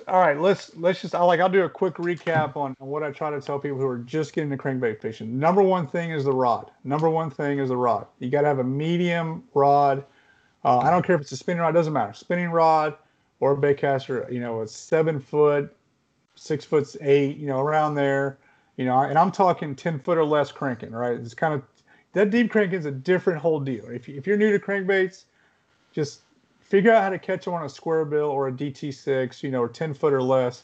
All 0.08 0.20
right, 0.20 0.40
let's 0.40 0.76
let's 0.76 1.02
just 1.02 1.16
I 1.16 1.24
like 1.24 1.40
I'll 1.40 1.50
do 1.50 1.64
a 1.64 1.70
quick 1.70 1.96
recap 1.96 2.56
on 2.56 2.76
on 2.80 2.88
what 2.88 3.04
I 3.04 3.12
try 3.12 3.32
to 3.32 3.42
tell 3.42 3.60
people 3.60 3.78
who 3.78 3.88
are 3.88 3.98
just 3.98 4.34
getting 4.34 4.52
into 4.52 4.64
crankbait 4.64 5.02
fishing. 5.02 5.40
Number 5.40 5.62
one 5.62 5.88
thing 5.88 6.12
is 6.12 6.24
the 6.24 6.32
rod. 6.32 6.72
Number 6.84 7.10
one 7.10 7.30
thing 7.30 7.60
is 7.60 7.70
the 7.70 7.78
rod. 7.78 8.06
You 8.20 8.30
got 8.30 8.42
to 8.42 8.48
have 8.48 8.60
a 8.60 8.64
medium 8.64 9.44
rod. 9.54 10.06
Uh, 10.64 10.78
I 10.78 10.90
don't 10.90 11.06
care 11.06 11.16
if 11.16 11.22
it's 11.22 11.32
a 11.32 11.38
spinning 11.38 11.62
rod, 11.62 11.74
doesn't 11.74 11.92
matter. 11.92 12.14
Spinning 12.14 12.50
rod 12.50 12.96
or 13.40 13.54
a 13.54 13.58
baitcaster, 13.58 14.32
you 14.32 14.40
know, 14.40 14.62
a 14.62 14.68
seven 14.68 15.20
foot, 15.20 15.76
six 16.36 16.64
foot 16.64 16.96
eight, 17.02 17.38
you 17.38 17.48
know, 17.48 17.60
around 17.60 17.96
there, 17.96 18.38
you 18.78 18.86
know, 18.86 19.00
and 19.02 19.18
I'm 19.18 19.32
talking 19.32 19.76
10 19.76 20.00
foot 20.00 20.18
or 20.18 20.26
less 20.26 20.52
cranking, 20.52 20.92
right? 20.92 21.20
It's 21.20 21.34
kind 21.34 21.54
of 21.54 21.64
that 22.14 22.30
deep 22.30 22.52
cranking 22.52 22.80
is 22.80 22.86
a 22.86 22.92
different 22.92 23.40
whole 23.40 23.60
deal. 23.60 23.86
If, 23.90 24.08
if 24.08 24.26
you're 24.26 24.38
new 24.38 24.52
to 24.52 24.60
crankbaits, 24.60 25.26
just 25.92 26.22
figure 26.64 26.92
out 26.92 27.04
how 27.04 27.10
to 27.10 27.20
catch 27.20 27.46
them 27.46 27.54
on 27.54 27.66
a 27.66 27.70
square 27.70 28.06
bill 28.06 28.30
or 28.30 28.48
a 28.48 28.52
DT6, 28.52 29.44
you 29.44 29.52
know, 29.52 29.62
or 29.62 29.70
10 29.70 29.94
foot 29.94 30.14
or 30.14 30.24
less. 30.24 30.64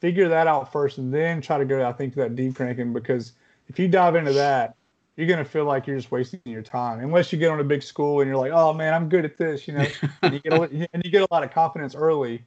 Figure 0.00 0.28
that 0.28 0.46
out 0.46 0.72
first 0.72 0.98
and 0.98 1.12
then 1.12 1.40
try 1.40 1.58
to 1.58 1.64
go, 1.64 1.86
I 1.86 1.92
think, 1.92 2.14
to 2.14 2.20
that 2.20 2.34
deep 2.34 2.56
cranking 2.56 2.92
because 2.92 3.32
if 3.68 3.78
you 3.78 3.88
dive 3.88 4.16
into 4.16 4.32
that, 4.32 4.74
you're 5.16 5.28
going 5.28 5.38
to 5.38 5.44
feel 5.44 5.64
like 5.64 5.86
you're 5.86 5.96
just 5.96 6.10
wasting 6.10 6.40
your 6.44 6.62
time 6.62 6.98
unless 7.00 7.32
you 7.32 7.38
get 7.38 7.50
on 7.50 7.60
a 7.60 7.64
big 7.64 7.82
school 7.82 8.20
and 8.20 8.28
you're 8.28 8.36
like, 8.36 8.52
oh 8.52 8.72
man, 8.72 8.92
I'm 8.92 9.08
good 9.08 9.24
at 9.24 9.38
this, 9.38 9.68
you 9.68 9.74
know, 9.74 9.86
and, 10.22 10.34
you 10.34 10.40
get 10.40 10.52
a, 10.52 10.62
and 10.92 11.04
you 11.04 11.10
get 11.10 11.22
a 11.22 11.28
lot 11.30 11.44
of 11.44 11.52
confidence 11.52 11.94
early. 11.94 12.42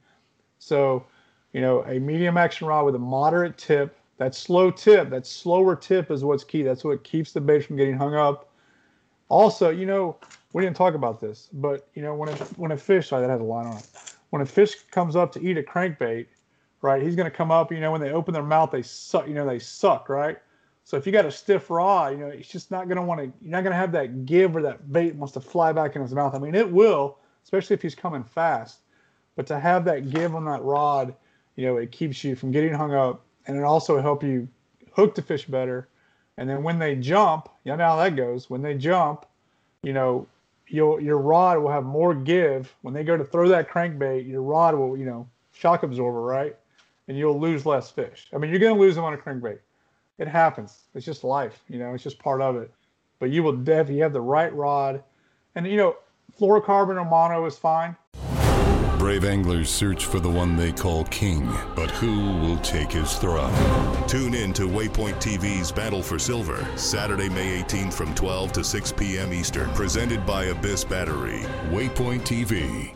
So, 0.58 1.06
you 1.52 1.60
know, 1.60 1.82
a 1.84 1.98
medium 1.98 2.36
action 2.36 2.66
rod 2.66 2.84
with 2.84 2.94
a 2.94 3.00
moderate 3.00 3.56
tip, 3.56 3.96
that 4.18 4.34
slow 4.34 4.70
tip, 4.70 5.08
that 5.10 5.26
slower 5.26 5.74
tip 5.74 6.10
is 6.10 6.24
what's 6.24 6.44
key. 6.44 6.62
That's 6.62 6.84
what 6.84 7.02
keeps 7.04 7.32
the 7.32 7.40
bait 7.40 7.64
from 7.64 7.76
getting 7.76 7.96
hung 7.96 8.14
up. 8.14 8.50
Also, 9.28 9.70
you 9.70 9.86
know, 9.86 10.16
we 10.52 10.62
didn't 10.62 10.76
talk 10.76 10.94
about 10.94 11.20
this, 11.20 11.48
but 11.52 11.88
you 11.94 12.02
know, 12.02 12.14
when 12.14 12.28
a 12.28 12.34
when 12.56 12.72
a 12.72 12.76
fish, 12.76 13.08
sorry, 13.08 13.22
that 13.22 13.30
has 13.30 13.40
a 13.40 13.44
line 13.44 13.66
on 13.66 13.76
it. 13.76 13.86
When 14.30 14.42
a 14.42 14.46
fish 14.46 14.74
comes 14.90 15.16
up 15.16 15.32
to 15.32 15.42
eat 15.42 15.58
a 15.58 15.62
crankbait, 15.62 16.26
right, 16.82 17.02
he's 17.02 17.16
going 17.16 17.30
to 17.30 17.36
come 17.36 17.50
up. 17.50 17.72
You 17.72 17.80
know, 17.80 17.92
when 17.92 18.00
they 18.00 18.12
open 18.12 18.34
their 18.34 18.42
mouth, 18.42 18.70
they 18.70 18.82
suck. 18.82 19.28
You 19.28 19.34
know, 19.34 19.46
they 19.46 19.58
suck, 19.58 20.08
right? 20.08 20.38
So 20.84 20.96
if 20.96 21.04
you 21.06 21.12
got 21.12 21.26
a 21.26 21.30
stiff 21.30 21.68
rod, 21.68 22.12
you 22.12 22.18
know, 22.18 22.28
it's 22.28 22.48
just 22.48 22.70
not 22.70 22.88
going 22.88 22.96
to 22.96 23.02
want 23.02 23.20
to. 23.20 23.26
You're 23.42 23.52
not 23.52 23.62
going 23.62 23.72
to 23.72 23.78
have 23.78 23.92
that 23.92 24.24
give 24.24 24.56
or 24.56 24.62
that 24.62 24.90
bait 24.90 25.14
wants 25.14 25.34
to 25.34 25.40
fly 25.40 25.72
back 25.72 25.96
in 25.96 26.02
his 26.02 26.14
mouth. 26.14 26.34
I 26.34 26.38
mean, 26.38 26.54
it 26.54 26.70
will, 26.70 27.18
especially 27.44 27.74
if 27.74 27.82
he's 27.82 27.94
coming 27.94 28.24
fast. 28.24 28.80
But 29.36 29.46
to 29.48 29.60
have 29.60 29.84
that 29.84 30.10
give 30.10 30.34
on 30.34 30.46
that 30.46 30.62
rod, 30.62 31.14
you 31.56 31.66
know, 31.66 31.76
it 31.76 31.92
keeps 31.92 32.24
you 32.24 32.34
from 32.34 32.50
getting 32.50 32.72
hung 32.72 32.94
up, 32.94 33.24
and 33.46 33.56
it 33.56 33.64
also 33.64 34.00
help 34.00 34.22
you 34.22 34.48
hook 34.92 35.14
the 35.14 35.22
fish 35.22 35.44
better. 35.44 35.88
And 36.38 36.48
then 36.48 36.62
when 36.62 36.78
they 36.78 36.96
jump, 36.96 37.48
you 37.64 37.76
know 37.76 37.84
how 37.84 37.96
that 37.96 38.16
goes. 38.16 38.48
When 38.48 38.62
they 38.62 38.74
jump, 38.74 39.26
you 39.82 39.92
know, 39.92 40.26
your 40.68 41.00
your 41.00 41.18
rod 41.18 41.58
will 41.58 41.70
have 41.70 41.84
more 41.84 42.14
give. 42.14 42.74
When 42.82 42.94
they 42.94 43.04
go 43.04 43.16
to 43.16 43.24
throw 43.24 43.48
that 43.48 43.70
crankbait, 43.70 44.28
your 44.28 44.42
rod 44.42 44.74
will, 44.74 44.96
you 44.96 45.04
know, 45.04 45.28
shock 45.52 45.82
absorber, 45.82 46.22
right? 46.22 46.56
And 47.08 47.16
you'll 47.16 47.40
lose 47.40 47.64
less 47.64 47.90
fish. 47.90 48.28
I 48.34 48.38
mean, 48.38 48.50
you're 48.50 48.60
going 48.60 48.74
to 48.74 48.80
lose 48.80 48.94
them 48.94 49.04
on 49.04 49.14
a 49.14 49.16
crankbait. 49.16 49.58
It 50.18 50.28
happens. 50.28 50.84
It's 50.94 51.06
just 51.06 51.24
life, 51.24 51.62
you 51.68 51.78
know. 51.78 51.94
It's 51.94 52.04
just 52.04 52.18
part 52.18 52.40
of 52.40 52.56
it. 52.56 52.72
But 53.18 53.30
you 53.30 53.42
will 53.42 53.56
definitely 53.56 54.00
have 54.02 54.12
the 54.12 54.20
right 54.20 54.54
rod, 54.54 55.02
and 55.54 55.66
you 55.66 55.76
know, 55.76 55.96
fluorocarbon 56.38 57.00
or 57.00 57.04
mono 57.04 57.44
is 57.46 57.58
fine. 57.58 57.96
Brave 59.08 59.24
anglers 59.24 59.70
search 59.70 60.04
for 60.04 60.20
the 60.20 60.28
one 60.28 60.54
they 60.54 60.70
call 60.70 61.04
king, 61.04 61.50
but 61.74 61.90
who 61.92 62.34
will 62.40 62.58
take 62.58 62.92
his 62.92 63.14
throne? 63.14 64.06
Tune 64.06 64.34
in 64.34 64.52
to 64.52 64.68
Waypoint 64.68 65.14
TV's 65.14 65.72
Battle 65.72 66.02
for 66.02 66.18
Silver, 66.18 66.62
Saturday, 66.76 67.30
May 67.30 67.62
18th 67.62 67.94
from 67.94 68.14
12 68.14 68.52
to 68.52 68.62
6 68.62 68.92
p.m. 68.92 69.32
Eastern, 69.32 69.70
presented 69.70 70.26
by 70.26 70.44
Abyss 70.44 70.84
Battery. 70.84 71.40
Waypoint 71.70 72.20
TV. 72.20 72.92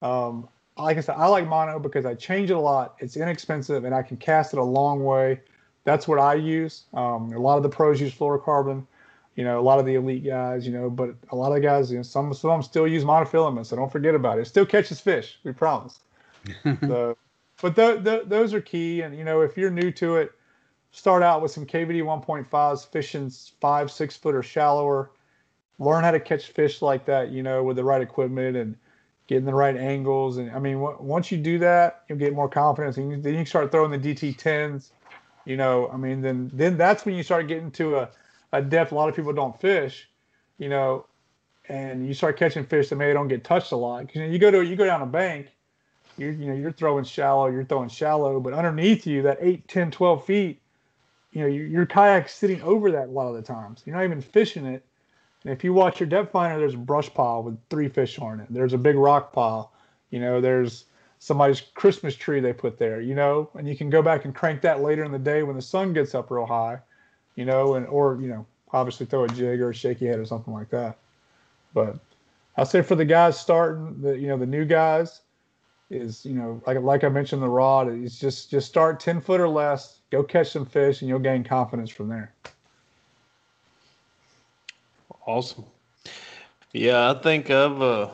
Um, 0.00 0.48
like 0.78 0.96
I 0.96 1.02
said, 1.02 1.16
I 1.18 1.26
like 1.26 1.46
mono 1.46 1.78
because 1.78 2.06
I 2.06 2.14
change 2.14 2.50
it 2.50 2.54
a 2.54 2.58
lot. 2.58 2.94
It's 3.00 3.18
inexpensive 3.18 3.84
and 3.84 3.94
I 3.94 4.00
can 4.00 4.16
cast 4.16 4.54
it 4.54 4.58
a 4.58 4.64
long 4.64 5.04
way. 5.04 5.42
That's 5.84 6.08
what 6.08 6.18
I 6.18 6.36
use. 6.36 6.84
Um, 6.94 7.34
a 7.34 7.38
lot 7.38 7.58
of 7.58 7.62
the 7.62 7.68
pros 7.68 8.00
use 8.00 8.14
fluorocarbon. 8.14 8.86
You 9.34 9.44
know, 9.44 9.58
a 9.58 9.62
lot 9.62 9.78
of 9.78 9.86
the 9.86 9.94
elite 9.94 10.24
guys, 10.24 10.66
you 10.66 10.72
know, 10.72 10.88
but 10.88 11.14
a 11.30 11.36
lot 11.36 11.54
of 11.56 11.62
guys, 11.62 11.90
you 11.90 11.96
know, 11.96 12.02
some, 12.02 12.32
some 12.32 12.50
of 12.50 12.56
them 12.56 12.62
still 12.62 12.86
use 12.86 13.04
monofilament, 13.04 13.66
so 13.66 13.76
don't 13.76 13.90
forget 13.90 14.14
about 14.14 14.38
it. 14.38 14.42
It 14.42 14.46
still 14.46 14.66
catches 14.66 15.00
fish, 15.00 15.38
we 15.42 15.52
promise. 15.52 16.00
so, 16.86 17.16
but 17.60 17.74
th- 17.74 18.04
th- 18.04 18.24
those 18.26 18.54
are 18.54 18.60
key. 18.60 19.00
And, 19.00 19.16
you 19.16 19.24
know, 19.24 19.40
if 19.40 19.56
you're 19.56 19.70
new 19.70 19.90
to 19.92 20.16
it, 20.16 20.32
start 20.92 21.22
out 21.22 21.42
with 21.42 21.50
some 21.50 21.66
KVD 21.66 22.02
1.5s, 22.02 22.86
fishing 22.90 23.30
five, 23.60 23.90
six 23.90 24.16
foot 24.16 24.34
or 24.34 24.42
shallower. 24.42 25.10
Learn 25.80 26.04
how 26.04 26.12
to 26.12 26.20
catch 26.20 26.46
fish 26.52 26.82
like 26.82 27.04
that, 27.06 27.30
you 27.30 27.42
know, 27.42 27.64
with 27.64 27.76
the 27.76 27.84
right 27.84 28.00
equipment 28.00 28.56
and 28.56 28.76
getting 29.26 29.44
the 29.44 29.54
right 29.54 29.76
angles. 29.76 30.36
And 30.36 30.52
I 30.52 30.60
mean, 30.60 30.74
w- 30.74 30.96
once 31.00 31.32
you 31.32 31.38
do 31.38 31.58
that, 31.58 32.04
you'll 32.08 32.18
get 32.18 32.32
more 32.32 32.48
confidence. 32.48 32.96
And 32.96 33.24
then 33.24 33.34
you 33.34 33.44
start 33.44 33.72
throwing 33.72 33.90
the 33.90 33.98
DT 33.98 34.38
10s, 34.38 34.90
you 35.44 35.56
know, 35.56 35.88
I 35.88 35.96
mean, 35.96 36.20
then, 36.20 36.48
then 36.54 36.76
that's 36.76 37.04
when 37.04 37.16
you 37.16 37.24
start 37.24 37.48
getting 37.48 37.72
to 37.72 37.96
a, 37.96 38.10
a 38.54 38.62
depth 38.62 38.92
a 38.92 38.94
lot 38.94 39.08
of 39.08 39.16
people 39.16 39.32
don't 39.32 39.60
fish, 39.60 40.08
you 40.58 40.68
know, 40.68 41.06
and 41.68 42.06
you 42.06 42.14
start 42.14 42.38
catching 42.38 42.64
fish 42.64 42.88
that 42.88 42.96
maybe 42.96 43.12
don't 43.12 43.28
get 43.28 43.42
touched 43.42 43.72
a 43.72 43.76
lot. 43.76 44.06
Because 44.06 44.16
you, 44.16 44.26
know, 44.26 44.32
you 44.32 44.38
go 44.38 44.50
to 44.50 44.64
you 44.64 44.76
go 44.76 44.86
down 44.86 45.02
a 45.02 45.06
bank, 45.06 45.48
you 46.16 46.28
you 46.28 46.46
know 46.46 46.54
you're 46.54 46.72
throwing 46.72 47.04
shallow, 47.04 47.46
you're 47.48 47.64
throwing 47.64 47.88
shallow, 47.88 48.38
but 48.38 48.52
underneath 48.52 49.06
you 49.06 49.22
that 49.22 49.38
8, 49.40 49.66
10, 49.66 49.90
12 49.90 50.24
feet, 50.24 50.60
you 51.32 51.40
know 51.40 51.48
your, 51.48 51.66
your 51.66 51.86
kayak's 51.86 52.34
sitting 52.34 52.62
over 52.62 52.92
that 52.92 53.08
a 53.08 53.10
lot 53.10 53.28
of 53.28 53.34
the 53.34 53.42
times. 53.42 53.82
You're 53.84 53.96
not 53.96 54.04
even 54.04 54.20
fishing 54.20 54.66
it. 54.66 54.84
And 55.42 55.52
if 55.52 55.64
you 55.64 55.74
watch 55.74 56.00
your 56.00 56.08
depth 56.08 56.30
finder, 56.30 56.58
there's 56.58 56.74
a 56.74 56.78
brush 56.78 57.12
pile 57.12 57.42
with 57.42 57.58
three 57.68 57.88
fish 57.88 58.18
on 58.18 58.40
it. 58.40 58.46
There's 58.48 58.72
a 58.72 58.78
big 58.78 58.96
rock 58.96 59.32
pile. 59.32 59.72
You 60.10 60.20
know, 60.20 60.40
there's 60.40 60.84
somebody's 61.18 61.60
Christmas 61.60 62.14
tree 62.14 62.40
they 62.40 62.52
put 62.52 62.78
there. 62.78 63.00
You 63.00 63.16
know, 63.16 63.50
and 63.54 63.68
you 63.68 63.76
can 63.76 63.90
go 63.90 64.00
back 64.00 64.24
and 64.24 64.34
crank 64.34 64.62
that 64.62 64.80
later 64.80 65.02
in 65.02 65.10
the 65.10 65.18
day 65.18 65.42
when 65.42 65.56
the 65.56 65.62
sun 65.62 65.92
gets 65.92 66.14
up 66.14 66.30
real 66.30 66.46
high 66.46 66.78
you 67.36 67.44
know, 67.44 67.74
and 67.74 67.86
or 67.86 68.18
you 68.20 68.28
know, 68.28 68.46
obviously 68.72 69.06
throw 69.06 69.24
a 69.24 69.28
jig 69.28 69.60
or 69.60 69.70
a 69.70 69.74
shaky 69.74 70.06
head 70.06 70.18
or 70.18 70.24
something 70.24 70.52
like 70.52 70.70
that. 70.70 70.98
But 71.72 71.98
I 72.56 72.64
say 72.64 72.82
for 72.82 72.94
the 72.94 73.04
guys 73.04 73.38
starting, 73.38 74.00
the 74.00 74.18
you 74.18 74.28
know, 74.28 74.36
the 74.36 74.46
new 74.46 74.64
guys 74.64 75.22
is 75.90 76.24
you 76.24 76.34
know, 76.34 76.62
like 76.66 76.80
like 76.80 77.04
I 77.04 77.08
mentioned, 77.08 77.42
the 77.42 77.48
rod 77.48 77.92
is 77.92 78.18
just 78.18 78.50
just 78.50 78.68
start 78.68 79.00
ten 79.00 79.20
foot 79.20 79.40
or 79.40 79.48
less, 79.48 80.00
go 80.10 80.22
catch 80.22 80.50
some 80.52 80.66
fish, 80.66 81.00
and 81.02 81.08
you'll 81.08 81.18
gain 81.18 81.44
confidence 81.44 81.90
from 81.90 82.08
there. 82.08 82.32
Awesome. 85.26 85.64
Yeah, 86.72 87.10
I 87.10 87.14
think 87.14 87.50
I've 87.50 87.80
uh, 87.80 88.08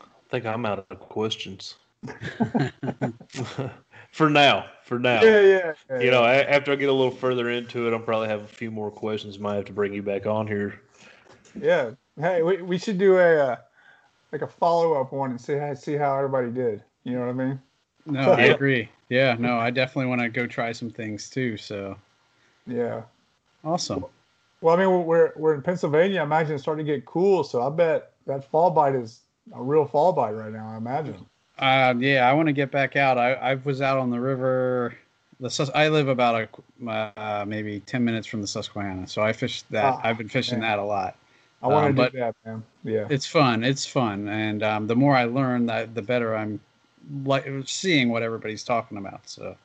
I 0.00 0.06
think 0.30 0.46
I'm 0.46 0.64
out 0.66 0.86
of 0.90 0.98
questions. 1.00 1.74
for 4.14 4.30
now, 4.30 4.66
for 4.84 5.00
now. 5.00 5.20
Yeah, 5.22 5.40
yeah. 5.40 5.72
yeah 5.90 6.00
you 6.00 6.10
know, 6.12 6.24
after 6.24 6.70
I 6.70 6.76
get 6.76 6.88
a 6.88 6.92
little 6.92 7.10
further 7.10 7.50
into 7.50 7.88
it, 7.88 7.92
I'll 7.92 7.98
probably 7.98 8.28
have 8.28 8.42
a 8.42 8.46
few 8.46 8.70
more 8.70 8.90
questions. 8.90 9.40
Might 9.40 9.56
have 9.56 9.64
to 9.64 9.72
bring 9.72 9.92
you 9.92 10.04
back 10.04 10.24
on 10.24 10.46
here. 10.46 10.80
Yeah. 11.60 11.90
Hey, 12.16 12.42
we, 12.42 12.62
we 12.62 12.78
should 12.78 12.96
do 12.96 13.18
a 13.18 13.36
uh, 13.36 13.56
like 14.30 14.42
a 14.42 14.46
follow 14.46 15.00
up 15.00 15.12
one 15.12 15.30
and 15.30 15.40
see 15.40 15.54
how 15.54 15.74
see 15.74 15.94
how 15.94 16.16
everybody 16.16 16.50
did. 16.52 16.84
You 17.02 17.14
know 17.14 17.20
what 17.20 17.28
I 17.28 17.32
mean? 17.32 17.60
No, 18.06 18.32
I 18.32 18.42
agree. 18.42 18.88
Yeah, 19.08 19.34
no, 19.36 19.58
I 19.58 19.70
definitely 19.70 20.06
want 20.06 20.20
to 20.20 20.28
go 20.28 20.46
try 20.46 20.70
some 20.70 20.90
things 20.90 21.28
too. 21.28 21.56
So. 21.56 21.96
Yeah. 22.68 23.02
Awesome. 23.64 24.04
Well, 24.60 24.76
I 24.76 24.78
mean, 24.78 25.04
we're 25.04 25.32
we're 25.34 25.54
in 25.54 25.62
Pennsylvania. 25.62 26.20
I 26.20 26.22
imagine 26.22 26.54
it's 26.54 26.62
starting 26.62 26.86
to 26.86 26.92
get 26.92 27.04
cool, 27.04 27.42
so 27.42 27.62
I 27.62 27.70
bet 27.70 28.12
that 28.26 28.48
fall 28.48 28.70
bite 28.70 28.94
is 28.94 29.22
a 29.52 29.60
real 29.60 29.84
fall 29.84 30.12
bite 30.12 30.32
right 30.32 30.52
now. 30.52 30.68
I 30.68 30.76
imagine. 30.76 31.26
Uh, 31.58 31.94
yeah, 31.98 32.28
I 32.28 32.32
want 32.32 32.48
to 32.48 32.52
get 32.52 32.70
back 32.70 32.96
out. 32.96 33.16
I, 33.16 33.34
I 33.34 33.54
was 33.54 33.80
out 33.80 33.98
on 33.98 34.10
the 34.10 34.20
river. 34.20 34.94
The 35.40 35.50
Sus- 35.50 35.70
I 35.74 35.88
live 35.88 36.08
about 36.08 36.48
a 36.84 36.88
uh, 37.16 37.44
maybe 37.46 37.80
ten 37.80 38.04
minutes 38.04 38.26
from 38.26 38.40
the 38.40 38.46
Susquehanna, 38.46 39.06
so 39.06 39.22
I 39.22 39.32
fished 39.32 39.68
that. 39.70 39.94
Ah, 39.94 40.00
I've 40.02 40.18
been 40.18 40.28
fishing 40.28 40.60
man. 40.60 40.70
that 40.70 40.78
a 40.78 40.84
lot. 40.84 41.16
I 41.62 41.68
want 41.68 41.86
Um, 41.86 41.96
to 41.96 42.10
do 42.10 42.18
that, 42.18 42.34
man. 42.44 42.62
Yeah. 42.82 43.06
It's 43.08 43.26
fun. 43.26 43.64
It's 43.64 43.86
fun, 43.86 44.28
and 44.28 44.62
um, 44.62 44.86
the 44.86 44.96
more 44.96 45.16
I 45.16 45.24
learn, 45.24 45.66
that 45.66 45.94
the 45.94 46.02
better 46.02 46.36
I'm 46.36 46.60
like 47.24 47.46
seeing 47.66 48.08
what 48.10 48.22
everybody's 48.22 48.64
talking 48.64 48.98
about. 48.98 49.20
So, 49.28 49.56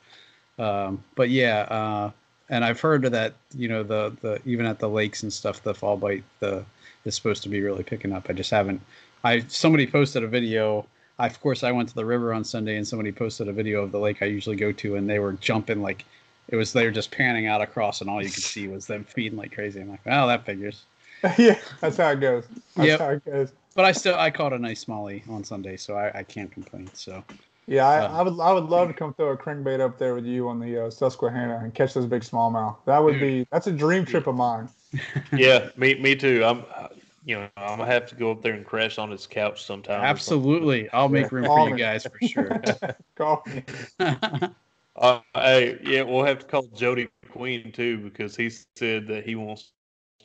um, 0.60 1.04
but 1.16 1.30
yeah, 1.30 1.62
uh, 1.70 2.12
and 2.50 2.64
I've 2.66 2.80
heard 2.80 3.04
that 3.04 3.34
you 3.56 3.68
know 3.68 3.84
the 3.84 4.16
the 4.22 4.42
even 4.46 4.66
at 4.66 4.80
the 4.80 4.90
lakes 4.90 5.24
and 5.24 5.32
stuff, 5.34 5.64
the 5.64 5.74
fall 5.74 5.98
bite 5.98 6.24
the 6.40 6.66
is 7.06 7.16
supposed 7.16 7.44
to 7.44 7.50
be 7.50 7.62
really 7.62 7.84
picking 7.84 8.12
up. 8.14 8.28
I 8.30 8.34
just 8.34 8.52
haven't. 8.52 8.82
I 9.24 9.42
somebody 9.48 9.88
posted 9.88 10.24
a 10.24 10.28
video. 10.28 10.86
I, 11.20 11.28
of 11.28 11.40
course, 11.42 11.64
I 11.64 11.72
went 11.72 11.90
to 11.90 11.96
the 11.96 12.06
river 12.06 12.34
on 12.34 12.44
Sunday, 12.44 12.78
and 12.78 12.88
somebody 12.88 13.12
posted 13.12 13.48
a 13.48 13.54
video 13.54 13.84
of 13.84 13.92
the 13.92 14.00
lake 14.00 14.22
I 14.22 14.26
usually 14.26 14.56
go 14.56 14.72
to, 14.72 14.96
and 14.96 15.10
they 15.10 15.20
were 15.20 15.34
jumping 15.34 15.82
like 15.82 16.06
it 16.48 16.56
was 16.56 16.74
they 16.74 16.86
were 16.86 16.92
just 16.92 17.12
panning 17.12 17.48
out 17.48 17.62
across, 17.62 18.02
and 18.02 18.10
all 18.10 18.24
you 18.24 18.32
could 18.32 18.44
see 18.44 18.68
was 18.68 18.88
them 18.88 19.04
feeding 19.04 19.38
like 19.38 19.54
crazy. 19.54 19.82
I'm 19.82 19.90
like, 19.90 20.06
well, 20.06 20.28
that 20.28 20.46
figures. 20.46 20.84
yeah, 21.38 21.60
that's 21.82 21.98
how 21.98 22.10
it 22.12 22.20
goes. 22.22 22.48
That's 22.76 22.88
Yep. 22.88 23.00
how 23.00 23.10
it 23.10 23.26
goes. 23.26 23.52
But 23.76 23.86
I 23.86 23.92
still 23.92 24.16
I 24.16 24.32
caught 24.32 24.54
a 24.54 24.60
nice 24.60 24.86
smallie 24.86 25.28
on 25.30 25.44
Sunday, 25.44 25.78
so 25.78 25.96
I, 25.96 26.20
I 26.20 26.24
can't 26.24 26.52
complain. 26.52 26.90
So 26.94 27.24
Yeah, 27.68 27.88
I, 27.88 28.00
Um, 28.06 28.20
I 28.20 28.22
would 28.24 28.40
I 28.40 28.54
would 28.54 28.66
love 28.66 28.88
to 28.88 28.94
come 28.94 29.14
throw 29.14 29.30
a 29.32 29.38
crankbait 29.38 29.80
up 29.80 29.98
there 30.00 30.16
with 30.16 30.26
you 30.26 30.48
on 30.50 30.60
the 30.60 30.86
uh, 30.86 30.90
Susquehanna 30.90 31.60
and 31.64 31.74
catch 31.74 31.94
those 31.94 32.06
big 32.06 32.24
smallmouth. 32.24 32.78
That 32.86 33.00
would 33.00 33.20
be 33.20 33.46
that's 33.52 33.68
a 33.68 33.72
dream 33.72 34.06
trip 34.06 34.28
of 34.28 34.36
mine. 34.36 34.70
yeah, 35.36 35.70
me 35.78 35.96
me 35.96 36.16
too. 36.16 36.44
I'm, 36.44 36.66
uh, 36.76 36.79
you 37.30 37.36
know, 37.36 37.48
I'm 37.58 37.78
gonna 37.78 37.86
have 37.92 38.08
to 38.08 38.16
go 38.16 38.32
up 38.32 38.42
there 38.42 38.54
and 38.56 38.66
crash 38.66 38.98
on 38.98 39.12
his 39.12 39.28
couch 39.28 39.64
sometime. 39.64 40.02
absolutely, 40.02 40.90
I'll 40.90 41.10
make 41.10 41.32
room 41.32 41.46
for 41.46 41.70
you 41.70 41.78
guys 41.78 42.04
for 42.04 42.20
sure. 42.28 42.60
Call 43.16 43.44
me. 43.48 43.64
Uh, 44.96 45.22
hey, 45.34 45.80
yeah, 45.82 46.02
we'll 46.02 46.26
have 46.26 46.40
to 46.40 46.46
call 46.46 46.64
Jody 46.76 47.08
Queen 47.32 47.72
too 47.72 48.00
because 48.00 48.36
he 48.36 48.50
said 48.50 49.08
that 49.08 49.24
he 49.24 49.34
wants 49.36 49.72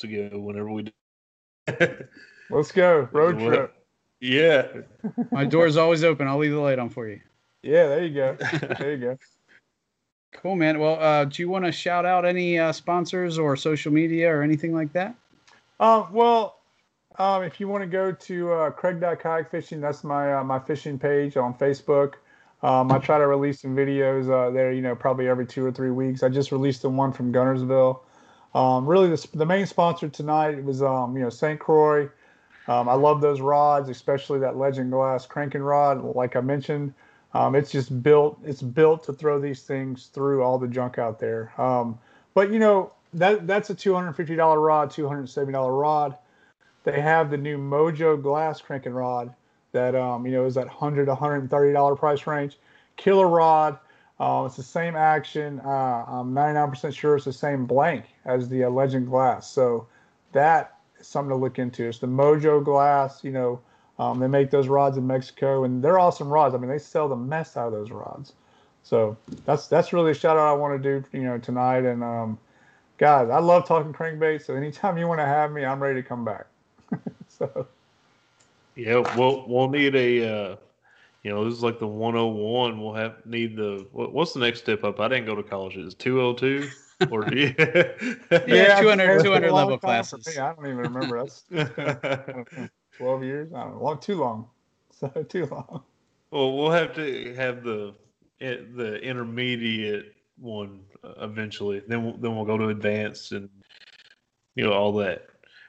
to 0.01 0.09
go 0.09 0.37
whenever 0.41 0.69
we 0.69 0.83
do. 0.83 1.87
Let's 2.51 2.73
go 2.73 3.09
road 3.13 3.41
What? 3.41 3.53
trip. 3.55 3.75
yeah, 4.21 4.67
My 5.31 5.45
door's 5.45 5.77
always 5.77 6.03
open. 6.03 6.27
I'll 6.27 6.39
leave 6.39 6.51
the 6.51 6.59
light 6.59 6.81
on 6.81 6.89
for 6.89 7.07
you. 7.07 7.21
Yeah, 7.63 7.87
there 7.87 8.05
you 8.05 8.15
go. 8.15 8.37
There 8.81 8.91
you 8.93 8.97
go. 8.99 9.19
Cool, 10.33 10.57
man. 10.57 10.81
Well, 10.81 10.99
uh, 11.01 11.27
do 11.27 11.41
you 11.41 11.49
want 11.49 11.67
to 11.67 11.71
shout 11.71 12.05
out 12.05 12.25
any 12.25 12.59
uh, 12.59 12.73
sponsors 12.73 13.39
or 13.39 13.55
social 13.55 13.93
media 13.93 14.29
or 14.35 14.43
anything 14.43 14.75
like 14.75 14.93
that? 14.95 15.15
Um, 15.79 16.09
well, 16.13 16.57
um, 17.19 17.43
if 17.43 17.61
you 17.61 17.69
want 17.69 17.83
to 17.83 17.87
go 17.87 18.13
to 18.13 18.53
uh, 18.53 18.71
Craig 18.71 19.01
Kayak 19.01 19.51
Fishing, 19.51 19.81
that's 19.81 20.05
my 20.05 20.35
uh, 20.35 20.45
my 20.45 20.59
fishing 20.59 20.99
page 20.99 21.37
on 21.37 21.55
Facebook. 21.55 22.15
Um, 22.63 22.91
I 22.91 22.99
try 22.99 23.19
to 23.19 23.27
release 23.27 23.61
some 23.61 23.77
videos 23.77 24.31
uh, 24.31 24.51
there, 24.51 24.73
you 24.73 24.81
know, 24.81 24.97
probably 24.97 25.29
every 25.29 25.47
two 25.47 25.65
or 25.65 25.71
three 25.71 25.91
weeks. 25.91 26.23
I 26.23 26.31
just 26.31 26.51
released 26.51 26.83
the 26.83 26.89
one 26.89 27.13
from 27.13 27.31
Guntersville. 27.33 28.01
Um, 28.55 28.87
really, 28.87 29.11
the, 29.11 29.29
the 29.35 29.45
main 29.45 29.67
sponsor 29.67 30.09
tonight 30.09 30.65
was, 30.65 30.83
um, 30.83 31.15
you 31.17 31.23
know, 31.23 31.29
St. 31.29 31.61
Croix. 31.61 32.09
Um, 32.67 32.89
I 32.89 32.95
love 32.95 33.21
those 33.21 33.43
rods, 33.43 33.91
especially 33.91 34.39
that 34.39 34.57
Legend 34.57 34.91
Glass 34.91 35.27
cranking 35.27 35.61
rod. 35.61 36.03
Like 36.03 36.37
I 36.37 36.41
mentioned, 36.41 36.95
um, 37.35 37.55
it's 37.55 37.71
just 37.71 38.03
built. 38.03 38.39
It's 38.45 38.63
built 38.63 39.05
to 39.05 39.13
throw 39.13 39.39
these 39.39 39.63
things 39.63 40.07
through 40.07 40.43
all 40.43 40.59
the 40.59 40.69
junk 40.69 40.99
out 40.99 41.19
there. 41.19 41.53
Um, 41.61 41.99
but 42.33 42.51
you 42.51 42.59
know 42.59 42.93
that 43.13 43.47
that's 43.47 43.69
a 43.69 43.75
two 43.75 43.95
hundred 43.95 44.15
fifty 44.15 44.37
dollar 44.37 44.61
rod, 44.61 44.91
two 44.91 45.07
hundred 45.07 45.29
seventy 45.29 45.53
dollar 45.53 45.75
rod. 45.75 46.17
They 46.85 47.01
have 47.01 47.31
the 47.31 47.37
new 47.37 47.59
Mojo 47.59 48.21
Glass 48.23 48.61
cranking 48.61 48.93
rod 48.93 49.35
that 49.73 49.95
um, 49.95 50.25
you 50.25 50.33
know 50.33 50.45
is 50.45 50.55
that 50.55 50.69
hundred 50.69 51.07
to 51.07 51.15
hundred 51.15 51.37
and 51.37 51.51
thirty 51.51 51.73
dollar 51.73 51.97
price 51.97 52.27
range. 52.27 52.59
Killer 52.97 53.29
rod. 53.29 53.79
Uh, 54.21 54.45
it's 54.47 54.57
the 54.57 54.63
same 54.63 54.95
action. 54.95 55.61
Uh, 55.65 56.05
I'm 56.07 56.33
99% 56.33 56.95
sure 56.95 57.17
it's 57.17 57.25
the 57.25 57.33
same 57.33 57.67
blank 57.67 58.05
as 58.25 58.49
the 58.49 58.63
uh, 58.63 58.71
Legend 58.71 59.09
Glass. 59.09 59.51
So 59.51 59.89
that 60.31 60.79
is 61.01 61.09
something 61.09 61.31
to 61.31 61.37
look 61.37 61.59
into. 61.59 61.89
It's 61.89 61.99
the 61.99 62.07
Mojo 62.07 62.65
Glass. 62.65 63.25
You 63.25 63.33
know, 63.33 63.61
um, 63.99 64.21
they 64.21 64.29
make 64.29 64.51
those 64.51 64.69
rods 64.69 64.97
in 64.97 65.07
Mexico, 65.07 65.65
and 65.65 65.83
they're 65.83 65.99
awesome 65.99 66.29
rods. 66.29 66.55
I 66.55 66.59
mean, 66.59 66.71
they 66.71 66.79
sell 66.79 67.09
the 67.09 67.17
mess 67.17 67.57
out 67.57 67.67
of 67.67 67.73
those 67.73 67.91
rods. 67.91 68.35
So 68.85 69.17
that's 69.47 69.67
that's 69.67 69.93
really 69.93 70.13
a 70.13 70.15
shout 70.15 70.37
out 70.37 70.47
I 70.47 70.53
want 70.53 70.81
to 70.81 71.01
do, 71.01 71.19
you 71.19 71.25
know, 71.25 71.39
tonight. 71.39 71.85
And 71.85 72.05
um, 72.05 72.39
guys, 72.99 73.31
I 73.31 73.41
love 73.41 73.67
talking 73.67 73.93
crankbait. 73.93 74.45
So 74.45 74.55
anytime 74.55 74.97
you 74.97 75.09
want 75.09 75.21
to 75.21 75.27
have 75.27 75.51
me, 75.51 75.65
I'm 75.65 75.83
ready 75.83 76.01
to 76.01 76.09
come 76.09 76.25
back. 76.25 76.47
so 77.29 77.67
yeah. 78.75 79.03
We'll 79.17 79.47
we'll 79.49 79.69
need 79.69 79.95
a. 79.95 80.35
Uh, 80.35 80.57
you 81.23 81.31
know, 81.31 81.43
this 81.47 81.55
is 81.55 81.63
like 81.63 81.79
the 81.79 81.87
101. 81.87 82.81
We'll 82.81 82.93
have 82.93 83.25
need 83.25 83.57
the 83.57 83.87
what, 83.93 84.13
what's 84.13 84.35
the 84.35 84.41
next 84.41 84.61
step 84.61 84.85
up? 84.85 85.01
I 85.01 85.09
didn't 85.09 85.25
go 85.25 85.35
to 85.35 85.43
college. 85.43 85.77
Is 85.77 85.95
202 85.95 86.69
or 87.11 87.25
do 87.25 87.37
you? 87.37 87.55
Yeah, 88.47 88.81
200 88.81 88.81
it's 88.81 88.91
been 88.91 89.01
a 89.01 89.23
200 89.23 89.53
level 89.53 89.79
classes. 89.79 90.27
me. 90.27 90.39
I 90.39 90.53
don't 90.53 90.67
even 90.67 90.77
remember. 90.77 91.21
That's 91.21 91.45
I 91.51 91.65
don't 92.33 92.53
know, 92.53 92.69
12 92.99 93.25
years. 93.25 93.53
I 93.55 93.63
don't 93.63 93.75
know. 93.75 93.83
Long, 93.83 93.99
too 93.99 94.17
long. 94.17 94.49
So 94.97 95.09
too 95.09 95.47
long. 95.47 95.83
Well, 96.31 96.57
we'll 96.57 96.71
have 96.71 96.95
to 96.95 97.35
have 97.35 97.65
the 97.65 97.95
eh, 98.41 98.59
the 98.77 99.01
intermediate 99.03 100.15
one 100.39 100.83
uh, 101.03 101.15
eventually. 101.21 101.83
Then 101.89 102.05
we'll, 102.05 102.17
then 102.17 102.37
we'll 102.37 102.45
go 102.45 102.57
to 102.57 102.69
advanced 102.69 103.33
and 103.33 103.49
you 104.55 104.65
know 104.65 104.73
all 104.73 104.93
that. 104.95 105.27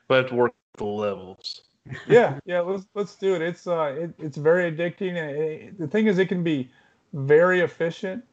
We'll 0.07 0.21
have 0.21 0.29
to 0.29 0.35
work 0.35 0.51
the 0.51 0.64
levels. 0.81 1.61
yeah, 2.07 2.39
yeah. 2.45 2.61
Let's 2.61 2.85
let's 2.95 3.15
do 3.15 3.35
it. 3.35 3.41
It's 3.41 3.67
uh, 3.67 3.95
it, 3.97 4.13
it's 4.19 4.37
very 4.37 4.71
addicting. 4.71 5.17
And 5.17 5.29
it, 5.29 5.79
the 5.79 5.87
thing 5.87 6.07
is, 6.07 6.17
it 6.17 6.27
can 6.27 6.43
be 6.43 6.69
very 7.13 7.61
efficient. 7.61 8.23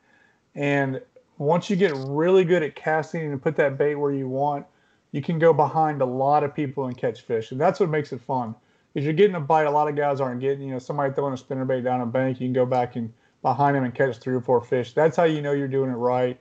And 0.55 1.01
once 1.39 1.70
you 1.70 1.77
get 1.77 1.93
really 1.97 2.44
good 2.44 2.62
at 2.62 2.74
casting 2.74 3.31
and 3.31 3.43
put 3.43 3.56
that 3.56 3.78
bait 3.78 3.94
where 3.94 4.12
you 4.12 4.28
want, 4.28 4.66
you 5.12 5.23
can 5.23 5.39
go 5.39 5.52
behind 5.52 6.01
a 6.01 6.06
lot 6.06 6.44
of 6.44 6.55
people 6.55 6.86
and 6.86 6.97
catch 6.97 7.23
fish, 7.23 7.52
and 7.52 7.60
that's 7.60 7.78
what 7.81 7.90
makes 7.90 8.12
it 8.12 8.20
fun. 8.20 8.55
Because 8.93 9.05
you're 9.05 9.14
getting 9.14 9.36
a 9.36 9.40
bite, 9.40 9.64
a 9.64 9.70
lot 9.70 9.89
of 9.89 9.97
guys 9.97 10.20
aren't 10.20 10.40
getting. 10.40 10.66
You 10.66 10.73
know, 10.73 10.78
somebody 10.78 11.14
throwing 11.14 11.32
a 11.32 11.36
spinnerbait 11.36 11.85
down 11.85 12.01
a 12.01 12.06
bank, 12.06 12.40
you 12.40 12.47
can 12.47 12.52
go 12.52 12.66
back 12.66 12.97
and 12.97 13.12
behind 13.43 13.77
them 13.77 13.85
and 13.85 13.94
catch 13.94 14.19
three 14.19 14.35
or 14.35 14.40
four 14.40 14.60
fish. 14.60 14.93
That's 14.93 15.16
how 15.16 15.24
you 15.24 15.43
know 15.43 15.52
you're 15.52 15.69
doing 15.69 15.90
it 15.90 15.94
right, 15.94 16.39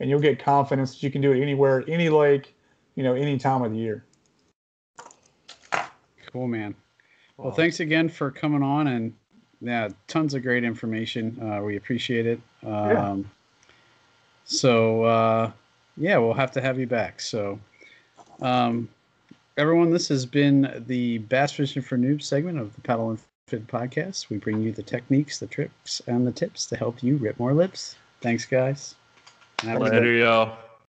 and 0.00 0.08
you'll 0.10 0.20
get 0.20 0.38
confidence 0.38 0.92
that 0.94 1.02
you 1.02 1.10
can 1.10 1.20
do 1.20 1.32
it 1.32 1.40
anywhere, 1.40 1.84
any 1.88 2.08
lake, 2.08 2.56
you 2.94 3.02
know, 3.02 3.14
any 3.14 3.38
time 3.38 3.62
of 3.62 3.72
the 3.72 3.78
year. 3.78 4.04
Cool, 6.32 6.48
man. 6.48 6.74
Well, 7.36 7.52
thanks 7.52 7.80
again 7.80 8.08
for 8.08 8.30
coming 8.30 8.62
on 8.62 8.88
and 8.88 9.14
yeah, 9.60 9.88
tons 10.06 10.34
of 10.34 10.42
great 10.42 10.64
information. 10.64 11.38
Uh, 11.40 11.62
we 11.62 11.76
appreciate 11.76 12.26
it. 12.26 12.40
Um, 12.64 12.72
yeah. 12.72 13.16
So 14.44 15.04
uh, 15.04 15.50
yeah, 15.96 16.18
we'll 16.18 16.34
have 16.34 16.50
to 16.52 16.60
have 16.60 16.78
you 16.78 16.86
back. 16.86 17.20
So 17.20 17.58
um, 18.40 18.88
everyone, 19.56 19.90
this 19.90 20.08
has 20.08 20.26
been 20.26 20.84
the 20.86 21.18
Bass 21.18 21.52
Fishing 21.52 21.82
for 21.82 21.96
Noobs 21.96 22.24
segment 22.24 22.58
of 22.58 22.74
the 22.74 22.80
Paddle 22.80 23.10
and 23.10 23.20
Fin 23.46 23.66
podcast. 23.70 24.28
We 24.30 24.38
bring 24.38 24.60
you 24.60 24.72
the 24.72 24.82
techniques, 24.82 25.38
the 25.38 25.46
tricks, 25.46 26.02
and 26.06 26.26
the 26.26 26.32
tips 26.32 26.66
to 26.66 26.76
help 26.76 27.02
you 27.02 27.16
rip 27.16 27.38
more 27.38 27.54
lips. 27.54 27.96
Thanks, 28.20 28.44
guys. 28.44 28.94
Later, 29.64 30.12
y'all. 30.12 30.58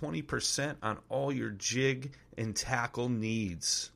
20% 0.00 0.76
on 0.82 0.98
all 1.08 1.32
your 1.32 1.50
jig 1.50 2.12
and 2.38 2.56
tackle 2.56 3.08
needs. 3.08 3.90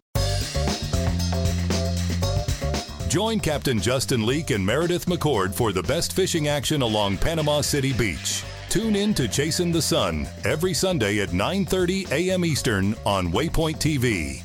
Join 3.09 3.39
Captain 3.39 3.81
Justin 3.81 4.27
Leake 4.27 4.51
and 4.51 4.67
Meredith 4.67 5.07
McCord 5.07 5.55
for 5.55 5.73
the 5.73 5.85
best 5.85 6.15
fishing 6.15 6.49
action 6.49 6.83
along 6.83 7.19
Panama 7.19 7.61
City 7.61 7.93
Beach. 7.93 8.43
Tune 8.69 8.97
in 8.97 9.15
to 9.15 9.29
Chasing 9.29 9.71
the 9.71 9.81
Sun 9.81 10.27
every 10.45 10.75
Sunday 10.75 11.21
at 11.21 11.29
9:30 11.29 12.11
a.m. 12.11 12.45
Eastern 12.45 12.97
on 13.07 13.31
Waypoint 13.31 13.77
TV. 13.77 14.43